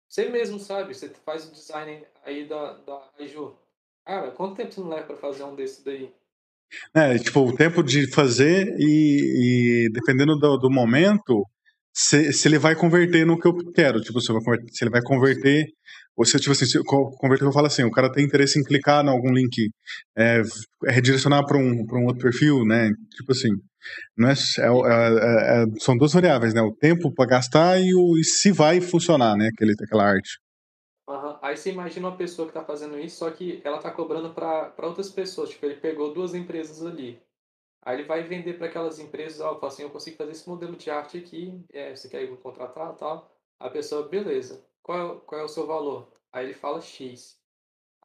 Você 0.08 0.30
mesmo 0.30 0.60
sabe, 0.60 0.94
você 0.94 1.10
faz 1.26 1.48
o 1.48 1.52
design 1.52 2.06
aí 2.24 2.48
da, 2.48 2.74
da 2.74 3.02
Aiju. 3.18 3.58
Cara, 4.06 4.30
quanto 4.32 4.56
tempo 4.56 4.72
você 4.72 4.82
não 4.82 4.90
leva 4.90 5.08
para 5.08 5.18
fazer 5.18 5.44
um 5.44 5.56
desse 5.56 5.84
daí? 5.84 6.14
É, 6.94 7.18
tipo, 7.18 7.40
o 7.40 7.56
tempo 7.56 7.82
de 7.82 8.12
fazer 8.12 8.76
e, 8.78 9.86
e 9.88 9.90
dependendo 9.92 10.38
do, 10.38 10.58
do 10.58 10.70
momento, 10.70 11.44
se, 11.94 12.32
se 12.34 12.48
ele 12.48 12.58
vai 12.58 12.76
converter 12.76 13.26
no 13.26 13.40
que 13.40 13.48
eu 13.48 13.56
quero. 13.74 14.02
Tipo, 14.02 14.22
se, 14.22 14.32
eu 14.32 14.40
se 14.72 14.84
ele 14.84 14.92
vai 14.92 15.02
converter 15.02 15.66
Você, 16.16 16.40
tipo 16.40 16.52
assim, 16.52 16.66
o 16.80 16.84
converter 17.18 17.52
fala 17.54 17.68
assim, 17.68 17.84
o 17.84 17.92
cara 17.92 18.12
tem 18.12 18.26
interesse 18.26 18.60
em 18.60 18.64
clicar 18.64 19.04
em 19.04 19.10
algum 19.10 19.32
link, 19.34 19.70
é, 20.18 20.42
é 20.86 20.92
redirecionar 20.92 21.46
para 21.46 21.58
um, 21.58 21.86
um 21.94 22.06
outro 22.06 22.22
perfil, 22.22 22.66
né? 22.66 22.90
Tipo 23.16 23.32
assim, 23.32 23.50
não 24.18 24.30
é, 24.30 24.34
é, 24.34 24.64
é, 24.64 25.64
é 25.64 25.66
são 25.80 25.98
duas 25.98 26.14
variáveis, 26.14 26.54
né? 26.54 26.62
O 26.62 26.76
tempo 26.76 27.14
para 27.14 27.30
gastar 27.30 27.80
e, 27.80 27.94
o, 27.96 28.18
e 28.18 28.24
se 28.24 28.52
vai 28.52 28.82
funcionar, 28.82 29.36
né? 29.38 29.50
Aquele, 29.54 29.74
aquela 29.74 30.06
arte. 30.06 30.40
Uhum. 31.10 31.38
Aí 31.42 31.58
você 31.58 31.72
imagina 31.72 32.08
uma 32.08 32.18
pessoa 32.18 32.48
que 32.48 32.58
está 32.58 32.64
fazendo 32.64 32.98
isso, 33.00 33.18
só 33.18 33.32
que 33.32 33.62
ela 33.64 33.78
está 33.78 33.92
cobrando 33.92 34.34
para 34.34 34.74
outras 34.80 35.10
pessoas. 35.10 35.50
Tipo, 35.50 35.66
ele 35.66 35.76
pegou 35.76 36.14
duas 36.14 36.34
empresas 36.34 36.86
ali. 36.86 37.20
Aí 37.84 37.98
ele 37.98 38.08
vai 38.08 38.24
vender 38.24 38.58
para 38.58 38.68
aquelas 38.68 39.00
empresas, 39.00 39.40
ó, 39.42 39.56
fala 39.56 39.72
assim, 39.72 39.84
eu 39.84 39.90
consigo 39.90 40.18
fazer 40.18 40.32
esse 40.32 40.48
modelo 40.48 40.76
de 40.76 40.90
arte 40.90 41.18
aqui, 41.18 41.64
é, 41.74 41.96
você 41.96 42.08
quer 42.08 42.30
me 42.30 42.38
contratar 42.38 42.96
tal. 42.96 43.36
A 43.60 43.70
pessoa, 43.70 44.08
beleza 44.08 44.64
qual, 44.82 45.18
é 45.18 45.20
qual 45.26 45.42
é 45.42 45.44
o 45.44 45.50
seu 45.50 45.66
valor? 45.66 46.12
Aí 46.32 46.46
ele 46.46 46.54
fala 46.54 46.82
X. 46.82 47.40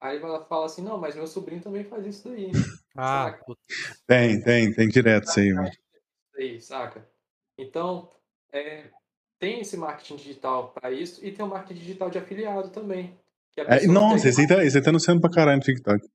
Aí 0.00 0.18
ela 0.18 0.44
fala 0.44 0.66
assim, 0.66 0.82
não, 0.82 0.98
mas 0.98 1.16
meu 1.16 1.26
sobrinho 1.26 1.62
também 1.62 1.84
faz 1.84 2.06
isso 2.06 2.28
daí. 2.28 2.50
Ah, 2.98 3.30
saca? 3.30 3.44
tem, 4.06 4.42
tem, 4.42 4.72
tem 4.72 4.88
direto 4.88 5.24
isso 5.24 5.38
aí, 5.38 5.52
mano. 5.52 5.70
Aí, 6.34 6.58
saca? 6.62 7.06
Então, 7.58 8.10
é, 8.50 8.84
tem 9.38 9.60
esse 9.60 9.76
marketing 9.76 10.16
digital 10.16 10.70
para 10.72 10.90
isso 10.90 11.22
e 11.22 11.30
tem 11.30 11.44
o 11.44 11.48
marketing 11.48 11.78
digital 11.78 12.08
de 12.08 12.16
afiliado 12.16 12.70
também. 12.70 13.14
É, 13.54 13.86
nossa, 13.86 14.30
esse 14.30 14.40
aí, 14.40 14.46
tá, 14.46 14.64
esse 14.64 14.78
aí 14.78 14.82
tá 14.82 14.88
anunciando 14.88 15.20
pra 15.20 15.28
caralho 15.28 15.58
no 15.58 15.62
TikTok. 15.62 16.08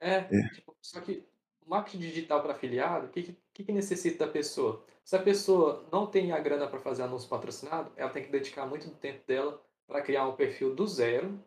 É, 0.00 0.16
é. 0.16 0.48
Tipo, 0.52 0.76
só 0.82 1.00
que 1.00 1.24
marketing 1.66 2.00
digital 2.00 2.42
para 2.42 2.52
afiliado, 2.52 3.06
o 3.06 3.10
que, 3.10 3.36
que, 3.52 3.64
que 3.64 3.72
necessita 3.72 4.26
da 4.26 4.32
pessoa? 4.32 4.84
Se 5.04 5.16
a 5.16 5.22
pessoa 5.22 5.84
não 5.90 6.06
tem 6.06 6.32
a 6.32 6.38
grana 6.38 6.66
para 6.66 6.78
fazer 6.78 7.02
anúncio 7.02 7.28
patrocinado, 7.28 7.90
ela 7.96 8.10
tem 8.10 8.22
que 8.22 8.30
dedicar 8.30 8.66
muito 8.66 8.86
do 8.86 8.94
tempo 8.94 9.20
dela 9.26 9.60
para 9.86 10.02
criar 10.02 10.28
um 10.28 10.36
perfil 10.36 10.74
do 10.74 10.86
zero 10.86 11.38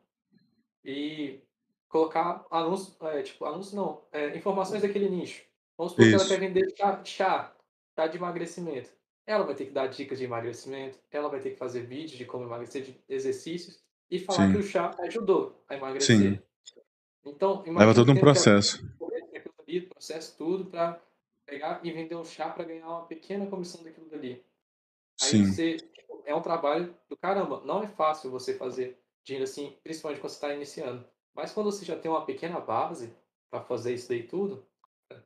e 0.84 1.40
colocar 1.88 2.46
anúncios, 2.52 2.96
é, 3.02 3.22
tipo, 3.22 3.46
anúncios 3.46 3.74
não, 3.74 4.02
é, 4.12 4.36
informações 4.36 4.82
daquele 4.82 5.10
nicho. 5.10 5.44
Vamos 5.78 5.94
supor 5.94 6.06
Isso. 6.06 6.18
que 6.18 6.22
ela 6.22 6.30
quer 6.30 6.48
vender 6.48 6.76
chá, 6.76 7.02
chá, 7.04 7.56
chá 7.96 8.08
de 8.08 8.18
emagrecimento. 8.18 8.90
Ela 9.26 9.44
vai 9.44 9.56
ter 9.56 9.66
que 9.66 9.72
dar 9.72 9.88
dicas 9.88 10.20
de 10.20 10.26
emagrecimento, 10.26 11.00
ela 11.12 11.30
vai 11.30 11.40
ter 11.40 11.52
que 11.52 11.58
fazer 11.58 11.82
vídeos 11.82 12.18
de 12.18 12.26
como 12.26 12.46
emagrecer, 12.46 12.84
de 12.84 13.02
exercícios, 13.10 13.84
e 14.12 14.20
falar 14.20 14.48
Sim. 14.48 14.54
que 14.54 14.60
o 14.60 14.64
chá 14.64 14.92
ajudou 15.00 15.64
a 15.68 15.76
emagrecer. 15.76 16.18
Sim. 16.18 16.40
Então, 17.26 17.64
Leva 17.66 17.96
todo 17.96 18.12
um 18.12 18.20
processo. 18.20 18.86
Ali, 19.68 19.82
processo 19.82 20.36
tudo 20.38 20.66
para 20.66 21.02
pegar 21.46 21.80
e 21.84 21.92
vender 21.92 22.16
um 22.16 22.26
chá 22.26 22.50
para 22.50 22.64
ganhar 22.64 22.88
uma 22.88 23.06
pequena 23.06 23.48
comissão 23.48 23.84
daquilo 23.84 24.10
dali. 24.10 24.44
Aí 25.22 25.30
Sim. 25.30 25.46
você 25.46 25.78
é 26.26 26.36
um 26.36 26.42
trabalho 26.42 26.96
do 27.08 27.16
caramba. 27.16 27.62
Não 27.66 27.84
é 27.84 27.88
fácil 27.88 28.32
você 28.32 28.56
fazer 28.56 29.00
dinheiro 29.24 29.44
assim, 29.44 29.76
principalmente 29.84 30.20
quando 30.22 30.32
você 30.32 30.38
está 30.38 30.54
iniciando. 30.54 31.06
Mas 31.34 31.52
quando 31.52 31.72
você 31.72 31.84
já 31.84 31.98
tem 31.98 32.10
uma 32.10 32.26
pequena 32.26 32.60
base 32.60 33.14
para 33.50 33.62
fazer 33.62 33.94
isso 33.94 34.10
daí 34.10 34.24
tudo, 34.24 34.66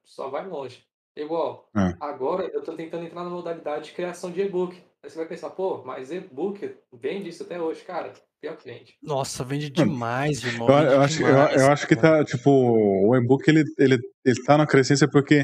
só 0.04 0.30
vai 0.30 0.48
longe. 0.48 0.89
Igual, 1.20 1.70
é. 1.76 1.95
agora 1.99 2.49
eu 2.53 2.59
estou 2.59 2.76
tentando 2.76 3.03
entrar 3.03 3.24
na 3.24 3.30
modalidade 3.30 3.86
de 3.86 3.91
criação 3.91 4.32
de 4.32 4.41
e-book. 4.41 4.76
Aí 5.03 5.09
você 5.09 5.17
vai 5.17 5.28
pensar, 5.28 5.49
pô, 5.49 5.84
mas 5.86 6.11
e-book 6.11 6.76
vende 6.93 7.30
isso 7.30 7.43
até 7.43 7.59
hoje, 7.59 7.82
cara. 7.82 8.13
Pior 8.41 8.55
cliente. 8.55 8.95
Nossa, 9.03 9.43
vende 9.43 9.70
demais, 9.70 10.41
irmão. 10.45 10.70
Eu, 10.70 10.91
eu 10.91 11.01
acho, 11.01 11.17
demais, 11.17 11.55
eu, 11.55 11.59
eu, 11.59 11.72
acho 11.72 11.86
que 11.86 11.95
tá, 11.95 12.24
tipo, 12.24 12.49
o 12.49 13.13
e-book 13.17 13.45
ele, 13.49 13.65
ele, 13.78 13.99
ele 14.24 14.43
tá 14.43 14.57
na 14.57 14.65
crescência 14.65 15.09
porque 15.09 15.43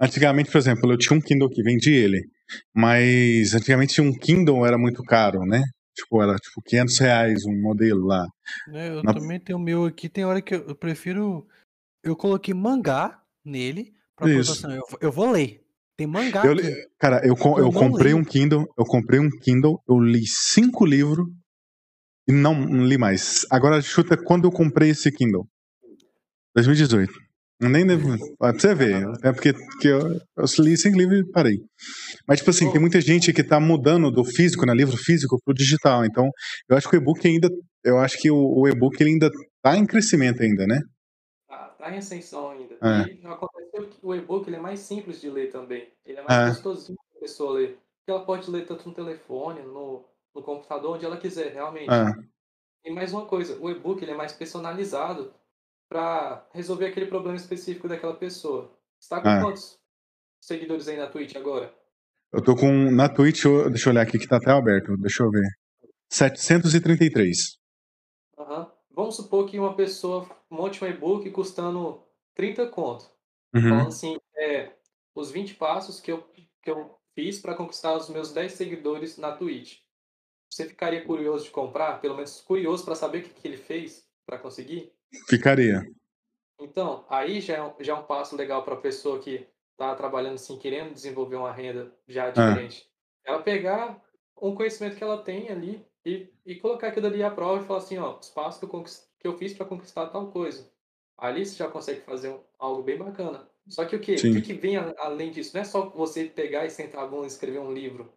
antigamente, 0.00 0.50
por 0.50 0.58
exemplo, 0.58 0.92
eu 0.92 0.96
tinha 0.96 1.16
um 1.16 1.20
Kindle 1.20 1.50
que 1.50 1.62
vendi 1.62 1.92
ele, 1.92 2.24
mas 2.72 3.52
antigamente 3.52 4.00
um 4.00 4.16
Kindle 4.16 4.64
era 4.64 4.78
muito 4.78 5.02
caro, 5.02 5.40
né? 5.40 5.64
Tipo, 5.92 6.22
era 6.22 6.36
tipo 6.36 6.62
500 6.62 6.98
reais 6.98 7.44
um 7.46 7.60
modelo 7.60 8.06
lá. 8.06 8.24
É, 8.72 8.90
eu 8.90 9.02
na... 9.02 9.12
também 9.12 9.40
tenho 9.40 9.58
o 9.58 9.62
meu 9.62 9.84
aqui, 9.84 10.08
tem 10.08 10.24
hora 10.24 10.40
que 10.40 10.54
eu 10.54 10.76
prefiro. 10.76 11.48
Eu 12.04 12.14
coloquei 12.14 12.54
mangá 12.54 13.20
nele 13.44 13.95
pra 14.16 14.30
Isso. 14.30 14.66
Eu, 14.66 14.82
eu 15.00 15.12
vou 15.12 15.30
ler. 15.30 15.60
Tem 15.96 16.06
mangá 16.06 16.44
eu. 16.44 16.56
Cara, 16.98 17.20
eu, 17.24 17.34
eu, 17.34 17.58
eu 17.58 17.72
comprei 17.72 18.12
li. 18.12 18.18
um 18.18 18.24
Kindle, 18.24 18.66
eu 18.76 18.84
comprei 18.84 19.18
um 19.18 19.30
Kindle, 19.30 19.80
eu 19.88 19.98
li 19.98 20.24
cinco 20.26 20.84
livros 20.84 21.26
e 22.28 22.32
não, 22.32 22.54
não 22.54 22.84
li 22.84 22.98
mais. 22.98 23.46
Agora 23.50 23.80
chuta 23.80 24.16
quando 24.16 24.46
eu 24.46 24.52
comprei 24.52 24.90
esse 24.90 25.10
Kindle. 25.10 25.46
2018. 26.54 27.12
Eu 27.60 27.70
nem 27.70 27.86
devo. 27.86 28.14
Pra 28.38 28.52
você 28.52 28.74
ver. 28.74 29.06
É 29.22 29.32
porque 29.32 29.54
que 29.80 29.88
eu, 29.88 30.00
eu 30.00 30.44
li 30.58 30.76
cinco 30.76 30.98
livros 30.98 31.20
e 31.20 31.30
parei. 31.30 31.56
Mas, 32.28 32.40
tipo 32.40 32.50
assim, 32.50 32.70
tem 32.70 32.80
muita 32.80 33.00
gente 33.00 33.32
que 33.32 33.42
tá 33.42 33.58
mudando 33.58 34.10
do 34.10 34.24
físico, 34.24 34.66
né? 34.66 34.74
Livro 34.74 34.96
físico 34.96 35.38
pro 35.42 35.54
digital. 35.54 36.04
Então, 36.04 36.28
eu 36.68 36.76
acho 36.76 36.88
que 36.88 36.96
o 36.96 37.00
e-book 37.00 37.26
ainda. 37.26 37.48
Eu 37.82 37.98
acho 37.98 38.18
que 38.18 38.30
o, 38.30 38.36
o 38.36 38.68
e-book 38.68 39.02
ainda 39.02 39.30
tá 39.62 39.76
em 39.76 39.86
crescimento 39.86 40.42
ainda, 40.42 40.66
né? 40.66 40.80
Tá, 41.86 41.90
tá 41.90 41.94
em 41.94 41.98
ascensão 41.98 42.50
ainda. 42.50 42.74
É. 42.74 43.12
E 43.12 43.26
aconteceu 43.26 43.88
que 43.88 43.98
o 44.02 44.14
e-book 44.14 44.48
ele 44.48 44.56
é 44.56 44.60
mais 44.60 44.80
simples 44.80 45.20
de 45.20 45.30
ler 45.30 45.50
também. 45.50 45.88
Ele 46.04 46.18
é 46.18 46.22
mais 46.22 46.42
é. 46.42 46.48
gostosinho 46.48 46.98
pra 47.12 47.20
pessoa 47.20 47.58
ler. 47.58 47.78
Porque 47.98 48.10
ela 48.10 48.24
pode 48.24 48.50
ler 48.50 48.66
tanto 48.66 48.88
no 48.88 48.94
telefone, 48.94 49.62
no, 49.62 50.04
no 50.34 50.42
computador, 50.42 50.96
onde 50.96 51.04
ela 51.04 51.16
quiser, 51.16 51.52
realmente. 51.52 51.90
É. 51.90 52.88
E 52.88 52.92
mais 52.92 53.12
uma 53.12 53.26
coisa, 53.26 53.58
o 53.60 53.70
e-book 53.70 54.02
ele 54.02 54.12
é 54.12 54.16
mais 54.16 54.32
personalizado 54.32 55.32
para 55.88 56.46
resolver 56.52 56.86
aquele 56.86 57.06
problema 57.06 57.36
específico 57.36 57.88
daquela 57.88 58.14
pessoa. 58.14 58.70
Você 58.98 59.08
tá 59.08 59.20
com 59.20 59.28
é. 59.28 59.40
quantos 59.40 59.78
seguidores 60.40 60.88
aí 60.88 60.96
na 60.96 61.08
Twitch 61.08 61.36
agora? 61.36 61.72
Eu 62.32 62.42
tô 62.42 62.54
com, 62.54 62.90
na 62.90 63.08
Twitch, 63.08 63.44
deixa 63.70 63.88
eu 63.88 63.92
olhar 63.92 64.02
aqui 64.02 64.18
que 64.18 64.28
tá 64.28 64.36
até 64.36 64.50
aberto, 64.50 64.96
deixa 64.98 65.22
eu 65.22 65.30
ver. 65.30 65.46
733. 66.10 67.58
Uhum. 68.38 68.75
Vamos 68.96 69.16
supor 69.16 69.46
que 69.46 69.58
uma 69.58 69.76
pessoa 69.76 70.26
monte 70.48 70.82
um 70.82 70.88
e-book 70.88 71.30
custando 71.30 72.02
30 72.34 72.66
conto. 72.68 73.04
Uhum. 73.54 73.68
Falando 73.68 73.88
assim, 73.88 74.16
é, 74.34 74.72
os 75.14 75.30
20 75.30 75.54
passos 75.56 76.00
que 76.00 76.10
eu, 76.10 76.26
que 76.62 76.70
eu 76.70 76.98
fiz 77.14 77.38
para 77.38 77.54
conquistar 77.54 77.94
os 77.94 78.08
meus 78.08 78.32
10 78.32 78.52
seguidores 78.52 79.18
na 79.18 79.32
Twitch. 79.32 79.80
Você 80.50 80.66
ficaria 80.66 81.04
curioso 81.04 81.44
de 81.44 81.50
comprar? 81.50 82.00
Pelo 82.00 82.14
menos 82.14 82.40
curioso 82.40 82.86
para 82.86 82.94
saber 82.94 83.18
o 83.18 83.22
que, 83.24 83.28
que 83.28 83.46
ele 83.46 83.58
fez 83.58 84.08
para 84.24 84.38
conseguir? 84.38 84.90
Ficaria. 85.28 85.82
Então, 86.58 87.04
aí 87.10 87.42
já 87.42 87.56
é 87.56 87.62
um, 87.62 87.74
já 87.78 87.92
é 87.92 87.96
um 87.96 88.04
passo 88.04 88.34
legal 88.34 88.64
para 88.64 88.74
a 88.74 88.80
pessoa 88.80 89.18
que 89.18 89.46
está 89.72 89.94
trabalhando 89.94 90.36
assim, 90.36 90.58
querendo 90.58 90.94
desenvolver 90.94 91.36
uma 91.36 91.52
renda 91.52 91.94
já 92.08 92.28
é. 92.28 92.30
diferente. 92.30 92.90
É. 93.26 93.30
Ela 93.30 93.42
pegar 93.42 94.02
um 94.40 94.54
conhecimento 94.54 94.96
que 94.96 95.04
ela 95.04 95.22
tem 95.22 95.50
ali 95.50 95.86
e, 96.06 96.32
e 96.46 96.54
colocar 96.54 96.88
aquilo 96.88 97.08
ali 97.08 97.20
à 97.20 97.30
prova 97.30 97.60
e 97.60 97.66
falar 97.66 97.80
assim, 97.80 97.98
ó, 97.98 98.16
os 98.16 98.30
passos 98.30 98.60
que 98.60 98.64
eu, 98.76 98.84
que 99.18 99.26
eu 99.26 99.36
fiz 99.36 99.52
para 99.52 99.66
conquistar 99.66 100.06
tal 100.06 100.30
coisa. 100.30 100.70
Ali 101.18 101.44
você 101.44 101.56
já 101.56 101.68
consegue 101.68 102.00
fazer 102.02 102.28
um, 102.28 102.38
algo 102.58 102.84
bem 102.84 102.96
bacana. 102.96 103.48
Só 103.66 103.84
que 103.84 103.96
o 103.96 104.00
quê? 104.00 104.14
O 104.14 104.16
que, 104.16 104.40
que 104.40 104.52
vem 104.52 104.76
a, 104.76 104.94
além 104.98 105.32
disso? 105.32 105.50
Não 105.54 105.62
é 105.62 105.64
só 105.64 105.88
você 105.88 106.26
pegar 106.26 106.64
e 106.64 106.70
sentar 106.70 107.02
a 107.02 107.06
bunda 107.08 107.24
e 107.24 107.26
escrever 107.26 107.58
um 107.58 107.72
livro. 107.72 108.12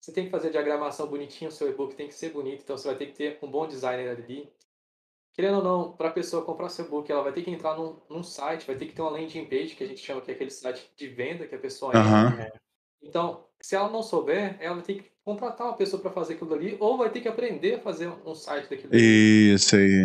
Você 0.00 0.12
tem 0.12 0.26
que 0.26 0.30
fazer 0.30 0.50
diagramação 0.50 1.08
bonitinho, 1.08 1.50
o 1.50 1.52
seu 1.52 1.68
e-book 1.68 1.96
tem 1.96 2.06
que 2.06 2.14
ser 2.14 2.30
bonito, 2.30 2.62
então 2.62 2.76
você 2.76 2.88
vai 2.88 2.96
ter 2.96 3.06
que 3.06 3.14
ter 3.14 3.38
um 3.42 3.50
bom 3.50 3.66
designer 3.66 4.10
ali. 4.10 4.48
Querendo 5.32 5.56
ou 5.56 5.64
não, 5.64 5.92
para 5.92 6.08
a 6.08 6.12
pessoa 6.12 6.44
comprar 6.44 6.68
seu 6.68 6.84
e-book, 6.84 7.10
ela 7.10 7.22
vai 7.22 7.32
ter 7.32 7.42
que 7.42 7.50
entrar 7.50 7.76
num, 7.76 7.96
num, 8.08 8.22
site, 8.22 8.66
vai 8.66 8.76
ter 8.76 8.86
que 8.86 8.92
ter 8.92 9.02
uma 9.02 9.10
landing 9.10 9.46
page, 9.46 9.74
que 9.74 9.82
a 9.82 9.86
gente 9.86 10.00
chama 10.00 10.20
que 10.20 10.30
é 10.30 10.34
aquele 10.34 10.50
site 10.50 10.92
de 10.94 11.08
venda 11.08 11.46
que 11.46 11.54
a 11.54 11.58
pessoa 11.58 11.92
uhum. 11.96 12.28
entra. 12.28 12.60
Então, 13.02 13.44
se 13.60 13.74
ela 13.74 13.90
não 13.90 14.02
souber, 14.02 14.56
ela 14.60 14.80
ter 14.82 15.02
que 15.02 15.12
contratar 15.24 15.66
uma 15.66 15.76
pessoa 15.76 16.00
para 16.00 16.10
fazer 16.10 16.34
aquilo 16.34 16.54
ali, 16.54 16.76
ou 16.80 16.96
vai 16.96 17.10
ter 17.10 17.20
que 17.20 17.28
aprender 17.28 17.74
a 17.74 17.80
fazer 17.80 18.08
um 18.08 18.34
site 18.34 18.68
daquilo 18.68 18.92
ali. 18.92 19.54
Isso 19.54 19.76
aí. 19.76 20.04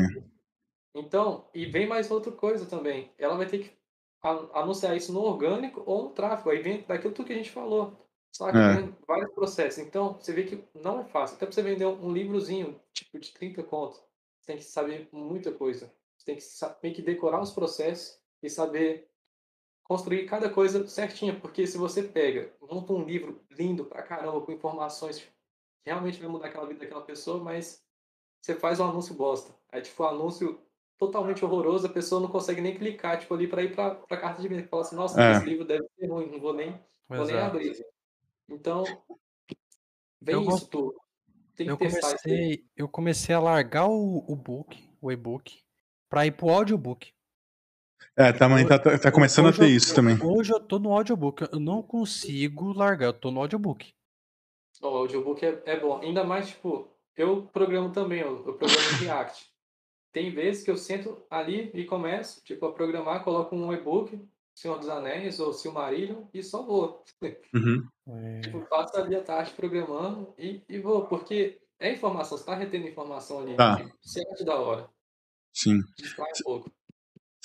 Então, 0.95 1.48
e 1.53 1.65
vem 1.65 1.88
mais 1.88 2.10
outra 2.10 2.32
coisa 2.32 2.65
também. 2.65 3.11
Ela 3.18 3.36
vai 3.36 3.45
ter 3.45 3.60
que 3.60 3.72
anunciar 4.53 4.95
isso 4.98 5.14
no 5.14 5.22
orgânico 5.22 5.84
ou 5.86 6.03
no 6.03 6.10
tráfego. 6.10 6.49
Aí 6.49 6.61
vem 6.61 6.84
daquilo 6.88 7.14
tudo 7.14 7.28
que 7.28 7.34
a 7.34 7.38
gente 7.38 7.52
falou. 7.52 7.95
Sabe? 8.32 8.57
É. 8.57 8.76
Tem 8.76 8.95
vários 9.07 9.32
processos. 9.34 9.80
Então, 9.80 10.14
você 10.14 10.34
vê 10.34 10.44
que 10.44 10.64
não 10.76 10.99
é 10.99 11.06
fácil. 11.06 11.36
Até 11.36 11.45
para 11.45 11.53
você 11.53 11.61
vender 11.61 11.86
um 11.86 12.11
livrozinho, 12.11 12.80
tipo, 12.94 13.19
de 13.19 13.32
30 13.32 13.64
contos, 13.64 13.98
você 14.40 14.48
tem 14.48 14.57
que 14.57 14.64
saber 14.64 15.07
muita 15.11 15.52
coisa. 15.52 15.91
Você 16.18 16.26
tem 16.26 16.36
que, 16.36 16.82
tem 16.82 16.94
que 16.94 17.02
decorar 17.02 17.41
os 17.41 17.52
processos 17.52 18.19
e 18.41 18.49
saber 18.49 19.10
construir 19.88 20.26
cada 20.26 20.49
coisa 20.49 20.88
certinha. 20.88 21.34
Porque 21.39 21.65
se 21.65 21.77
você 21.77 22.03
pega, 22.03 22.51
monta 22.61 22.93
um 22.93 23.03
livro 23.03 23.41
lindo 23.49 23.85
pra 23.85 24.03
caramba, 24.03 24.41
com 24.41 24.51
informações 24.51 25.19
que 25.19 25.27
realmente 25.85 26.19
vai 26.19 26.27
mudar 26.27 26.47
aquela 26.47 26.68
vida 26.68 26.81
daquela 26.81 27.01
pessoa, 27.01 27.43
mas 27.43 27.81
você 28.41 28.53
faz 28.53 28.80
um 28.80 28.89
anúncio 28.89 29.15
bosta. 29.15 29.53
Aí, 29.72 29.81
tipo, 29.81 30.03
um 30.03 30.07
anúncio 30.07 30.59
totalmente 30.97 31.45
horroroso, 31.45 31.88
a 31.88 31.91
pessoa 31.91 32.19
não 32.19 32.27
consegue 32.27 32.59
nem 32.59 32.76
clicar, 32.76 33.19
tipo, 33.19 33.34
ali 33.34 33.47
para 33.47 33.64
ir 33.64 33.76
para 33.76 33.99
a 34.09 34.18
carta 34.18 34.41
de 34.41 34.47
venda. 34.47 34.68
Fala 34.68 34.81
assim, 34.81 34.95
nossa, 34.95 35.22
é. 35.22 35.31
esse 35.34 35.45
livro 35.45 35.65
deve 35.65 35.85
ser 35.97 36.07
ruim, 36.07 36.30
não 36.30 36.39
vou 36.39 36.53
nem, 36.53 36.80
vou 37.07 37.26
nem 37.26 37.38
abrir. 37.38 37.85
Então, 38.49 38.84
vem 40.22 40.35
eu 40.35 40.49
isso 40.49 40.68
tudo. 40.68 40.95
Tem 41.55 41.68
eu 41.68 41.77
comecei, 41.77 42.65
eu 42.76 42.88
comecei 42.88 43.34
a 43.34 43.39
largar 43.39 43.88
o, 43.88 44.23
o 44.27 44.35
book, 44.35 44.88
o 45.01 45.11
e-book, 45.11 45.59
para 46.07 46.26
ir 46.26 46.31
pro 46.31 46.49
audiobook. 46.49 47.11
É, 48.15 48.34
também 48.34 48.65
tá, 48.68 48.80
tá, 48.80 48.98
tá 48.98 49.11
começando 49.11 49.45
hoje 49.45 49.57
a 49.57 49.65
ter 49.65 49.72
eu, 49.72 49.76
isso 49.76 49.94
também. 49.94 50.18
Hoje 50.22 50.52
eu 50.52 50.60
tô 50.60 50.80
no 50.80 50.91
audiobook, 50.91 51.48
eu 51.52 51.60
não 51.60 51.84
consigo 51.84 52.74
largar, 52.74 53.06
eu 53.06 53.14
tô 53.14 53.30
no 53.30 53.40
audiobook. 53.40 53.94
O 54.82 54.88
audiobook 54.88 55.45
é, 55.45 55.61
é 55.65 55.80
bom, 55.80 55.99
ainda 56.02 56.24
mais, 56.24 56.49
tipo, 56.49 56.88
eu 57.15 57.44
programo 57.53 57.91
também, 57.91 58.22
eu, 58.22 58.45
eu 58.45 58.53
programo 58.53 58.98
React. 59.02 59.45
tem 60.11 60.32
vezes 60.32 60.64
que 60.64 60.72
eu 60.72 60.78
sento 60.78 61.24
ali 61.30 61.72
e 61.74 61.86
começo, 61.86 62.44
tipo, 62.44 62.65
a 62.65 62.74
programar, 62.74 63.24
coloco 63.24 63.56
um 63.56 63.72
e-book, 63.74 64.19
Senhor 64.56 64.80
dos 64.80 64.90
Anéis 64.90 65.40
ou 65.40 65.53
Silmarillion 65.53 66.26
e 66.34 66.41
só 66.41 66.64
vou. 66.64 67.03
Uhum. 67.53 67.88
É. 68.07 68.41
Tipo, 68.41 68.61
passo 68.61 68.98
ali 68.98 69.15
a 69.15 69.22
tarde 69.22 69.52
programando 69.52 70.34
e, 70.40 70.64
e 70.68 70.80
vou, 70.80 71.06
porque 71.06 71.61
é 71.80 71.94
informação, 71.94 72.36
você 72.36 72.45
tá 72.45 72.56
retendo 72.56 72.88
informação 72.88 73.41
ali. 73.41 73.56
Tá. 73.56 73.78
Você 74.02 74.24
acha 74.34 74.44
da 74.44 74.60
hora. 74.60 74.90
Sim. 75.53 75.82
Distrai 75.98 76.32
um 76.32 76.44
pouco. 76.44 76.72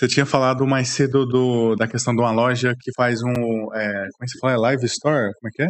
Você 0.03 0.09
tinha 0.09 0.27
falado 0.27 0.66
mais 0.66 0.89
cedo 0.89 1.24
do, 1.24 1.77
da 1.77 1.87
questão 1.87 2.12
de 2.12 2.20
uma 2.20 2.33
loja 2.33 2.74
que 2.77 2.91
faz 2.93 3.23
um. 3.23 3.73
É, 3.73 3.87
como 3.93 4.23
é 4.23 4.24
que 4.24 4.31
você 4.31 4.39
fala? 4.41 4.55
É 4.55 4.57
live 4.57 4.87
store? 4.87 5.33
Como 5.35 5.49
é 5.49 5.51
que 5.53 5.62
é? 5.62 5.69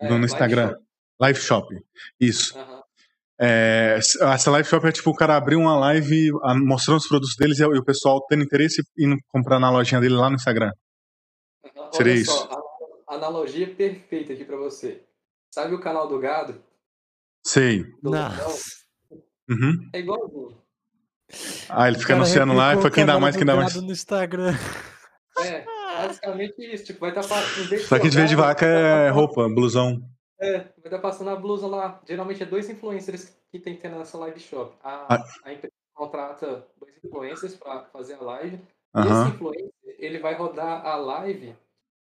É, 0.00 0.04
no 0.04 0.12
live 0.12 0.24
Instagram. 0.24 0.68
shop. 0.68 0.84
Live 1.20 1.38
shop. 1.38 1.76
Isso. 2.18 2.58
Aham. 2.58 2.82
É, 3.38 3.98
essa 3.98 4.50
live 4.50 4.66
shop 4.66 4.86
é 4.86 4.92
tipo 4.92 5.10
o 5.10 5.14
cara 5.14 5.36
abrir 5.36 5.56
uma 5.56 5.78
live 5.78 6.30
mostrando 6.64 6.96
os 6.96 7.06
produtos 7.06 7.36
deles 7.36 7.58
e, 7.58 7.64
o 7.66 7.84
pessoal 7.84 8.24
tendo 8.26 8.42
interesse 8.42 8.82
e 8.96 9.04
indo 9.04 9.18
comprar 9.28 9.60
na 9.60 9.70
lojinha 9.70 10.00
dele 10.00 10.14
lá 10.14 10.30
no 10.30 10.36
Instagram. 10.36 10.72
aham. 11.76 11.92
Seria 11.92 12.12
Olha 12.14 12.20
isso. 12.22 12.32
só, 12.32 12.62
a 13.06 13.16
analogia 13.16 13.74
perfeita 13.74 14.32
aqui 14.32 14.46
pra 14.46 14.56
você. 14.56 15.02
Sabe 15.54 15.74
o 15.74 15.80
canal 15.80 16.08
do 16.08 16.18
gado? 16.18 16.58
Sei. 17.46 17.84
Do? 18.02 18.12
Nossa. 18.12 18.78
Uhum. 19.46 19.90
É 19.92 19.98
igualzinho. 19.98 20.56
Ah, 21.68 21.88
ele 21.88 21.98
fica 21.98 22.14
anunciando 22.14 22.54
lá 22.54 22.74
e 22.74 22.80
foi 22.80 22.90
quem 22.90 23.04
dá 23.04 23.18
mais, 23.20 23.36
quem 23.36 23.44
dá 23.44 23.54
mais. 23.54 23.74
no 23.74 23.92
Instagram. 23.92 24.54
É, 25.38 25.64
basicamente 26.06 26.54
isso. 26.74 26.84
Tipo, 26.86 27.00
vai 27.00 27.10
estar 27.10 27.22
passando. 27.26 27.78
Só 27.80 27.98
que 27.98 28.08
de 28.08 28.16
vez 28.16 28.30
de 28.30 28.36
vaca 28.36 28.64
é 28.66 29.10
roupa, 29.10 29.48
blusão. 29.48 30.02
É, 30.40 30.58
vai 30.58 30.68
estar 30.86 30.98
passando 31.00 31.30
a 31.30 31.36
blusa 31.36 31.66
lá. 31.66 32.00
Geralmente 32.08 32.42
é 32.42 32.46
dois 32.46 32.68
influencers 32.70 33.36
que 33.50 33.58
tem 33.58 33.74
que 33.74 33.80
ter 33.82 33.88
nessa 33.90 34.16
live 34.18 34.40
shop. 34.40 34.74
A, 34.82 35.14
Ah. 35.16 35.24
a 35.44 35.52
empresa 35.52 35.72
contrata 35.94 36.66
dois 36.80 36.94
influencers 37.04 37.54
para 37.56 37.84
fazer 37.86 38.14
a 38.14 38.22
live. 38.22 38.56
E 38.56 38.60
Aham. 38.98 39.22
esse 39.26 39.34
influencer, 39.34 39.72
ele 39.98 40.18
vai 40.18 40.34
rodar 40.34 40.86
a 40.86 40.96
live 40.96 41.54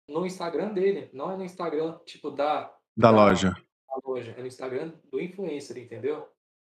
no 0.09 0.25
Instagram 0.25 0.69
dele. 0.73 1.09
Não 1.13 1.31
é 1.31 1.35
no 1.35 1.43
Instagram, 1.43 1.97
tipo, 2.05 2.31
da, 2.31 2.71
Da 2.95 3.11
da- 3.11 3.11
loja. 3.11 3.49
da 3.51 4.09
loja. 4.09 4.33
É 4.37 4.41
no 4.41 4.47
Instagram 4.47 4.91
do 5.11 5.19
influencer, 5.19 5.77
entendeu? 5.77 6.27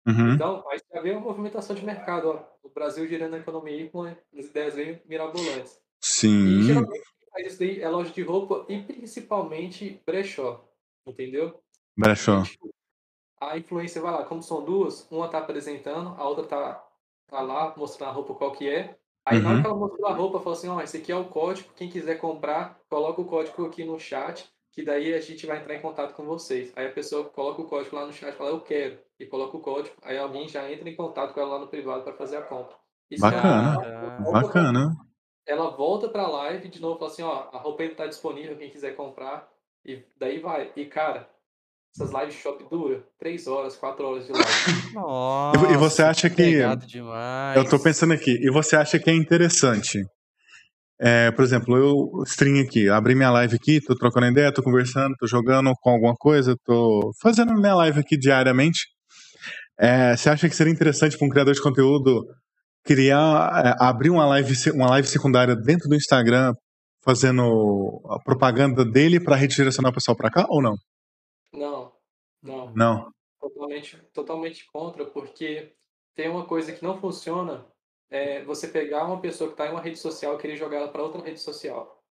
Uhum. 0.10 0.34
Então, 0.34 0.64
aí 0.69 0.80
já 0.94 1.02
vê 1.02 1.11
uma 1.11 1.22
movimentação 1.22 1.76
de 1.76 1.86
mercado, 1.86 2.30
ó. 2.30 2.44
O 2.64 2.69
Brasil 2.69 3.07
girando 3.07 3.36
a 3.36 3.40
economia 3.40 3.90
com 3.90 4.03
as 4.03 4.15
ideias 4.45 4.76
bem 4.76 5.02
mirabolantes. 5.07 5.73
E 6.02 6.06
Sim. 6.06 6.64
geralmente 6.64 7.03
quem 7.19 7.30
faz 7.31 7.48
isso 7.48 7.60
daí 7.60 7.81
é 7.81 7.90
loja 7.90 8.11
de 8.11 8.22
roupa 8.22 8.65
e 8.69 8.81
principalmente 8.81 10.02
brechó, 10.06 10.65
entendeu? 11.06 11.61
Brechó. 11.98 12.44
Tipo, 12.44 12.69
a 13.41 13.57
influência 13.57 14.02
vai 14.02 14.11
lá, 14.11 14.23
como 14.23 14.41
são 14.41 14.64
duas, 14.64 15.07
uma 15.11 15.27
tá 15.30 15.40
apresentando, 15.40 16.10
a 16.18 16.27
outra 16.27 16.45
tá, 16.45 16.88
tá 17.27 17.41
lá 17.41 17.73
mostrando 17.77 18.10
a 18.10 18.14
roupa 18.14 18.34
qual 18.34 18.52
que 18.52 18.69
é. 18.69 18.98
Aí 19.26 19.40
na 19.40 19.49
hora 19.49 19.57
Uhum. 19.57 19.61
que 19.61 19.68
ela 19.68 19.77
mostrou 19.77 20.07
a 20.07 20.14
roupa, 20.14 20.40
falou 20.40 20.53
assim, 20.53 20.68
ó, 20.69 20.81
esse 20.81 20.98
aqui 20.98 21.11
é 21.11 21.15
o 21.15 21.26
código, 21.26 21.69
quem 21.76 21.90
quiser 21.90 22.15
comprar, 22.15 22.80
coloca 22.90 23.22
o 23.22 23.26
código 23.26 23.65
aqui 23.65 23.84
no 23.84 23.99
chat, 23.99 24.49
que 24.80 24.85
daí 24.85 25.14
a 25.14 25.19
gente 25.19 25.45
vai 25.45 25.57
entrar 25.60 25.76
em 25.76 25.81
contato 25.81 26.14
com 26.14 26.23
vocês. 26.26 26.72
Aí 26.76 26.88
a 26.88 26.91
pessoa 26.91 27.26
coloca 27.26 27.61
o 27.61 27.65
código 27.68 27.95
lá 27.97 28.06
no 28.06 28.14
chat, 28.14 28.34
fala, 28.35 28.51
eu 28.51 28.61
quero, 28.61 28.97
e 29.19 29.26
coloca 29.26 29.57
o 29.57 29.60
código, 29.60 29.93
aí 30.01 30.18
alguém 30.18 30.47
já 30.47 30.72
entra 30.72 30.89
em 30.89 30.95
contato 30.95 31.34
com 31.34 31.41
ela 31.41 31.56
lá 31.56 31.60
no 31.60 31.68
privado 31.68 32.03
para 32.03 32.14
fazer 32.14 32.38
a 32.38 32.41
compra. 32.41 32.76
Isso 33.11 33.22
Bacana. 33.22 33.77
uma- 34.26 34.41
Bacana. 34.41 34.95
ela 35.45 35.69
volta 35.72 36.07
pra 36.07 36.27
live 36.27 36.69
de 36.69 36.81
novo, 36.81 36.97
fala 36.97 37.11
assim, 37.11 37.23
ó, 37.23 37.49
a 37.51 37.57
roupa 37.57 37.84
ainda 37.84 37.95
tá 37.95 38.07
disponível, 38.07 38.56
quem 38.57 38.69
quiser 38.69 38.95
comprar, 38.95 39.49
e 39.85 40.01
daí 40.18 40.39
vai. 40.39 40.72
E 40.77 40.85
cara, 40.85 41.27
essas 41.93 42.11
live 42.11 42.31
shop 42.31 42.64
dura 42.69 43.03
3 43.18 43.47
horas, 43.47 43.76
4 43.76 44.06
horas 44.07 44.26
de 44.27 44.31
live. 44.31 44.93
Nossa, 44.93 45.72
E 45.73 45.76
você 45.77 46.03
acha 46.03 46.30
que- 46.30 46.35
pegado 46.38 46.85
demais. 46.85 47.57
Eu 47.57 47.68
tô 47.69 47.77
pensando 47.80 48.14
aqui, 48.14 48.31
e 48.31 48.49
você 48.49 48.76
acha 48.77 48.97
que 48.97 49.10
é 49.10 49.14
interessante? 49.15 49.99
É, 51.02 51.32
por 51.32 51.44
exemplo, 51.44 51.78
eu 51.78 52.24
stream 52.26 52.62
aqui, 52.62 52.90
abri 52.90 53.16
minha 53.16 53.32
live 53.32 53.56
aqui, 53.56 53.80
tô 53.80 53.96
trocando 53.96 54.28
ideia, 54.28 54.54
tô 54.54 54.62
conversando, 54.62 55.16
tô 55.18 55.26
jogando 55.26 55.72
com 55.82 55.92
alguma 55.92 56.14
coisa, 56.16 56.58
tô 56.66 57.12
fazendo 57.22 57.54
minha 57.54 57.74
live 57.76 58.00
aqui 58.00 58.18
diariamente. 58.18 58.88
É, 59.78 60.16
você 60.18 60.30
acha 60.30 60.50
que 60.50 60.56
seria 60.56 60.74
interessante 60.74 61.18
para 61.18 61.26
um 61.26 61.30
criador 61.30 61.54
de 61.54 61.62
conteúdo 61.62 62.26
criar, 62.84 63.66
é, 63.66 63.76
abrir 63.80 64.10
uma 64.10 64.26
live, 64.26 64.54
uma 64.74 64.90
live 64.90 65.08
secundária 65.08 65.56
dentro 65.56 65.88
do 65.88 65.96
Instagram, 65.96 66.54
fazendo 67.02 68.02
a 68.10 68.20
propaganda 68.20 68.84
dele 68.84 69.22
para 69.22 69.38
redirecionar 69.38 69.92
o 69.92 69.96
pessoal 69.96 70.18
para 70.18 70.30
cá 70.30 70.46
ou 70.50 70.62
não? 70.62 70.76
Não, 71.54 71.94
não. 72.44 72.74
Não. 72.76 73.12
Totalmente, 73.40 73.98
totalmente 74.14 74.66
contra, 74.72 75.06
porque 75.06 75.74
tem 76.14 76.30
uma 76.30 76.46
coisa 76.46 76.74
que 76.74 76.84
não 76.84 77.00
funciona, 77.00 77.66
é 78.10 78.44
você 78.44 78.68
pegar 78.68 79.06
uma 79.06 79.22
pessoa 79.22 79.49
que 79.49 79.57
tá 79.57 79.68
em 79.68 79.72
uma 79.72 79.81
rede 79.81 79.99
social 79.99 80.36
e 80.36 80.38
querer 80.40 80.56
jogar 80.56 80.77
ela 80.77 80.91
para 80.91 81.03
outra 81.03 81.22
rede 81.22 81.40
social. 81.40 82.03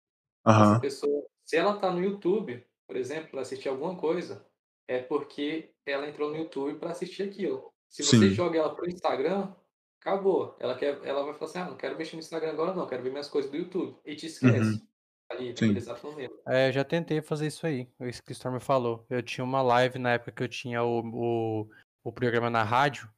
Essa 0.45 0.75
Aham. 0.75 0.79
pessoa, 0.79 1.25
se 1.45 1.57
ela 1.57 1.77
tá 1.77 1.91
no 1.91 2.03
YouTube, 2.03 2.65
por 2.87 2.95
exemplo, 2.95 3.31
para 3.31 3.41
assistir 3.41 3.69
alguma 3.69 3.95
coisa, 3.95 4.45
é 4.87 4.99
porque 5.01 5.71
ela 5.85 6.07
entrou 6.07 6.29
no 6.29 6.37
YouTube 6.37 6.79
para 6.79 6.91
assistir 6.91 7.23
aquilo. 7.23 7.71
Se 7.89 8.03
você 8.03 8.29
Sim. 8.29 8.33
joga 8.33 8.59
ela 8.59 8.73
pro 8.73 8.89
Instagram, 8.89 9.53
acabou. 9.99 10.55
Ela 10.59 10.75
quer, 10.77 10.99
ela 11.03 11.23
vai 11.23 11.33
falar 11.33 11.45
assim: 11.49 11.59
"Ah, 11.59 11.65
não 11.65 11.77
quero 11.77 11.97
mexer 11.97 12.15
no 12.15 12.19
Instagram 12.21 12.51
agora 12.51 12.73
não, 12.73 12.87
quero 12.87 13.03
ver 13.03 13.09
minhas 13.11 13.29
coisas 13.29 13.51
do 13.51 13.57
YouTube". 13.57 13.97
E 14.05 14.15
te 14.15 14.27
esquece. 14.27 14.85
Ali, 15.29 15.47
Uhum. 15.47 15.49
Naquele 15.49 15.77
exato 15.77 16.07
momento. 16.07 16.39
É, 16.47 16.69
eu 16.69 16.71
já 16.71 16.83
tentei 16.85 17.21
fazer 17.21 17.47
isso 17.47 17.67
aí. 17.67 17.89
Isso 17.99 18.23
que 18.23 18.31
o 18.31 18.33
Storm 18.33 18.59
falou. 18.61 19.05
Eu 19.09 19.21
tinha 19.21 19.43
uma 19.43 19.61
live 19.61 19.99
na 19.99 20.13
época 20.13 20.31
que 20.31 20.43
eu 20.43 20.47
tinha 20.47 20.81
o, 20.81 21.01
o, 21.03 21.69
o 22.03 22.11
programa 22.13 22.49
na 22.49 22.63
rádio. 22.63 23.09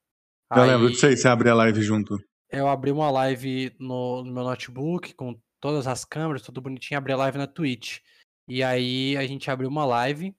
Eu 0.56 0.64
lembro 0.64 0.88
Aí 0.88 0.94
disso 0.94 1.06
aí, 1.06 1.16
você 1.16 1.28
abrir 1.28 1.50
a 1.50 1.54
live 1.54 1.80
junto. 1.84 2.18
Eu 2.50 2.68
abri 2.68 2.92
uma 2.92 3.12
live 3.12 3.76
no, 3.80 4.24
no 4.24 4.32
meu 4.32 4.44
notebook 4.44 5.14
com 5.14 5.40
todas 5.60 5.88
as 5.88 6.04
câmeras, 6.04 6.42
tudo 6.42 6.62
bonitinho, 6.62 6.98
abri 6.98 7.14
a 7.14 7.18
live 7.18 7.38
na 7.38 7.48
Twitch. 7.48 8.00
E 8.48 8.64
aí 8.64 9.16
a 9.18 9.26
gente 9.28 9.52
abriu 9.52 9.70
uma 9.70 9.86
live, 9.86 10.36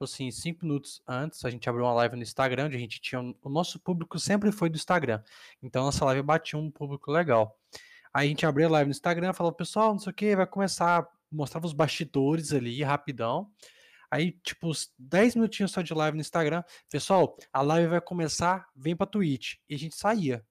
assim, 0.00 0.30
cinco 0.30 0.66
minutos 0.66 1.00
antes, 1.06 1.44
a 1.44 1.50
gente 1.50 1.68
abriu 1.68 1.84
uma 1.84 1.94
live 1.94 2.16
no 2.16 2.22
Instagram, 2.22 2.66
onde 2.66 2.76
a 2.76 2.78
gente 2.78 3.00
tinha. 3.00 3.20
O 3.42 3.48
nosso 3.48 3.80
público 3.80 4.18
sempre 4.18 4.52
foi 4.52 4.68
do 4.68 4.76
Instagram. 4.76 5.22
Então 5.62 5.84
nossa 5.84 6.04
live 6.04 6.22
batia 6.22 6.58
um 6.58 6.70
público 6.70 7.10
legal. 7.10 7.58
Aí 8.12 8.26
a 8.26 8.28
gente 8.28 8.44
abriu 8.44 8.68
a 8.68 8.70
live 8.72 8.88
no 8.88 8.92
Instagram, 8.92 9.32
falou, 9.32 9.52
pessoal, 9.52 9.92
não 9.92 9.98
sei 9.98 10.10
o 10.10 10.14
que, 10.14 10.36
vai 10.36 10.46
começar. 10.46 11.06
Mostrava 11.30 11.66
os 11.66 11.72
bastidores 11.72 12.52
ali, 12.52 12.82
rapidão. 12.82 13.50
Aí, 14.10 14.32
tipo, 14.44 14.68
uns 14.68 14.92
10 14.98 15.36
minutinhos 15.36 15.72
só 15.72 15.80
de 15.80 15.94
live 15.94 16.14
no 16.14 16.20
Instagram. 16.20 16.62
Pessoal, 16.90 17.34
a 17.50 17.62
live 17.62 17.88
vai 17.88 18.00
começar, 18.02 18.68
vem 18.76 18.94
pra 18.94 19.06
Twitch. 19.06 19.54
E 19.66 19.74
a 19.74 19.78
gente 19.78 19.96
saía. 19.96 20.44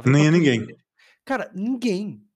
"Vem 0.00 0.12
Nem 0.12 0.30
Twitch". 0.30 0.32
ninguém. 0.58 0.76
Cara, 1.24 1.50
ninguém. 1.54 2.26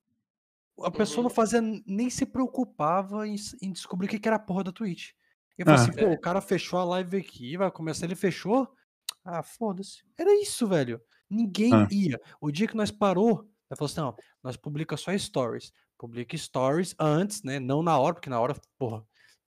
A 0.82 0.90
pessoa 0.90 1.22
não 1.22 1.30
Uhum. 1.30 1.34
fazia, 1.34 1.60
nem 1.86 2.10
se 2.10 2.26
preocupava 2.26 3.26
em, 3.26 3.36
em 3.62 3.72
descobrir 3.72 4.06
o 4.06 4.10
que 4.10 4.28
era 4.28 4.36
a 4.36 4.40
porra 4.40 4.64
da 4.64 4.72
Twitch. 4.72 5.12
Eu 5.56 5.64
falei 5.64 5.80
Ah. 5.80 5.82
assim, 5.84 5.92
pô, 5.92 6.10
o 6.12 6.20
cara 6.20 6.40
fechou 6.42 6.78
a 6.78 6.84
live 6.84 7.16
aqui, 7.16 7.56
vai 7.56 7.70
começar, 7.70 8.04
ele 8.04 8.14
fechou? 8.14 8.68
Ah, 9.24 9.42
foda-se. 9.42 10.02
Era 10.18 10.30
isso, 10.42 10.66
velho. 10.68 11.00
Ninguém 11.30 11.72
Ah. 11.72 11.88
ia. 11.90 12.20
O 12.40 12.50
dia 12.50 12.68
que 12.68 12.76
nós 12.76 12.90
parou, 12.90 13.48
nós 13.70 13.78
falou 13.78 13.86
assim, 13.90 14.00
não, 14.00 14.16
nós 14.42 14.56
publica 14.56 14.96
só 14.98 15.16
stories. 15.16 15.72
Publica 15.98 16.36
stories 16.36 16.94
antes, 16.98 17.42
né? 17.42 17.58
Não 17.58 17.82
na 17.82 17.98
hora, 17.98 18.14
porque 18.14 18.28
na 18.28 18.38
hora, 18.38 18.54
porra, 18.78 19.02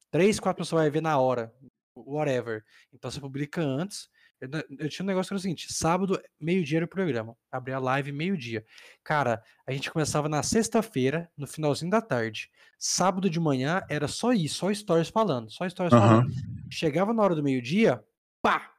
três, 0.09 0.39
quatro 0.39 0.63
pessoas 0.63 0.81
vai 0.81 0.89
ver 0.89 1.01
na 1.01 1.17
hora. 1.19 1.53
Whatever. 1.95 2.63
Então 2.91 3.11
você 3.11 3.19
publica 3.19 3.61
antes. 3.61 4.09
Eu, 4.41 4.89
tinha 4.89 5.03
um 5.03 5.07
negócio 5.07 5.29
que 5.29 5.33
era 5.33 5.39
o 5.39 5.41
seguinte: 5.41 5.71
sábado, 5.73 6.21
meio-dia 6.39 6.79
era 6.79 6.85
o 6.85 6.89
programa. 6.89 7.35
Abria 7.51 7.75
a 7.75 7.79
live 7.79 8.11
meio-dia. 8.11 8.65
Cara, 9.03 9.43
a 9.67 9.71
gente 9.71 9.91
começava 9.91 10.29
na 10.29 10.41
sexta-feira, 10.43 11.29
no 11.37 11.45
finalzinho 11.45 11.91
da 11.91 12.01
tarde. 12.01 12.49
Sábado 12.77 13.29
de 13.29 13.39
manhã 13.39 13.81
era 13.89 14.07
só 14.07 14.31
isso, 14.31 14.55
só 14.55 14.73
stories 14.73 15.09
falando, 15.09 15.51
só 15.51 15.67
stories 15.67 15.93
Aham. 15.93 16.07
falando. 16.07 16.31
Chegava 16.69 17.13
na 17.13 17.21
hora 17.21 17.35
do 17.35 17.43
meio-dia, 17.43 18.03
pá! 18.41 18.73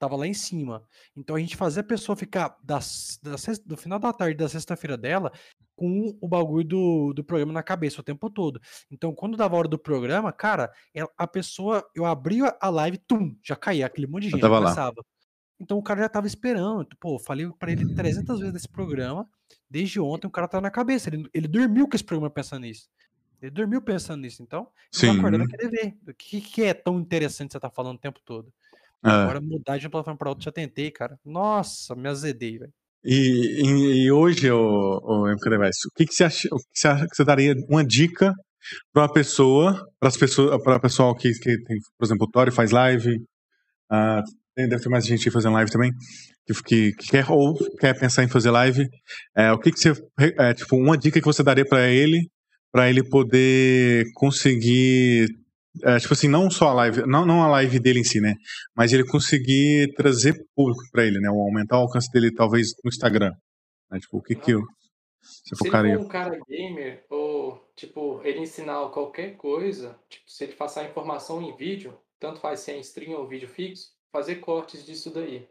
Tava 0.00 0.14
lá 0.14 0.28
em 0.28 0.34
cima. 0.34 0.84
Então 1.16 1.34
a 1.34 1.40
gente 1.40 1.56
fazia 1.56 1.80
a 1.80 1.84
pessoa 1.84 2.14
ficar 2.14 2.56
das, 2.62 3.18
da 3.20 3.36
sex- 3.36 3.58
do 3.58 3.76
final 3.76 3.98
da 3.98 4.12
tarde 4.12 4.36
da 4.36 4.48
sexta-feira 4.48 4.96
dela 4.96 5.32
com 5.78 6.18
o 6.20 6.26
bagulho 6.26 6.64
do, 6.66 7.12
do 7.14 7.22
programa 7.22 7.52
na 7.52 7.62
cabeça 7.62 8.00
o 8.00 8.04
tempo 8.04 8.28
todo. 8.28 8.60
Então, 8.90 9.14
quando 9.14 9.36
dava 9.36 9.54
a 9.54 9.58
hora 9.60 9.68
do 9.68 9.78
programa, 9.78 10.32
cara, 10.32 10.72
ela- 10.92 11.08
a 11.16 11.24
pessoa, 11.26 11.88
eu 11.94 12.04
abria 12.04 12.56
a 12.60 12.68
live, 12.68 12.98
tum, 12.98 13.36
já 13.44 13.54
caía, 13.54 13.86
aquele 13.86 14.08
monte 14.08 14.24
de 14.24 14.30
gente 14.30 14.40
tava 14.40 14.58
lá. 14.58 14.64
começava. 14.66 15.04
Então 15.60 15.78
o 15.78 15.82
cara 15.82 16.00
já 16.00 16.08
tava 16.08 16.26
esperando. 16.26 16.88
Pô, 16.98 17.14
eu 17.14 17.18
falei 17.20 17.48
pra 17.58 17.70
ele 17.70 17.94
300 17.94 18.38
vezes 18.40 18.52
desse 18.52 18.68
programa. 18.68 19.28
Desde 19.70 20.00
ontem 20.00 20.26
o 20.26 20.30
cara 20.30 20.48
tá 20.48 20.60
na 20.60 20.70
cabeça. 20.70 21.08
Ele, 21.08 21.28
ele 21.32 21.46
dormiu 21.48 21.88
com 21.88 21.94
esse 21.94 22.04
programa 22.04 22.28
pensando 22.30 22.62
nisso. 22.62 22.88
Ele 23.40 23.50
dormiu 23.52 23.80
pensando 23.80 24.20
nisso. 24.22 24.42
Então, 24.42 24.68
vai 25.00 25.10
acordando 25.16 25.44
Sim. 25.44 25.50
querer 25.50 25.70
ver. 25.70 25.98
O 26.08 26.14
que, 26.14 26.40
que 26.40 26.62
é 26.64 26.74
tão 26.74 26.98
interessante 26.98 27.48
que 27.48 27.52
você 27.52 27.60
tá 27.60 27.70
falando 27.70 27.96
o 27.96 28.00
tempo 28.00 28.20
todo? 28.24 28.52
É. 29.04 29.10
Agora 29.10 29.40
mudar 29.40 29.78
de 29.78 29.86
uma 29.86 29.90
plataforma 29.90 30.18
pra 30.18 30.28
outra 30.28 30.44
já 30.44 30.52
tentei, 30.52 30.90
cara. 30.90 31.18
Nossa, 31.24 31.94
me 31.94 32.08
azedei, 32.08 32.58
velho. 32.58 32.72
E, 33.04 33.62
e, 33.64 34.04
e 34.06 34.12
hoje, 34.12 34.50
o, 34.50 35.00
o 35.02 35.28
MK 35.28 35.50
Device, 35.50 35.88
o 35.88 35.90
que, 35.96 36.06
que 36.06 36.14
você 36.14 36.24
acha, 36.24 36.48
o 36.52 36.56
que 36.56 36.64
você 36.74 36.88
acha 36.88 37.06
que 37.06 37.16
você 37.16 37.24
daria 37.24 37.54
uma 37.68 37.84
dica 37.84 38.34
para 38.92 39.02
uma 39.02 39.12
pessoa, 39.12 39.86
para 39.98 40.08
as 40.08 40.16
pessoas, 40.16 40.62
para 40.62 40.80
pessoal 40.80 41.14
que, 41.14 41.32
que 41.32 41.62
tem, 41.62 41.78
por 41.98 42.04
exemplo, 42.04 42.26
o 42.26 42.30
Tori 42.30 42.50
faz 42.50 42.70
live, 42.70 43.18
ah, 43.90 44.22
deve 44.56 44.82
ter 44.82 44.88
mais 44.88 45.06
gente 45.06 45.30
fazendo 45.30 45.54
live 45.54 45.70
também, 45.70 45.92
que, 46.64 46.92
que, 46.92 47.06
quer 47.08 47.30
ou 47.30 47.56
quer 47.78 47.98
pensar 47.98 48.24
em 48.24 48.28
fazer 48.28 48.50
live. 48.50 48.88
É, 49.36 49.52
o 49.52 49.58
que, 49.58 49.70
que 49.70 49.78
você. 49.78 49.92
É, 50.38 50.54
tipo, 50.54 50.76
uma 50.76 50.96
dica 50.96 51.20
que 51.20 51.26
você 51.26 51.42
daria 51.42 51.64
para 51.64 51.88
ele, 51.88 52.28
para 52.72 52.88
ele 52.88 53.02
poder 53.02 54.06
conseguir. 54.14 55.28
É, 55.82 55.98
tipo 55.98 56.12
assim, 56.12 56.28
não 56.28 56.50
só 56.50 56.68
a 56.68 56.74
live, 56.74 57.06
não, 57.06 57.24
não 57.24 57.42
a 57.42 57.48
live 57.48 57.78
dele 57.78 58.00
em 58.00 58.04
si, 58.04 58.20
né? 58.20 58.34
Mas 58.74 58.92
ele 58.92 59.04
conseguir 59.04 59.92
trazer 59.94 60.34
público 60.54 60.82
para 60.90 61.04
ele, 61.04 61.20
né? 61.20 61.30
Ou 61.30 61.40
aumentar 61.42 61.78
o 61.78 61.82
alcance 61.82 62.10
dele, 62.12 62.34
talvez, 62.34 62.68
no 62.84 62.88
Instagram. 62.88 63.32
Né? 63.90 63.98
Tipo, 64.00 64.18
o 64.18 64.22
que 64.22 64.34
que 64.34 64.52
eu. 64.52 64.62
Se, 65.20 65.54
se 65.56 65.68
ele 65.68 65.96
for 65.96 66.04
um 66.04 66.08
cara 66.08 66.38
gamer, 66.48 67.04
ou, 67.10 67.62
tipo, 67.76 68.20
ele 68.24 68.40
ensinar 68.40 68.88
qualquer 68.90 69.36
coisa, 69.36 69.98
tipo, 70.08 70.30
se 70.30 70.44
ele 70.44 70.52
passar 70.54 70.88
informação 70.88 71.42
em 71.42 71.54
vídeo, 71.56 71.98
tanto 72.18 72.40
faz 72.40 72.60
se 72.60 72.70
é 72.70 72.76
em 72.76 72.80
stream 72.80 73.18
ou 73.18 73.26
vídeo 73.26 73.48
fixo, 73.48 73.88
fazer 74.12 74.36
cortes 74.36 74.84
disso 74.86 75.10
daí. 75.12 75.46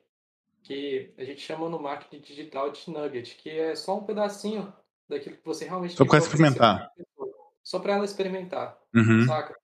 Que 0.63 1.13
a 1.17 1.23
gente 1.23 1.41
chama 1.41 1.69
no 1.69 1.79
marketing 1.79 2.21
digital 2.21 2.71
de 2.71 2.89
nugget, 2.89 3.35
que 3.35 3.49
é 3.49 3.75
só 3.75 3.97
um 3.97 4.03
pedacinho 4.03 4.73
daquilo 5.07 5.37
que 5.37 5.45
você 5.45 5.65
realmente... 5.65 5.95
Só 5.95 6.05
para 6.05 6.17
experimentar. 6.17 6.91
Só 7.63 7.79
para 7.79 7.95
ela 7.95 8.05
experimentar, 8.05 8.77
uhum. 8.95 9.25
saca? 9.25 9.55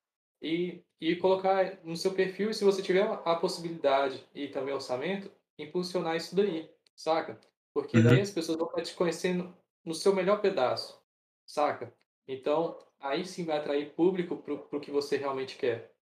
E, 0.44 0.84
e 1.00 1.16
colocar 1.16 1.80
no 1.86 1.96
seu 1.96 2.14
perfil, 2.14 2.50
e 2.50 2.54
se 2.54 2.66
você 2.66 2.82
tiver 2.82 3.04
a 3.04 3.36
possibilidade 3.36 4.28
e 4.36 4.50
também 4.50 4.74
orçamento, 4.74 5.32
impulsionar 5.58 6.18
isso 6.18 6.36
daí, 6.36 6.70
saca? 6.96 7.40
Porque 7.74 7.98
uhum. 7.98 8.04
daí 8.04 8.22
as 8.22 8.30
pessoas 8.30 8.58
vão 8.58 8.68
estar 8.68 8.82
te 8.82 8.94
conhecendo 8.94 9.56
no 9.86 9.96
seu 9.96 10.14
melhor 10.14 10.42
pedaço, 10.42 11.02
saca? 11.46 11.94
Então, 12.28 12.78
aí 13.00 13.26
sim 13.26 13.46
vai 13.46 13.58
atrair 13.58 13.94
público 13.94 14.36
pro, 14.36 14.60
pro 14.60 14.82
que 14.82 14.92
você 14.92 15.16
realmente 15.16 15.58
quer, 15.58 15.94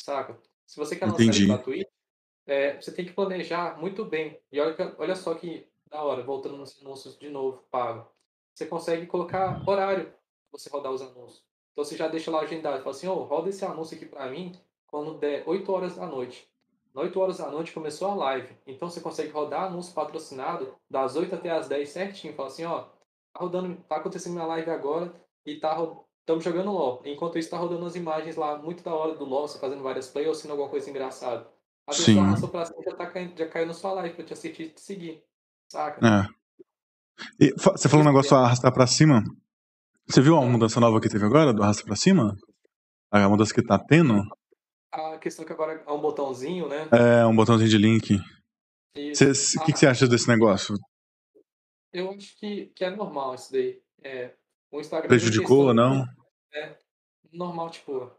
saca? 0.00 0.38
Se 0.64 0.76
você 0.76 0.94
quer 0.94 1.06
lançar 1.06 1.24
Entendi. 1.24 1.46
gratuito, 1.46 1.90
é, 2.46 2.80
você 2.80 2.92
tem 2.92 3.04
que 3.04 3.12
planejar 3.12 3.78
muito 3.78 4.04
bem. 4.04 4.40
E 4.52 4.60
olha, 4.60 4.94
olha 4.98 5.16
só 5.16 5.34
que 5.34 5.68
da 5.90 6.02
hora, 6.02 6.22
voltando 6.22 6.56
nos 6.56 6.80
anúncios 6.80 7.18
de 7.18 7.28
novo, 7.28 7.64
pago. 7.70 8.08
Você 8.54 8.66
consegue 8.66 9.06
colocar 9.06 9.68
horário 9.68 10.06
pra 10.06 10.14
você 10.52 10.70
rodar 10.70 10.92
os 10.92 11.02
anúncios. 11.02 11.44
Então 11.72 11.84
você 11.84 11.96
já 11.96 12.08
deixa 12.08 12.30
lá 12.30 12.40
agendado, 12.40 12.82
fala 12.82 12.90
assim, 12.90 13.06
ô, 13.06 13.14
oh, 13.14 13.24
roda 13.24 13.48
esse 13.48 13.64
anúncio 13.64 13.96
aqui 13.96 14.06
para 14.06 14.28
mim 14.30 14.52
quando 14.86 15.18
der 15.18 15.44
8 15.46 15.72
horas 15.72 15.96
da 15.96 16.06
noite. 16.06 16.48
8 16.94 17.20
horas 17.20 17.38
da 17.38 17.50
noite 17.50 17.72
começou 17.72 18.10
a 18.10 18.14
live. 18.14 18.56
Então 18.66 18.90
você 18.90 19.00
consegue 19.00 19.30
rodar 19.30 19.64
anúncio 19.64 19.94
patrocinado 19.94 20.74
das 20.90 21.14
8 21.16 21.34
até 21.34 21.50
as 21.50 21.68
10 21.68 21.88
certinho. 21.88 22.34
Fala 22.34 22.48
assim, 22.48 22.64
ó, 22.64 22.80
tá 23.32 23.40
rodando, 23.40 23.76
tá 23.88 23.96
acontecendo 23.96 24.34
minha 24.34 24.46
live 24.46 24.70
agora 24.70 25.14
e 25.46 25.56
tá 25.56 25.76
estamos 26.20 26.44
jogando 26.44 26.70
LOL. 26.70 27.02
Enquanto 27.04 27.38
isso, 27.38 27.50
tá 27.50 27.58
rodando 27.58 27.84
as 27.86 27.96
imagens 27.96 28.36
lá 28.36 28.56
muito 28.58 28.82
da 28.82 28.94
hora 28.94 29.14
do 29.14 29.24
LOL, 29.24 29.48
você 29.48 29.58
fazendo 29.58 29.82
várias 29.82 30.08
plays 30.08 30.28
ou 30.28 30.34
sendo 30.34 30.52
alguma 30.52 30.68
coisa 30.68 30.88
engraçada. 30.88 31.48
A 31.86 31.90
pessoa 31.90 32.14
Sim. 32.14 32.20
arrastou 32.20 32.48
pra 32.48 32.64
cima 32.64 32.82
já, 32.84 32.94
tá 32.94 33.06
caindo, 33.06 33.36
já 33.36 33.48
caiu 33.48 33.66
na 33.66 33.74
sua 33.74 33.92
live 33.92 34.14
pra 34.14 34.24
te 34.24 34.32
assistir 34.32 34.62
e 34.62 34.68
te 34.68 34.80
seguir. 34.80 35.24
Saca? 35.68 36.00
É. 36.06 36.40
E, 37.40 37.52
você 37.52 37.88
falou 37.88 38.04
um 38.04 38.08
negócio 38.08 38.36
arrastar 38.36 38.72
pra 38.72 38.86
cima. 38.86 39.22
Você 40.10 40.20
viu 40.20 40.36
a 40.36 40.40
mudança 40.44 40.80
nova 40.80 41.00
que 41.00 41.08
teve 41.08 41.24
agora, 41.24 41.52
do 41.52 41.62
arrasta 41.62 41.84
pra 41.84 41.94
cima? 41.94 42.36
A 43.12 43.28
mudança 43.28 43.54
que 43.54 43.62
tá 43.62 43.78
tendo? 43.78 44.24
A 44.90 45.16
questão 45.18 45.44
que 45.44 45.52
agora 45.52 45.84
é 45.86 45.92
um 45.92 46.00
botãozinho, 46.00 46.68
né? 46.68 46.88
É, 46.90 47.24
um 47.24 47.36
botãozinho 47.36 47.70
de 47.70 47.78
link. 47.78 48.16
O 48.16 49.64
que, 49.64 49.72
que 49.72 49.78
você 49.78 49.86
acha 49.86 50.08
desse 50.08 50.26
negócio? 50.26 50.74
Eu 51.92 52.10
acho 52.10 52.36
que, 52.40 52.72
que 52.74 52.84
é 52.84 52.90
normal 52.90 53.36
isso 53.36 53.52
daí. 53.52 53.80
É, 54.02 54.34
o 54.72 54.80
Instagram 54.80 55.06
Prejudicou 55.06 55.66
ou 55.66 55.74
não? 55.74 56.04
É 56.52 56.76
normal, 57.32 57.70
tipo, 57.70 58.10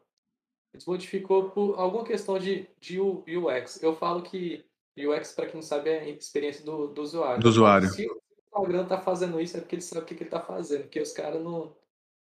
desmodificou 0.74 1.50
por 1.50 1.78
alguma 1.78 2.06
questão 2.06 2.40
de, 2.40 2.70
de 2.80 3.02
UX. 3.02 3.84
Eu 3.84 3.98
falo 3.98 4.22
que 4.22 4.64
UX, 4.98 5.34
para 5.34 5.48
quem 5.48 5.56
não 5.56 5.62
sabe, 5.62 5.90
é 5.90 6.10
experiência 6.10 6.64
do, 6.64 6.88
do 6.88 7.02
usuário. 7.02 7.42
Do 7.42 7.50
usuário. 7.50 7.90
Se 7.90 8.08
Instagram 8.54 8.86
tá 8.86 9.00
fazendo 9.02 9.40
isso, 9.40 9.58
é 9.58 9.62
porque 9.62 9.76
ele 9.76 9.82
sabe 9.82 10.02
o 10.02 10.06
que, 10.06 10.16
que 10.16 10.24
ele 10.24 10.30
tá 10.30 10.42
fazendo. 10.42 10.84
Porque 10.84 11.02
os 11.02 11.12
caras 11.14 11.42
não. 11.44 11.76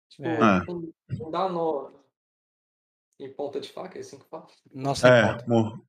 Tipo, 0.08 0.28
É. 0.28 0.64
não, 0.66 0.92
não 1.18 1.30
dá 1.30 1.48
nó 1.48 1.90
em 3.18 3.32
ponta 3.32 3.60
de 3.60 3.72
faca, 3.72 3.98
é 3.98 4.00
assim 4.00 4.18
que 4.18 4.24
fala. 4.28 4.46
Nossa, 4.74 5.08
É, 5.08 5.46
morro. 5.48 5.84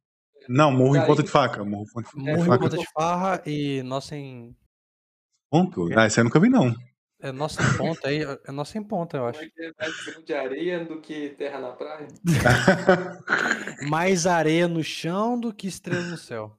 Não, 0.47 0.71
morro 0.71 0.95
em 0.95 1.05
ponta 1.05 1.23
de 1.23 1.29
faca. 1.29 1.63
Morro 1.65 1.83
em 1.83 1.93
ponta 1.93 2.09
de 2.09 2.23
Morro 2.23 2.41
em 2.43 2.45
faca. 2.45 2.59
ponta 2.63 2.77
de 2.77 2.85
farra 2.93 3.43
e 3.45 3.83
nossa 3.83 4.15
em. 4.15 4.55
Ponto? 5.51 5.87
Ah, 5.97 6.05
esse 6.05 6.19
eu 6.19 6.23
nunca 6.23 6.39
vi, 6.39 6.49
não. 6.49 6.73
É 7.19 7.31
nossa 7.31 7.61
em 7.63 7.77
ponta 7.77 8.07
aí. 8.09 8.19
É 8.45 8.51
nossa 8.51 8.77
em 8.77 8.83
ponta, 8.83 9.17
eu 9.17 9.21
Como 9.21 9.29
acho. 9.31 9.41
é 9.41 9.65
é 9.67 9.71
mais 9.79 10.05
grão 10.05 10.23
de 10.23 10.33
areia 10.33 10.85
do 10.85 11.01
que 11.01 11.29
terra 11.31 11.59
na 11.59 11.71
praia? 11.71 12.07
Mais 13.89 14.25
areia 14.27 14.67
no 14.67 14.83
chão 14.83 15.39
do 15.39 15.53
que 15.53 15.67
estrela 15.67 16.01
no 16.03 16.17
céu. 16.17 16.56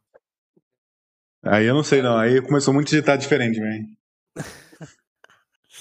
Aí 1.43 1.66
eu 1.66 1.74
não 1.74 1.82
sei, 1.85 2.02
não. 2.02 2.16
Aí 2.16 2.40
começou 2.43 2.74
muito 2.74 2.89
a 2.89 2.90
digitar 2.90 3.19
diferente, 3.19 3.60
velho. 3.60 3.86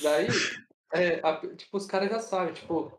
Daí, 0.02 0.28
é, 0.94 1.20
a- 1.24 1.42
tipo, 1.56 1.78
os 1.78 1.86
caras 1.86 2.10
já 2.10 2.20
sabem, 2.20 2.54
tipo, 2.54 2.92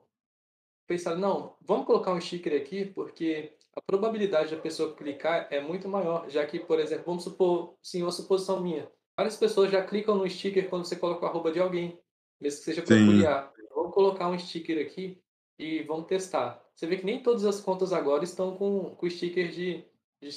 pensaram, 0.86 1.18
não, 1.18 1.56
vamos 1.60 1.86
colocar 1.86 2.12
um 2.12 2.20
sticker 2.20 2.60
aqui, 2.60 2.86
porque 2.86 3.52
a 3.76 3.80
probabilidade 3.80 4.54
da 4.54 4.60
pessoa 4.60 4.94
clicar 4.94 5.46
é 5.50 5.60
muito 5.60 5.88
maior, 5.88 6.28
já 6.28 6.44
que, 6.46 6.58
por 6.58 6.80
exemplo, 6.80 7.04
vamos 7.06 7.24
supor, 7.24 7.76
sim, 7.82 8.02
uma 8.02 8.10
suposição 8.10 8.60
minha, 8.60 8.90
várias 9.16 9.36
pessoas 9.36 9.70
já 9.70 9.84
clicam 9.84 10.16
no 10.16 10.28
sticker 10.28 10.68
quando 10.68 10.84
você 10.84 10.96
coloca 10.96 11.24
o 11.24 11.28
arroba 11.28 11.52
de 11.52 11.60
alguém, 11.60 12.00
mesmo 12.40 12.58
que 12.58 12.64
seja 12.64 12.82
peculiar. 12.82 13.52
Vamos 13.74 13.94
colocar 13.94 14.28
um 14.28 14.38
sticker 14.38 14.84
aqui 14.84 15.20
e 15.58 15.82
vamos 15.84 16.06
testar. 16.06 16.60
Você 16.74 16.86
vê 16.86 16.96
que 16.96 17.06
nem 17.06 17.22
todas 17.22 17.44
as 17.44 17.60
contas 17.60 17.92
agora 17.92 18.24
estão 18.24 18.56
com, 18.56 18.94
com 18.96 19.08
sticker 19.10 19.50
de, 19.50 19.84
de 20.20 20.28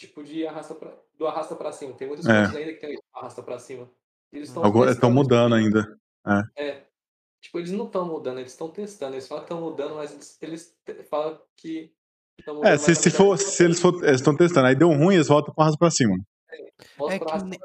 tipo 0.00 0.24
de 0.24 0.46
arrasta 0.46 0.74
pra, 0.74 0.92
do 1.18 1.26
arrasta 1.26 1.54
para 1.54 1.72
cima. 1.72 1.92
Tem 1.94 2.08
muitas 2.08 2.26
É. 2.26 2.32
ainda 2.46 2.72
que 2.72 2.80
tem 2.80 2.98
arrasta 3.14 3.42
para 3.42 3.58
cima. 3.58 3.88
Eles 4.32 4.48
estão 4.48 4.64
Agora 4.64 4.90
estão 4.92 5.10
testando 5.10 5.14
mudando 5.14 5.54
ainda. 5.54 5.98
é. 6.56 6.84
Tipo, 7.40 7.58
eles 7.58 7.70
não 7.72 7.86
estão 7.86 8.06
mudando, 8.06 8.38
eles 8.38 8.52
estão 8.52 8.68
testando. 8.70 9.14
Eles 9.14 9.26
falam 9.26 9.44
que 9.44 9.52
estão 9.52 9.60
mudando, 9.66 9.94
mas 9.94 10.12
eles, 10.12 10.38
eles 10.42 10.78
falam 11.08 11.40
que 11.56 11.92
estão 12.38 12.54
mudando. 12.56 12.70
É, 12.72 12.76
se, 12.76 12.94
se, 12.94 13.10
for, 13.10 13.38
se 13.38 13.64
eles 13.64 13.80
for, 13.80 13.94
eles 14.04 14.20
estão 14.20 14.36
testando, 14.36 14.66
aí 14.66 14.74
deu 14.74 14.88
ruim, 14.90 15.14
eles 15.14 15.28
voltam 15.28 15.54
com 15.54 15.60
arrasta 15.62 15.78
pra 15.78 15.90
cima. 15.90 16.16
É 17.10 17.18
pra 17.18 17.38
que 17.38 17.44
ne-. 17.44 17.58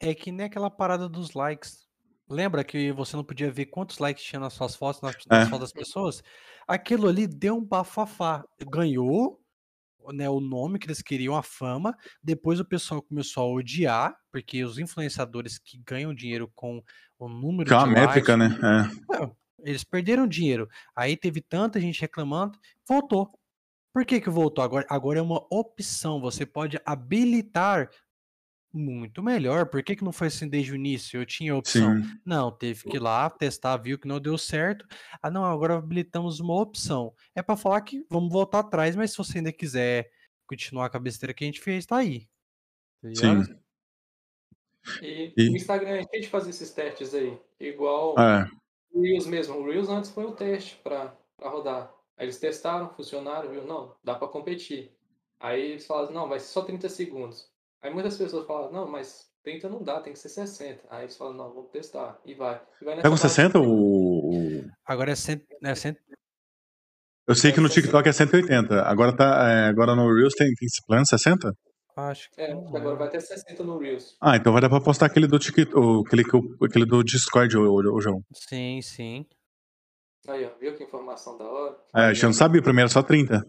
É 0.00 0.14
que 0.14 0.32
nem 0.32 0.46
aquela 0.46 0.68
parada 0.70 1.08
dos 1.08 1.32
likes. 1.32 1.84
Lembra 2.28 2.64
que 2.64 2.90
você 2.92 3.16
não 3.16 3.22
podia 3.24 3.50
ver 3.52 3.66
quantos 3.66 3.98
likes 3.98 4.24
tinha 4.24 4.40
nas 4.40 4.54
suas 4.54 4.74
fotos, 4.74 5.00
nas, 5.00 5.14
nas 5.28 5.42
É. 5.46 5.50
fotos 5.50 5.60
das 5.60 5.72
pessoas? 5.72 6.22
Aquilo 6.66 7.06
ali 7.08 7.26
deu 7.26 7.56
um 7.56 7.64
bafafá. 7.64 8.44
Ganhou 8.68 9.40
né, 10.12 10.28
o 10.28 10.40
nome 10.40 10.78
que 10.78 10.86
eles 10.86 11.02
queriam, 11.02 11.36
a 11.36 11.42
fama. 11.42 11.96
Depois 12.22 12.60
o 12.60 12.64
pessoal 12.64 13.02
começou 13.02 13.44
a 13.44 13.54
odiar, 13.54 14.16
porque 14.30 14.64
os 14.64 14.78
influenciadores 14.78 15.58
que 15.58 15.78
ganham 15.78 16.14
dinheiro 16.14 16.50
com 16.54 16.82
o 17.18 17.28
número 17.28 17.68
Que 17.68 17.74
é 17.74 17.76
uma 17.76 17.88
de 17.88 17.94
métrica, 17.94 18.36
likes, 18.36 18.60
né? 18.60 18.90
É. 19.10 19.18
não, 19.18 19.36
eles 19.60 19.84
perderam 19.84 20.26
dinheiro. 20.26 20.68
Aí 20.94 21.16
teve 21.16 21.40
tanta 21.40 21.80
gente 21.80 22.00
reclamando, 22.00 22.58
voltou. 22.86 23.28
Por 23.94 24.04
que 24.04 24.20
que 24.20 24.28
voltou? 24.28 24.64
Agora, 24.64 24.84
agora 24.90 25.20
é 25.20 25.22
uma 25.22 25.46
opção. 25.50 26.20
Você 26.20 26.44
pode 26.44 26.80
habilitar 26.84 27.88
muito 28.74 29.22
melhor. 29.22 29.66
Por 29.66 29.82
que 29.82 29.94
que 29.96 30.04
não 30.04 30.12
foi 30.12 30.26
assim 30.26 30.48
desde 30.48 30.72
o 30.72 30.74
início? 30.76 31.20
Eu 31.20 31.26
tinha 31.26 31.54
opção. 31.56 32.02
Sim. 32.02 32.18
Não, 32.24 32.50
teve 32.50 32.84
que 32.84 32.96
ir 32.96 33.00
lá 33.00 33.30
testar, 33.30 33.76
viu 33.76 33.98
que 33.98 34.08
não 34.08 34.20
deu 34.20 34.36
certo. 34.36 34.86
Ah, 35.22 35.30
não, 35.30 35.44
agora 35.44 35.76
habilitamos 35.76 36.40
uma 36.40 36.60
opção. 36.60 37.14
É 37.34 37.42
para 37.42 37.56
falar 37.56 37.80
que 37.82 38.04
vamos 38.10 38.32
voltar 38.32 38.60
atrás, 38.60 38.94
mas 38.96 39.12
se 39.12 39.18
você 39.18 39.38
ainda 39.38 39.52
quiser 39.52 40.10
continuar 40.46 40.90
com 40.90 40.96
a 40.96 41.00
besteira 41.00 41.32
que 41.32 41.44
a 41.44 41.46
gente 41.46 41.60
fez, 41.60 41.86
tá 41.86 41.96
aí. 41.98 42.28
Tá? 43.02 43.08
Sim. 43.14 43.56
E, 45.02 45.32
E- 45.36 45.48
o 45.50 45.56
Instagram 45.56 45.90
é 45.96 46.02
cheio 46.02 46.22
de 46.22 46.28
fazer 46.28 46.50
esses 46.50 46.70
testes 46.70 47.14
aí. 47.14 47.38
Igual 47.58 48.14
É. 48.18 48.48
o 48.92 49.00
Reels 49.00 49.26
mesmo. 49.26 49.56
O 49.56 49.64
Reels 49.70 49.88
antes 49.88 50.10
foi 50.10 50.26
um 50.26 50.32
teste 50.34 50.76
pra, 50.82 51.16
pra 51.36 51.48
rodar. 51.48 51.92
Aí 52.16 52.26
eles 52.26 52.38
testaram, 52.38 52.90
funcionaram, 52.94 53.50
viu? 53.50 53.66
Não, 53.66 53.94
dá 54.04 54.14
pra 54.14 54.28
competir. 54.28 54.92
Aí 55.40 55.72
eles 55.72 55.86
falaram, 55.86 56.12
não, 56.12 56.28
vai 56.28 56.38
ser 56.38 56.48
só 56.48 56.62
30 56.62 56.88
segundos. 56.88 57.50
Aí 57.84 57.92
muitas 57.92 58.16
pessoas 58.16 58.46
falam, 58.46 58.72
não, 58.72 58.90
mas 58.90 59.30
30 59.42 59.68
não 59.68 59.82
dá, 59.82 60.00
tem 60.00 60.14
que 60.14 60.18
ser 60.18 60.30
60. 60.30 60.82
Aí 60.88 61.02
eles 61.04 61.16
falam, 61.18 61.34
não, 61.34 61.52
vamos 61.52 61.70
testar. 61.70 62.18
E 62.24 62.32
vai. 62.34 62.60
E 62.80 62.84
vai 62.84 62.96
Tá 62.96 63.02
com 63.02 63.10
nessa 63.10 63.24
base. 63.24 63.34
60 63.34 63.58
o. 63.60 64.30
o- 64.30 64.64
Agora 64.86 65.12
é, 65.12 65.14
cento, 65.14 65.44
é 65.62 65.74
cento, 65.74 66.00
Eu 67.28 67.34
sei 67.34 67.52
que 67.52 67.60
no 67.60 67.66
É 67.66 67.68
60. 67.68 67.82
TikTok 67.82 68.08
é 68.08 68.12
180. 68.12 68.82
Agora, 68.82 69.14
tá, 69.14 69.50
é, 69.50 69.68
agora 69.68 69.94
no 69.94 70.06
Reels 70.14 70.34
tem, 70.34 70.46
tem 70.54 70.66
esse 70.66 70.80
plano 70.86 71.06
60? 71.06 71.52
acho 71.96 72.28
que 72.30 72.40
É, 72.40 72.52
não 72.54 72.66
agora 72.68 72.78
lembro. 72.84 72.96
vai 72.96 73.08
até 73.08 73.20
60 73.20 73.62
no 73.62 73.78
Reels. 73.78 74.16
Ah, 74.20 74.36
então 74.36 74.52
vai 74.52 74.60
dar 74.62 74.68
pra 74.70 74.80
postar 74.80 75.06
aquele 75.06 75.26
do 75.26 75.38
TikTok, 75.38 76.06
aquele, 76.06 76.22
aquele 76.62 76.86
do 76.86 77.04
Discord, 77.04 77.56
o, 77.56 77.62
o, 77.70 77.96
o 77.96 78.00
João. 78.00 78.20
Sim, 78.32 78.80
sim. 78.82 79.26
Aí, 80.26 80.44
ó, 80.46 80.58
viu 80.58 80.74
que 80.74 80.82
informação 80.84 81.36
da 81.36 81.44
hora? 81.44 81.76
É, 81.94 82.00
a 82.06 82.12
gente 82.14 82.24
não 82.24 82.32
sabia, 82.32 82.62
primeiro 82.62 82.86
era 82.88 82.92
só 82.92 83.02
30. 83.02 83.42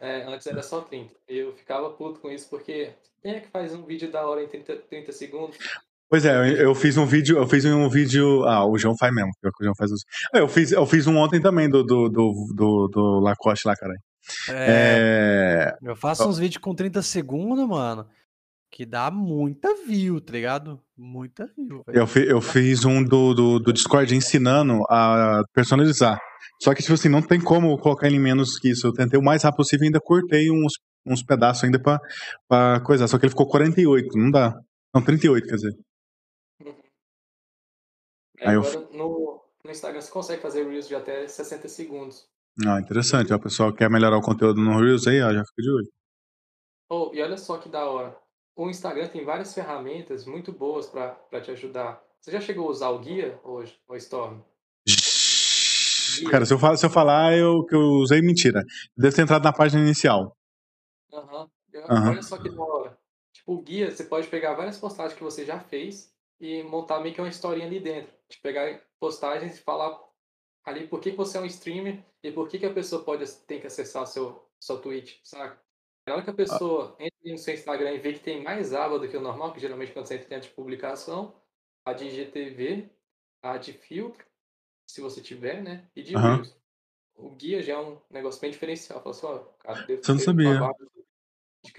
É, 0.00 0.22
antes 0.22 0.46
era 0.46 0.62
só 0.62 0.80
30. 0.80 1.14
Eu 1.28 1.52
ficava 1.54 1.90
puto 1.90 2.20
com 2.20 2.30
isso 2.30 2.48
porque 2.48 2.90
quem 3.22 3.34
é 3.34 3.40
que 3.40 3.48
faz 3.48 3.74
um 3.74 3.84
vídeo 3.84 4.10
da 4.10 4.26
hora 4.26 4.42
em 4.42 4.48
30, 4.48 4.76
30 4.88 5.12
segundos? 5.12 5.56
Pois 6.08 6.24
é, 6.24 6.34
eu, 6.34 6.44
eu 6.56 6.74
fiz 6.74 6.96
um 6.96 7.04
vídeo, 7.04 7.36
eu 7.36 7.46
fiz 7.46 7.64
um 7.64 7.88
vídeo. 7.88 8.44
Ah, 8.44 8.64
o 8.64 8.78
João 8.78 8.96
faz 8.96 9.14
mesmo. 9.14 9.30
O 9.44 9.64
João 9.64 9.74
faz 9.76 9.92
os... 9.92 10.04
É, 10.34 10.40
eu, 10.40 10.48
fiz, 10.48 10.72
eu 10.72 10.86
fiz 10.86 11.06
um 11.06 11.16
ontem 11.16 11.40
também 11.40 11.68
do, 11.68 11.82
do, 11.84 12.08
do, 12.08 12.52
do, 12.54 12.88
do 12.88 13.20
Lacoste 13.20 13.66
lá, 13.66 13.76
cara. 13.76 13.94
É, 14.48 15.76
é... 15.82 15.90
Eu 15.90 15.96
faço 15.96 16.28
uns 16.28 16.38
vídeos 16.38 16.62
com 16.62 16.74
30 16.74 17.02
segundos, 17.02 17.66
mano, 17.66 18.06
que 18.70 18.84
dá 18.84 19.10
muita 19.10 19.74
view, 19.86 20.20
tá 20.20 20.32
ligado? 20.32 20.80
Muita 20.96 21.46
view. 21.46 21.82
Eu, 21.88 22.06
fi, 22.06 22.26
eu 22.26 22.40
fiz 22.40 22.84
um 22.84 23.02
do, 23.02 23.34
do, 23.34 23.58
do, 23.58 23.72
Discord 23.72 24.14
ensinando 24.14 24.82
a 24.90 25.42
personalizar. 25.52 26.18
Só 26.62 26.74
que, 26.74 26.82
tipo 26.82 26.94
assim, 26.94 27.08
não 27.08 27.22
tem 27.22 27.40
como 27.40 27.78
colocar 27.78 28.06
ele 28.06 28.18
menos 28.18 28.58
que 28.58 28.70
isso. 28.70 28.86
Eu 28.86 28.92
tentei 28.92 29.18
o 29.18 29.22
mais 29.22 29.42
rápido 29.42 29.58
possível 29.58 29.84
e 29.84 29.86
ainda 29.88 30.00
cortei 30.00 30.50
uns, 30.50 30.74
uns 31.06 31.22
pedaços 31.22 31.64
ainda 31.64 31.80
pra, 31.80 31.98
pra 32.48 32.80
coisar. 32.80 33.08
Só 33.08 33.18
que 33.18 33.26
ele 33.26 33.30
ficou 33.30 33.48
48, 33.48 34.18
não 34.18 34.30
dá. 34.30 34.54
Não, 34.94 35.02
38, 35.02 35.46
quer 35.46 35.54
dizer. 35.54 35.72
É, 38.40 38.50
agora, 38.50 38.74
eu... 38.74 38.90
no, 38.92 39.44
no 39.64 39.70
Instagram 39.70 40.00
você 40.00 40.10
consegue 40.10 40.42
fazer 40.42 40.68
Reels 40.68 40.86
de 40.86 40.94
até 40.94 41.26
60 41.26 41.68
segundos. 41.68 42.26
Ah, 42.66 42.80
interessante. 42.80 43.32
O 43.32 43.40
pessoal 43.40 43.72
quer 43.72 43.88
melhorar 43.90 44.18
o 44.18 44.22
conteúdo 44.22 44.60
no 44.60 44.80
Reels 44.80 45.06
aí, 45.06 45.20
ó, 45.22 45.32
já 45.32 45.44
fica 45.44 45.62
de 45.62 45.70
olho. 45.70 45.88
Oh, 46.90 47.10
e 47.14 47.22
olha 47.22 47.36
só 47.36 47.58
que 47.58 47.68
da 47.68 47.84
hora. 47.84 48.16
O 48.58 48.68
Instagram 48.68 49.06
tem 49.06 49.24
várias 49.24 49.54
ferramentas 49.54 50.26
muito 50.26 50.50
boas 50.50 50.84
para 50.88 51.40
te 51.40 51.52
ajudar. 51.52 52.02
Você 52.20 52.32
já 52.32 52.40
chegou 52.40 52.66
a 52.66 52.70
usar 52.72 52.88
o 52.88 52.98
guia 52.98 53.38
hoje, 53.44 53.78
o 53.86 53.94
Storm? 53.94 54.40
Guia. 54.84 56.28
Cara, 56.28 56.44
se 56.44 56.52
eu, 56.52 56.58
falar, 56.58 56.76
se 56.76 56.84
eu 56.84 56.90
falar 56.90 57.38
eu, 57.38 57.64
que 57.64 57.76
eu 57.76 57.80
usei, 58.02 58.20
mentira. 58.20 58.64
Deve 58.96 59.14
ter 59.14 59.22
entrado 59.22 59.44
na 59.44 59.52
página 59.52 59.80
inicial. 59.80 60.36
Aham. 61.12 61.48
Uhum. 61.72 62.08
Olha 62.08 62.22
só 62.22 62.36
que 62.36 62.50
da 62.50 62.60
hora. 62.60 62.98
Tipo, 63.32 63.52
o 63.52 63.62
guia, 63.62 63.92
você 63.92 64.02
pode 64.02 64.26
pegar 64.26 64.54
várias 64.54 64.76
postagens 64.76 65.16
que 65.16 65.22
você 65.22 65.44
já 65.44 65.60
fez 65.60 66.12
e 66.40 66.64
montar 66.64 66.98
meio 66.98 67.14
que 67.14 67.20
uma 67.20 67.28
historinha 67.28 67.68
ali 67.68 67.78
dentro. 67.78 68.12
De 68.28 68.38
pegar 68.38 68.82
postagens 68.98 69.56
e 69.56 69.62
falar 69.62 69.96
ali 70.64 70.88
por 70.88 71.00
que, 71.00 71.12
você 71.12 71.38
é 71.38 71.40
um 71.40 71.46
streamer 71.46 72.04
e 72.24 72.32
por 72.32 72.48
que, 72.48 72.58
que 72.58 72.66
a 72.66 72.74
pessoa 72.74 73.04
pode 73.04 73.24
tem 73.46 73.60
que 73.60 73.68
acessar 73.68 74.04
seu 74.08 74.44
sua 74.58 74.80
Twitch, 74.80 75.20
saca? 75.22 75.62
Na 76.08 76.14
hora 76.14 76.22
que 76.24 76.30
a 76.30 76.34
pessoa 76.34 76.96
ah. 76.98 77.02
entra 77.04 77.17
no 77.24 77.38
seu 77.38 77.54
Instagram 77.54 77.92
e 77.92 77.98
vê 77.98 78.12
que 78.12 78.20
tem 78.20 78.42
mais 78.42 78.72
aba 78.72 78.98
do 78.98 79.08
que 79.08 79.16
o 79.16 79.20
normal, 79.20 79.52
que 79.52 79.60
geralmente 79.60 79.92
quando 79.92 80.06
você 80.06 80.14
entra 80.14 80.40
de 80.40 80.48
publicação, 80.50 81.34
a 81.84 81.92
de 81.92 82.06
IGTV, 82.06 82.88
a 83.42 83.56
de 83.56 83.72
filtro, 83.72 84.24
se 84.86 85.00
você 85.00 85.20
tiver, 85.20 85.62
né? 85.62 85.84
E 85.94 86.02
de 86.02 86.16
uhum. 86.16 86.42
O 87.18 87.30
guia 87.30 87.60
já 87.60 87.74
é 87.74 87.78
um 87.78 87.98
negócio 88.10 88.40
bem 88.40 88.50
diferencial. 88.50 89.02
Fala 89.02 89.14
assim, 89.14 89.26
ó, 89.26 89.38
cara, 89.58 89.86
Você 89.86 90.12
não 90.12 90.20
sabia. 90.20 90.70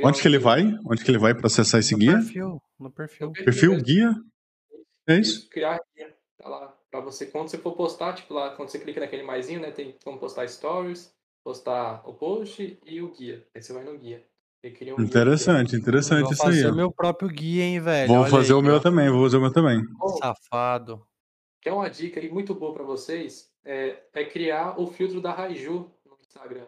Onde 0.04 0.22
que 0.22 0.28
ele 0.28 0.38
vai? 0.38 0.62
Onde 0.86 1.04
que 1.04 1.10
ele 1.10 1.18
vai 1.18 1.34
processar 1.34 1.80
esse 1.80 1.94
no 1.94 2.00
guia? 2.00 2.14
Perfil, 2.14 2.62
no 2.78 2.92
perfil. 2.92 3.28
No 3.28 3.34
perfil, 3.34 3.72
perfil 3.72 3.82
guia? 3.82 4.16
É 5.08 5.18
isso? 5.18 5.50
Criar 5.50 5.80
guia. 5.96 6.16
Tá 6.38 6.50
lá. 6.50 6.68
Pra 6.92 7.00
você, 7.00 7.26
quando 7.26 7.50
você 7.50 7.58
for 7.58 7.76
postar, 7.76 8.14
tipo 8.14 8.34
lá, 8.34 8.56
quando 8.56 8.70
você 8.70 8.80
clica 8.80 9.00
naquele 9.00 9.24
maisinho, 9.24 9.62
né? 9.62 9.72
Tem 9.72 9.96
como 10.04 10.20
postar 10.20 10.48
stories, 10.48 11.14
postar 11.44 12.08
o 12.08 12.14
post 12.14 12.78
e 12.86 13.02
o 13.02 13.12
guia. 13.12 13.48
Aí 13.56 13.62
você 13.62 13.72
vai 13.72 13.84
no 13.84 13.98
guia. 13.98 14.26
Um 14.98 15.04
interessante, 15.04 15.70
guia. 15.70 15.80
interessante 15.80 16.34
isso 16.34 16.44
aí. 16.44 16.50
Vou 16.50 16.56
fazer 16.56 16.72
o 16.72 16.76
meu 16.76 16.92
próprio 16.92 17.30
guia, 17.30 17.64
hein, 17.64 17.80
velho. 17.80 18.08
Vou 18.10 18.18
Olha 18.20 18.30
fazer 18.30 18.54
aí, 18.54 18.60
o 18.60 18.62
meu 18.62 18.76
ó. 18.76 18.80
também, 18.80 19.10
vou 19.10 19.24
fazer 19.24 19.38
o 19.38 19.42
meu 19.42 19.54
também. 19.54 19.82
Safado. 20.20 21.02
Que 21.62 21.70
é 21.70 21.74
uma 21.74 21.90
dica 21.90 22.20
aí 22.20 22.30
muito 22.30 22.54
boa 22.54 22.74
para 22.74 22.84
vocês, 22.84 23.50
é, 23.66 23.98
é 24.14 24.26
criar 24.26 24.80
o 24.80 24.88
filtro 24.88 25.22
da 25.22 25.32
Raiju 25.32 25.90
no 26.06 26.18
Instagram. 26.22 26.66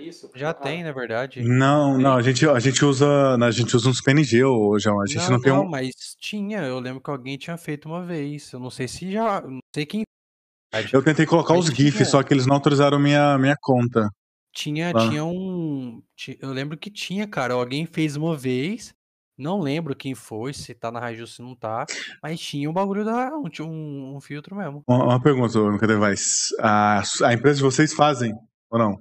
Isso. 0.00 0.30
Já 0.34 0.50
ah, 0.50 0.54
tem, 0.54 0.82
na 0.82 0.90
verdade. 0.90 1.42
Não, 1.42 1.96
não, 1.96 2.16
a 2.16 2.22
gente, 2.22 2.48
a 2.48 2.58
gente 2.58 2.84
usa. 2.84 3.36
A 3.36 3.50
gente 3.52 3.76
usa 3.76 3.88
uns 3.88 4.00
PNG 4.00 4.42
hoje, 4.44 4.88
a 4.88 5.06
gente 5.06 5.22
não, 5.22 5.30
não 5.30 5.40
tem 5.40 5.52
não, 5.52 5.62
um. 5.62 5.68
mas 5.68 5.92
tinha, 6.18 6.62
eu 6.62 6.80
lembro 6.80 7.00
que 7.00 7.10
alguém 7.10 7.38
tinha 7.38 7.56
feito 7.56 7.88
uma 7.88 8.02
vez. 8.04 8.52
Eu 8.52 8.58
não 8.58 8.70
sei 8.70 8.88
se 8.88 9.10
já. 9.12 9.40
Não 9.40 9.60
sei 9.72 9.86
quem. 9.86 10.02
Eu 10.92 11.02
tentei 11.02 11.24
colocar 11.24 11.54
mas 11.54 11.68
os 11.68 11.74
tinha. 11.74 11.90
GIFs, 11.90 12.08
só 12.08 12.22
que 12.22 12.34
eles 12.34 12.46
não 12.46 12.56
autorizaram 12.56 12.98
minha, 12.98 13.38
minha 13.38 13.56
conta. 13.60 14.08
Tinha, 14.52 14.90
ah. 14.90 15.08
tinha 15.08 15.24
um. 15.24 16.02
Eu 16.40 16.52
lembro 16.52 16.76
que 16.76 16.90
tinha, 16.90 17.26
cara. 17.26 17.54
Alguém 17.54 17.86
fez 17.86 18.16
uma 18.16 18.36
vez. 18.36 18.94
Não 19.38 19.58
lembro 19.58 19.96
quem 19.96 20.14
foi, 20.14 20.52
se 20.52 20.74
tá 20.74 20.92
na 20.92 21.00
Raju, 21.00 21.26
se 21.26 21.40
não 21.40 21.54
tá. 21.54 21.86
Mas 22.22 22.38
tinha 22.38 22.68
um 22.68 22.74
bagulho 22.74 23.04
da. 23.04 23.30
Um, 23.34 24.16
um 24.16 24.20
filtro 24.20 24.54
mesmo. 24.54 24.82
Uma, 24.86 25.04
uma 25.04 25.22
pergunta, 25.22 25.58
Cadê 25.78 25.94
A, 26.60 27.02
a 27.24 27.32
empresa 27.32 27.56
de 27.56 27.62
vocês 27.62 27.94
fazem 27.94 28.34
ou 28.70 28.78
não? 28.78 29.00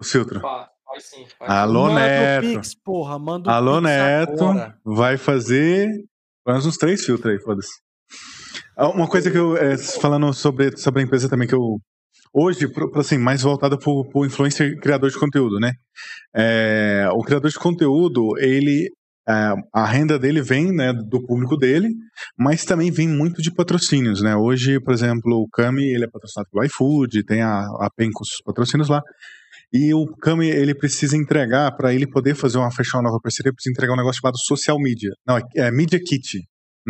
O 0.00 0.04
filtro. 0.04 0.40
Faz, 0.40 0.68
faz 0.84 1.04
sim. 1.04 1.26
Faz 1.36 1.50
Alô, 1.50 1.88
sim. 1.88 1.94
Neto. 1.94 2.46
Pix, 2.46 2.74
porra, 2.74 3.18
manda 3.18 3.50
Alô, 3.50 3.80
Pix 3.80 3.82
Neto. 3.82 4.44
Agora. 4.44 4.78
Vai 4.84 5.16
fazer. 5.16 5.88
Faz 6.44 6.64
uns 6.64 6.76
três 6.76 7.04
filtros 7.04 7.34
aí, 7.34 7.40
foda-se. 7.40 7.72
Ah, 8.76 8.88
uma 8.88 9.08
coisa 9.08 9.30
que 9.30 9.36
eu. 9.36 9.56
É, 9.56 9.76
falando 9.76 10.32
sobre, 10.32 10.76
sobre 10.76 11.02
a 11.02 11.04
empresa 11.04 11.28
também, 11.28 11.46
que 11.48 11.54
eu. 11.54 11.80
Hoje, 12.32 12.66
assim, 12.94 13.18
mais 13.18 13.42
voltada 13.42 13.76
para 13.76 13.90
o 13.90 14.24
influencer 14.24 14.78
criador 14.80 15.10
de 15.10 15.18
conteúdo, 15.18 15.58
né? 15.58 15.72
É, 16.34 17.08
o 17.12 17.22
criador 17.22 17.50
de 17.50 17.58
conteúdo, 17.58 18.38
ele 18.38 18.88
é, 19.28 19.54
a 19.72 19.84
renda 19.84 20.18
dele 20.18 20.40
vem 20.40 20.72
né, 20.72 20.92
do 20.92 21.24
público 21.24 21.56
dele, 21.56 21.88
mas 22.38 22.64
também 22.64 22.90
vem 22.90 23.08
muito 23.08 23.42
de 23.42 23.52
patrocínios, 23.52 24.22
né? 24.22 24.36
Hoje, 24.36 24.80
por 24.80 24.92
exemplo, 24.94 25.42
o 25.42 25.48
Cami 25.48 25.84
ele 25.84 26.04
é 26.04 26.08
patrocinado 26.08 26.48
pelo 26.50 26.64
iFood, 26.64 27.24
tem 27.24 27.42
a, 27.42 27.60
a 27.60 27.88
PEN 27.96 28.10
com 28.12 28.22
os 28.22 28.42
patrocínios 28.44 28.88
lá. 28.88 29.02
E 29.72 29.94
o 29.94 30.06
Cami, 30.16 30.48
ele 30.48 30.74
precisa 30.74 31.16
entregar, 31.16 31.76
para 31.76 31.94
ele 31.94 32.06
poder 32.06 32.34
fazer 32.34 32.58
uma 32.58 32.72
fechar 32.72 32.98
uma 32.98 33.04
nova 33.04 33.20
parceria, 33.22 33.52
precisa 33.52 33.72
entregar 33.72 33.92
um 33.92 33.96
negócio 33.96 34.20
chamado 34.20 34.38
social 34.38 34.78
media. 34.80 35.10
Não, 35.26 35.38
é, 35.38 35.42
é 35.56 35.70
Media 35.70 36.00
Kit, 36.00 36.40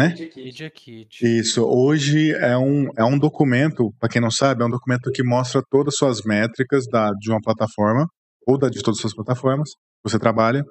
né? 0.01 0.15
Media 0.35 0.71
Kit. 0.71 1.23
Isso. 1.23 1.63
Hoje 1.63 2.33
é 2.33 2.57
um, 2.57 2.87
é 2.97 3.05
um 3.05 3.19
documento, 3.19 3.93
para 3.99 4.09
quem 4.09 4.23
não 4.23 4.31
sabe, 4.31 4.63
é 4.63 4.67
um 4.67 4.71
documento 4.71 5.11
que 5.13 5.23
mostra 5.23 5.63
todas 5.71 5.93
as 5.95 5.99
suas 5.99 6.23
métricas 6.25 6.87
da, 6.91 7.11
de 7.13 7.31
uma 7.31 7.41
plataforma, 7.41 8.07
ou 8.47 8.59
da, 8.59 8.71
de 8.71 8.83
todas 8.83 8.99
as 8.99 9.03
suas 9.03 9.15
plataformas 9.15 9.69
que 9.71 10.11
você 10.11 10.19
trabalha. 10.19 10.65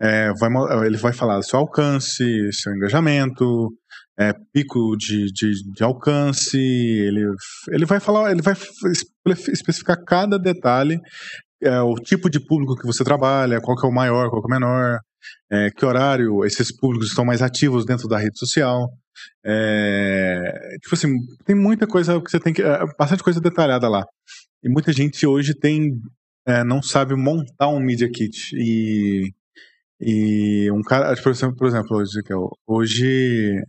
É, 0.00 0.32
vai, 0.38 0.48
ele 0.86 0.96
vai 0.96 1.12
falar 1.12 1.42
seu 1.42 1.58
alcance, 1.58 2.24
seu 2.52 2.72
engajamento, 2.72 3.68
é, 4.18 4.32
pico 4.52 4.96
de, 4.96 5.26
de, 5.32 5.50
de, 5.74 5.84
alcance, 5.84 6.56
ele, 6.56 7.26
ele 7.70 7.84
vai 7.84 8.00
falar, 8.00 8.30
ele 8.30 8.40
vai 8.40 8.54
especificar 9.52 10.02
cada 10.06 10.38
detalhe, 10.38 10.98
é, 11.62 11.80
o 11.82 11.94
tipo 11.96 12.30
de 12.30 12.40
público 12.40 12.76
que 12.76 12.86
você 12.86 13.04
trabalha, 13.04 13.60
qual 13.60 13.76
que 13.76 13.86
é 13.86 13.90
o 13.90 13.92
maior, 13.92 14.30
qual 14.30 14.40
que 14.40 14.50
é 14.50 14.56
o 14.56 14.60
menor, 14.60 15.00
é, 15.50 15.70
que 15.70 15.84
horário 15.84 16.44
esses 16.44 16.74
públicos 16.74 17.08
estão 17.08 17.24
mais 17.24 17.42
ativos 17.42 17.84
dentro 17.84 18.08
da 18.08 18.18
rede 18.18 18.38
social. 18.38 18.88
É, 19.44 20.78
tipo 20.82 20.94
assim, 20.94 21.08
tem 21.44 21.54
muita 21.56 21.86
coisa 21.86 22.20
que 22.20 22.30
você 22.30 22.40
tem 22.40 22.52
que. 22.52 22.62
É, 22.62 22.78
bastante 22.98 23.22
coisa 23.22 23.40
detalhada 23.40 23.88
lá. 23.88 24.04
E 24.62 24.68
muita 24.68 24.92
gente 24.92 25.26
hoje 25.26 25.54
tem. 25.54 25.92
É, 26.46 26.64
não 26.64 26.82
sabe 26.82 27.14
montar 27.14 27.68
um 27.68 27.80
Media 27.80 28.10
Kit. 28.10 28.54
E, 28.54 29.32
e 30.00 30.70
um 30.72 30.82
cara, 30.82 31.14
por 31.22 31.30
exemplo, 31.32 31.56
por 31.56 31.66
exemplo 31.68 31.96
hoje, 31.96 32.20
hoje 32.66 33.62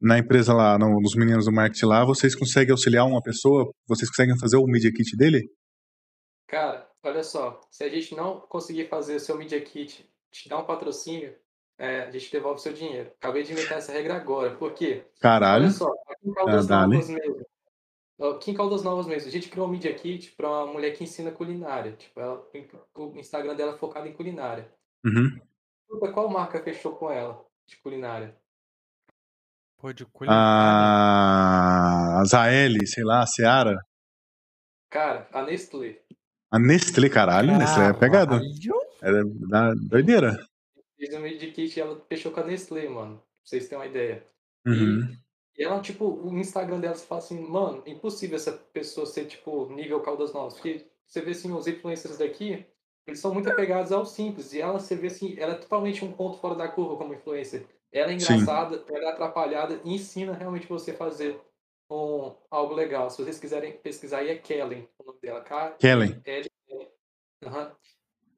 na 0.00 0.18
empresa 0.18 0.54
lá, 0.54 0.78
no, 0.78 1.00
nos 1.00 1.14
meninos 1.14 1.46
do 1.46 1.52
marketing 1.52 1.86
lá, 1.86 2.04
vocês 2.04 2.34
conseguem 2.34 2.72
auxiliar 2.72 3.06
uma 3.06 3.22
pessoa? 3.22 3.70
Vocês 3.86 4.08
conseguem 4.08 4.38
fazer 4.38 4.56
o 4.56 4.66
Media 4.66 4.92
Kit 4.92 5.16
dele? 5.16 5.48
Cara, 6.46 6.88
olha 7.02 7.22
só, 7.22 7.60
se 7.70 7.84
a 7.84 7.88
gente 7.88 8.14
não 8.14 8.40
conseguir 8.40 8.88
fazer 8.88 9.16
o 9.16 9.20
seu 9.20 9.36
Media 9.36 9.60
Kit, 9.60 10.08
te 10.30 10.48
dar 10.48 10.58
um 10.58 10.64
patrocínio, 10.64 11.34
é, 11.78 12.02
a 12.02 12.10
gente 12.10 12.32
devolve 12.32 12.58
o 12.58 12.62
seu 12.62 12.72
dinheiro. 12.72 13.10
Acabei 13.20 13.42
de 13.42 13.52
inventar 13.52 13.78
essa 13.78 13.92
regra 13.92 14.16
agora, 14.16 14.56
por 14.56 14.72
quê? 14.72 15.04
Caralho. 15.20 15.64
Olha 15.64 15.72
só, 15.72 15.86
aqui 16.08 16.28
em 16.28 16.34
Caldas 16.34 16.70
ah, 16.70 16.86
Novas 16.86 17.08
mesmo, 17.08 17.46
aqui 18.20 18.50
em 18.50 18.54
Caldas 18.54 18.82
Novas 18.82 19.06
mesmo, 19.06 19.28
a 19.28 19.32
gente 19.32 19.48
criou 19.48 19.66
um 19.66 19.70
Media 19.70 19.94
Kit 19.94 20.32
para 20.32 20.48
uma 20.48 20.66
mulher 20.66 20.92
que 20.92 21.04
ensina 21.04 21.30
culinária. 21.30 21.92
Tipo, 21.92 22.20
ela, 22.20 22.44
o 22.96 23.16
Instagram 23.16 23.54
dela 23.54 23.74
é 23.74 23.78
focado 23.78 24.08
em 24.08 24.12
culinária. 24.12 24.68
Uhum. 25.04 25.38
Qual 26.12 26.28
marca 26.28 26.62
fechou 26.62 26.96
com 26.96 27.10
ela 27.10 27.42
de 27.66 27.76
culinária? 27.78 28.36
Pô, 29.78 29.92
de 29.92 30.04
culinária. 30.04 30.40
A 32.18 32.24
Zaeli, 32.26 32.86
sei 32.86 33.04
lá, 33.04 33.22
a 33.22 33.26
Seara. 33.26 33.78
Cara, 34.90 35.28
a 35.32 35.42
Nestlé. 35.42 36.00
A 36.50 36.58
Nestlé, 36.58 37.08
caralho, 37.08 37.52
caralho. 37.52 37.58
Nestlé 37.58 37.88
é 37.88 37.92
pegada. 37.92 38.40
É 39.00 39.10
da 39.48 39.74
doideira. 39.74 40.38
Fiz 40.96 41.14
um 41.14 41.22
vídeo 41.22 41.38
de 41.38 41.52
kit 41.52 41.76
e 41.76 41.80
ela 41.80 42.00
fechou 42.08 42.32
com 42.32 42.40
a 42.40 42.44
Nestlé, 42.44 42.88
mano. 42.88 43.16
Pra 43.16 43.24
vocês 43.44 43.68
terem 43.68 43.78
uma 43.78 43.88
ideia. 43.88 44.26
Uhum. 44.66 45.08
E, 45.56 45.62
e, 45.62 45.64
ela, 45.64 45.80
tipo, 45.80 46.04
o 46.06 46.36
Instagram 46.36 46.80
dela, 46.80 46.94
você 46.94 47.06
fala 47.06 47.20
assim, 47.20 47.40
mano, 47.40 47.82
impossível 47.86 48.36
essa 48.36 48.52
pessoa 48.52 49.06
ser, 49.06 49.26
tipo, 49.26 49.72
nível 49.72 50.00
Caldas 50.00 50.32
Novas. 50.32 50.54
Porque 50.54 50.84
você 51.06 51.20
vê, 51.20 51.30
assim, 51.30 51.52
os 51.52 51.66
influencers 51.66 52.18
daqui, 52.18 52.66
eles 53.06 53.20
são 53.20 53.32
muito 53.32 53.48
apegados 53.48 53.92
ao 53.92 54.04
simples. 54.04 54.52
E 54.52 54.60
ela, 54.60 54.78
você 54.78 54.96
vê, 54.96 55.06
assim, 55.06 55.36
ela 55.38 55.52
é 55.52 55.58
totalmente 55.58 56.04
um 56.04 56.12
ponto 56.12 56.38
fora 56.38 56.56
da 56.56 56.68
curva 56.68 56.96
como 56.96 57.14
influencer. 57.14 57.64
Ela 57.92 58.10
é 58.10 58.14
engraçada, 58.14 58.78
Sim. 58.78 58.84
ela 58.94 59.04
é 59.04 59.12
atrapalhada 59.12 59.80
e 59.84 59.94
ensina 59.94 60.34
realmente 60.34 60.66
você 60.66 60.92
fazer 60.92 61.40
um, 61.90 62.34
algo 62.50 62.74
legal. 62.74 63.08
Se 63.08 63.22
vocês 63.22 63.38
quiserem 63.38 63.72
pesquisar 63.78 64.18
aí, 64.18 64.28
é 64.28 64.36
Kellen, 64.36 64.86
o 64.98 65.04
nome 65.04 65.20
dela. 65.20 65.40
K 65.40 65.70
Kellen. 65.78 66.20
L 66.24 66.48
Uhum. 67.40 67.70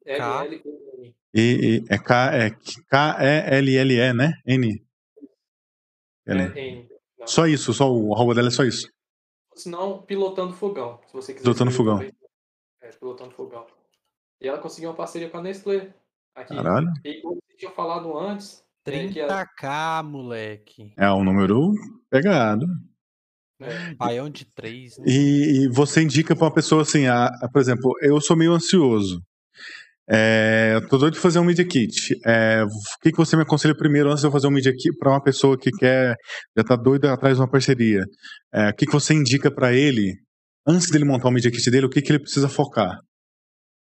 L 0.07 0.23
L 0.47 0.63
N. 0.99 1.15
E, 1.35 1.41
e, 1.41 1.85
é 1.89 1.99
K 1.99 2.35
é 2.37 2.51
K 2.89 3.17
E 3.21 3.57
L 3.59 3.77
L 3.77 3.95
E, 3.95 4.13
né? 4.13 4.33
N. 4.47 4.85
É 6.27 6.33
N. 6.35 6.89
Só 7.27 7.47
isso, 7.47 7.73
só 7.73 7.93
o 7.93 8.15
arroba 8.15 8.35
dela 8.35 8.49
é 8.49 8.51
só 8.51 8.65
isso. 8.65 8.91
Se 9.55 9.69
não, 9.69 10.03
pilotando 10.03 10.53
fogão. 10.55 11.01
Se 11.07 11.13
você 11.13 11.33
quiser. 11.33 11.45
Pilotando 11.45 11.71
fogão. 11.71 12.01
É, 12.81 12.89
pilotando 12.89 13.33
fogão. 13.33 13.67
E 14.41 14.49
ela 14.49 14.59
conseguiu 14.59 14.89
uma 14.91 14.97
parceria 14.97 15.29
com 15.29 15.37
a 15.39 15.43
Nestlé. 15.43 15.93
Aqui. 16.35 16.55
Caralho. 16.55 16.89
E 17.05 17.21
como 17.21 17.39
eu 17.51 17.57
tinha 17.59 17.71
falado 17.71 18.17
antes, 18.19 18.65
é 18.87 19.07
que 19.09 19.21
30k, 19.21 20.03
moleque. 20.05 20.93
É 20.97 21.11
um 21.13 21.23
número 21.25 21.75
pegado. 22.09 22.65
Um 23.61 23.95
baião 23.97 24.31
de 24.31 24.47
3. 24.47 24.97
Né? 24.99 25.05
E, 25.09 25.65
e 25.65 25.69
você 25.69 26.01
indica 26.03 26.35
pra 26.35 26.47
uma 26.47 26.55
pessoa 26.55 26.81
assim, 26.83 27.07
a, 27.07 27.27
a- 27.27 27.49
por 27.53 27.61
exemplo, 27.61 27.93
eu 28.01 28.19
sou 28.21 28.35
meio 28.37 28.53
ansioso. 28.53 29.23
É, 30.13 30.73
eu 30.75 30.89
tô 30.89 30.99
doido 30.99 31.15
de 31.15 31.21
fazer 31.21 31.39
um 31.39 31.45
Media 31.45 31.65
Kit. 31.65 32.19
É, 32.27 32.65
o 32.65 33.01
que, 33.01 33.13
que 33.13 33.17
você 33.17 33.37
me 33.37 33.43
aconselha 33.43 33.77
primeiro 33.77 34.09
antes 34.09 34.23
de 34.23 34.27
eu 34.27 34.33
fazer 34.33 34.49
um 34.49 34.51
Media 34.51 34.73
Kit 34.73 34.97
para 34.99 35.13
uma 35.13 35.23
pessoa 35.23 35.57
que 35.57 35.71
quer, 35.71 36.17
já 36.57 36.65
tá 36.65 36.75
doida 36.75 37.13
atrás 37.13 37.37
de 37.37 37.41
uma 37.41 37.49
parceria? 37.49 38.03
É, 38.53 38.71
o 38.71 38.75
que, 38.75 38.87
que 38.87 38.93
você 38.93 39.15
indica 39.15 39.53
para 39.53 39.73
ele, 39.73 40.17
antes 40.67 40.91
dele 40.91 41.05
montar 41.05 41.29
o 41.29 41.31
Media 41.31 41.49
Kit 41.49 41.71
dele, 41.71 41.87
o 41.87 41.91
que, 41.91 42.03
que 42.03 42.11
ele 42.11 42.19
precisa 42.19 42.49
focar? 42.49 42.99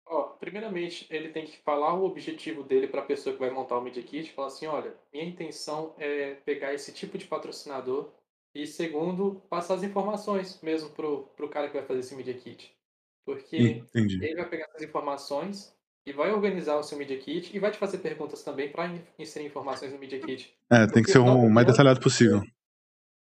Ó, 0.06 0.22
primeiramente, 0.40 1.06
ele 1.10 1.28
tem 1.28 1.44
que 1.44 1.58
falar 1.62 1.92
o 1.92 2.06
objetivo 2.06 2.62
dele 2.62 2.86
para 2.86 3.02
a 3.02 3.06
pessoa 3.06 3.34
que 3.34 3.40
vai 3.40 3.50
montar 3.50 3.76
o 3.76 3.82
Media 3.82 4.02
Kit, 4.02 4.32
falar 4.32 4.48
assim, 4.48 4.66
olha, 4.66 4.94
minha 5.12 5.26
intenção 5.26 5.94
é 5.98 6.32
pegar 6.46 6.72
esse 6.72 6.94
tipo 6.94 7.18
de 7.18 7.26
patrocinador 7.26 8.10
e 8.54 8.66
segundo, 8.66 9.42
passar 9.50 9.74
as 9.74 9.82
informações 9.82 10.58
mesmo 10.62 10.88
pro, 10.88 11.24
pro 11.36 11.50
cara 11.50 11.68
que 11.68 11.76
vai 11.76 11.84
fazer 11.84 12.00
esse 12.00 12.16
Media 12.16 12.32
Kit. 12.32 12.74
Porque 13.22 13.82
Entendi. 13.94 14.24
ele 14.24 14.36
vai 14.36 14.48
pegar 14.48 14.64
essas 14.64 14.80
informações 14.80 15.75
e 16.06 16.12
vai 16.12 16.30
organizar 16.32 16.76
o 16.76 16.82
seu 16.84 16.96
Media 16.96 17.18
Kit 17.18 17.54
e 17.54 17.58
vai 17.58 17.70
te 17.72 17.78
fazer 17.78 17.98
perguntas 17.98 18.42
também 18.42 18.70
para 18.70 18.88
inserir 19.18 19.46
informações 19.46 19.92
no 19.92 19.98
Media 19.98 20.20
Kit. 20.20 20.56
É, 20.70 20.86
tem 20.86 21.02
que 21.02 21.10
ser 21.10 21.18
o 21.18 21.48
mais 21.50 21.66
detalhado 21.66 22.00
possível. 22.00 22.42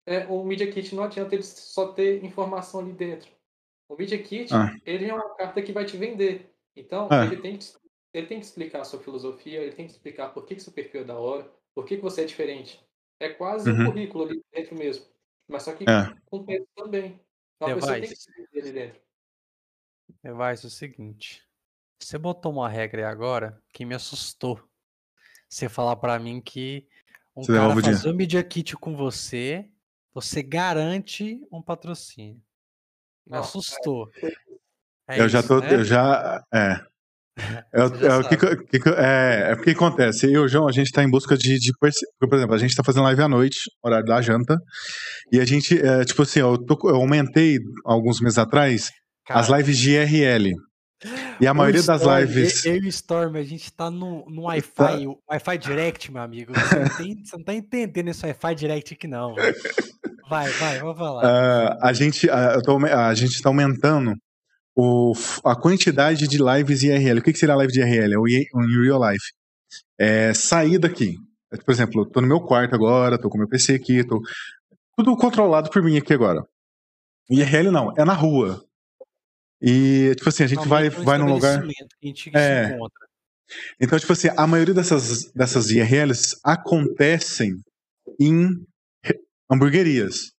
É, 0.07 0.27
o 0.27 0.45
Media 0.45 0.71
Kit 0.71 0.95
não 0.95 1.03
adianta 1.05 1.35
ele 1.35 1.43
só 1.43 1.93
ter 1.93 2.23
informação 2.23 2.81
ali 2.81 2.93
dentro. 2.93 3.31
O 3.89 3.97
Media 3.97 4.23
Kit, 4.23 4.53
Ah. 4.53 4.77
ele 4.85 5.07
é 5.07 5.15
uma 5.15 5.35
carta 5.37 5.63
que 5.63 5.73
vai 5.73 5.85
te 5.85 5.97
vender. 5.97 6.53
Então, 6.77 7.09
Ah. 7.11 7.25
ele, 7.25 7.39
tem 7.41 7.57
que, 7.57 7.67
ele 8.13 8.27
tem 8.27 8.39
que 8.39 8.45
explicar 8.47 8.83
a 8.83 8.85
sua 8.85 9.01
filosofia, 9.01 9.61
ele 9.63 9.73
tem 9.73 9.87
que 9.87 9.93
explicar 9.93 10.29
por 10.29 10.45
que, 10.45 10.55
que 10.55 10.63
seu 10.63 10.73
perfil 10.73 11.01
é 11.01 11.05
da 11.05 11.19
hora, 11.19 11.51
por 11.75 11.87
que, 11.87 11.97
que 11.97 12.03
você 12.03 12.23
é 12.23 12.25
diferente. 12.25 12.85
É 13.19 13.31
quase 13.31 13.71
Uhum. 13.71 13.83
um 13.83 13.87
currículo 13.87 14.25
ali 14.25 14.43
dentro 14.53 14.77
mesmo. 14.77 15.07
Mas 15.49 15.63
só 15.63 15.73
que 15.73 15.85
É. 15.85 16.15
com 16.27 16.45
texto 16.45 16.69
também. 16.77 17.19
Então, 17.57 17.73
a 17.73 17.75
pessoa 17.77 17.93
tem 17.95 18.03
que 18.11 18.17
se 18.17 18.31
vender 18.33 18.61
ali 18.61 18.73
dentro. 18.73 19.01
Vai, 20.37 20.53
é 20.53 20.55
o 20.55 20.71
seguinte. 20.71 21.43
Você 21.99 22.19
botou 22.19 22.53
uma 22.53 22.69
regra 22.69 23.03
aí 23.03 23.11
agora 23.11 23.59
que 23.73 23.85
me 23.85 23.95
assustou. 23.95 24.61
Você 25.49 25.69
falar 25.69 25.97
pra 25.97 26.19
mim 26.19 26.41
que 26.41 26.87
um 27.35 27.43
Você 27.43 27.53
cara 27.53 27.77
fazer 27.81 28.11
um 28.11 28.15
Media 28.15 28.43
Kit 28.43 28.77
com 28.77 28.97
você, 28.97 29.69
você 30.13 30.43
garante 30.43 31.41
um 31.51 31.63
patrocínio. 31.63 32.41
Me 33.27 33.33
Não, 33.33 33.41
assustou. 33.41 34.11
É 35.09 35.21
eu 35.21 35.29
já 35.29 35.39
isso, 35.41 35.49
tô, 35.49 35.61
né? 35.61 35.75
eu 35.75 35.85
já, 35.85 36.43
é. 36.53 36.81
É, 37.73 37.85
o- 37.85 37.89
Você 37.91 37.99
já 37.99 38.07
é, 38.07 38.19
o 38.19 38.29
que, 38.67 38.79
que- 38.81 38.89
é, 38.89 39.51
é 39.53 39.57
porque 39.57 39.71
acontece, 39.71 40.25
eu 40.27 40.33
e 40.33 40.39
o 40.39 40.49
João, 40.49 40.67
a 40.69 40.73
gente 40.73 40.91
tá 40.91 41.03
em 41.03 41.11
busca 41.11 41.37
de, 41.37 41.59
de 41.59 41.71
perce- 41.79 42.07
por 42.19 42.33
exemplo, 42.35 42.55
a 42.55 42.59
gente 42.59 42.75
tá 42.75 42.83
fazendo 42.83 43.03
live 43.05 43.21
à 43.23 43.29
noite, 43.29 43.59
horário 43.85 44.07
da 44.07 44.23
janta, 44.23 44.57
e 45.31 45.39
a 45.39 45.45
gente, 45.45 45.79
é, 45.79 46.03
tipo 46.05 46.23
assim, 46.23 46.41
eu, 46.41 46.57
tô- 46.65 46.79
eu 46.89 46.97
aumentei 46.97 47.59
alguns 47.85 48.21
meses 48.21 48.39
atrás 48.39 48.91
as 49.29 49.47
Cara, 49.49 49.59
lives 49.59 49.77
de 49.79 49.91
IRL. 49.91 50.55
E 51.41 51.47
a 51.47 51.53
maioria 51.53 51.83
das 51.83 52.01
Storm, 52.01 52.21
lives. 52.21 52.65
Eu 52.65 52.77
eu 52.77 52.83
e 52.85 52.89
Storm, 52.89 53.37
a 53.37 53.43
gente 53.43 53.71
tá 53.73 53.91
no, 53.91 54.25
no 54.31 54.43
Wi-Fi, 54.45 55.07
o 55.07 55.19
Wi-Fi 55.31 55.59
Direct, 55.59 56.11
meu 56.13 56.23
amigo. 56.23 56.53
Você 56.55 56.79
não, 56.79 56.89
tem- 56.97 57.25
você 57.25 57.37
não 57.37 57.45
tá 57.45 57.55
entendendo 57.55 58.09
esse 58.09 58.25
Wi-Fi 58.25 58.55
Direct 58.55 58.95
aqui, 58.95 59.07
não. 59.07 59.35
Vai, 60.29 60.51
vai, 60.53 60.81
vou 60.81 60.95
falar. 60.97 61.25
ah, 61.25 61.79
a, 61.83 61.93
gente, 61.93 62.29
ah, 62.31 62.55
eu 62.57 62.63
tô 62.63 62.73
aume- 62.73 62.91
a 62.91 63.13
gente 63.15 63.41
tá 63.43 63.49
aumentando 63.49 64.15
o, 64.75 65.13
a 65.45 65.55
quantidade 65.55 66.27
de 66.27 66.39
lives 66.43 66.83
IRL. 66.83 67.19
O 67.19 67.23
que, 67.23 67.33
que 67.33 67.39
seria 67.39 67.55
a 67.55 67.59
live 67.59 67.73
de 67.73 67.81
IRL? 67.81 68.15
É 68.15 68.19
o 68.19 68.27
in 68.29 68.45
real 68.83 69.01
life. 69.11 69.25
É 69.99 70.33
sair 70.35 70.79
daqui. 70.79 71.17
É, 71.53 71.57
Por 71.59 71.71
exemplo, 71.73 72.03
eu 72.03 72.07
tô 72.07 72.21
no 72.21 72.27
meu 72.27 72.41
quarto 72.41 72.75
agora, 72.75 73.19
tô 73.21 73.29
com 73.29 73.39
meu 73.39 73.49
PC 73.49 73.75
aqui, 73.75 74.03
tô 74.03 74.21
tudo 74.97 75.15
controlado 75.17 75.71
por 75.71 75.83
mim 75.83 75.97
aqui 75.99 76.13
agora. 76.15 76.43
IRL 77.31 77.71
não, 77.71 77.93
é 77.97 78.05
na 78.05 78.15
rua. 78.15 78.65
E, 79.67 80.15
tipo 80.17 80.29
assim, 80.29 80.45
a 80.45 80.47
gente 80.47 80.67
vai, 80.69 80.89
vai 80.91 81.19
num 81.19 81.27
lugar. 81.27 81.61
que 81.67 81.73
a 82.03 82.07
gente 82.07 82.31
É. 82.35 82.75
encontra. 82.75 83.07
Então, 83.81 83.99
tipo 83.99 84.13
assim, 84.13 84.29
a 84.37 84.47
maioria 84.47 84.75
dessas, 84.75 85.31
dessas 85.33 85.71
IRLs 85.71 86.37
acontecem 86.45 87.55
em 88.21 88.49
hamburguerias, 89.51 90.33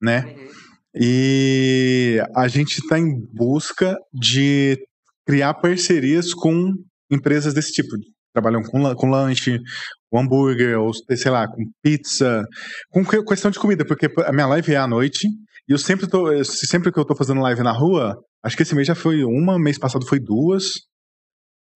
né? 0.00 0.24
Uhum. 0.26 0.48
E 0.94 2.20
a 2.34 2.48
gente 2.48 2.78
está 2.78 2.98
em 2.98 3.18
busca 3.32 3.96
de 4.12 4.78
criar 5.26 5.54
parcerias 5.54 6.34
com 6.34 6.72
empresas 7.10 7.54
desse 7.54 7.72
tipo. 7.72 7.96
Trabalham 8.34 8.62
com, 8.62 8.94
com 8.94 9.10
lanche, 9.10 9.58
com 10.10 10.18
hambúrguer, 10.18 10.78
ou 10.78 10.92
sei 10.94 11.30
lá, 11.30 11.46
com 11.48 11.64
pizza, 11.82 12.44
com 12.90 13.04
que- 13.04 13.22
questão 13.24 13.50
de 13.50 13.58
comida, 13.58 13.84
porque 13.84 14.08
a 14.24 14.32
minha 14.32 14.46
live 14.46 14.72
é 14.72 14.76
à 14.76 14.86
noite 14.86 15.28
e 15.68 15.72
eu 15.72 15.78
sempre 15.78 16.06
tô, 16.08 16.30
eu- 16.32 16.44
sempre 16.44 16.90
que 16.92 16.98
eu 16.98 17.04
tô 17.04 17.14
fazendo 17.14 17.40
live 17.40 17.62
na 17.62 17.72
rua, 17.72 18.16
acho 18.44 18.56
que 18.56 18.62
esse 18.62 18.74
mês 18.74 18.86
já 18.86 18.94
foi 18.94 19.24
uma, 19.24 19.58
mês 19.58 19.78
passado 19.78 20.06
foi 20.06 20.18
duas. 20.20 20.64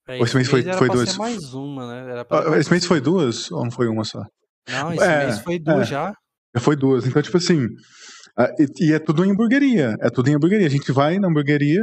É, 0.09 0.21
Esse 0.21 0.37
mês 0.37 0.49
foi- 0.49 0.61
era 0.63 0.79
foi 0.79 1.07
ser 1.07 1.19
mais 1.19 1.53
uma, 1.53 1.87
né? 1.89 2.25
Ah, 2.31 2.57
Esse 2.59 2.71
mês 2.71 2.85
foi 2.87 3.01
duas 3.01 3.51
ou 3.51 3.65
não 3.65 3.71
foi 3.73 3.89
uma 3.89 4.05
só? 4.05 4.23
Não, 4.71 4.93
esse 4.93 5.03
É, 5.05 5.27
mês 5.27 5.41
foi 5.41 5.59
duas 5.59 5.81
é. 5.81 5.85
já. 5.85 6.15
Já 6.55 6.61
foi 6.61 6.77
duas. 6.77 7.07
Então, 7.07 7.21
tipo 7.21 7.37
assim. 7.37 7.67
e, 8.59 8.87
e 8.89 8.93
é 8.93 8.99
tudo 9.01 9.25
em 9.25 9.33
hamburgueria. 9.33 9.97
É 10.01 10.09
tudo 10.11 10.29
em 10.31 10.35
hamburgueria. 10.37 10.67
A 10.67 10.71
gente 10.71 10.93
vai 10.93 11.19
na 11.19 11.27
hamburgueria. 11.29 11.83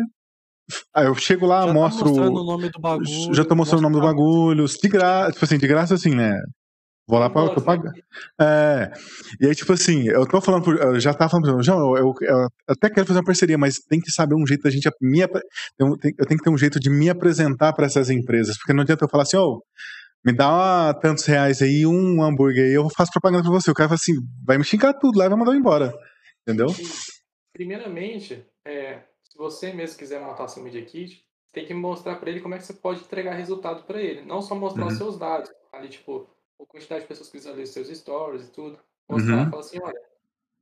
Aí 0.96 1.06
eu 1.06 1.16
chego 1.16 1.46
lá, 1.46 1.62
Já 1.62 1.68
tá 1.68 1.74
mostro. 1.74 2.06
mostrando 2.08 2.40
o 2.42 2.46
nome 2.46 2.70
do 2.70 2.80
bagulho. 2.80 3.34
já 3.36 3.44
tô 3.46 3.56
mostrando 3.56 3.80
o 3.80 3.84
nome 3.84 3.96
do 3.96 4.02
bagulho. 4.02 4.66
De 4.68 4.88
graça. 4.88 5.32
Tipo 5.34 5.46
assim, 5.46 5.58
de 5.58 5.68
graça 5.68 5.94
assim, 5.96 6.16
né? 6.16 6.34
Vou 7.06 7.20
lá 7.20 7.30
pra 7.30 7.62
pagar. 7.62 7.92
É. 8.40 8.92
E 9.42 9.48
aí, 9.48 9.54
tipo 9.56 9.74
assim, 9.74 10.08
eu 10.08 10.26
tô 10.26 10.40
falando, 10.40 10.64
por, 10.64 10.78
eu 10.78 11.00
já 11.00 11.14
tava 11.14 11.30
falando, 11.32 11.54
pro 11.54 11.62
João, 11.64 11.98
eu, 11.98 11.98
eu, 11.98 12.14
eu 12.22 12.48
até 12.68 12.90
quero 12.90 13.06
fazer 13.06 13.20
uma 13.20 13.26
parceria, 13.26 13.58
mas 13.58 13.76
tem 13.80 14.00
que 14.00 14.10
saber 14.10 14.36
um 14.36 14.48
jeito 14.48 14.64
da 14.64 14.70
gente 14.70 14.90
me, 15.02 15.20
eu, 15.20 15.28
tenho- 15.98 16.16
eu 16.18 16.26
tenho 16.26 16.38
que 16.38 16.44
ter 16.44 16.50
um 16.50 16.58
jeito 16.58 16.80
de 16.80 16.90
me 16.90 17.10
apresentar 17.10 17.74
pra 17.74 17.86
essas 17.86 18.10
empresas, 18.10 18.58
porque 18.58 18.72
não 18.74 18.84
adianta 18.84 19.04
eu 19.04 19.10
falar 19.10 19.24
assim, 19.24 19.36
ô, 19.38 19.62
me 20.26 20.32
dá 20.34 20.48
uma- 20.50 20.94
tantos 20.94 21.26
reais 21.26 21.62
aí, 21.62 21.86
um 21.86 22.24
hambúrguer 22.24 22.64
aí, 22.68 22.74
eu 22.74 22.90
faço 22.90 23.12
propaganda 23.12 23.44
pra 23.44 23.52
você. 23.52 23.70
O 23.70 23.74
cara 23.74 23.90
fala 23.90 24.00
assim, 24.02 24.14
vai 24.46 24.58
me 24.58 24.64
xingar 24.64 24.94
tudo 24.94 25.20
lá 25.20 25.26
e 25.26 25.30
vai 25.30 25.38
mandar 25.38 25.52
eu 25.52 25.58
embora. 25.58 25.94
Entendeu? 26.48 26.68
Primeiramente, 27.52 28.46
é, 28.66 29.00
se 29.24 29.38
você 29.38 29.74
mesmo 29.74 29.98
quiser 29.98 30.22
montar 30.22 30.48
seu 30.48 30.64
Media 30.64 30.84
Kit, 30.86 31.22
tem 31.52 31.66
que 31.66 31.74
mostrar 31.74 32.16
para 32.16 32.30
ele 32.32 32.40
como 32.40 32.56
é 32.56 32.58
que 32.58 32.66
você 32.66 32.74
pode 32.74 33.02
entregar 33.02 33.36
resultado 33.36 33.84
para 33.84 34.02
ele. 34.02 34.22
Não 34.26 34.42
só 34.42 34.56
mostrar 34.56 34.86
os 34.88 34.94
Uhum. 34.94 34.98
seus 34.98 35.20
dados, 35.20 35.52
ali, 35.72 35.88
tipo, 35.90 36.28
a 36.64 36.68
quantidade 36.68 37.02
de 37.04 37.08
pessoas 37.08 37.30
que 37.30 37.38
visualizam 37.38 37.74
seus 37.86 37.98
stories 37.98 38.48
e 38.48 38.52
tudo. 38.52 38.80
Mostrar, 39.10 39.46
Uhum. 39.46 39.50
falar 39.50 39.62
assim, 39.62 39.80
olha, 39.82 40.02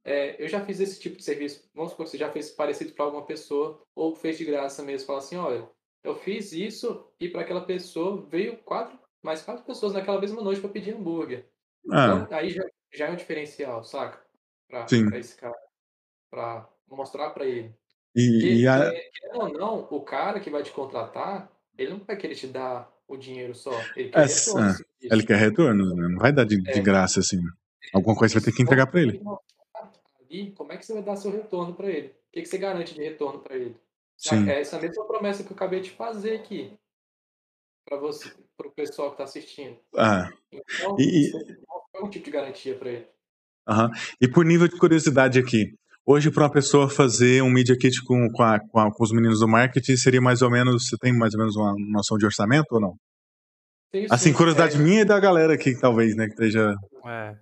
é, 0.04 0.42
eu 0.44 0.48
já 0.48 0.66
fiz 0.66 0.80
esse 0.80 1.00
tipo 1.00 1.18
de 1.18 1.24
serviço. 1.24 1.70
Vamos 1.74 1.92
supor 1.92 2.06
que 2.06 2.12
você 2.12 2.18
já 2.18 2.32
fez 2.32 2.52
parecido 2.52 2.94
para 2.94 3.06
alguma 3.06 3.26
pessoa, 3.26 3.82
ou 3.96 4.16
fez 4.16 4.38
de 4.38 4.46
graça 4.46 4.84
mesmo. 4.84 5.08
Fala 5.08 5.20
assim, 5.20 5.38
olha, 5.38 5.70
eu 6.04 6.16
fiz 6.16 6.52
isso 6.54 7.08
e 7.20 7.30
para 7.30 7.42
aquela 7.42 7.66
pessoa 7.66 8.22
veio 8.28 8.58
quatro, 8.60 8.98
mais 9.24 9.42
quatro 9.44 9.64
pessoas 9.66 9.94
naquela 9.94 10.20
mesma 10.20 10.42
noite 10.42 10.62
para 10.62 10.70
pedir 10.72 10.96
hambúrguer. 10.96 11.48
Ah, 11.92 12.26
Então, 12.26 12.38
aí 12.38 12.50
já, 12.50 12.64
já 12.94 13.08
é 13.08 13.12
um 13.12 13.16
diferencial, 13.16 13.84
saca? 13.84 14.26
Pra 14.68 14.86
esse 15.20 15.36
cara. 15.38 15.58
Pra 16.30 16.70
mostrar 16.88 17.30
pra 17.32 17.46
ele. 17.46 17.76
e, 18.16 18.32
Porque, 18.32 18.48
e 18.48 18.68
a, 18.68 18.92
querendo 18.92 19.40
ou 19.42 19.50
não, 19.50 19.88
o 19.92 20.02
cara 20.04 20.40
que 20.40 20.50
vai 20.50 20.64
te 20.64 20.72
contratar, 20.72 21.52
ele 21.78 21.92
não 21.92 22.00
vai 22.00 22.18
querer 22.18 22.36
te 22.36 22.48
dar 22.48 22.92
o 23.16 23.18
dinheiro 23.18 23.54
só. 23.56 23.72
Ele 23.96 24.10
quer 24.10 24.20
É, 24.20 24.26
retorno 24.26 24.70
é, 24.70 24.76
ele 25.02 25.24
quer 25.26 25.38
retorno, 25.38 25.96
né? 25.96 26.08
não 26.10 26.18
vai 26.20 26.32
dar 26.32 26.46
de, 26.46 26.62
de 26.62 26.80
É. 26.80 26.82
graça 26.82 27.20
assim. 27.20 27.40
Alguma 27.94 28.16
coisa 28.16 28.34
você 28.34 28.40
vai 28.40 28.46
ter 28.46 28.56
que 28.56 28.64
entregar 28.64 28.88
pra 28.88 29.02
ele. 29.02 29.22
Ali, 30.22 30.52
como 30.52 30.72
é 30.72 30.78
que 30.78 30.86
você 30.86 30.94
vai 30.94 31.04
dar 31.04 31.16
seu 31.16 31.32
retorno 31.32 31.74
pra 31.74 31.90
ele? 31.90 32.08
O 32.08 32.14
que, 32.34 32.42
que 32.42 32.48
você 32.48 32.58
garante 32.58 32.94
de 32.94 33.02
retorno 33.04 33.40
pra 33.40 33.56
ele? 33.56 33.76
Sim. 34.18 34.50
É 34.50 34.62
essa 34.62 34.80
mesma 34.80 35.06
promessa 35.06 35.44
que 35.44 35.52
eu 35.52 35.56
acabei 35.56 35.82
de 35.82 35.92
fazer 35.92 36.36
aqui. 36.36 36.74
Pra 37.86 37.98
você, 37.98 38.32
pro 38.56 38.72
pessoal 38.72 39.12
que 39.12 39.18
tá 39.18 39.24
assistindo. 39.24 39.78
Ah, 39.98 40.30
Então, 40.52 40.96
E- 41.00 41.04
e- 41.28 41.32
você 41.32 41.46
que 41.46 41.54
mostrar 41.68 42.04
um 42.06 42.10
tipo 42.10 42.26
de 42.26 42.32
garantia 42.32 42.76
pra 42.78 42.90
ele. 42.90 43.08
aham. 43.68 43.90
E 44.22 44.28
por 44.28 44.46
nível 44.46 44.68
de 44.68 44.78
curiosidade 44.78 45.40
aqui, 45.40 45.74
hoje 46.06 46.32
para 46.32 46.44
uma 46.44 46.52
pessoa 46.52 46.90
fazer 46.90 47.42
um 47.44 47.50
media 47.50 47.78
kit 47.78 48.04
com, 48.04 48.28
com, 48.32 48.44
a- 48.44 48.60
com 48.60 48.80
a- 48.80 48.92
com 48.94 49.04
os 49.04 49.12
meninos 49.12 49.40
do 49.40 49.48
marketing 49.48 49.96
seria 49.98 50.22
mais 50.22 50.42
ou 50.42 50.50
menos, 50.50 50.88
você 50.88 50.98
tem 50.98 51.14
mais 51.14 51.34
ou 51.34 51.40
menos 51.40 51.56
uma 51.56 51.74
noção 51.92 52.18
de 52.18 52.26
orçamento 52.26 52.68
ou 52.72 52.80
não? 52.82 52.96
Tem 53.92 54.06
Assim, 54.10 54.30
sim, 54.32 54.34
curiosidade 54.34 54.78
é, 54.78 54.80
minha 54.80 55.02
e 55.02 55.06
da 55.06 55.20
galera 55.20 55.54
aqui, 55.54 55.78
talvez, 55.80 56.16
né, 56.16 56.26
que 56.28 56.32
esteja... 56.34 56.74
É. 57.06 57.36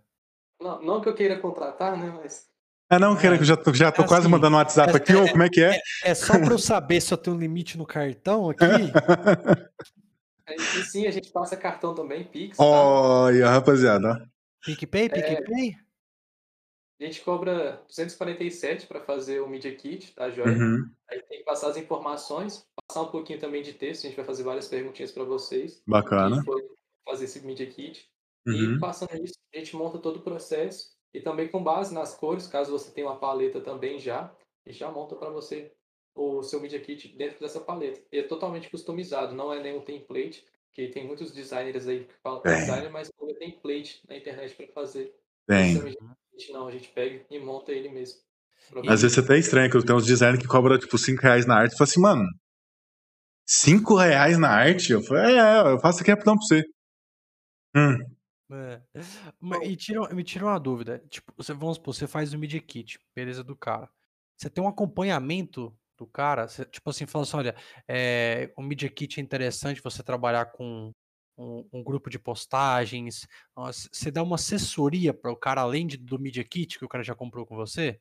Não, 0.61 0.81
não 0.81 1.02
que 1.02 1.07
eu 1.07 1.14
queira 1.15 1.40
contratar, 1.40 1.98
né? 1.98 2.11
Mas 2.22 2.48
Ah, 2.90 2.98
não, 2.99 3.15
É. 3.15 3.22
quero 3.22 3.36
que 3.36 3.41
eu 3.44 3.45
já 3.48 3.56
tô, 3.56 3.73
já 3.73 3.91
tô 3.91 4.02
É 4.02 4.07
quase 4.07 4.23
assim, 4.23 4.31
mandando 4.31 4.56
um 4.56 4.60
WhatsApp 4.60 4.91
é- 4.94 4.95
aqui, 4.98 5.14
ou 5.15 5.30
como 5.30 5.44
é 5.44 5.49
que 5.49 5.61
é? 5.61 5.80
É 6.03 6.14
só 6.15 6.38
pra 6.40 6.52
eu 6.53 6.57
saber 6.60 6.99
se 7.02 7.14
eu 7.14 7.18
tenho 7.18 7.36
um 7.36 7.40
limite 7.40 7.77
no 7.77 7.86
cartão 7.86 8.49
aqui. 8.49 8.65
é, 10.48 10.56
e 10.56 10.84
sim, 10.84 11.06
a 11.07 11.11
gente 11.11 11.31
passa 11.31 11.56
cartão 11.56 11.94
também, 11.94 12.23
Pix. 12.23 12.57
tá? 12.57 12.64
Olha, 12.64 13.48
rapaziada, 13.49 14.10
ó. 14.11 14.18
PicPay, 14.65 15.07
PicPay? 15.10 15.76
A 16.99 17.03
gente 17.05 17.21
cobra 17.21 17.81
247 17.88 18.85
para 18.85 18.99
fazer 18.99 19.39
o 19.39 19.47
Media 19.47 19.73
Kit, 19.73 20.13
tá, 20.13 20.30
Joia? 20.30 20.51
Uhum. 20.51 20.89
Aí 21.09 21.21
tem 21.23 21.39
que 21.39 21.45
passar 21.45 21.69
as 21.69 21.77
informações, 21.77 22.67
passar 22.88 23.03
um 23.03 23.11
pouquinho 23.11 23.39
também 23.39 23.61
de 23.63 23.73
texto, 23.73 24.05
a 24.05 24.07
gente 24.09 24.17
vai 24.17 24.26
fazer 24.26 24.43
várias 24.43 24.67
perguntinhas 24.67 25.11
para 25.11 25.23
vocês. 25.23 25.81
Bacana. 25.88 26.43
fazer 27.05 27.26
esse 27.26 27.45
Media 27.45 27.65
Kit. 27.67 28.09
Uhum. 28.45 28.76
E 28.76 28.80
passando 28.80 29.15
isso, 29.23 29.35
a 29.53 29.57
gente 29.57 29.76
monta 29.76 29.97
todo 29.97 30.17
o 30.17 30.21
processo 30.21 30.91
e 31.13 31.21
também 31.21 31.47
com 31.47 31.63
base 31.63 31.93
nas 31.93 32.13
cores, 32.13 32.47
caso 32.47 32.71
você 32.71 32.91
tenha 32.91 33.07
uma 33.07 33.17
paleta 33.17 33.61
também 33.61 33.97
já, 33.97 34.26
a 34.65 34.69
gente 34.69 34.80
já 34.80 34.91
monta 34.91 35.15
para 35.15 35.30
você 35.30 35.71
o 36.13 36.43
seu 36.43 36.59
Media 36.59 36.80
Kit 36.80 37.07
dentro 37.15 37.39
dessa 37.39 37.61
paleta. 37.61 38.01
E 38.11 38.19
é 38.19 38.23
totalmente 38.23 38.69
customizado, 38.69 39.34
não 39.34 39.53
é 39.53 39.61
nenhum 39.61 39.81
template, 39.81 40.45
que 40.73 40.89
tem 40.89 41.07
muitos 41.07 41.31
designers 41.31 41.88
aí 41.88 42.03
que 42.03 42.13
falam 42.21 42.41
É. 42.45 42.55
designer, 42.55 42.89
mas 42.89 43.09
é 43.09 43.34
template 43.35 44.01
na 44.07 44.17
internet 44.17 44.53
para 44.55 44.67
fazer. 44.67 45.15
Tem. 45.47 45.76
Kit 46.40 46.52
não, 46.52 46.68
a 46.68 46.72
gente 46.72 46.88
pega 46.90 47.26
e 47.30 47.40
monta 47.40 47.72
ele 47.72 47.90
mesmo. 47.90 48.20
Às 48.88 49.02
vezes 49.02 49.18
é 49.18 49.22
até 49.22 49.38
estranho, 49.38 49.70
que 49.70 49.84
tem 49.86 49.95
uns 49.95 50.06
designers 50.06 50.41
que 50.41 50.48
cobram 50.48 50.78
tipo 50.78 50.98
5 50.98 51.22
reais 51.22 51.45
na 51.45 51.56
arte. 51.56 51.72
Eu 51.72 51.78
falo 51.78 51.90
assim, 51.90 52.02
mano, 52.02 52.24
5 53.48 53.95
reais 53.95 54.38
na 54.38 54.49
arte? 54.49 54.91
Eu 54.91 55.02
falei, 55.02 55.38
é, 55.38 55.72
eu 55.74 55.80
faço 55.80 56.02
aqui 56.02 56.11
rapidão 56.11 56.36
pra 56.36 56.45
você. 56.45 56.64
Hum, 57.76 57.98
É. 58.52 58.82
E 59.64 59.76
tira, 59.76 60.14
me 60.14 60.24
tira 60.24 60.45
uma 60.45 60.60
dúvida. 60.60 61.03
Tipo, 61.10 61.34
você, 61.36 61.53
vamos 61.53 61.76
supor, 61.78 61.94
você 61.94 62.07
faz 62.07 62.34
o 62.34 62.38
Media 62.38 62.61
Kit, 62.61 62.99
beleza, 63.16 63.44
do 63.44 63.56
cara. 63.56 63.90
Você 64.38 64.49
tem 64.49 64.64
um 64.64 64.68
acompanhamento 64.68 65.76
do 65.98 66.07
cara? 66.07 66.48
Você, 66.48 66.66
tipo 66.66 66.90
assim, 66.90 67.06
fala 67.06 67.24
assim, 67.24 67.38
olha, 67.38 67.56
é, 67.88 68.52
o 68.57 68.61
Media 68.61 68.90
Kit 68.90 69.20
é 69.20 69.24
interessante 69.24 69.82
você 69.84 70.02
trabalhar 70.03 70.45
com 70.45 70.91
um, 71.40 71.66
um 71.72 71.84
grupo 71.84 72.10
de 72.10 72.20
postagens. 72.20 73.26
Você 73.56 74.11
dá 74.11 74.22
uma 74.22 74.36
assessoria 74.36 75.14
para 75.14 75.32
o 75.32 75.38
cara, 75.38 75.61
além 75.61 75.88
de, 75.88 75.98
do 75.98 76.20
Media 76.20 76.44
Kit 76.44 76.78
que 76.78 76.86
o 76.86 76.90
cara 76.90 77.03
já 77.03 77.16
comprou 77.16 77.45
com 77.45 77.56
você? 77.56 77.99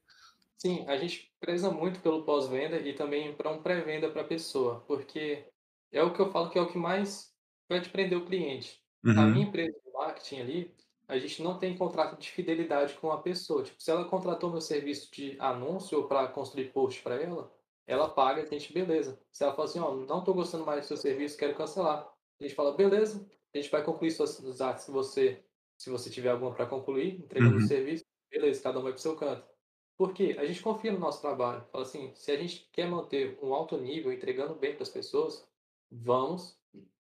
Sim, 0.56 0.84
a 0.88 0.96
gente 0.96 1.32
preza 1.38 1.70
muito 1.70 2.00
pelo 2.00 2.24
pós-venda 2.24 2.80
e 2.80 2.92
também 2.92 3.32
para 3.34 3.50
um 3.50 3.62
pré-venda 3.62 4.10
para 4.10 4.22
a 4.22 4.26
pessoa, 4.26 4.80
porque 4.88 5.46
é 5.92 6.02
o 6.02 6.12
que 6.12 6.20
eu 6.20 6.32
falo 6.32 6.50
que 6.50 6.58
é 6.58 6.60
o 6.60 6.70
que 6.70 6.76
mais 6.76 7.32
vai 7.68 7.80
te 7.80 7.88
prender 7.88 8.18
o 8.18 8.26
cliente. 8.26 8.82
A 9.14 9.22
uhum, 9.22 9.30
minha 9.30 9.46
empresa 9.46 9.72
de 9.72 9.92
marketing 9.92 10.40
ali, 10.40 10.76
a 11.06 11.16
gente 11.16 11.42
não 11.42 11.58
tem 11.58 11.78
contrato 11.78 12.18
de 12.18 12.28
fidelidade 12.30 12.94
com 12.94 13.12
a 13.12 13.22
pessoa. 13.22 13.62
Tipo, 13.62 13.80
se 13.80 13.90
ela 13.90 14.04
contratou 14.06 14.50
meu 14.50 14.60
serviço 14.60 15.10
de 15.12 15.36
anúncio 15.38 15.98
ou 15.98 16.08
para 16.08 16.26
construir 16.26 16.72
post 16.72 17.00
para 17.02 17.14
ela, 17.22 17.50
ela 17.86 18.08
paga, 18.08 18.42
a 18.42 18.46
gente, 18.46 18.72
beleza. 18.72 19.18
Se 19.30 19.44
ela 19.44 19.54
fala 19.54 19.68
assim, 19.68 19.78
ó, 19.78 19.94
não 19.94 20.18
estou 20.18 20.34
gostando 20.34 20.66
mais 20.66 20.80
do 20.80 20.88
seu 20.88 20.96
serviço, 20.96 21.38
quero 21.38 21.54
cancelar. 21.54 22.06
A 22.40 22.44
gente 22.44 22.54
fala, 22.54 22.76
beleza, 22.76 23.28
a 23.54 23.58
gente 23.58 23.70
vai 23.70 23.84
concluir 23.84 24.10
suas 24.12 24.60
artes 24.60 24.84
se 24.84 24.90
você, 24.90 25.44
se 25.76 25.90
você 25.90 26.10
tiver 26.10 26.30
alguma 26.30 26.54
para 26.54 26.66
concluir, 26.66 27.20
entregando 27.20 27.56
o 27.56 27.60
Uhum. 27.60 27.66
serviço, 27.66 28.04
beleza, 28.30 28.62
cada 28.62 28.78
um 28.78 28.82
vai 28.82 28.92
para 28.92 28.98
o 28.98 29.02
seu 29.02 29.16
canto. 29.16 29.48
Por 29.96 30.14
quê? 30.14 30.36
A 30.38 30.44
gente 30.46 30.62
confia 30.62 30.92
no 30.92 30.98
nosso 30.98 31.20
trabalho. 31.20 31.66
Fala 31.72 31.82
assim, 31.84 32.14
se 32.14 32.30
a 32.30 32.36
gente 32.36 32.68
quer 32.72 32.88
manter 32.88 33.38
um 33.42 33.52
alto 33.54 33.76
nível, 33.78 34.12
entregando 34.12 34.54
bem 34.54 34.74
para 34.74 34.82
as 34.84 34.88
pessoas, 34.90 35.48
vamos 35.90 36.60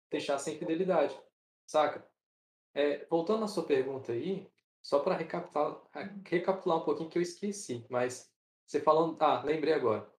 deixar 0.09 0.39
sem 0.39 0.57
fidelidade. 0.57 1.19
Saca? 1.67 2.09
É, 2.73 3.05
voltando 3.07 3.43
à 3.43 3.47
sua 3.47 3.65
pergunta 3.65 4.11
aí, 4.11 4.47
só 4.81 4.99
para 4.99 5.15
recapitular, 5.15 5.81
recapitular 6.25 6.77
um 6.79 6.85
pouquinho 6.85 7.09
que 7.09 7.17
eu 7.17 7.21
esqueci, 7.21 7.85
mas 7.89 8.33
você 8.65 8.79
falando, 8.81 9.17
ah, 9.21 9.43
lembrei 9.43 9.73
agora. 9.73 10.07
O 10.09 10.13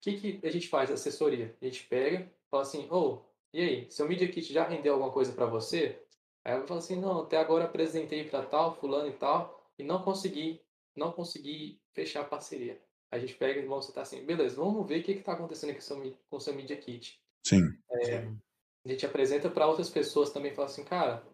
que, 0.00 0.38
que 0.40 0.46
a 0.46 0.50
gente 0.50 0.68
faz, 0.68 0.90
assessoria? 0.90 1.56
A 1.60 1.64
gente 1.64 1.86
pega, 1.88 2.32
fala 2.50 2.62
assim, 2.62 2.88
ô, 2.90 3.24
e 3.54 3.60
aí, 3.60 3.86
seu 3.88 4.08
Media 4.08 4.26
Kit 4.26 4.52
já 4.52 4.66
rendeu 4.66 4.94
alguma 4.94 5.12
coisa 5.12 5.32
para 5.32 5.46
você? 5.46 6.02
Aí 6.44 6.54
ela 6.54 6.66
fala 6.66 6.80
assim, 6.80 7.00
não, 7.00 7.20
até 7.20 7.36
agora 7.36 7.66
apresentei 7.66 8.28
para 8.28 8.44
tal, 8.44 8.74
fulano 8.74 9.08
e 9.08 9.12
tal, 9.12 9.64
e 9.78 9.84
não 9.84 10.02
consegui, 10.02 10.60
não 10.96 11.12
consegui 11.12 11.80
fechar 11.92 12.22
a 12.22 12.24
parceria. 12.24 12.82
A 13.12 13.18
gente 13.18 13.34
pega 13.34 13.60
e 13.60 13.64
vamos 13.64 13.86
tá 13.92 14.02
assim, 14.02 14.26
beleza, 14.26 14.56
vamos 14.56 14.84
ver 14.88 14.98
o 14.98 15.02
que 15.04 15.12
está 15.12 15.34
acontecendo 15.34 15.72
com 15.72 15.78
o 15.78 15.82
seu, 15.82 15.96
mi- 15.96 16.18
com 16.28 16.36
o 16.36 16.40
seu 16.40 16.52
Media 16.52 16.76
Kit. 16.76 17.22
sim. 17.46 17.60
Sim. 18.02 18.40
A 18.84 18.88
gente 18.88 19.06
apresenta 19.06 19.48
para 19.48 19.68
outras 19.68 19.88
pessoas 19.88 20.32
também, 20.32 20.52
fala 20.52 20.66
assim, 20.66 20.82
cara, 20.82 21.24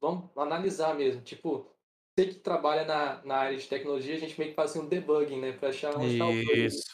vamos 0.00 0.30
analisar 0.36 0.94
mesmo. 0.94 1.22
Tipo, 1.22 1.68
você 2.16 2.28
que 2.28 2.34
trabalha 2.36 2.84
na, 2.84 3.20
na 3.24 3.34
área 3.34 3.58
de 3.58 3.66
tecnologia, 3.66 4.14
a 4.14 4.18
gente 4.18 4.38
meio 4.38 4.50
que 4.50 4.56
faz 4.56 4.70
assim, 4.70 4.80
um 4.80 4.88
debugging, 4.88 5.40
né? 5.40 5.52
Para 5.52 5.70
achar 5.70 5.96
onde 5.96 6.12
está 6.12 6.24
o 6.24 6.32
bug 6.32 6.64
Isso. 6.64 6.84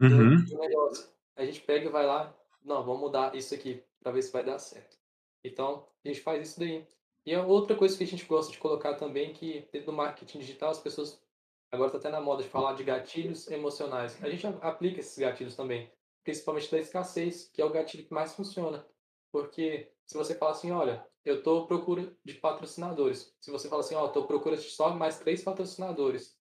Uhum. 0.00 0.44
do 0.44 0.58
negócio. 0.58 1.10
A 1.36 1.44
gente 1.44 1.60
pega 1.60 1.86
e 1.86 1.92
vai 1.92 2.06
lá, 2.06 2.34
não, 2.64 2.82
vamos 2.82 3.00
mudar 3.02 3.36
isso 3.36 3.54
aqui 3.54 3.84
para 4.02 4.12
ver 4.12 4.22
se 4.22 4.32
vai 4.32 4.44
dar 4.44 4.58
certo. 4.58 4.96
Então, 5.44 5.86
a 6.04 6.08
gente 6.08 6.20
faz 6.20 6.48
isso 6.48 6.60
daí. 6.60 6.86
E 7.24 7.34
a 7.34 7.44
outra 7.44 7.76
coisa 7.76 7.96
que 7.96 8.04
a 8.04 8.06
gente 8.06 8.24
gosta 8.24 8.50
de 8.50 8.58
colocar 8.58 8.94
também, 8.94 9.32
que 9.32 9.68
dentro 9.72 9.86
do 9.86 9.92
marketing 9.92 10.38
digital, 10.38 10.70
as 10.70 10.80
pessoas 10.80 11.22
agora 11.70 11.88
está 11.88 11.98
até 11.98 12.08
na 12.08 12.20
moda 12.20 12.42
de 12.42 12.48
falar 12.48 12.74
de 12.74 12.82
gatilhos 12.82 13.46
emocionais. 13.50 14.22
A 14.22 14.30
gente 14.30 14.46
aplica 14.62 15.00
esses 15.00 15.18
gatilhos 15.18 15.54
também, 15.54 15.92
principalmente 16.24 16.70
da 16.70 16.78
escassez, 16.78 17.50
que 17.52 17.60
é 17.60 17.64
o 17.64 17.70
gatilho 17.70 18.04
que 18.04 18.14
mais 18.14 18.34
funciona. 18.34 18.86
Porque 19.30 19.92
se 20.06 20.16
você 20.16 20.34
fala 20.34 20.52
assim, 20.52 20.70
olha, 20.70 21.06
eu 21.24 21.38
estou 21.38 21.64
à 21.64 21.66
procura 21.66 22.16
de 22.24 22.34
patrocinadores. 22.34 23.34
Se 23.40 23.50
você 23.50 23.68
fala 23.68 23.82
assim, 23.82 23.94
ó, 23.94 24.06
estou 24.06 24.24
à 24.24 24.26
procura 24.26 24.56
de 24.56 24.62
só 24.62 24.94
mais 24.94 25.18
três 25.18 25.42
patrocinadores. 25.42 26.38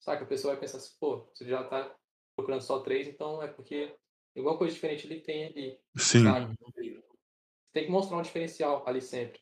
Saca? 0.00 0.24
A 0.24 0.26
pessoa 0.26 0.52
vai 0.52 0.60
pensar 0.60 0.76
assim, 0.76 0.94
pô, 1.00 1.26
você 1.32 1.46
já 1.46 1.62
está 1.62 1.96
procurando 2.36 2.60
só 2.60 2.80
três, 2.80 3.08
então 3.08 3.42
é 3.42 3.48
porque 3.48 3.96
alguma 4.36 4.58
coisa 4.58 4.74
diferente 4.74 5.06
ele 5.06 5.20
tem 5.20 5.46
ali. 5.46 5.80
Sim. 5.96 6.24
Saca? 6.24 6.54
Tem 7.76 7.84
que 7.84 7.90
mostrar 7.90 8.16
um 8.16 8.22
diferencial 8.22 8.82
ali 8.86 9.02
sempre. 9.02 9.38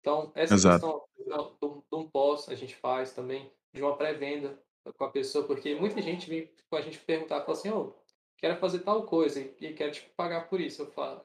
Então, 0.00 0.32
essa 0.34 0.54
Exato. 0.54 1.06
questão 1.18 1.58
do, 1.60 1.84
de 1.92 1.94
um 1.94 2.08
pós 2.08 2.48
a 2.48 2.54
gente 2.54 2.74
faz 2.74 3.12
também, 3.12 3.52
de 3.70 3.82
uma 3.82 3.94
pré-venda 3.94 4.58
com 4.96 5.04
a 5.04 5.10
pessoa, 5.10 5.46
porque 5.46 5.74
muita 5.74 6.00
gente 6.00 6.26
vem 6.26 6.50
com 6.70 6.76
a 6.76 6.80
gente 6.80 6.98
perguntar, 7.00 7.42
fala 7.42 7.52
assim, 7.52 7.68
ô, 7.68 7.92
quero 8.38 8.56
fazer 8.56 8.78
tal 8.78 9.04
coisa 9.04 9.42
e, 9.42 9.54
e 9.60 9.74
quero 9.74 9.92
te 9.92 10.00
pagar 10.16 10.48
por 10.48 10.58
isso. 10.58 10.80
Eu 10.80 10.90
falo, 10.92 11.22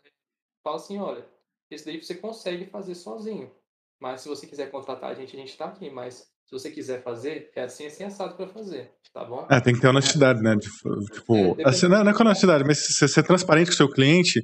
falo 0.61 0.75
assim, 0.75 0.99
olha, 0.99 1.25
isso 1.69 1.85
daí 1.85 2.03
você 2.03 2.15
consegue 2.15 2.65
fazer 2.65 2.95
sozinho. 2.95 3.49
Mas 3.97 4.19
se 4.19 4.27
você 4.27 4.45
quiser 4.45 4.69
contratar 4.69 5.11
a 5.11 5.13
gente, 5.13 5.33
a 5.33 5.39
gente 5.39 5.51
está 5.51 5.67
aqui. 5.67 5.89
Mas 5.89 6.30
se 6.51 6.59
você 6.59 6.69
quiser 6.69 7.01
fazer, 7.01 7.49
é 7.55 7.61
assim, 7.63 7.85
assim, 7.85 8.03
assado 8.03 8.35
para 8.35 8.45
fazer, 8.45 8.91
tá 9.13 9.23
bom? 9.23 9.47
É, 9.49 9.61
tem 9.61 9.73
que 9.73 9.79
ter 9.79 9.87
honestidade, 9.87 10.41
né? 10.41 10.53
De- 10.55 10.67
Tipo, 11.13 11.57
É, 11.61 11.69
assim, 11.69 11.87
não, 11.87 12.03
não 12.03 12.11
é 12.11 12.13
com 12.13 12.23
honestidade, 12.23 12.65
mas 12.65 12.85
se 12.85 12.91
você 12.93 13.07
ser 13.07 13.23
transparente 13.23 13.67
com 13.67 13.73
o 13.73 13.77
seu 13.77 13.89
cliente, 13.89 14.41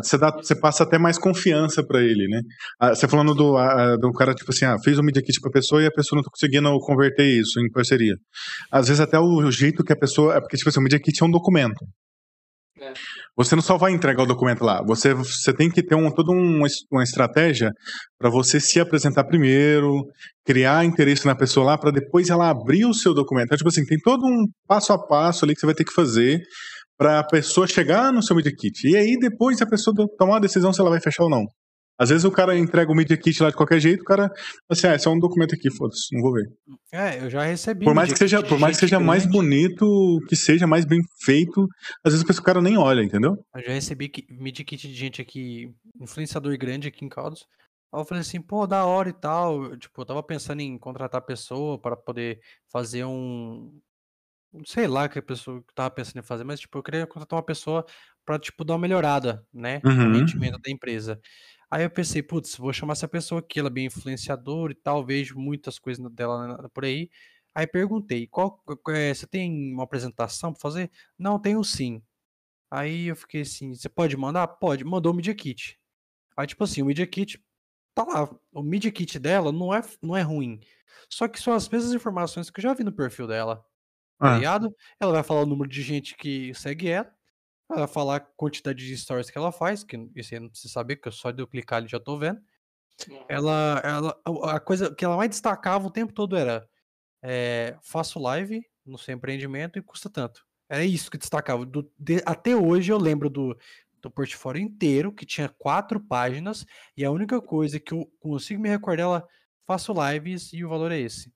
você, 0.00 0.16
dá, 0.16 0.30
você 0.30 0.54
passa 0.54 0.84
até 0.84 0.98
mais 0.98 1.18
confiança 1.18 1.84
pra 1.84 2.00
ele, 2.00 2.28
né? 2.28 2.42
Ah, 2.78 2.94
Você 2.94 3.08
falando 3.08 3.34
do, 3.34 3.56
ah, 3.56 3.96
do 3.96 4.12
cara, 4.12 4.34
tipo 4.34 4.52
assim, 4.52 4.66
ah, 4.66 4.76
fez 4.84 5.00
um 5.00 5.02
media 5.02 5.20
kit 5.20 5.40
pra 5.40 5.50
pessoa 5.50 5.82
e 5.82 5.86
a 5.86 5.90
pessoa 5.90 6.16
não 6.18 6.22
tá 6.22 6.30
conseguindo 6.30 6.70
converter 6.78 7.24
isso 7.26 7.58
em 7.58 7.68
parceria. 7.72 8.14
Às 8.70 8.86
vezes 8.86 9.00
até 9.00 9.18
o 9.18 9.50
jeito 9.50 9.82
que 9.82 9.92
a 9.92 9.96
pessoa. 9.98 10.36
É 10.36 10.40
porque, 10.40 10.56
tipo 10.56 10.68
assim, 10.68 10.78
o 10.78 10.82
media 10.84 11.00
kit 11.00 11.20
é 11.20 11.26
um 11.26 11.30
documento. 11.30 11.84
É. 12.80 12.92
Você 13.36 13.54
não 13.54 13.62
só 13.62 13.76
vai 13.76 13.92
entregar 13.92 14.22
o 14.22 14.26
documento 14.26 14.64
lá, 14.64 14.82
você, 14.84 15.14
você 15.14 15.52
tem 15.52 15.70
que 15.70 15.82
ter 15.82 15.94
um, 15.94 16.10
toda 16.10 16.32
um, 16.32 16.64
uma 16.90 17.02
estratégia 17.02 17.70
para 18.18 18.28
você 18.28 18.58
se 18.58 18.80
apresentar 18.80 19.24
primeiro, 19.24 20.04
criar 20.44 20.84
interesse 20.84 21.24
na 21.24 21.36
pessoa 21.36 21.66
lá, 21.66 21.78
para 21.78 21.92
depois 21.92 22.30
ela 22.30 22.50
abrir 22.50 22.84
o 22.84 22.94
seu 22.94 23.14
documento. 23.14 23.46
Então, 23.46 23.58
tipo 23.58 23.68
assim, 23.68 23.84
tem 23.84 23.98
todo 23.98 24.26
um 24.26 24.46
passo 24.66 24.92
a 24.92 24.98
passo 24.98 25.44
ali 25.44 25.54
que 25.54 25.60
você 25.60 25.66
vai 25.66 25.74
ter 25.74 25.84
que 25.84 25.92
fazer 25.94 26.40
para 26.98 27.20
a 27.20 27.24
pessoa 27.24 27.66
chegar 27.66 28.12
no 28.12 28.22
seu 28.22 28.34
Media 28.34 28.52
Kit. 28.52 28.88
E 28.88 28.96
aí 28.96 29.16
depois 29.18 29.62
a 29.62 29.66
pessoa 29.66 29.94
tomar 30.18 30.38
a 30.38 30.40
decisão 30.40 30.72
se 30.72 30.80
ela 30.80 30.90
vai 30.90 31.00
fechar 31.00 31.22
ou 31.22 31.30
não. 31.30 31.44
Às 31.98 32.10
vezes 32.10 32.24
o 32.24 32.30
cara 32.30 32.56
entrega 32.56 32.92
o 32.92 32.94
Media 32.94 33.16
Kit 33.16 33.42
lá 33.42 33.50
de 33.50 33.56
qualquer 33.56 33.80
jeito, 33.80 34.02
o 34.02 34.04
cara, 34.04 34.30
assim, 34.68 34.86
ah, 34.86 34.92
é 34.92 34.98
só 34.98 35.12
um 35.12 35.18
documento 35.18 35.54
aqui, 35.54 35.68
foda-se, 35.70 36.14
não 36.14 36.22
vou 36.22 36.32
ver. 36.32 36.48
É, 36.92 37.18
eu 37.24 37.28
já 37.28 37.42
recebi. 37.42 37.84
Por 37.84 37.94
mais 37.94 38.12
que 38.12 38.18
seja, 38.18 38.42
por 38.42 38.58
mais 38.58 38.76
que 38.76 38.80
seja 38.82 39.00
mais 39.00 39.26
bonito, 39.26 40.20
que 40.28 40.36
seja 40.36 40.66
mais 40.66 40.84
bem 40.84 41.00
feito, 41.24 41.66
às 42.04 42.12
vezes 42.12 42.38
o 42.38 42.42
cara 42.42 42.62
nem 42.62 42.76
olha, 42.78 43.02
entendeu? 43.02 43.36
Eu 43.54 43.62
já 43.62 43.72
recebi 43.72 44.10
media 44.30 44.64
kit 44.64 44.86
de 44.86 44.94
gente 44.94 45.20
aqui, 45.20 45.72
influenciador 46.00 46.56
grande 46.56 46.88
aqui 46.88 47.04
em 47.04 47.08
Caldas. 47.08 47.44
Aí 47.92 48.00
eu 48.00 48.04
falei 48.04 48.20
assim, 48.20 48.40
pô, 48.40 48.66
da 48.66 48.84
hora 48.84 49.08
e 49.08 49.12
tal. 49.14 49.64
Eu, 49.64 49.76
Tipo, 49.78 50.02
eu 50.02 50.06
tava 50.06 50.22
pensando 50.22 50.60
em 50.60 50.78
contratar 50.78 51.22
pessoa 51.22 51.80
para 51.80 51.96
poder 51.96 52.38
fazer 52.70 53.04
um. 53.04 53.72
não 54.52 54.62
Sei 54.66 54.86
lá 54.86 55.04
o 55.06 55.08
que 55.08 55.18
a 55.18 55.22
pessoa 55.22 55.60
que 55.60 55.74
tava 55.74 55.90
pensando 55.90 56.18
em 56.18 56.26
fazer, 56.26 56.44
mas 56.44 56.60
tipo, 56.60 56.76
eu 56.78 56.82
queria 56.82 57.06
contratar 57.06 57.38
uma 57.38 57.44
pessoa 57.44 57.84
pra, 58.26 58.38
tipo, 58.38 58.62
dar 58.64 58.74
uma 58.74 58.80
melhorada, 58.80 59.42
né? 59.52 59.80
No 59.82 59.90
Uhum. 59.90 60.12
rendimento 60.12 60.58
da 60.62 60.70
empresa. 60.70 61.18
Aí 61.70 61.84
eu 61.84 61.90
pensei, 61.90 62.22
putz, 62.22 62.56
vou 62.56 62.72
chamar 62.72 62.94
essa 62.94 63.08
pessoa 63.08 63.40
aqui, 63.40 63.58
ela 63.60 63.68
é 63.68 63.72
bem 63.72 63.86
influenciadora 63.86 64.72
e 64.72 64.76
tal, 64.76 65.04
vejo 65.04 65.38
muitas 65.38 65.78
coisas 65.78 66.04
dela 66.12 66.68
por 66.72 66.84
aí. 66.84 67.10
Aí 67.54 67.66
perguntei, 67.66 68.26
qual, 68.26 68.62
é, 68.88 69.12
você 69.14 69.26
tem 69.26 69.72
uma 69.74 69.84
apresentação 69.84 70.52
pra 70.52 70.60
fazer? 70.60 70.90
Não, 71.18 71.38
tenho 71.40 71.62
sim. 71.64 72.02
Aí 72.70 73.06
eu 73.08 73.16
fiquei 73.16 73.42
assim, 73.42 73.74
você 73.74 73.88
pode 73.88 74.16
mandar? 74.16 74.46
Pode. 74.48 74.84
Mandou 74.84 75.12
o 75.12 75.16
Media 75.16 75.34
Kit. 75.34 75.78
Aí, 76.36 76.46
tipo 76.46 76.64
assim, 76.64 76.82
o 76.82 76.86
Media 76.86 77.06
Kit 77.06 77.42
tá 77.94 78.04
lá. 78.04 78.30
O 78.52 78.62
Media 78.62 78.92
Kit 78.92 79.18
dela 79.18 79.52
não 79.52 79.74
é, 79.74 79.82
não 80.02 80.16
é 80.16 80.22
ruim. 80.22 80.60
Só 81.10 81.28
que 81.28 81.40
são 81.40 81.54
as 81.54 81.68
mesmas 81.68 81.94
informações 81.94 82.50
que 82.50 82.60
eu 82.60 82.64
já 82.64 82.74
vi 82.74 82.84
no 82.84 82.92
perfil 82.92 83.26
dela. 83.28 83.64
Tá 84.22 84.28
Ah, 84.28 84.30
ligado? 84.30 84.74
Ela 85.00 85.12
vai 85.12 85.24
falar 85.24 85.42
o 85.42 85.46
número 85.46 85.70
de 85.70 85.82
gente 85.82 86.16
que 86.16 86.54
segue 86.54 86.88
ela. 86.90 87.14
Ela 87.70 87.86
falar 87.86 88.16
a 88.16 88.20
quantidade 88.20 88.86
de 88.86 88.96
stories 88.96 89.30
que 89.30 89.36
ela 89.38 89.52
faz, 89.52 89.84
que 89.84 89.96
isso 90.16 90.34
aí 90.34 90.38
eu 90.38 90.42
não 90.42 90.48
preciso 90.50 90.72
saber, 90.72 90.96
porque 90.96 91.10
só 91.10 91.30
de 91.30 91.42
eu 91.42 91.46
clicar 91.46 91.78
ali 91.78 91.88
já 91.88 92.00
tô 92.00 92.18
vendo. 92.18 92.40
Ela, 93.28 93.80
ela, 93.84 94.20
a 94.54 94.60
coisa 94.60 94.94
que 94.94 95.04
ela 95.04 95.16
mais 95.16 95.30
destacava 95.30 95.86
o 95.86 95.90
tempo 95.90 96.12
todo 96.12 96.36
era 96.36 96.68
é, 97.22 97.76
faço 97.82 98.18
live 98.20 98.62
no 98.86 98.98
seu 98.98 99.14
empreendimento 99.14 99.78
e 99.78 99.82
custa 99.82 100.10
tanto. 100.10 100.44
Era 100.68 100.84
isso 100.84 101.10
que 101.10 101.18
destacava. 101.18 101.64
Do- 101.66 101.90
de- 101.98 102.22
até 102.26 102.56
hoje 102.56 102.92
eu 102.92 102.98
lembro 102.98 103.30
do, 103.30 103.56
do 104.02 104.10
portfólio 104.10 104.62
inteiro, 104.62 105.12
que 105.12 105.26
tinha 105.26 105.48
quatro 105.48 106.00
páginas, 106.00 106.66
e 106.96 107.04
a 107.04 107.10
única 107.10 107.40
coisa 107.40 107.80
que 107.80 107.92
eu 107.94 108.06
consigo 108.20 108.60
me 108.62 108.68
recordar 108.68 109.04
ela 109.04 109.28
faço 109.66 109.92
lives 109.92 110.52
e 110.52 110.64
o 110.64 110.68
valor 110.68 110.92
é 110.92 110.98
esse. 111.00 111.32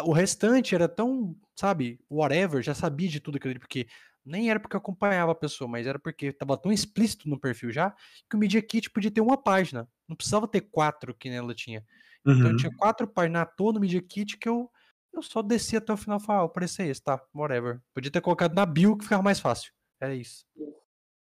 O 0.00 0.12
restante 0.12 0.74
era 0.74 0.88
tão, 0.88 1.36
sabe, 1.58 2.00
whatever, 2.10 2.62
já 2.62 2.74
sabia 2.74 3.08
de 3.08 3.20
tudo 3.20 3.36
aquilo 3.36 3.58
porque 3.60 3.86
nem 4.24 4.50
era 4.50 4.58
porque 4.58 4.74
eu 4.74 4.78
acompanhava 4.78 5.32
a 5.32 5.34
pessoa, 5.34 5.68
mas 5.68 5.86
era 5.86 5.98
porque 5.98 6.26
estava 6.26 6.56
tão 6.56 6.72
explícito 6.72 7.28
no 7.28 7.38
perfil 7.38 7.70
já 7.70 7.94
que 8.28 8.36
o 8.36 8.38
Media 8.38 8.62
Kit 8.62 8.90
podia 8.90 9.10
ter 9.10 9.20
uma 9.20 9.36
página. 9.36 9.88
Não 10.08 10.16
precisava 10.16 10.48
ter 10.48 10.62
quatro 10.62 11.14
que 11.14 11.28
ela 11.28 11.54
tinha. 11.54 11.84
Uhum. 12.26 12.38
Então 12.38 12.56
tinha 12.56 12.76
quatro 12.76 13.06
páginas 13.06 13.42
à 13.42 13.46
toa 13.46 13.72
no 13.72 13.80
Media 13.80 14.00
Kit 14.00 14.38
que 14.38 14.48
eu, 14.48 14.70
eu 15.12 15.22
só 15.22 15.42
descia 15.42 15.78
até 15.78 15.92
o 15.92 15.96
final 15.96 16.18
e 16.18 16.22
falava, 16.22 16.44
ah, 16.44 16.46
o 16.46 16.50
preço 16.50 16.80
é 16.82 16.88
esse, 16.88 17.02
tá, 17.02 17.20
whatever. 17.34 17.80
Podia 17.92 18.10
ter 18.10 18.20
colocado 18.20 18.54
na 18.54 18.64
bio 18.64 18.96
que 18.96 19.04
ficava 19.04 19.22
mais 19.22 19.40
fácil. 19.40 19.72
Era 20.00 20.14
isso. 20.14 20.46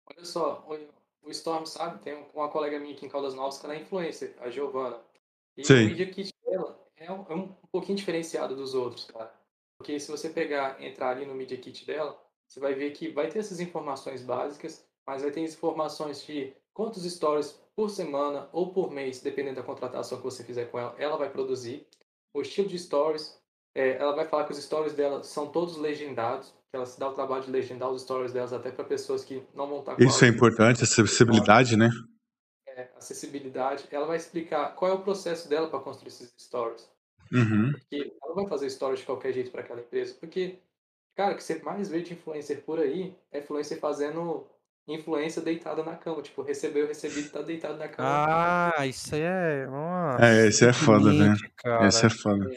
Olha 0.09 0.25
só, 0.25 0.67
o 1.23 1.31
Storm 1.31 1.67
sabe, 1.67 2.01
tem 2.03 2.15
uma 2.33 2.49
colega 2.49 2.79
minha 2.79 2.95
aqui 2.95 3.05
em 3.05 3.09
Caldas 3.09 3.35
Novas 3.35 3.59
que 3.59 3.67
ela 3.67 3.75
é 3.75 3.81
influencer, 3.81 4.37
a 4.41 4.49
Giovana. 4.49 5.01
E 5.57 5.65
Sim. 5.65 5.87
o 5.87 5.89
Media 5.89 6.09
Kit 6.09 6.33
dela 6.45 6.81
é 6.97 7.11
um, 7.11 7.27
é 7.29 7.35
um 7.35 7.49
pouquinho 7.73 7.99
diferenciado 7.99 8.55
dos 8.55 8.75
outros, 8.75 9.07
cara. 9.07 9.35
Porque 9.77 9.99
se 9.99 10.11
você 10.11 10.31
pegar, 10.31 10.83
entrar 10.83 11.11
ali 11.11 11.27
no 11.27 11.35
Media 11.35 11.59
Kit 11.59 11.85
dela, 11.85 12.19
você 12.48 12.60
vai 12.60 12.74
ver 12.74 12.90
que 12.93 13.09
vai 13.09 13.28
ter 13.28 13.39
essas 13.39 13.60
informações 13.60 14.23
básicas, 14.23 14.85
mas 15.06 15.23
vai 15.23 15.31
ter 15.31 15.40
informações 15.40 16.24
de 16.24 16.55
quantos 16.73 17.05
stories 17.05 17.59
por 17.74 17.90
semana 17.90 18.48
ou 18.52 18.73
por 18.73 18.90
mês, 18.90 19.20
dependendo 19.20 19.56
da 19.56 19.62
contratação 19.62 20.18
que 20.18 20.24
você 20.24 20.43
fizer 20.43 20.66
com 20.66 20.78
ela, 20.78 20.94
ela 20.98 21.16
vai 21.16 21.31
produzir. 21.31 21.86
O 22.35 22.40
estilo 22.40 22.68
de 22.68 22.78
stories, 22.78 23.39
é, 23.74 23.97
ela 23.97 24.14
vai 24.14 24.27
falar 24.27 24.44
que 24.44 24.52
os 24.52 24.62
stories 24.62 24.94
dela 24.94 25.23
são 25.23 25.48
todos 25.48 25.77
legendados, 25.77 26.55
que 26.70 26.77
ela 26.77 26.86
se 26.86 26.98
dá 26.98 27.09
o 27.09 27.14
trabalho 27.14 27.44
de 27.44 27.51
legendar 27.51 27.90
os 27.90 28.02
stories 28.02 28.32
delas 28.32 28.52
até 28.52 28.70
para 28.70 28.85
pessoas 28.85 29.24
que 29.24 29.43
não 29.55 29.68
vão 29.68 29.81
estar 29.81 29.94
com 29.94 30.02
Isso 30.02 30.24
é 30.24 30.28
importante, 30.28 30.82
acessibilidade, 30.82 31.77
né? 31.77 31.90
É, 32.66 32.89
acessibilidade. 32.97 33.86
Ela 33.90 34.06
vai 34.06 34.16
explicar 34.16 34.74
qual 34.74 34.90
é 34.90 34.94
o 34.94 35.02
processo 35.02 35.48
dela 35.48 35.68
para 35.68 35.81
construir 35.81 36.09
esses 36.09 36.32
stories. 36.39 36.89
Uhum. 37.32 37.73
Porque 37.73 38.16
ela 38.23 38.35
vai 38.35 38.47
fazer 38.48 38.70
stories 38.70 39.01
de 39.01 39.06
qualquer 39.06 39.32
jeito 39.32 39.51
para 39.51 39.62
aquela 39.62 39.81
empresa. 39.81 40.14
Porque 40.18 40.59
Cara, 41.17 41.33
o 41.33 41.37
que 41.37 41.43
você 41.43 41.63
mais 41.63 41.89
vê 41.89 42.03
de 42.03 42.13
influencer 42.13 42.63
por 42.63 42.79
aí 42.79 43.17
é 43.33 43.39
influencer 43.39 43.81
fazendo 43.81 44.47
influência 44.87 45.41
deitada 45.41 45.83
na 45.83 45.97
cama. 45.97 46.21
Tipo, 46.21 46.43
recebeu, 46.43 46.87
recebido, 46.87 47.31
tá 47.31 47.41
deitado 47.41 47.79
na 47.79 47.89
cama. 47.89 48.73
Ah, 48.77 48.87
isso 48.87 49.15
é. 49.15 49.67
Nossa, 49.67 50.25
é, 50.27 50.47
esse 50.47 50.69
é 50.69 50.73
foda, 50.75 51.13
né? 51.13 51.35
Esse 51.87 52.07
é 52.07 52.11
foda. 52.11 52.55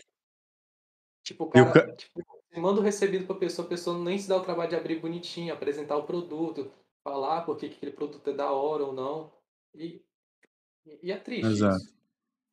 Tipo, 1.24 1.46
o 1.46 1.50
cara, 1.50 1.72
ca... 1.72 1.96
tipo, 1.96 2.22
você 2.50 2.60
manda 2.60 2.82
o 2.82 2.84
recebido 2.84 3.26
pra 3.26 3.36
pessoa, 3.36 3.66
a 3.66 3.70
pessoa 3.70 3.98
nem 3.98 4.18
se 4.18 4.28
dá 4.28 4.36
o 4.36 4.44
trabalho 4.44 4.70
de 4.70 4.76
abrir 4.76 5.00
bonitinho, 5.00 5.54
apresentar 5.54 5.96
o 5.96 6.04
produto, 6.04 6.72
falar 7.04 7.42
por 7.42 7.58
que 7.58 7.68
aquele 7.68 7.92
produto 7.92 8.30
é 8.30 8.34
da 8.34 8.52
hora 8.52 8.84
ou 8.84 8.94
não. 8.94 9.32
E, 9.74 10.04
e 11.02 11.12
é 11.12 11.18
triste 11.18 11.46
Exato. 11.46 11.78
Isso, 11.78 11.94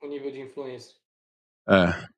o 0.02 0.06
nível 0.06 0.30
de 0.30 0.40
influência. 0.40 0.94
É. 1.68 2.08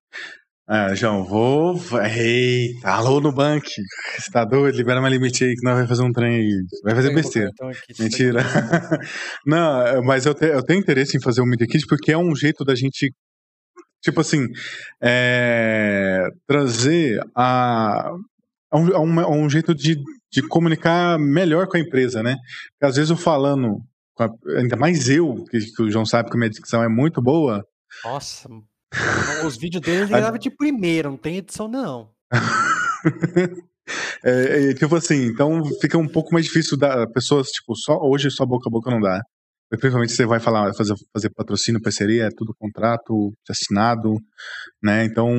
Ah, 0.71 0.95
João, 0.95 1.25
vou. 1.25 1.81
Eita, 2.03 2.91
alô 2.91 3.23
no 3.23 3.33
banco. 3.33 3.67
Você 4.19 4.31
tá 4.31 4.45
doido? 4.45 4.77
Libera 4.77 5.01
mais 5.01 5.15
limite 5.15 5.43
aí 5.43 5.55
que 5.55 5.65
nós 5.65 5.73
vamos 5.73 5.89
fazer 5.89 6.03
um 6.03 6.13
trem 6.13 6.35
aí. 6.35 6.63
Vai 6.85 6.95
fazer 6.95 7.15
besteira. 7.15 7.51
Mentira. 7.99 8.43
Não, 9.47 10.03
mas 10.03 10.27
eu, 10.27 10.35
te, 10.35 10.45
eu 10.45 10.63
tenho 10.63 10.79
interesse 10.79 11.17
em 11.17 11.23
fazer 11.23 11.41
um 11.41 11.47
Media 11.47 11.67
Kit 11.67 11.87
porque 11.87 12.13
é 12.13 12.19
um 12.19 12.37
jeito 12.37 12.67
da 12.67 12.75
gente. 12.75 13.11
Tipo 14.03 14.21
assim, 14.21 14.47
é, 15.03 16.29
trazer 16.47 17.19
a, 17.35 18.11
a, 18.71 18.79
um, 18.79 18.95
a, 18.95 19.01
um, 19.01 19.21
a 19.21 19.31
um 19.31 19.49
jeito 19.49 19.75
de, 19.75 19.97
de 20.31 20.47
comunicar 20.49 21.19
melhor 21.19 21.67
com 21.67 21.79
a 21.79 21.81
empresa, 21.81 22.23
né? 22.23 22.37
Porque 22.73 22.91
às 22.91 22.97
vezes 22.97 23.09
eu 23.09 23.17
falando, 23.17 23.79
ainda 24.55 24.77
mais 24.77 25.09
eu, 25.09 25.47
que, 25.51 25.61
que 25.61 25.83
o 25.83 25.91
João 25.91 26.05
sabe 26.05 26.29
que 26.29 26.37
a 26.37 26.39
minha 26.39 26.51
dicção 26.51 26.85
é 26.85 26.89
muito 26.91 27.23
boa. 27.23 27.65
Nossa, 28.05 28.51
os 29.45 29.57
vídeos 29.57 29.83
dele 29.83 30.03
ele 30.03 30.09
grava 30.09 30.39
de 30.39 30.51
primeira, 30.51 31.11
não 31.11 31.17
tem 31.17 31.37
edição, 31.37 31.69
não. 31.69 32.11
é, 34.25 34.71
é, 34.71 34.75
tipo 34.75 34.95
assim, 34.97 35.27
então 35.27 35.63
fica 35.81 35.99
um 35.99 36.09
pouco 36.09 36.33
mais 36.33 36.47
difícil 36.47 36.77
da 36.77 37.07
pessoas, 37.07 37.49
tipo, 37.49 37.75
só 37.77 37.99
hoje 38.01 38.31
só 38.31 38.45
boca 38.47 38.69
a 38.69 38.73
boca 38.73 38.91
não 38.91 39.01
dá. 39.01 39.21
Principalmente 39.71 40.13
você 40.13 40.25
vai 40.25 40.41
falar, 40.41 40.73
fazer, 40.75 40.95
fazer 41.13 41.31
patrocínio, 41.31 41.83
parceria, 41.83 42.25
é 42.25 42.31
tudo 42.31 42.55
contrato 42.59 43.35
assinado, 43.49 44.15
né? 44.83 45.05
Então 45.05 45.31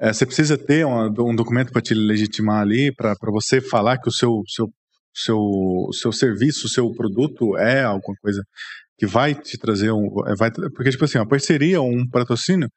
é, 0.00 0.12
você 0.12 0.26
precisa 0.26 0.58
ter 0.58 0.84
um, 0.84 1.06
um 1.06 1.36
documento 1.36 1.72
para 1.72 1.80
te 1.80 1.94
legitimar 1.94 2.60
ali, 2.60 2.92
para 2.94 3.14
você 3.30 3.60
falar 3.60 3.98
que 3.98 4.08
o 4.08 4.12
seu, 4.12 4.42
seu, 4.48 4.68
seu, 5.14 5.88
seu 5.92 6.12
serviço, 6.12 6.66
o 6.66 6.70
seu 6.70 6.90
produto 6.92 7.56
é 7.56 7.84
alguma 7.84 8.16
coisa 8.20 8.42
que 8.98 9.06
vai 9.06 9.34
te 9.34 9.58
trazer 9.58 9.90
um. 9.92 10.08
É, 10.26 10.34
vai, 10.36 10.50
porque, 10.50 10.90
tipo 10.90 11.04
assim, 11.04 11.18
a 11.18 11.26
parceria, 11.26 11.80
um 11.80 12.08
patrocínio. 12.08 12.68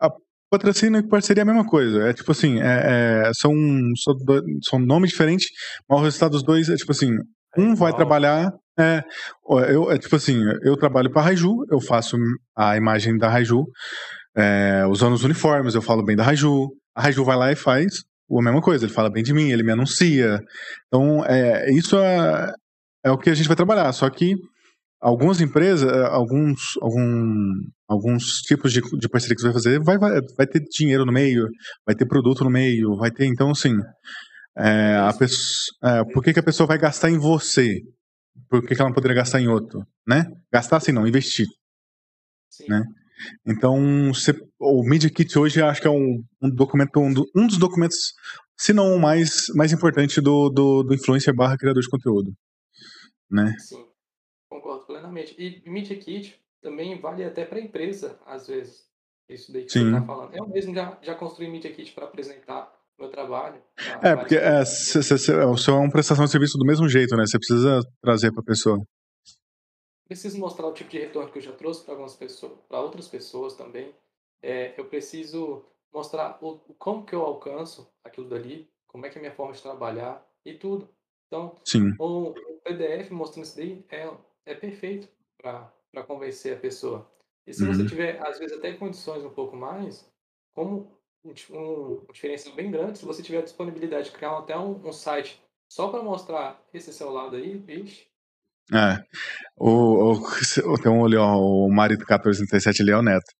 A 0.00 0.10
patrocínio 0.50 1.00
e 1.00 1.08
parceria 1.08 1.42
é 1.42 1.44
a 1.44 1.46
mesma 1.46 1.66
coisa. 1.66 2.08
É 2.08 2.12
tipo 2.12 2.30
assim, 2.32 2.60
é, 2.60 3.28
é, 3.28 3.30
são, 3.34 3.52
são, 3.96 4.14
são 4.62 4.78
nomes 4.78 5.10
diferentes, 5.10 5.48
mas 5.88 6.00
o 6.00 6.02
resultado 6.02 6.32
dos 6.32 6.42
dois 6.42 6.68
é 6.68 6.76
tipo 6.76 6.92
assim: 6.92 7.10
é 7.56 7.60
um 7.60 7.74
vai 7.74 7.94
trabalhar. 7.94 8.52
É, 8.78 9.02
eu, 9.70 9.90
é 9.90 9.98
tipo 9.98 10.16
assim, 10.16 10.38
eu 10.62 10.76
trabalho 10.76 11.10
para 11.10 11.22
a 11.22 11.24
Raiju, 11.24 11.64
eu 11.70 11.80
faço 11.80 12.16
a 12.54 12.76
imagem 12.76 13.16
da 13.16 13.28
Raiju, 13.28 13.64
é, 14.36 14.84
usando 14.86 15.14
os 15.14 15.24
uniformes, 15.24 15.74
eu 15.74 15.82
falo 15.82 16.04
bem 16.04 16.16
da 16.16 16.22
Raiju. 16.22 16.68
A 16.94 17.02
Raiju 17.02 17.24
vai 17.24 17.36
lá 17.36 17.52
e 17.52 17.56
faz 17.56 18.04
a 18.30 18.42
mesma 18.42 18.60
coisa, 18.60 18.84
ele 18.84 18.92
fala 18.92 19.10
bem 19.10 19.22
de 19.22 19.32
mim, 19.32 19.50
ele 19.50 19.62
me 19.62 19.72
anuncia. 19.72 20.40
Então, 20.86 21.24
é, 21.24 21.70
isso 21.72 21.96
é, 21.96 22.52
é 23.04 23.10
o 23.10 23.18
que 23.18 23.30
a 23.30 23.34
gente 23.34 23.46
vai 23.46 23.56
trabalhar, 23.56 23.92
só 23.92 24.08
que 24.10 24.34
algumas 25.00 25.40
empresas, 25.40 25.90
eh, 25.90 26.06
alguns, 26.06 26.76
algum, 26.80 27.52
alguns 27.88 28.40
tipos 28.42 28.72
de, 28.72 28.80
de 28.80 29.08
parceria 29.08 29.34
que 29.34 29.42
você 29.42 29.48
vai 29.48 29.54
fazer, 29.54 29.80
vai, 29.82 29.98
vai, 29.98 30.20
vai 30.36 30.46
ter 30.46 30.60
dinheiro 30.70 31.04
no 31.04 31.12
meio, 31.12 31.48
vai 31.84 31.94
ter 31.94 32.06
produto 32.06 32.44
no 32.44 32.50
meio, 32.50 32.96
vai 32.96 33.10
ter, 33.10 33.26
então 33.26 33.50
assim, 33.50 33.76
é, 34.56 34.96
a 34.96 35.12
pessoa, 35.12 35.76
é, 35.84 36.04
por 36.12 36.22
que, 36.22 36.32
que 36.32 36.40
a 36.40 36.44
pessoa 36.44 36.66
vai 36.66 36.78
gastar 36.78 37.10
em 37.10 37.18
você? 37.18 37.80
Por 38.48 38.62
que, 38.62 38.74
que 38.74 38.80
ela 38.80 38.88
não 38.88 38.94
poderia 38.94 39.16
gastar 39.16 39.40
em 39.40 39.48
outro? 39.48 39.86
Né? 40.06 40.24
Gastar 40.52 40.78
assim 40.78 40.92
não, 40.92 41.06
investir. 41.06 41.46
Sim. 42.50 42.64
Né? 42.68 42.82
Então, 43.46 44.12
você, 44.12 44.34
o 44.58 44.82
Media 44.82 45.10
Kit 45.10 45.38
hoje 45.38 45.62
acho 45.62 45.80
que 45.80 45.86
é 45.86 45.90
um, 45.90 46.22
um 46.42 46.50
documento, 46.50 47.00
um, 47.00 47.12
do, 47.12 47.24
um, 47.34 47.46
dos 47.46 47.58
documentos, 47.58 48.12
se 48.56 48.72
não 48.72 48.94
o 48.94 49.00
mais, 49.00 49.46
mais 49.54 49.72
importante 49.72 50.20
do, 50.20 50.48
do, 50.50 50.82
do 50.82 50.94
influencer 50.94 51.34
barra 51.34 51.56
criador 51.56 51.82
de 51.82 51.88
conteúdo. 51.88 52.32
Né? 53.30 53.54
Sim. 53.58 53.85
Concordo 54.56 54.86
plenamente. 54.86 55.34
E 55.38 55.68
Media 55.68 55.96
Kit 55.98 56.40
também 56.62 56.98
vale 56.98 57.22
até 57.24 57.44
para 57.44 57.58
a 57.58 57.60
empresa, 57.60 58.18
às 58.24 58.48
vezes. 58.48 58.86
Isso 59.28 59.52
daí 59.52 59.64
que 59.64 59.72
Sim. 59.72 59.90
você 59.90 59.96
está 59.96 60.02
falando. 60.02 60.34
Eu 60.34 60.48
mesmo 60.48 60.74
já, 60.74 60.98
já 61.02 61.14
construí 61.14 61.48
Media 61.48 61.70
Kit 61.72 61.92
para 61.92 62.06
apresentar 62.06 62.72
meu 62.98 63.10
trabalho. 63.10 63.60
É, 64.02 64.16
porque 64.16 64.36
é, 64.36 64.64
cê, 64.64 65.02
cê, 65.02 65.18
cê, 65.18 65.34
o 65.34 65.56
seu 65.58 65.74
é 65.74 65.78
uma 65.78 65.90
prestação 65.90 66.24
de 66.24 66.30
serviço 66.30 66.56
do 66.56 66.64
mesmo 66.64 66.88
jeito, 66.88 67.14
né? 67.16 67.26
Você 67.26 67.38
precisa 67.38 67.80
trazer 68.00 68.32
para 68.32 68.40
a 68.40 68.44
pessoa. 68.44 68.80
Preciso 70.06 70.38
mostrar 70.38 70.66
o 70.66 70.72
tipo 70.72 70.88
de 70.88 71.00
retorno 71.00 71.30
que 71.30 71.38
eu 71.38 71.42
já 71.42 71.52
trouxe 71.52 71.84
para 71.84 71.92
algumas 71.92 72.16
pessoas, 72.16 72.52
para 72.66 72.80
outras 72.80 73.08
pessoas 73.08 73.54
também. 73.54 73.94
É, 74.40 74.72
eu 74.78 74.86
preciso 74.86 75.66
mostrar 75.92 76.38
o, 76.40 76.58
como 76.78 77.04
que 77.04 77.14
eu 77.14 77.20
alcanço 77.20 77.92
aquilo 78.02 78.28
dali, 78.28 78.70
como 78.86 79.04
é 79.04 79.10
que 79.10 79.18
é 79.18 79.20
a 79.20 79.22
minha 79.22 79.34
forma 79.34 79.52
de 79.52 79.60
trabalhar 79.60 80.26
e 80.44 80.54
tudo. 80.54 80.88
Então, 81.26 81.56
Sim. 81.66 81.92
o 81.98 82.32
PDF 82.64 83.10
mostrando 83.10 83.44
isso 83.44 83.56
daí 83.56 83.84
é, 83.90 84.08
é 84.46 84.54
perfeito 84.54 85.08
para 85.36 86.02
convencer 86.06 86.56
a 86.56 86.60
pessoa. 86.60 87.10
E 87.46 87.52
se 87.52 87.62
uhum. 87.62 87.74
você 87.74 87.86
tiver, 87.86 88.24
às 88.26 88.38
vezes, 88.38 88.56
até 88.56 88.72
condições 88.72 89.24
um 89.24 89.30
pouco 89.30 89.56
mais, 89.56 90.08
como 90.54 90.90
um, 91.24 91.30
um, 91.30 92.06
diferencial 92.12 92.54
bem 92.54 92.70
grande, 92.70 92.98
se 92.98 93.04
você 93.04 93.22
tiver 93.22 93.38
a 93.38 93.42
disponibilidade 93.42 94.10
de 94.10 94.16
criar 94.16 94.38
até 94.38 94.56
um, 94.56 94.80
um 94.86 94.92
site 94.92 95.40
só 95.68 95.88
para 95.88 96.02
mostrar 96.02 96.60
esse 96.72 96.92
seu 96.92 97.10
lado 97.10 97.36
aí, 97.36 97.56
vixe. 97.58 98.06
É. 98.72 98.98
O, 99.56 100.12
o, 100.12 100.18
tem 100.82 100.90
um 100.90 101.00
olho, 101.00 101.20
o 101.20 101.68
marido 101.68 102.00
1437 102.00 102.82
ali 102.82 102.90
é 102.92 102.96
o 102.96 103.02
Neto. 103.02 103.32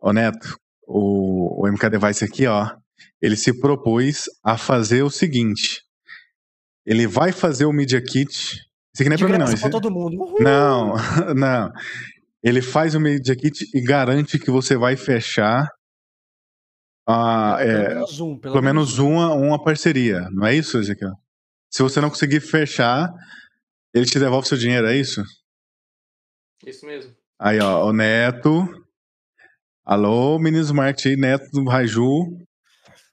O 0.00 0.12
Neto, 0.12 0.58
o, 0.86 1.64
o 1.64 1.70
MK 1.70 1.90
Device 1.90 2.24
aqui, 2.24 2.46
ó, 2.46 2.74
ele 3.20 3.36
se 3.36 3.60
propôs 3.60 4.24
a 4.42 4.56
fazer 4.56 5.02
o 5.02 5.10
seguinte. 5.10 5.82
Ele 6.84 7.06
vai 7.06 7.30
fazer 7.30 7.64
o 7.64 7.72
Media 7.72 8.02
Kit 8.02 8.60
isso 8.94 9.02
aqui 9.02 9.08
não 9.08 9.14
é 9.14 9.18
pra 9.18 9.28
mim, 9.28 9.38
não. 9.38 9.52
Isso... 9.52 9.60
Pra 9.60 9.70
todo 9.70 9.90
mundo. 9.90 10.20
Uhul. 10.20 10.42
Não, 10.42 10.94
não. 11.34 11.72
Ele 12.42 12.60
faz 12.60 12.94
o 12.94 13.00
Media 13.00 13.34
Kit 13.36 13.64
e 13.74 13.80
garante 13.80 14.38
que 14.38 14.50
você 14.50 14.76
vai 14.76 14.96
fechar 14.96 15.66
a, 17.08 17.56
é, 17.60 17.64
pelo, 17.66 17.94
menos 17.94 18.20
um, 18.20 18.38
pelo, 18.38 18.52
pelo 18.52 18.64
menos 18.64 18.98
uma, 18.98 19.32
uma 19.32 19.62
parceria. 19.62 20.28
Não 20.30 20.46
é 20.46 20.54
isso, 20.54 20.78
Ezequiel? 20.78 21.12
Se 21.70 21.82
você 21.82 22.00
não 22.00 22.10
conseguir 22.10 22.40
fechar, 22.40 23.10
ele 23.94 24.04
te 24.04 24.18
devolve 24.18 24.48
seu 24.48 24.58
dinheiro, 24.58 24.86
é 24.86 24.96
isso? 24.96 25.22
Isso 26.66 26.84
mesmo. 26.84 27.14
Aí, 27.40 27.58
ó, 27.60 27.86
o 27.86 27.92
Neto. 27.92 28.68
Alô, 29.84 30.38
meninos 30.38 30.70
marketing, 30.70 31.16
Neto 31.16 31.50
do 31.50 31.64
Raju. 31.64 32.26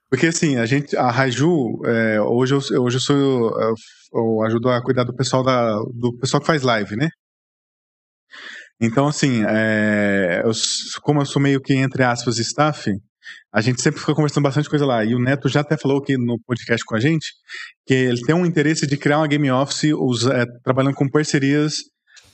Porque 0.09 0.27
assim, 0.27 0.57
a 0.57 0.65
gente, 0.65 0.97
a 0.97 1.09
Raiju, 1.11 1.85
é, 1.85 2.19
hoje, 2.21 2.55
eu, 2.55 2.81
hoje 2.81 2.97
eu 2.97 3.01
sou, 3.01 3.15
eu, 3.61 3.75
eu 4.13 4.41
ajudo 4.43 4.69
a 4.69 4.81
cuidar 4.83 5.03
do 5.03 5.15
pessoal 5.15 5.43
da, 5.43 5.75
do 5.93 6.17
pessoal 6.19 6.41
que 6.41 6.47
faz 6.47 6.61
live, 6.63 6.95
né? 6.95 7.09
Então, 8.81 9.07
assim, 9.07 9.43
é, 9.45 10.41
eu, 10.45 10.51
como 11.01 11.21
eu 11.21 11.25
sou 11.25 11.41
meio 11.41 11.61
que, 11.61 11.73
entre 11.73 12.03
aspas, 12.03 12.37
staff, 12.37 12.89
a 13.51 13.61
gente 13.61 13.81
sempre 13.81 13.99
fica 13.99 14.15
conversando 14.15 14.43
bastante 14.43 14.69
coisa 14.69 14.85
lá. 14.85 15.03
E 15.03 15.13
o 15.13 15.19
Neto 15.19 15.49
já 15.49 15.61
até 15.61 15.77
falou 15.77 15.97
aqui 15.97 16.17
no 16.17 16.39
podcast 16.45 16.83
com 16.85 16.95
a 16.95 16.99
gente 16.99 17.33
que 17.85 17.93
ele 17.93 18.21
tem 18.21 18.35
um 18.35 18.45
interesse 18.45 18.87
de 18.87 18.97
criar 18.97 19.17
uma 19.19 19.27
game 19.27 19.51
office 19.51 19.85
é, 20.31 20.45
trabalhando 20.63 20.95
com 20.95 21.09
parcerias 21.09 21.75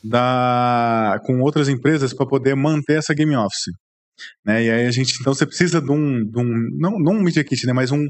da, 0.04 1.20
com 1.26 1.42
outras 1.42 1.68
empresas 1.68 2.14
para 2.14 2.28
poder 2.28 2.56
manter 2.56 3.00
essa 3.00 3.14
game 3.14 3.36
office. 3.36 3.74
Né? 4.46 4.66
E 4.66 4.72
aí 4.72 4.86
a 4.86 4.92
gente, 4.92 5.16
então 5.20 5.34
você 5.34 5.46
precisa 5.46 5.82
de 5.82 5.92
um, 5.92 6.24
de 6.24 6.40
um 6.40 6.70
não, 6.78 7.00
não 7.00 7.14
um 7.14 7.24
media 7.24 7.44
kit, 7.44 7.66
né, 7.66 7.74
mas 7.74 7.92
um, 7.92 8.08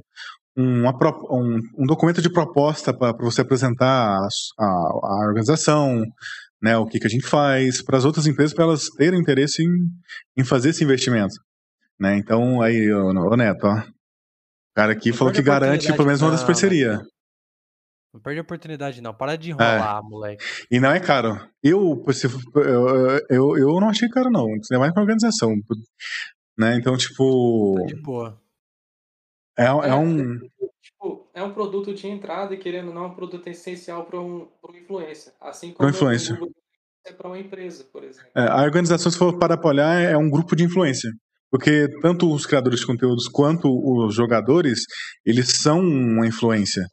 uma, 0.55 0.91
um, 1.31 1.59
um 1.77 1.85
documento 1.85 2.21
de 2.21 2.31
proposta 2.31 2.93
para 2.93 3.11
você 3.19 3.41
apresentar 3.41 3.85
a, 3.87 4.27
a, 4.59 4.65
a 4.65 5.27
organização, 5.27 6.01
né, 6.61 6.77
o 6.77 6.85
que, 6.85 6.99
que 6.99 7.07
a 7.07 7.09
gente 7.09 7.27
faz, 7.27 7.83
para 7.83 7.97
as 7.97 8.05
outras 8.05 8.25
empresas, 8.25 8.53
para 8.53 8.63
elas 8.63 8.87
terem 8.97 9.19
interesse 9.19 9.63
em, 9.63 9.71
em 10.37 10.43
fazer 10.43 10.69
esse 10.69 10.83
investimento. 10.83 11.35
Né? 11.99 12.17
Então, 12.17 12.61
aí, 12.61 12.91
ô, 12.91 13.09
ô 13.09 13.35
Neto, 13.35 13.67
ó, 13.67 13.79
o 13.79 13.83
cara 14.75 14.93
aqui 14.93 15.09
não 15.09 15.17
falou 15.17 15.33
que 15.33 15.41
garante 15.41 15.91
pelo 15.91 16.05
menos 16.05 16.21
uma 16.21 16.31
das 16.31 16.43
parcerias. 16.43 16.99
Não 18.13 18.21
perde 18.21 18.39
a 18.39 18.43
oportunidade, 18.43 19.01
não. 19.01 19.13
Para 19.13 19.35
de 19.35 19.49
enrolar, 19.49 19.99
é. 19.99 20.09
moleque. 20.09 20.43
E 20.71 20.79
não 20.79 20.89
é 20.89 21.01
caro. 21.01 21.37
Eu, 21.61 22.01
eu, 22.55 23.21
eu, 23.29 23.57
eu 23.57 23.79
não 23.81 23.89
achei 23.89 24.07
caro, 24.07 24.31
não. 24.31 24.47
É 24.71 24.77
mais 24.77 24.93
pra 24.93 25.01
organização. 25.01 25.53
Né? 26.57 26.77
Então, 26.77 26.95
tipo. 26.95 27.75
Tá 27.77 27.85
de 27.87 28.01
boa. 28.01 28.41
É, 29.57 29.63
é, 29.63 29.67
é 29.67 29.95
um. 29.95 30.37
Tipo, 30.81 31.29
é 31.33 31.43
um 31.43 31.53
produto 31.53 31.93
de 31.93 32.07
entrada 32.07 32.53
e 32.53 32.57
querendo 32.57 32.89
ou 32.89 32.93
não, 32.93 33.05
é 33.05 33.07
um 33.07 33.15
produto 33.15 33.47
essencial 33.47 34.05
para 34.05 34.19
um, 34.19 34.47
um 34.67 34.75
influencer. 34.75 35.33
Assim 35.41 35.71
como 35.71 35.89
influencer. 35.89 36.37
é 37.05 37.13
para 37.13 37.27
uma 37.27 37.39
empresa, 37.39 37.85
por 37.91 38.03
exemplo. 38.03 38.29
É, 38.35 38.47
a 38.47 38.63
organização, 38.63 39.11
se 39.11 39.17
for 39.17 39.37
para 39.37 39.55
apoiar, 39.55 39.99
é 40.01 40.17
um 40.17 40.29
grupo 40.29 40.55
de 40.55 40.63
influência. 40.63 41.11
Porque 41.49 41.87
tanto 42.01 42.33
os 42.33 42.45
criadores 42.45 42.81
de 42.81 42.85
conteúdos 42.85 43.27
quanto 43.27 43.69
os 43.69 44.13
jogadores, 44.13 44.81
eles 45.25 45.61
são 45.61 45.79
uma 45.79 46.27
influência. 46.27 46.85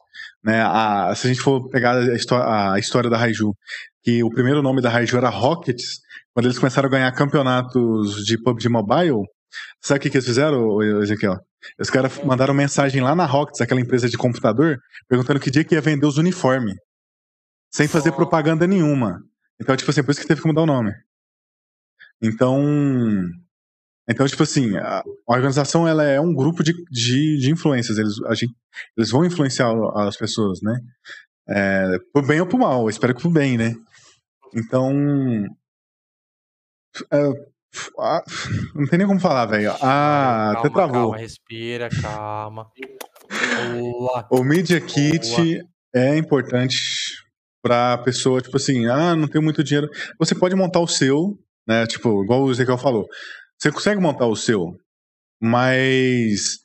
Né? 0.43 0.61
A, 0.61 1.13
se 1.15 1.27
a 1.27 1.29
gente 1.33 1.41
for 1.41 1.69
pegar 1.69 1.95
a, 1.97 2.73
a 2.73 2.79
história 2.79 3.09
da 3.09 3.17
Raiju, 3.17 3.53
que 4.01 4.23
o 4.23 4.29
primeiro 4.29 4.61
nome 4.61 4.81
da 4.81 4.89
Raiju 4.89 5.17
era 5.17 5.29
Rockets, 5.29 5.99
quando 6.33 6.45
eles 6.45 6.57
começaram 6.57 6.87
a 6.87 6.91
ganhar 6.91 7.11
campeonatos 7.11 8.23
de 8.25 8.41
PUBG 8.41 8.69
Mobile, 8.69 9.23
sabe 9.81 9.99
o 9.99 10.01
que, 10.01 10.09
que 10.09 10.17
eles 10.17 10.27
fizeram, 10.27 10.81
Ezequiel? 11.01 11.39
Os 11.79 11.89
caras 11.89 12.23
mandaram 12.23 12.53
mensagem 12.53 13.01
lá 13.01 13.15
na 13.15 13.25
Rockets, 13.25 13.61
aquela 13.61 13.81
empresa 13.81 14.09
de 14.09 14.17
computador, 14.17 14.79
perguntando 15.07 15.39
que 15.39 15.51
dia 15.51 15.63
que 15.63 15.75
ia 15.75 15.81
vender 15.81 16.05
os 16.05 16.17
uniformes. 16.17 16.75
Sem 17.71 17.87
fazer 17.87 18.09
oh. 18.09 18.15
propaganda 18.15 18.67
nenhuma. 18.67 19.23
Então, 19.59 19.75
tipo 19.75 19.89
assim, 19.89 20.03
por 20.03 20.11
isso 20.11 20.21
que 20.21 20.27
teve 20.27 20.41
que 20.41 20.47
mudar 20.47 20.61
o 20.61 20.67
nome. 20.67 20.91
Então, 22.21 22.61
então, 24.09 24.27
tipo 24.27 24.43
assim, 24.43 24.75
a 24.77 25.03
organização 25.27 25.87
ela 25.87 26.03
é 26.03 26.19
um 26.19 26.33
grupo 26.33 26.63
de, 26.63 26.73
de, 26.91 27.37
de 27.37 27.51
influências. 27.51 27.97
Eles, 27.97 28.15
gente, 28.37 28.53
eles 28.97 29.09
vão 29.09 29.25
influenciar 29.25 29.71
as 29.95 30.17
pessoas, 30.17 30.61
né? 30.61 30.79
É, 31.47 31.97
por 32.13 32.25
bem 32.25 32.39
ou 32.41 32.47
por 32.47 32.57
mal, 32.57 32.89
espero 32.89 33.15
que 33.15 33.21
por 33.21 33.31
bem, 33.31 33.57
né? 33.57 33.75
Então. 34.53 34.91
É, 37.11 37.52
não 38.75 38.85
tem 38.85 38.99
nem 38.99 39.07
como 39.07 39.19
falar, 39.19 39.45
velho. 39.45 39.71
Ah, 39.81 40.51
calma, 40.53 40.59
até 40.59 40.69
travou. 40.69 40.93
Calma, 40.93 41.17
respira, 41.17 41.89
calma. 42.01 42.67
Boa. 43.71 44.27
O 44.31 44.43
Media 44.43 44.79
Kit 44.79 45.29
Boa. 45.29 45.65
é 45.95 46.17
importante 46.17 46.77
pra 47.61 47.97
pessoa, 47.99 48.41
tipo 48.41 48.57
assim, 48.57 48.85
ah, 48.87 49.15
não 49.15 49.27
tenho 49.27 49.43
muito 49.43 49.63
dinheiro. 49.63 49.89
Você 50.19 50.35
pode 50.35 50.55
montar 50.55 50.79
o 50.79 50.87
seu, 50.87 51.37
né? 51.67 51.85
Tipo, 51.87 52.23
igual 52.23 52.43
o 52.43 52.51
Ezequiel 52.51 52.77
falou. 52.77 53.07
Você 53.57 53.71
consegue 53.71 54.01
montar 54.01 54.27
o 54.27 54.35
seu, 54.35 54.75
mas 55.41 56.63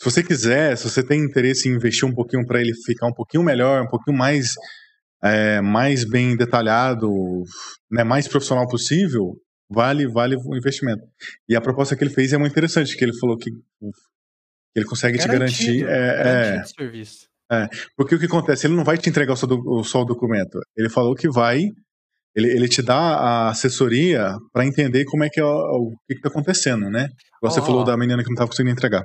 se 0.00 0.04
você 0.04 0.22
quiser, 0.22 0.76
se 0.76 0.84
você 0.84 1.02
tem 1.02 1.20
interesse 1.20 1.68
em 1.68 1.72
investir 1.72 2.06
um 2.06 2.14
pouquinho 2.14 2.44
para 2.44 2.60
ele 2.60 2.74
ficar 2.84 3.06
um 3.06 3.12
pouquinho 3.12 3.42
melhor, 3.44 3.82
um 3.82 3.88
pouquinho 3.88 4.16
mais, 4.16 4.50
é, 5.22 5.60
mais 5.60 6.04
bem 6.04 6.36
detalhado, 6.36 7.08
né, 7.90 8.04
mais 8.04 8.28
profissional 8.28 8.66
possível, 8.68 9.36
vale 9.68 10.06
vale 10.06 10.36
o 10.36 10.56
investimento. 10.56 11.02
E 11.48 11.56
a 11.56 11.60
proposta 11.60 11.96
que 11.96 12.04
ele 12.04 12.14
fez 12.14 12.32
é 12.32 12.38
muito 12.38 12.52
interessante, 12.52 12.96
que 12.96 13.04
ele 13.04 13.16
falou 13.18 13.36
que 13.36 13.50
ele 14.74 14.84
consegue 14.84 15.18
te 15.18 15.26
garantir. 15.28 15.86
É, 15.86 16.58
é, 16.58 16.64
serviço. 16.64 17.28
É, 17.50 17.68
porque 17.96 18.14
o 18.14 18.18
que 18.18 18.26
acontece? 18.26 18.66
Ele 18.66 18.74
não 18.74 18.84
vai 18.84 18.98
te 18.98 19.08
entregar 19.08 19.36
só, 19.36 19.46
do, 19.46 19.82
só 19.84 20.02
o 20.02 20.04
documento. 20.04 20.58
Ele 20.76 20.90
falou 20.90 21.14
que 21.14 21.28
vai 21.28 21.70
ele, 22.36 22.50
ele 22.50 22.68
te 22.68 22.82
dá 22.82 22.98
a 22.98 23.48
assessoria 23.48 24.36
para 24.52 24.66
entender 24.66 25.06
como 25.06 25.24
é 25.24 25.30
que 25.30 25.40
é 25.40 25.44
o, 25.44 25.48
o 25.48 25.96
que 26.06 26.14
está 26.14 26.28
acontecendo, 26.28 26.90
né? 26.90 27.08
Você 27.40 27.60
oh, 27.60 27.62
falou 27.62 27.82
da 27.82 27.96
menina 27.96 28.22
que 28.22 28.28
não 28.28 28.34
estava 28.34 28.50
conseguindo 28.50 28.72
entregar. 28.72 29.04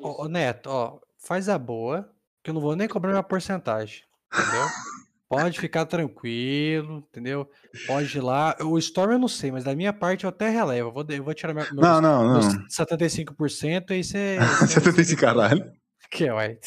Ô, 0.00 0.26
Neto, 0.26 0.68
ó, 0.68 0.98
faz 1.24 1.48
a 1.48 1.56
boa, 1.56 2.10
que 2.42 2.50
eu 2.50 2.54
não 2.54 2.60
vou 2.60 2.74
nem 2.74 2.88
cobrar 2.88 3.12
minha 3.12 3.22
porcentagem, 3.22 4.02
entendeu? 4.32 4.66
Pode 5.32 5.58
ficar 5.58 5.86
tranquilo, 5.86 6.98
entendeu? 7.08 7.50
Pode 7.86 8.18
ir 8.18 8.20
lá. 8.20 8.54
O 8.60 8.76
Storm 8.78 9.12
eu 9.12 9.18
não 9.18 9.28
sei, 9.28 9.50
mas 9.50 9.64
da 9.64 9.74
minha 9.74 9.90
parte 9.90 10.24
eu 10.24 10.28
até 10.28 10.50
relevo. 10.50 10.90
Eu 10.90 10.92
vou, 10.92 11.06
eu 11.08 11.24
vou 11.24 11.32
tirar 11.32 11.54
meus, 11.54 11.72
não, 11.72 12.02
não, 12.02 12.22
não. 12.22 12.32
meus 12.34 12.68
75% 12.68 13.92
e 13.92 14.04
você. 14.04 14.36
75 14.68 15.18
caralho. 15.18 15.72
Que 16.10 16.26
é, 16.26 16.34
ué. 16.34 16.58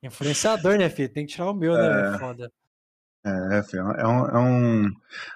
Influenciador, 0.00 0.78
né, 0.78 0.88
filho? 0.88 1.12
Tem 1.12 1.26
que 1.26 1.32
tirar 1.32 1.50
o 1.50 1.54
meu, 1.54 1.72
né? 1.74 2.14
É... 2.14 2.18
Foda. 2.20 2.52
É, 3.26 3.30
é 3.30 4.06
um, 4.06 4.26
é 4.26 4.38
um, 4.38 4.90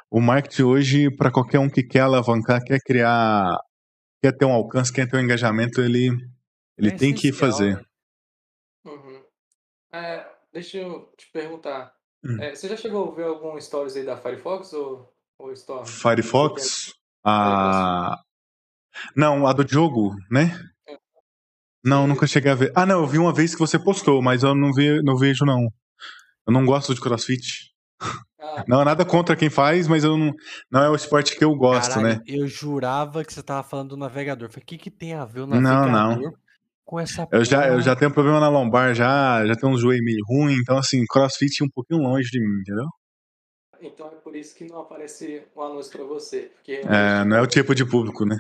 o 0.09 0.20
marketing 0.20 0.62
hoje, 0.62 1.10
para 1.16 1.32
qualquer 1.32 1.59
um 1.59 1.68
que 1.68 1.82
quer 1.82 2.01
alavancar, 2.01 2.62
quer 2.62 2.78
criar, 2.78 3.59
quer 4.23 4.31
ter 4.31 4.44
um 4.44 4.52
alcance, 4.52 4.93
quer 4.93 5.09
ter 5.09 5.16
um 5.16 5.20
engajamento, 5.20 5.81
ele, 5.81 6.10
ele 6.78 6.89
é 6.90 6.97
tem 6.97 7.12
que 7.12 7.32
fazer. 7.32 7.77
Né? 7.77 7.85
Uhum. 8.86 9.24
É, 9.93 10.28
deixa 10.52 10.78
eu 10.78 11.12
te 11.16 11.28
perguntar. 11.32 11.95
Hum. 12.27 12.40
É, 12.40 12.55
você 12.55 12.69
já 12.69 12.77
chegou 12.77 13.12
a 13.12 13.15
ver 13.15 13.24
algum 13.24 13.61
stories 13.61 13.97
aí 13.97 14.05
da 14.05 14.16
Firefox 14.16 14.73
ou, 14.73 15.12
ou 15.39 15.53
Storm? 15.53 15.86
Firefox? 15.86 16.93
A... 17.24 18.20
Não, 19.15 19.47
a 19.47 19.53
do 19.53 19.66
jogo, 19.66 20.15
né? 20.31 20.59
É. 20.89 20.97
Não, 21.85 22.07
nunca 22.07 22.27
cheguei 22.27 22.51
a 22.51 22.55
ver. 22.55 22.73
Ah, 22.74 22.86
não, 22.86 23.01
eu 23.01 23.07
vi 23.07 23.19
uma 23.19 23.32
vez 23.32 23.55
que 23.55 23.61
você 23.61 23.78
postou, 23.78 24.20
mas 24.20 24.43
eu 24.43 24.55
não, 24.55 24.73
vi, 24.73 25.03
não 25.03 25.16
vejo, 25.16 25.44
não. 25.44 25.69
Eu 26.47 26.53
não 26.53 26.65
gosto 26.65 26.94
de 26.94 27.01
crossfit. 27.01 27.73
Ah. 28.40 28.65
Não 28.66 28.81
é 28.81 28.85
nada 28.85 29.05
contra 29.05 29.36
quem 29.36 29.51
faz, 29.51 29.86
mas 29.89 30.05
eu 30.05 30.16
não, 30.16 30.32
não 30.70 30.82
é 30.82 30.90
o 30.90 30.94
esporte 30.94 31.36
que 31.36 31.44
eu 31.44 31.55
gosto, 31.55 31.94
Caralho, 31.94 32.19
né? 32.19 32.23
Eu 32.27 32.47
jurava 32.47 33.24
que 33.24 33.32
você 33.32 33.43
tava 33.43 33.62
falando 33.62 33.90
do 33.90 33.97
navegador. 33.97 34.48
Falei, 34.48 34.62
o 34.62 34.66
que, 34.66 34.78
que 34.78 34.90
tem 34.90 35.15
a 35.15 35.24
ver 35.24 35.40
o 35.40 35.47
navegador 35.47 35.90
não, 35.90 36.16
não. 36.16 36.32
Com 36.86 37.00
essa 37.00 37.26
eu 37.32 37.44
já, 37.44 37.68
eu 37.68 37.80
já 37.82 37.96
tenho 37.96 38.12
problema 38.12 38.38
na 38.38 38.48
lombar, 38.48 38.94
já, 38.94 39.44
já 39.44 39.54
tenho 39.56 39.72
um 39.72 39.76
joelho 39.76 40.04
meio 40.04 40.24
ruim, 40.26 40.54
então 40.54 40.78
assim, 40.78 41.04
crossfit 41.06 41.62
um 41.62 41.68
pouquinho 41.68 42.00
longe 42.00 42.30
de 42.30 42.40
mim, 42.40 42.60
entendeu? 42.60 42.86
Então 43.80 44.06
é 44.06 44.14
por 44.14 44.34
isso 44.34 44.54
que 44.54 44.64
não 44.64 44.80
aparece 44.80 45.42
um 45.54 45.62
anúncio 45.62 45.92
pra 45.92 46.04
você. 46.04 46.50
Porque 46.54 46.80
é, 46.84 47.24
não 47.24 47.36
é 47.36 47.42
o 47.42 47.46
tipo 47.46 47.74
de 47.74 47.84
público, 47.84 48.24
né? 48.24 48.36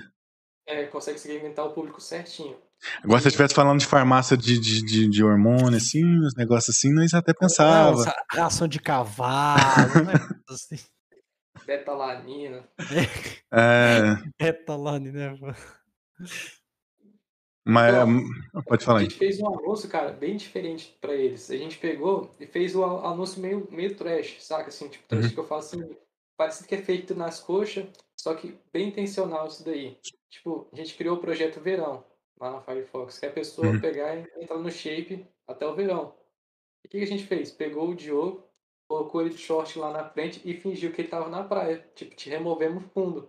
É, 0.66 0.84
consegue 0.84 1.18
segmentar 1.18 1.66
o 1.66 1.72
público 1.72 2.00
certinho. 2.00 2.56
Agora, 3.02 3.20
se 3.20 3.26
eu 3.26 3.30
estivesse 3.30 3.54
falando 3.54 3.80
de 3.80 3.86
farmácia 3.86 4.36
de, 4.36 4.58
de, 4.58 4.82
de, 4.82 5.08
de 5.08 5.24
hormônio, 5.24 5.76
assim, 5.76 6.04
uns 6.04 6.34
negócios 6.34 6.76
assim, 6.76 6.92
nós 6.92 7.14
até 7.14 7.32
pensava. 7.32 8.04
Não, 8.04 8.12
ração 8.42 8.68
de 8.68 8.78
cavalo, 8.80 9.56
né? 10.04 10.14
assim. 10.48 10.76
Betalanina. 11.64 12.68
É. 13.52 14.16
Betalanina, 14.38 15.32
né? 15.32 15.54
Mas, 17.68 17.94
então, 17.94 18.62
pode 18.62 18.84
falar 18.84 19.00
aí. 19.00 19.06
A 19.06 19.08
gente 19.08 19.18
fez 19.18 19.40
um 19.40 19.48
anúncio, 19.48 19.88
cara, 19.88 20.12
bem 20.12 20.36
diferente 20.36 20.96
pra 21.00 21.12
eles. 21.12 21.50
A 21.50 21.56
gente 21.56 21.78
pegou 21.78 22.30
e 22.38 22.46
fez 22.46 22.76
o 22.76 22.84
anúncio 22.84 23.42
meio, 23.42 23.66
meio 23.72 23.96
trash, 23.96 24.36
saca? 24.40 24.68
Assim, 24.68 24.88
tipo, 24.88 25.06
trash 25.08 25.24
uhum. 25.24 25.30
que 25.32 25.38
eu 25.38 25.46
falo 25.46 25.60
assim, 25.60 25.96
parece 26.36 26.64
que 26.64 26.76
é 26.76 26.78
feito 26.78 27.12
nas 27.14 27.40
coxas, 27.40 27.86
só 28.16 28.34
que 28.34 28.56
bem 28.72 28.88
intencional 28.88 29.48
isso 29.48 29.64
daí. 29.64 29.98
Tipo, 30.30 30.68
a 30.72 30.76
gente 30.76 30.94
criou 30.94 31.16
o 31.16 31.20
projeto 31.20 31.60
Verão 31.60 32.04
lá 32.40 32.52
na 32.52 32.60
Firefox, 32.60 33.18
que 33.18 33.26
é 33.26 33.28
a 33.30 33.32
pessoa 33.32 33.66
uhum. 33.66 33.80
pegar 33.80 34.14
e 34.14 34.26
entrar 34.40 34.58
no 34.58 34.70
shape 34.70 35.26
até 35.48 35.66
o 35.66 35.74
verão. 35.74 36.14
E 36.84 36.86
o 36.86 36.90
que 36.90 37.02
a 37.02 37.06
gente 37.06 37.24
fez? 37.24 37.50
Pegou 37.50 37.90
o 37.90 37.94
Diogo, 37.94 38.44
colocou 38.88 39.22
ele 39.22 39.30
de 39.30 39.38
short 39.38 39.78
lá 39.78 39.90
na 39.90 40.04
frente 40.04 40.40
e 40.44 40.54
fingiu 40.54 40.92
que 40.92 41.00
ele 41.00 41.08
tava 41.08 41.28
na 41.28 41.42
praia. 41.42 41.84
Tipo, 41.94 42.14
te 42.14 42.30
removemos 42.30 42.84
o 42.84 42.88
fundo 42.90 43.28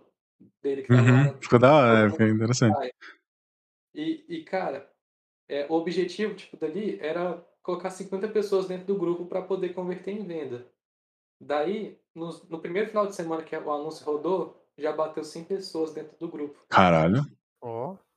dele. 0.62 0.82
Que 0.82 0.92
uhum. 0.92 1.26
lá 1.26 1.34
Ficou 1.40 1.58
da 1.58 1.74
hora, 1.74 2.10
ficou 2.10 2.26
interessante. 2.26 2.94
E, 3.94 4.24
e, 4.28 4.44
cara, 4.44 4.90
é, 5.48 5.66
o 5.68 5.74
objetivo 5.74 6.34
tipo, 6.34 6.56
dali 6.56 6.98
era 7.00 7.44
colocar 7.62 7.90
50 7.90 8.28
pessoas 8.28 8.66
dentro 8.66 8.86
do 8.86 8.98
grupo 8.98 9.26
para 9.26 9.42
poder 9.42 9.74
converter 9.74 10.12
em 10.12 10.24
venda. 10.24 10.66
Daí, 11.40 11.98
no, 12.14 12.30
no, 12.48 12.60
primeiro 12.60 12.88
final 12.88 13.06
de 13.06 13.14
semana 13.14 13.42
que 13.42 13.56
o 13.56 13.72
anúncio 13.72 14.04
rodou, 14.04 14.66
já 14.76 14.92
bateu 14.92 15.22
100 15.22 15.44
pessoas 15.44 15.92
dentro 15.92 16.16
do 16.18 16.28
grupo. 16.28 16.64
Caralho. 16.68 17.22
Ó. 17.60 17.94
Oh. 17.94 18.08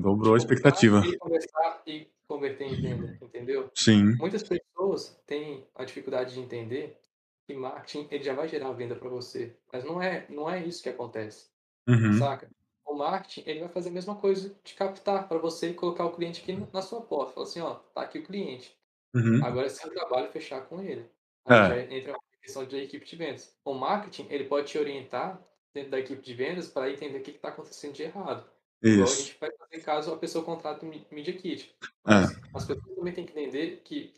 Dobrou 0.00 0.34
a 0.34 0.38
expectativa. 0.38 1.02
E 1.06 1.18
conversar 1.18 1.82
e 1.86 2.10
converter 2.26 2.64
em 2.64 2.80
venda, 2.80 3.18
entendeu? 3.22 3.70
Sim. 3.74 4.16
Muitas 4.16 4.42
pessoas 4.42 5.20
têm 5.26 5.66
a 5.74 5.84
dificuldade 5.84 6.34
de 6.34 6.40
entender 6.40 6.98
que 7.46 7.54
marketing 7.54 8.06
ele 8.10 8.24
já 8.24 8.34
vai 8.34 8.48
gerar 8.48 8.72
venda 8.72 8.94
para 8.94 9.08
você, 9.08 9.56
mas 9.72 9.84
não 9.84 10.00
é, 10.00 10.26
não 10.28 10.48
é 10.48 10.62
isso 10.64 10.82
que 10.82 10.88
acontece, 10.88 11.50
Uhum. 11.86 12.18
saca? 12.18 12.50
Marketing 12.98 13.48
ele 13.48 13.60
vai 13.60 13.68
fazer 13.68 13.88
a 13.88 13.92
mesma 13.92 14.14
coisa 14.16 14.54
de 14.62 14.74
captar 14.74 15.26
para 15.28 15.38
você 15.38 15.70
e 15.70 15.74
colocar 15.74 16.04
o 16.04 16.12
cliente 16.14 16.42
aqui 16.42 16.58
na 16.72 16.82
sua 16.82 17.00
porta, 17.00 17.32
falar 17.32 17.46
assim, 17.46 17.60
ó, 17.60 17.74
tá 17.94 18.02
aqui 18.02 18.18
o 18.18 18.22
cliente. 18.24 18.76
Uhum. 19.14 19.40
Agora 19.44 19.66
é 19.66 19.70
seu 19.70 19.90
trabalho 19.90 20.30
fechar 20.30 20.60
com 20.66 20.82
ele. 20.82 21.08
Aí 21.46 21.56
É. 21.56 21.68
já 21.68 21.94
entra 21.94 22.12
a 22.12 22.42
questão 22.42 22.64
de 22.66 22.76
equipe 22.76 23.06
de 23.06 23.16
vendas. 23.16 23.56
O 23.64 23.72
marketing 23.72 24.26
ele 24.28 24.44
pode 24.44 24.66
te 24.68 24.76
orientar 24.78 25.40
dentro 25.72 25.90
da 25.90 25.98
equipe 25.98 26.20
de 26.20 26.34
vendas 26.34 26.68
para 26.68 26.90
entender 26.90 27.18
o 27.18 27.22
que 27.22 27.30
está 27.30 27.48
acontecendo 27.48 27.94
de 27.94 28.02
errado. 28.02 28.44
Igual 28.82 29.06
a 29.06 29.10
Isso. 29.10 29.22
gente 29.22 29.38
vai 29.40 29.50
fazer 29.52 29.82
caso 29.82 30.12
a 30.12 30.16
pessoa 30.18 30.44
contrata 30.44 30.84
o 30.84 30.88
Media 31.10 31.34
Kit. 31.34 31.74
É. 32.06 32.12
As 32.54 32.64
pessoas 32.66 32.94
também 32.94 33.12
têm 33.14 33.24
que 33.24 33.32
entender 33.32 33.80
que 33.84 34.14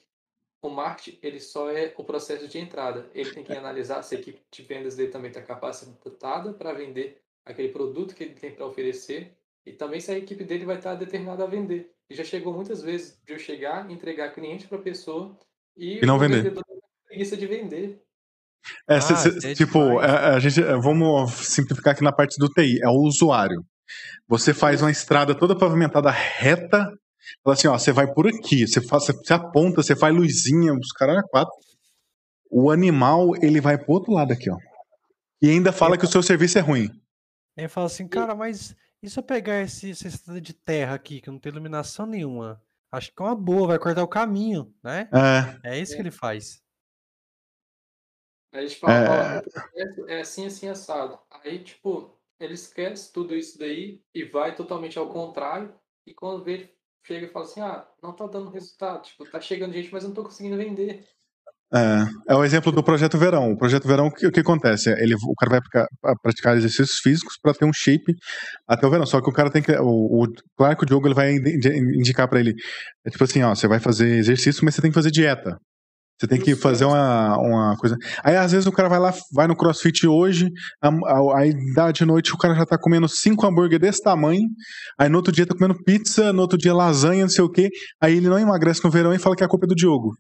o 0.63 0.69
marketing 0.69 1.19
ele 1.23 1.41
só 1.41 1.71
é 1.71 1.95
o 1.97 2.05
processo 2.05 2.47
de 2.47 2.59
entrada. 2.59 3.09
Ele 3.15 3.31
tem 3.31 3.43
que 3.43 3.53
analisar 3.53 4.03
se 4.03 4.15
a 4.17 4.19
equipe 4.19 4.43
de 4.51 4.63
vendas 4.63 4.97
dele 4.97 5.11
também 5.11 5.31
está 5.31 5.41
capacitada 5.41 6.53
para 6.53 6.73
vender 6.75 7.23
aquele 7.51 7.69
produto 7.69 8.15
que 8.15 8.25
ele 8.25 8.35
tem 8.35 8.51
para 8.53 8.67
oferecer 8.67 9.37
e 9.67 9.73
também 9.73 10.01
se 10.01 10.11
a 10.11 10.19
equipe 10.19 10.45
dele 10.45 10.65
vai 10.65 10.77
estar 10.77 10.95
determinada 10.95 11.45
a 11.45 11.47
vender. 11.47 11.91
E 12.09 12.15
já 12.15 12.25
chegou 12.25 12.53
muitas 12.53 12.83
vezes 12.83 13.19
de 13.27 13.33
eu 13.35 13.39
chegar, 13.39 13.89
entregar 13.91 14.31
cliente 14.33 14.67
para 14.67 14.79
a 14.79 14.83
pessoa 14.83 15.39
e, 15.77 15.99
E 16.03 16.07
não 16.07 16.17
o 16.17 16.19
vender. 16.19 16.39
vendedor 16.43 16.65
tem 16.65 16.79
preguiça 17.07 17.37
de 17.37 17.47
vender. 17.47 18.03
É, 18.89 19.01
cê- 19.01 19.13
Ah, 19.13 19.17
cê- 19.17 19.49
é 19.51 19.55
tipo, 19.55 19.79
demais. 19.79 20.11
a, 20.11 20.35
a 20.35 20.41
gente, 20.41 20.61
é, 20.63 20.77
vamos 20.77 21.33
simplificar 21.33 21.95
aqui 21.95 22.03
na 22.05 22.13
parte 22.13 22.37
do 22.39 22.49
TI, 22.49 22.81
é 22.83 22.89
o 22.89 23.01
usuário. 23.07 23.65
Você 24.29 24.53
faz 24.55 24.83
uma 24.83 24.91
estrada 24.91 25.35
toda 25.35 25.57
pavimentada 25.57 26.11
reta, 26.11 26.79
fala 27.43 27.55
assim, 27.55 27.69
ó, 27.69 27.79
você 27.79 27.93
vai 27.93 28.13
por 28.13 28.27
aqui, 28.27 28.67
você, 28.67 28.81
faz, 28.81 29.05
você, 29.07 29.13
você 29.13 29.33
aponta, 29.33 29.83
você 29.83 29.97
faz 29.97 30.15
luzinha, 30.15 30.73
os 30.75 30.93
caras 30.93 31.19
é 31.19 31.23
quatro. 31.29 31.53
O 32.51 32.71
animal, 32.71 33.33
ele 33.43 33.61
vai 33.61 33.79
pro 33.79 33.93
outro 33.93 34.13
lado 34.13 34.33
aqui, 34.33 34.51
ó. 34.51 34.57
E 35.43 35.49
ainda 35.49 35.73
fala 35.73 35.97
que 35.97 36.05
o 36.05 36.09
seu 36.09 36.23
serviço 36.23 36.59
é 36.59 36.61
ruim. 36.61 36.89
Aí 37.57 37.69
fala 37.69 37.87
assim, 37.87 38.09
cara, 38.09 38.35
mas 38.35 38.75
e 39.03 39.09
se 39.09 39.19
eu 39.19 39.23
pegar 39.23 39.61
esse, 39.63 39.91
essa 39.91 40.09
estrada 40.09 40.41
de 40.41 40.53
terra 40.53 40.95
aqui, 40.95 41.21
que 41.21 41.31
não 41.31 41.39
tem 41.39 41.51
iluminação 41.51 42.07
nenhuma? 42.07 42.63
Acho 42.93 43.13
que 43.15 43.23
é 43.23 43.25
uma 43.25 43.37
boa, 43.37 43.69
vai 43.69 43.79
cortar 43.79 44.03
o 44.03 44.09
caminho, 44.09 44.75
né? 44.83 45.09
É, 45.63 45.75
É 45.75 45.79
isso 45.79 45.95
que 45.95 46.03
ele 46.03 46.11
faz. 46.11 46.63
Aí 48.53 48.69
fala, 48.71 49.37
É. 49.37 49.41
processo 49.43 50.09
é 50.09 50.21
assim, 50.21 50.47
assim, 50.47 50.69
assado. 50.69 51.19
Aí, 51.31 51.63
tipo, 51.63 52.19
ele 52.39 52.55
esquece 52.55 53.13
tudo 53.13 53.35
isso 53.35 53.59
daí 53.59 54.03
e 54.15 54.25
vai 54.25 54.55
totalmente 54.55 54.99
ao 54.99 55.09
contrário. 55.09 55.73
E 56.05 56.13
quando 56.13 56.43
vê, 56.43 56.53
ele 56.55 56.75
chega 57.07 57.27
e 57.27 57.31
fala 57.31 57.45
assim, 57.45 57.61
ah, 57.61 57.89
não 58.03 58.13
tá 58.13 58.27
dando 58.27 58.51
resultado. 58.51 59.05
Tipo, 59.05 59.31
tá 59.31 59.41
chegando 59.41 59.73
gente, 59.73 59.93
mas 59.93 60.03
eu 60.03 60.09
não 60.09 60.15
tô 60.17 60.25
conseguindo 60.25 60.57
vender. 60.57 61.09
É, 61.75 62.33
é 62.33 62.35
o 62.37 62.45
exemplo 62.45 62.73
do 62.73 62.83
Projeto 62.83 63.17
Verão. 63.19 63.53
O 63.53 63.57
Projeto 63.57 63.87
Verão, 63.87 64.07
o 64.07 64.11
que, 64.13 64.27
o 64.27 64.33
que 64.33 64.41
acontece? 64.41 64.91
Ele, 64.91 65.15
o 65.15 65.35
cara 65.35 65.51
vai 65.51 65.61
pra- 65.61 65.87
pra 66.01 66.15
praticar 66.23 66.57
exercícios 66.57 66.99
físicos 67.03 67.37
para 67.41 67.55
ter 67.55 67.65
um 67.65 67.73
shape 67.73 68.15
até 68.69 68.87
o 68.87 68.91
verão. 68.91 69.07
Só 69.07 69.21
que 69.21 69.31
o 69.31 69.33
cara 69.33 69.51
tem 69.51 69.63
que. 69.63 69.73
O, 69.73 70.25
o, 70.25 70.27
claro 70.57 70.77
que 70.77 70.83
o 70.85 70.87
Diogo 70.87 71.07
ele 71.07 71.15
vai 71.15 71.33
indi- 71.33 71.79
indicar 71.99 72.29
para 72.29 72.41
ele. 72.41 72.55
É 73.07 73.11
tipo 73.11 73.23
assim, 73.25 73.43
ó, 73.43 73.55
você 73.55 73.69
vai 73.69 73.79
fazer 73.79 74.09
exercício, 74.17 74.65
mas 74.65 74.75
você 74.75 74.83
tem 74.83 74.91
que 74.91 74.95
fazer 74.97 75.11
dieta. 75.11 75.57
Você 76.21 76.27
tem 76.27 76.39
que 76.39 76.55
fazer 76.55 76.85
é. 76.85 76.87
uma, 76.87 77.39
uma 77.39 77.77
coisa. 77.79 77.97
Aí, 78.23 78.37
às 78.37 78.53
vezes, 78.53 78.67
o 78.67 78.73
cara 78.73 78.91
vai 78.91 78.99
lá, 78.99 79.15
vai 79.33 79.47
no 79.47 79.57
crossfit 79.57 80.07
hoje, 80.07 80.51
aí 81.35 81.55
dá 81.75 81.91
de 81.91 82.05
noite, 82.05 82.35
o 82.35 82.37
cara 82.37 82.55
já 82.55 82.67
tá 82.67 82.77
comendo 82.79 83.09
cinco 83.09 83.47
hambúrguer 83.47 83.79
desse 83.81 84.03
tamanho, 84.03 84.43
aí 84.99 85.09
no 85.09 85.17
outro 85.17 85.33
dia 85.33 85.47
tá 85.47 85.55
comendo 85.55 85.83
pizza, 85.83 86.31
no 86.31 86.43
outro 86.43 86.59
dia 86.59 86.75
lasanha, 86.75 87.23
não 87.23 87.31
sei 87.31 87.43
o 87.43 87.49
quê. 87.51 87.71
Aí 88.03 88.19
ele 88.19 88.29
não 88.29 88.39
emagrece 88.39 88.85
no 88.85 88.91
verão 88.91 89.15
e 89.15 89.19
fala 89.19 89.35
que 89.35 89.43
a 89.45 89.49
culpa 89.49 89.65
é 89.65 89.69
do 89.69 89.75
Diogo. 89.75 90.11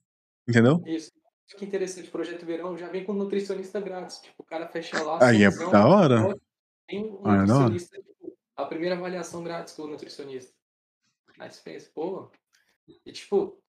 Entendeu? 0.48 0.78
Isso. 0.86 1.10
Que 1.56 1.64
interessante, 1.64 2.08
o 2.08 2.12
Projeto 2.12 2.46
Verão 2.46 2.76
já 2.76 2.88
vem 2.88 3.04
com 3.04 3.12
nutricionista 3.12 3.80
grátis. 3.80 4.18
Tipo, 4.18 4.42
o 4.42 4.44
cara 4.44 4.68
fecha 4.68 5.02
lá. 5.02 5.18
Aí 5.22 5.42
é 5.42 5.50
da 5.50 5.86
hora. 5.86 6.36
Tem 6.86 7.04
um 7.04 7.22
Ah, 7.24 7.34
é 7.34 7.38
nutricionista, 7.38 7.96
tipo, 7.98 8.38
a 8.56 8.66
primeira 8.66 8.96
avaliação 8.96 9.42
grátis 9.42 9.74
com 9.74 9.82
o 9.82 9.88
nutricionista. 9.88 10.52
Aí 11.38 11.50
você 11.50 11.60
pensa, 11.62 11.90
pô. 11.94 12.30
E 13.04 13.12
tipo, 13.12 13.60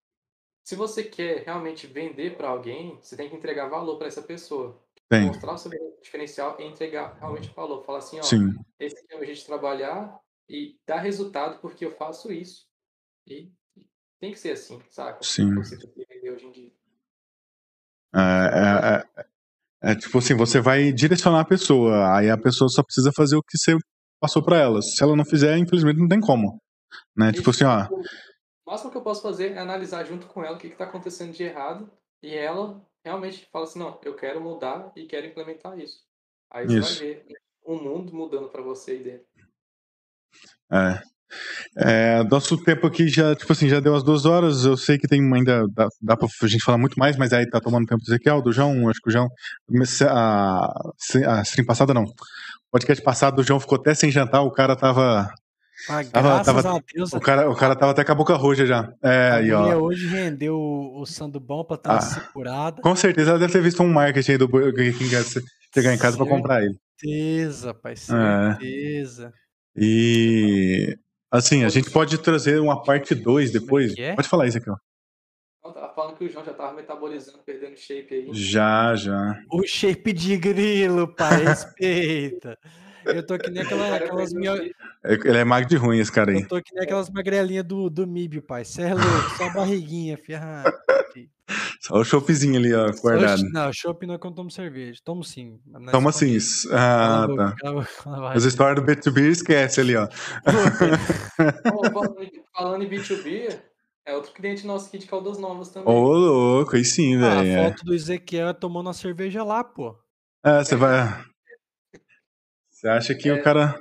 se 0.64 0.76
você 0.76 1.04
quer 1.04 1.44
realmente 1.44 1.88
vender 1.88 2.38
para 2.38 2.50
alguém, 2.50 2.98
você 3.02 3.16
tem 3.16 3.30
que 3.30 3.36
entregar 3.36 3.68
valor 3.68 3.98
para 3.98 4.08
essa 4.08 4.22
pessoa. 4.22 4.82
Tem. 5.10 5.28
Mostrar 5.28 5.54
o 5.54 5.58
seu 5.58 5.72
diferencial 6.02 6.58
e 6.60 6.64
entregar 6.64 7.18
realmente 7.18 7.54
valor. 7.54 7.84
Falar 7.84 8.00
assim, 8.00 8.20
ó, 8.20 8.24
Sim. 8.24 8.54
esse 8.80 8.98
aqui 8.98 9.14
é 9.14 9.18
o 9.18 9.26
jeito 9.26 9.40
de 9.40 9.46
trabalhar 9.46 10.20
e 10.48 10.80
dar 10.86 11.00
resultado 11.00 11.60
porque 11.60 11.86
eu 11.86 11.92
faço 11.92 12.32
isso. 12.32 12.68
E 13.28 13.52
tem 14.20 14.32
que 14.32 14.40
ser 14.40 14.52
assim, 14.52 14.82
saca? 14.90 15.24
Sim. 15.24 15.54
Você 15.56 15.78
tem 15.78 15.90
que 15.90 16.06
vender 16.06 16.32
hoje 16.32 16.46
em 16.46 16.52
dia. 16.52 16.81
É, 18.14 18.20
é, 18.20 19.22
é- 19.22 19.92
é 19.92 19.96
tipo 19.96 20.18
assim, 20.18 20.36
você 20.36 20.62
vai 20.62 20.92
direcionar 20.92 21.40
a 21.42 21.46
pessoa, 21.46 22.16
aí 22.16 22.30
a 22.30 22.38
pessoa 22.38 22.70
só 22.70 22.84
precisa 22.84 23.12
fazer 23.16 23.36
o 23.36 23.42
que 23.42 23.58
você 23.58 23.76
passou 24.20 24.44
pra 24.44 24.60
ela. 24.60 24.82
Se 24.82 25.02
ela 25.02 25.16
não 25.16 25.26
fizer, 25.26 25.58
infelizmente 25.58 26.00
não 26.00 26.08
tem 26.08 26.20
como. 26.20 26.62
Né? 27.16 27.32
Tipo 27.32 27.50
assim, 27.50 27.64
ó. 27.64 27.88
O 28.66 28.72
máximo 28.72 28.92
que 28.92 28.98
eu 28.98 29.02
posso 29.02 29.22
fazer 29.22 29.54
é 29.54 29.58
analisar 29.58 30.04
junto 30.06 30.28
com 30.28 30.44
ela 30.44 30.56
o 30.56 30.60
que 30.60 30.68
está 30.68 30.84
acontecendo 30.84 31.34
de 31.34 31.44
errado 31.44 31.92
e 32.22 32.36
ela 32.36 32.80
realmente 33.04 33.48
fala 33.52 33.66
assim, 33.66 33.80
não, 33.80 34.00
eu 34.04 34.16
quero 34.16 34.40
mudar 34.40 34.92
e 34.96 35.06
quero 35.08 35.26
implementar 35.26 35.78
isso. 35.80 36.06
Aí 36.52 36.68
você 36.68 36.80
Isso. 36.80 37.00
vai 37.00 37.08
ver 37.08 37.26
o 37.64 37.76
mundo 37.76 38.14
mudando 38.14 38.50
para 38.50 38.62
você 38.62 38.92
aí 38.92 39.04
dentro. 39.04 39.26
É. 40.72 41.02
É, 41.78 42.24
nosso 42.24 42.58
tempo 42.64 42.88
aqui 42.88 43.08
já, 43.08 43.36
tipo 43.36 43.52
assim, 43.52 43.70
já 43.70 43.80
deu 43.80 43.96
as 43.96 44.04
duas 44.04 44.26
horas. 44.26 44.66
Eu 44.66 44.76
sei 44.78 44.98
que 44.98 45.08
tem 45.08 45.22
ainda. 45.34 45.66
Dá, 45.74 45.88
dá 46.02 46.18
pra 46.18 46.28
gente 46.48 46.64
falar 46.64 46.78
muito 46.78 46.98
mais, 47.00 47.16
mas 47.18 47.32
aí 47.34 47.50
tá 47.50 47.60
tomando 47.60 47.86
tempo 47.86 48.02
do 48.04 48.10
Ezequiel, 48.12 48.42
do 48.42 48.52
João. 48.52 48.90
Acho 48.90 49.00
que 49.02 49.10
o 49.10 49.12
João. 49.12 49.28
A, 50.10 50.68
a 51.28 51.42
stream 51.42 51.66
passada 51.66 51.94
não. 51.94 52.04
O 52.04 52.72
podcast 52.72 53.04
passado 53.04 53.40
o 53.40 53.44
João 53.44 53.60
ficou 53.60 53.78
até 53.78 53.94
sem 53.94 54.12
jantar. 54.12 54.42
O 54.44 54.52
cara 54.52 54.76
tava. 54.76 55.30
Ah, 55.90 56.04
Tava- 56.04 56.28
graças 56.44 56.46
tava- 56.64 56.78
a 56.78 56.82
Deus, 56.94 57.12
O 57.14 57.20
cara, 57.20 57.50
o 57.50 57.56
cara 57.56 57.76
tava 57.76 57.92
até 57.92 58.04
com 58.04 58.12
a 58.12 58.16
boca 58.16 58.36
roxa 58.36 58.68
já. 58.68 58.88
É, 59.04 59.32
aí, 59.32 59.52
ó. 59.52 59.78
hoje 59.78 60.06
rendeu 60.06 60.54
o, 60.56 61.02
o 61.02 61.06
sandu 61.08 61.40
bom 61.40 61.64
pra 61.66 61.76
ter 61.76 61.90
uma 61.90 61.98
Ah. 61.98 62.02
segurada. 62.02 62.82
Com 62.84 62.96
certeza 62.96 63.32
ela 63.32 63.40
deve 63.40 63.52
ter 63.52 63.64
visto 63.64 63.82
um 63.82 63.92
marketing 63.92 64.34
aí 64.34 64.38
do 64.38 64.48
Burger 64.48 64.96
King 64.96 65.10
chegar 65.74 65.92
em 65.94 65.98
casa 65.98 66.18
pra 66.18 66.28
comprar 66.28 66.62
ele. 66.64 66.76
Certeza, 67.00 67.74
pai, 67.74 67.94
É. 67.94 67.96
certeza. 67.96 69.34
E. 69.76 70.96
Assim, 71.32 71.64
a 71.64 71.70
gente 71.70 71.90
pode 71.90 72.18
trazer 72.18 72.60
uma 72.60 72.84
parte 72.84 73.16
2 73.16 73.52
depois. 73.52 73.94
que 73.96 74.02
é? 74.02 74.16
Pode 74.16 74.28
falar 74.28 74.48
isso 74.48 74.58
aqui, 74.58 74.70
ó. 74.70 74.76
Eu 75.64 75.72
tava 75.72 75.94
falando 75.94 76.18
que 76.18 76.26
o 76.26 76.30
João 76.30 76.44
já 76.44 76.54
tava 76.54 76.74
metabolizando, 76.74 77.38
perdendo 77.46 77.78
shape 77.78 78.14
aí. 78.14 78.30
Já, 78.34 78.96
já. 78.96 79.40
O 79.52 79.66
shape 79.66 80.12
de 80.12 80.36
grilo, 80.36 81.08
pai, 81.16 81.46
respeita. 81.46 82.58
Eu 83.06 83.26
tô 83.26 83.38
que 83.38 83.50
nem 83.50 83.64
aquela, 83.64 83.96
aquelas 83.96 84.32
shape. 84.32 84.76
É- 85.04 85.14
Ele 85.14 85.38
é 85.38 85.44
magro 85.44 85.70
de 85.70 85.76
ruim, 85.78 86.00
esse 86.00 86.12
cara 86.12 86.32
aí. 86.32 86.42
Eu 86.42 86.48
tô 86.48 86.62
que 86.62 86.74
nem 86.74 86.84
aquelas 86.84 87.10
magrelinhas 87.10 87.64
do, 87.64 87.90
do 87.90 88.06
Mibio, 88.08 88.42
pai. 88.42 88.66
Cê 88.66 88.84
é 88.84 88.94
louco, 88.94 89.30
só 89.38 89.50
barriguinha, 89.54 90.18
ferrado. 90.18 90.72
Só 91.82 91.96
o 91.96 92.04
choppzinho 92.04 92.58
ali, 92.60 92.74
ó, 92.76 92.92
guardado. 93.02 93.42
Não, 93.52 93.74
chopp 93.74 94.06
não 94.06 94.14
é 94.14 94.20
não 94.24 94.32
tomo 94.34 94.52
cerveja. 94.52 95.00
Tomo 95.04 95.24
sim. 95.24 95.60
é 95.88 95.92
Toma 95.92 96.12
escondido. 96.12 96.44
Ah, 96.76 97.24
a 97.24 97.28
tá. 97.36 97.56
a 97.64 98.28
a. 98.30 98.34
As 98.34 98.44
histórias 98.44 98.86
do 98.86 98.92
B2B 98.92 99.22
esquece 99.32 99.82
ali, 99.82 99.96
ó. 99.96 100.08
Pô, 100.08 100.14
falando 101.92 102.24
em- 102.24 102.44
Falando 102.54 102.84
em 102.84 102.88
B2B, 102.90 103.60
é 104.06 104.14
outro 104.16 104.32
cliente 104.32 104.66
nosso 104.68 104.88
aqui 104.90 105.00
de 105.00 105.08
Caldas 105.08 105.40
Novas 105.40 105.70
também. 105.70 105.92
Ô, 105.92 106.12
louco, 106.14 106.76
aí 106.76 106.86
sim, 106.86 107.16
Ah, 107.16 107.20
velho. 107.20 107.40
a 107.40 107.46
é. 107.64 107.70
foto 107.70 107.84
do 107.86 107.94
Ezequiel 107.96 108.50
é 108.50 108.54
tomando 108.54 108.86
uma 108.88 108.94
cerveja 108.94 109.44
lá, 109.44 109.64
pô. 109.64 109.98
É, 110.46 110.64
você 110.64 110.76
vai. 110.76 111.26
Você 112.70 112.88
acha 112.88 113.16
que 113.16 113.28
É. 113.30 113.34
o 113.34 113.42
cara. 113.44 113.80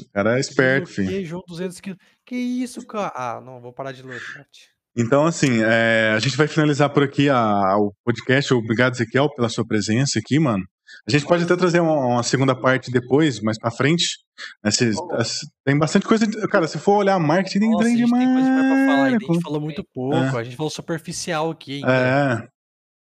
O 0.00 0.12
cara 0.12 0.36
é 0.36 0.40
esperto, 0.40 0.88
filho. 0.88 1.08
Que, 1.08 1.24
João, 1.24 1.42
200 1.46 1.80
quilos. 1.80 1.98
Que 2.26 2.36
isso, 2.36 2.86
cara? 2.86 3.12
Ah, 3.14 3.40
não, 3.40 3.60
vou 3.62 3.72
parar 3.72 3.92
de 3.92 4.02
ler 4.02 4.16
o 4.16 4.20
chat. 4.20 4.73
Então, 4.96 5.26
assim, 5.26 5.62
é, 5.62 6.12
a 6.14 6.18
gente 6.20 6.36
vai 6.36 6.46
finalizar 6.46 6.88
por 6.90 7.02
aqui 7.02 7.28
a- 7.28 7.76
o 7.78 7.92
podcast. 8.04 8.54
Obrigado, 8.54 8.94
Ezequiel, 8.94 9.28
pela 9.34 9.48
sua 9.48 9.66
presença 9.66 10.18
aqui, 10.20 10.38
mano. 10.38 10.62
A 11.08 11.10
gente 11.10 11.26
pode 11.26 11.42
até 11.44 11.56
trazer 11.56 11.80
uma, 11.80 11.92
uma 11.94 12.22
segunda 12.22 12.54
parte 12.54 12.90
depois, 12.92 13.40
mais 13.40 13.58
pra 13.58 13.70
frente. 13.70 14.18
né, 14.64 14.70
se- 14.72 14.92
se- 14.92 15.46
tem 15.64 15.78
bastante 15.78 16.06
coisa. 16.06 16.26
de- 16.26 16.48
cara, 16.48 16.66
se 16.66 16.76
for 16.78 16.96
olhar 16.98 17.18
marketing, 17.20 17.60
tem 17.60 17.70
Nossa, 17.70 17.82
a 17.82 17.86
trem 17.86 17.96
gente 17.98 18.10
tem 18.10 18.18
coisa 18.18 18.30
demais 18.34 18.46
pra 18.46 18.54
falar. 18.56 18.74
demais. 18.78 19.12
Ainda 19.12 19.16
a 19.16 19.32
gente 19.32 19.42
falou 19.42 19.60
muito 19.60 19.84
pouco. 19.94 20.16
É. 20.16 20.40
A 20.40 20.42
gente 20.44 20.56
falou 20.56 20.70
superficial 20.70 21.50
aqui 21.50 21.74
ainda. 21.76 22.42
É, 22.42 22.48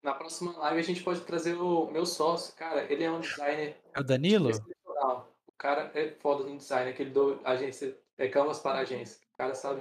Na 0.04 0.12
próxima 0.14 0.52
live 0.58 0.78
a 0.80 0.82
gente 0.84 1.02
pode 1.02 1.20
trazer 1.22 1.54
o 1.54 1.90
meu 1.90 2.04
sócio. 2.06 2.54
Cara, 2.54 2.84
ele 2.92 3.02
é 3.04 3.10
um 3.10 3.20
designer 3.20 3.76
É 3.94 4.00
o 4.00 4.04
Danilo? 4.04 4.50
O 4.50 5.52
cara 5.58 5.90
é 5.94 6.14
foda 6.20 6.44
no 6.44 6.56
design, 6.56 6.90
aquele 6.90 7.10
do 7.10 7.40
agência, 7.44 7.96
é 8.18 8.28
Canvas 8.28 8.58
para 8.60 8.80
agência. 8.80 9.16
O 9.34 9.36
cara 9.38 9.54
sabe 9.54 9.80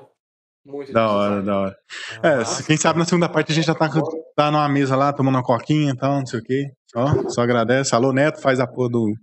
muito 0.65 0.91
da 0.91 1.09
hora, 1.09 1.41
da 1.41 1.59
hora. 1.59 1.75
É, 2.23 2.27
Ah, 2.29 2.45
se- 2.45 2.63
quem 2.63 2.77
sabe 2.77 2.99
na 2.99 3.05
segunda 3.05 3.29
parte 3.29 3.51
a 3.51 3.55
gente 3.55 3.65
já 3.65 3.75
tá, 3.75 3.89
tá 4.35 4.51
numa 4.51 4.67
mesa 4.67 4.95
lá, 4.95 5.13
tomando 5.13 5.35
uma 5.35 5.43
coquinha 5.43 5.91
e 5.91 5.95
tal, 5.97 6.19
não 6.19 6.25
sei 6.25 6.39
o 6.39 6.43
quê. 6.43 6.65
Ó, 6.95 7.29
só 7.29 7.41
agradece. 7.41 7.93
Alô, 7.93 8.11
Neto, 8.11 8.41
faz 8.41 8.59
a 8.59 8.67
porra 8.67 8.89
do, 8.89 9.13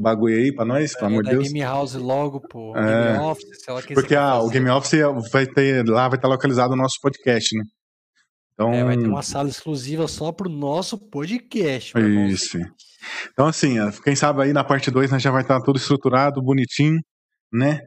bagulho 0.00 0.36
aí 0.36 0.54
pra 0.54 0.64
nós, 0.64 0.94
pelo 0.94 1.06
amor 1.06 1.24
de 1.24 1.30
Deus. 1.30 1.44
Game 1.44 1.60
House 1.60 1.94
logo, 1.94 2.40
pô. 2.40 2.76
É, 2.76 3.12
Game 3.12 3.24
Office, 3.24 3.64
sei 3.64 3.74
lá 3.74 3.82
que 3.82 3.94
Porque 3.94 4.16
ah, 4.16 4.38
o 4.40 4.48
Game 4.48 4.68
Office 4.70 5.00
vai 5.30 5.46
ter, 5.46 5.86
lá 5.86 6.08
vai 6.08 6.16
estar 6.18 6.28
localizado 6.28 6.72
o 6.72 6.76
nosso 6.76 6.96
podcast, 7.02 7.56
né? 7.56 7.64
Então, 8.54 8.72
é, 8.72 8.84
vai 8.84 8.96
ter 8.96 9.06
uma 9.06 9.22
sala 9.22 9.48
exclusiva 9.48 10.06
só 10.06 10.32
pro 10.32 10.50
nosso 10.50 10.98
podcast. 10.98 11.94
Isso. 12.30 12.58
Então, 13.32 13.46
assim, 13.46 13.76
quem 14.04 14.14
sabe 14.14 14.42
aí 14.42 14.52
na 14.52 14.62
parte 14.64 14.90
2 14.90 15.10
nós 15.10 15.22
já 15.22 15.30
vai 15.30 15.42
estar 15.42 15.60
tudo 15.62 15.78
estruturado, 15.78 16.42
bonitinho, 16.42 17.00
né? 17.52 17.80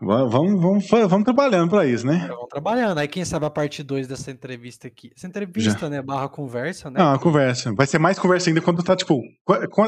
Vamos, 0.00 0.62
vamos, 0.62 0.88
vamos 0.88 1.24
trabalhando 1.24 1.70
para 1.70 1.84
isso, 1.84 2.06
né? 2.06 2.26
Vamos 2.28 2.48
trabalhando. 2.48 2.98
Aí, 2.98 3.08
quem 3.08 3.24
sabe 3.24 3.46
a 3.46 3.50
parte 3.50 3.82
2 3.82 4.06
dessa 4.06 4.30
entrevista 4.30 4.86
aqui. 4.86 5.10
Essa 5.16 5.26
entrevista, 5.26 5.80
Já. 5.80 5.88
né? 5.88 6.02
Barra 6.02 6.28
conversa, 6.28 6.88
né? 6.88 7.00
Não, 7.00 7.14
a 7.14 7.18
conversa. 7.18 7.72
Vai 7.74 7.86
ser 7.86 7.98
mais 7.98 8.18
conversa 8.18 8.48
ainda 8.48 8.60
quando 8.60 8.82
tá, 8.82 8.94
tipo. 8.94 9.20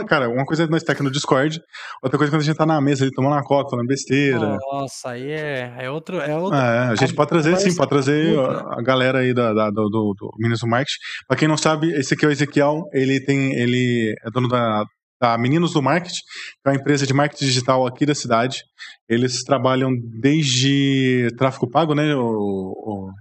Cara, 0.08 0.28
uma 0.28 0.44
coisa 0.44 0.64
é 0.64 0.66
nós 0.66 0.82
estar 0.82 0.94
aqui 0.94 1.02
no 1.02 1.10
Discord, 1.10 1.60
outra 2.02 2.18
coisa 2.18 2.30
é 2.30 2.32
quando 2.32 2.42
a 2.42 2.44
gente 2.44 2.56
tá 2.56 2.66
na 2.66 2.80
mesa 2.80 3.04
ali 3.04 3.12
tomando 3.12 3.34
uma 3.34 3.44
coca, 3.44 3.70
falando 3.70 3.86
besteira. 3.86 4.58
Nossa, 4.72 5.10
aí 5.10 5.30
é, 5.30 5.74
é 5.78 5.90
outro. 5.90 6.18
É, 6.18 6.36
outro, 6.36 6.58
é 6.58 6.78
a 6.88 6.94
gente 6.96 7.12
a, 7.12 7.16
pode 7.16 7.28
trazer, 7.28 7.56
sim, 7.58 7.76
pode 7.76 7.90
trazer 7.90 8.36
a, 8.38 8.78
a, 8.78 8.82
galera 8.82 9.20
aí 9.20 9.32
da, 9.32 9.52
da 9.52 9.70
do, 9.70 9.88
do, 9.88 10.14
do 10.18 10.30
Minas 10.38 10.58
do 10.58 10.66
Marketing. 10.66 10.98
Pra 11.28 11.36
quem 11.36 11.46
não 11.46 11.56
sabe, 11.56 11.92
esse 11.92 12.14
aqui 12.14 12.24
é 12.24 12.28
o 12.28 12.32
Ezequiel, 12.32 12.82
ele 12.92 13.20
tem. 13.20 13.54
Ele 13.54 14.14
é 14.24 14.30
dono 14.30 14.48
da 14.48 14.84
da 15.20 15.36
Meninos 15.36 15.72
do 15.72 15.82
Marketing, 15.82 16.22
que 16.22 16.66
é 16.66 16.70
uma 16.70 16.76
empresa 16.76 17.06
de 17.06 17.12
marketing 17.12 17.44
digital 17.44 17.86
aqui 17.86 18.06
da 18.06 18.14
cidade. 18.14 18.64
Eles 19.08 19.42
trabalham 19.44 19.90
desde 19.94 21.28
tráfego 21.36 21.68
pago, 21.68 21.94
né? 21.94 22.14
O, 22.14 22.72
o... 22.72 23.12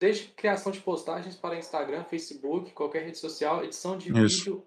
Desde 0.00 0.24
criação 0.28 0.72
de 0.72 0.80
postagens 0.80 1.36
para 1.36 1.58
Instagram, 1.58 2.04
Facebook, 2.04 2.72
qualquer 2.72 3.04
rede 3.04 3.18
social, 3.18 3.62
edição 3.62 3.98
de 3.98 4.10
Isso. 4.24 4.44
vídeo 4.44 4.64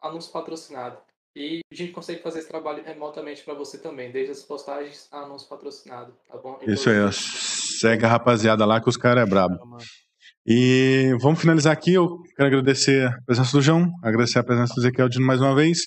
a 0.00 0.08
anúncio 0.08 0.32
patrocinado. 0.32 0.98
E 1.34 1.60
a 1.70 1.74
gente 1.74 1.92
consegue 1.92 2.22
fazer 2.22 2.38
esse 2.38 2.48
trabalho 2.48 2.82
remotamente 2.82 3.44
para 3.44 3.52
você 3.52 3.76
também, 3.76 4.10
desde 4.10 4.32
as 4.32 4.42
postagens 4.42 5.06
a 5.12 5.18
anúncio 5.18 5.46
patrocinado, 5.46 6.14
tá 6.26 6.38
bom? 6.38 6.58
Isso 6.62 6.88
aí, 6.88 6.96
segue 7.12 8.06
a 8.06 8.08
rapaziada 8.08 8.64
lá 8.64 8.80
que 8.80 8.88
os 8.88 8.96
caras 8.96 9.26
é 9.26 9.30
brabo. 9.30 9.76
E 10.48 11.12
vamos 11.20 11.40
finalizar 11.40 11.72
aqui. 11.72 11.94
Eu 11.94 12.22
quero 12.36 12.46
agradecer 12.46 13.08
a 13.08 13.20
presença 13.26 13.50
do 13.50 13.60
João, 13.60 13.90
agradecer 14.00 14.38
a 14.38 14.44
presença 14.44 14.72
do 14.74 14.80
Ezequiel 14.80 15.08
de 15.08 15.18
mais 15.18 15.40
uma 15.40 15.56
vez. 15.56 15.78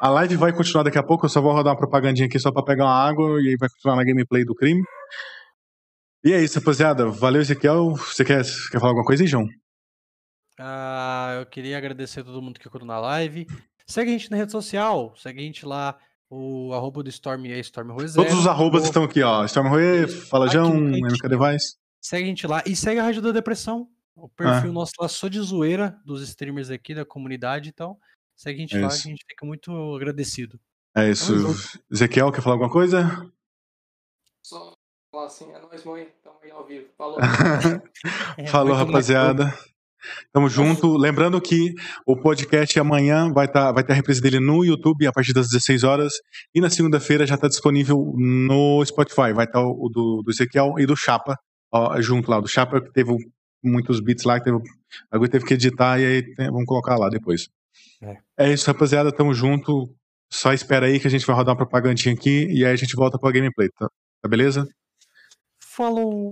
A 0.00 0.08
live 0.10 0.36
vai 0.36 0.52
continuar 0.52 0.84
daqui 0.84 0.96
a 0.96 1.02
pouco. 1.02 1.26
Eu 1.26 1.28
só 1.28 1.40
vou 1.40 1.52
rodar 1.52 1.72
uma 1.72 1.78
propagandinha 1.78 2.28
aqui 2.28 2.38
só 2.38 2.52
para 2.52 2.62
pegar 2.62 2.84
uma 2.84 2.94
água 2.94 3.42
e 3.42 3.48
aí 3.48 3.56
vai 3.58 3.68
continuar 3.68 3.96
na 3.96 4.04
gameplay 4.04 4.44
do 4.44 4.54
crime. 4.54 4.80
E 6.24 6.32
é 6.32 6.40
isso, 6.40 6.56
rapaziada. 6.60 7.06
Valeu, 7.10 7.42
Ezequiel. 7.42 7.94
Você 7.96 8.24
quer, 8.24 8.44
quer 8.44 8.78
falar 8.78 8.90
alguma 8.90 9.04
coisa 9.04 9.24
aí, 9.24 9.26
João? 9.26 9.44
Ah, 10.60 11.38
eu 11.40 11.46
queria 11.46 11.76
agradecer 11.76 12.20
a 12.20 12.24
todo 12.24 12.40
mundo 12.40 12.60
que 12.60 12.64
ficou 12.64 12.84
na 12.84 13.00
live. 13.00 13.44
Segue 13.88 14.10
a 14.10 14.12
gente 14.12 14.30
na 14.30 14.36
rede 14.36 14.52
social, 14.52 15.14
segue 15.16 15.40
a 15.40 15.42
gente 15.42 15.66
lá. 15.66 15.98
O 16.30 16.72
arroba 16.72 17.02
do 17.02 17.08
Storm 17.08 17.46
é 17.46 17.58
Storm 17.58 17.88
Todos 18.14 18.34
os 18.34 18.46
arrobas 18.46 18.82
o... 18.82 18.86
estão 18.86 19.02
aqui, 19.02 19.22
ó. 19.22 19.44
Storm 19.44 19.68
Fala 20.30 20.48
João, 20.48 20.74
MK 20.76 21.28
Device. 21.28 21.76
Segue 22.00 22.24
a 22.24 22.26
gente 22.28 22.46
lá 22.46 22.62
e 22.64 22.76
segue 22.76 23.00
a 23.00 23.02
Rádio 23.02 23.20
da 23.20 23.32
Depressão. 23.32 23.88
O 24.16 24.28
perfil 24.30 24.70
ah. 24.70 24.72
nosso 24.72 24.92
lá 24.98 25.08
só 25.08 25.28
de 25.28 25.38
zoeira 25.40 26.00
dos 26.04 26.22
streamers 26.22 26.70
aqui 26.70 26.94
da 26.94 27.04
comunidade, 27.04 27.68
então 27.68 27.98
segue 28.34 28.58
a 28.58 28.60
gente 28.60 28.76
é 28.76 28.80
lá 28.80 28.88
que 28.88 28.94
a 28.94 29.10
gente 29.10 29.24
fica 29.28 29.44
muito 29.44 29.70
agradecido. 29.94 30.58
É 30.96 31.10
isso. 31.10 31.34
Ezequiel, 31.92 32.32
quer 32.32 32.40
falar 32.40 32.54
alguma 32.54 32.70
coisa? 32.72 33.30
Só 34.42 34.72
falar 35.12 35.26
assim, 35.26 35.52
é 35.52 35.60
nóis, 35.60 35.84
mãe. 35.84 36.08
Tamo 36.24 36.38
aí 36.42 36.50
ao 36.50 36.66
vivo. 36.66 36.86
Falou. 36.96 37.18
é, 38.38 38.46
Falou, 38.46 38.74
rapaziada. 38.74 39.52
Tamo 40.32 40.48
junto. 40.48 40.96
Lembrando 40.96 41.38
que 41.40 41.74
o 42.06 42.16
podcast 42.16 42.78
amanhã 42.80 43.30
vai, 43.30 43.46
tá, 43.46 43.72
vai 43.72 43.84
ter 43.84 43.92
a 43.92 43.96
reprise 43.96 44.22
dele 44.22 44.40
no 44.40 44.64
YouTube 44.64 45.06
a 45.06 45.12
partir 45.12 45.34
das 45.34 45.48
16 45.48 45.84
horas. 45.84 46.14
E 46.54 46.60
na 46.60 46.70
segunda-feira 46.70 47.26
já 47.26 47.34
está 47.34 47.48
disponível 47.48 48.14
no 48.16 48.84
Spotify. 48.84 49.34
Vai 49.34 49.44
estar 49.44 49.60
tá 49.60 49.66
o 49.66 49.90
do, 49.92 50.22
do 50.22 50.30
Ezequiel 50.30 50.74
e 50.78 50.86
do 50.86 50.96
Chapa 50.96 51.38
ó, 51.72 52.00
junto 52.00 52.30
lá. 52.30 52.38
O 52.38 52.42
do 52.42 52.48
Chapa 52.48 52.80
que 52.80 52.92
teve 52.92 53.12
muitos 53.66 54.00
beats 54.00 54.24
lá, 54.24 54.38
que 54.38 54.44
teve, 54.44 54.58
agora 55.10 55.30
teve 55.30 55.44
que 55.44 55.54
editar 55.54 55.98
e 56.00 56.04
aí 56.06 56.34
tem, 56.34 56.50
vamos 56.50 56.66
colocar 56.66 56.96
lá 56.96 57.08
depois. 57.08 57.48
É. 58.02 58.46
é 58.46 58.52
isso, 58.52 58.66
rapaziada. 58.66 59.12
Tamo 59.12 59.34
junto. 59.34 59.88
Só 60.32 60.52
espera 60.52 60.86
aí 60.86 60.98
que 60.98 61.06
a 61.06 61.10
gente 61.10 61.26
vai 61.26 61.36
rodar 61.36 61.52
uma 61.52 61.58
propagandinha 61.58 62.14
aqui 62.14 62.46
e 62.50 62.64
aí 62.64 62.72
a 62.72 62.76
gente 62.76 62.96
volta 62.96 63.18
pra 63.18 63.30
gameplay, 63.30 63.68
tá, 63.78 63.88
tá 64.22 64.28
beleza? 64.28 64.66
Falou! 65.60 66.24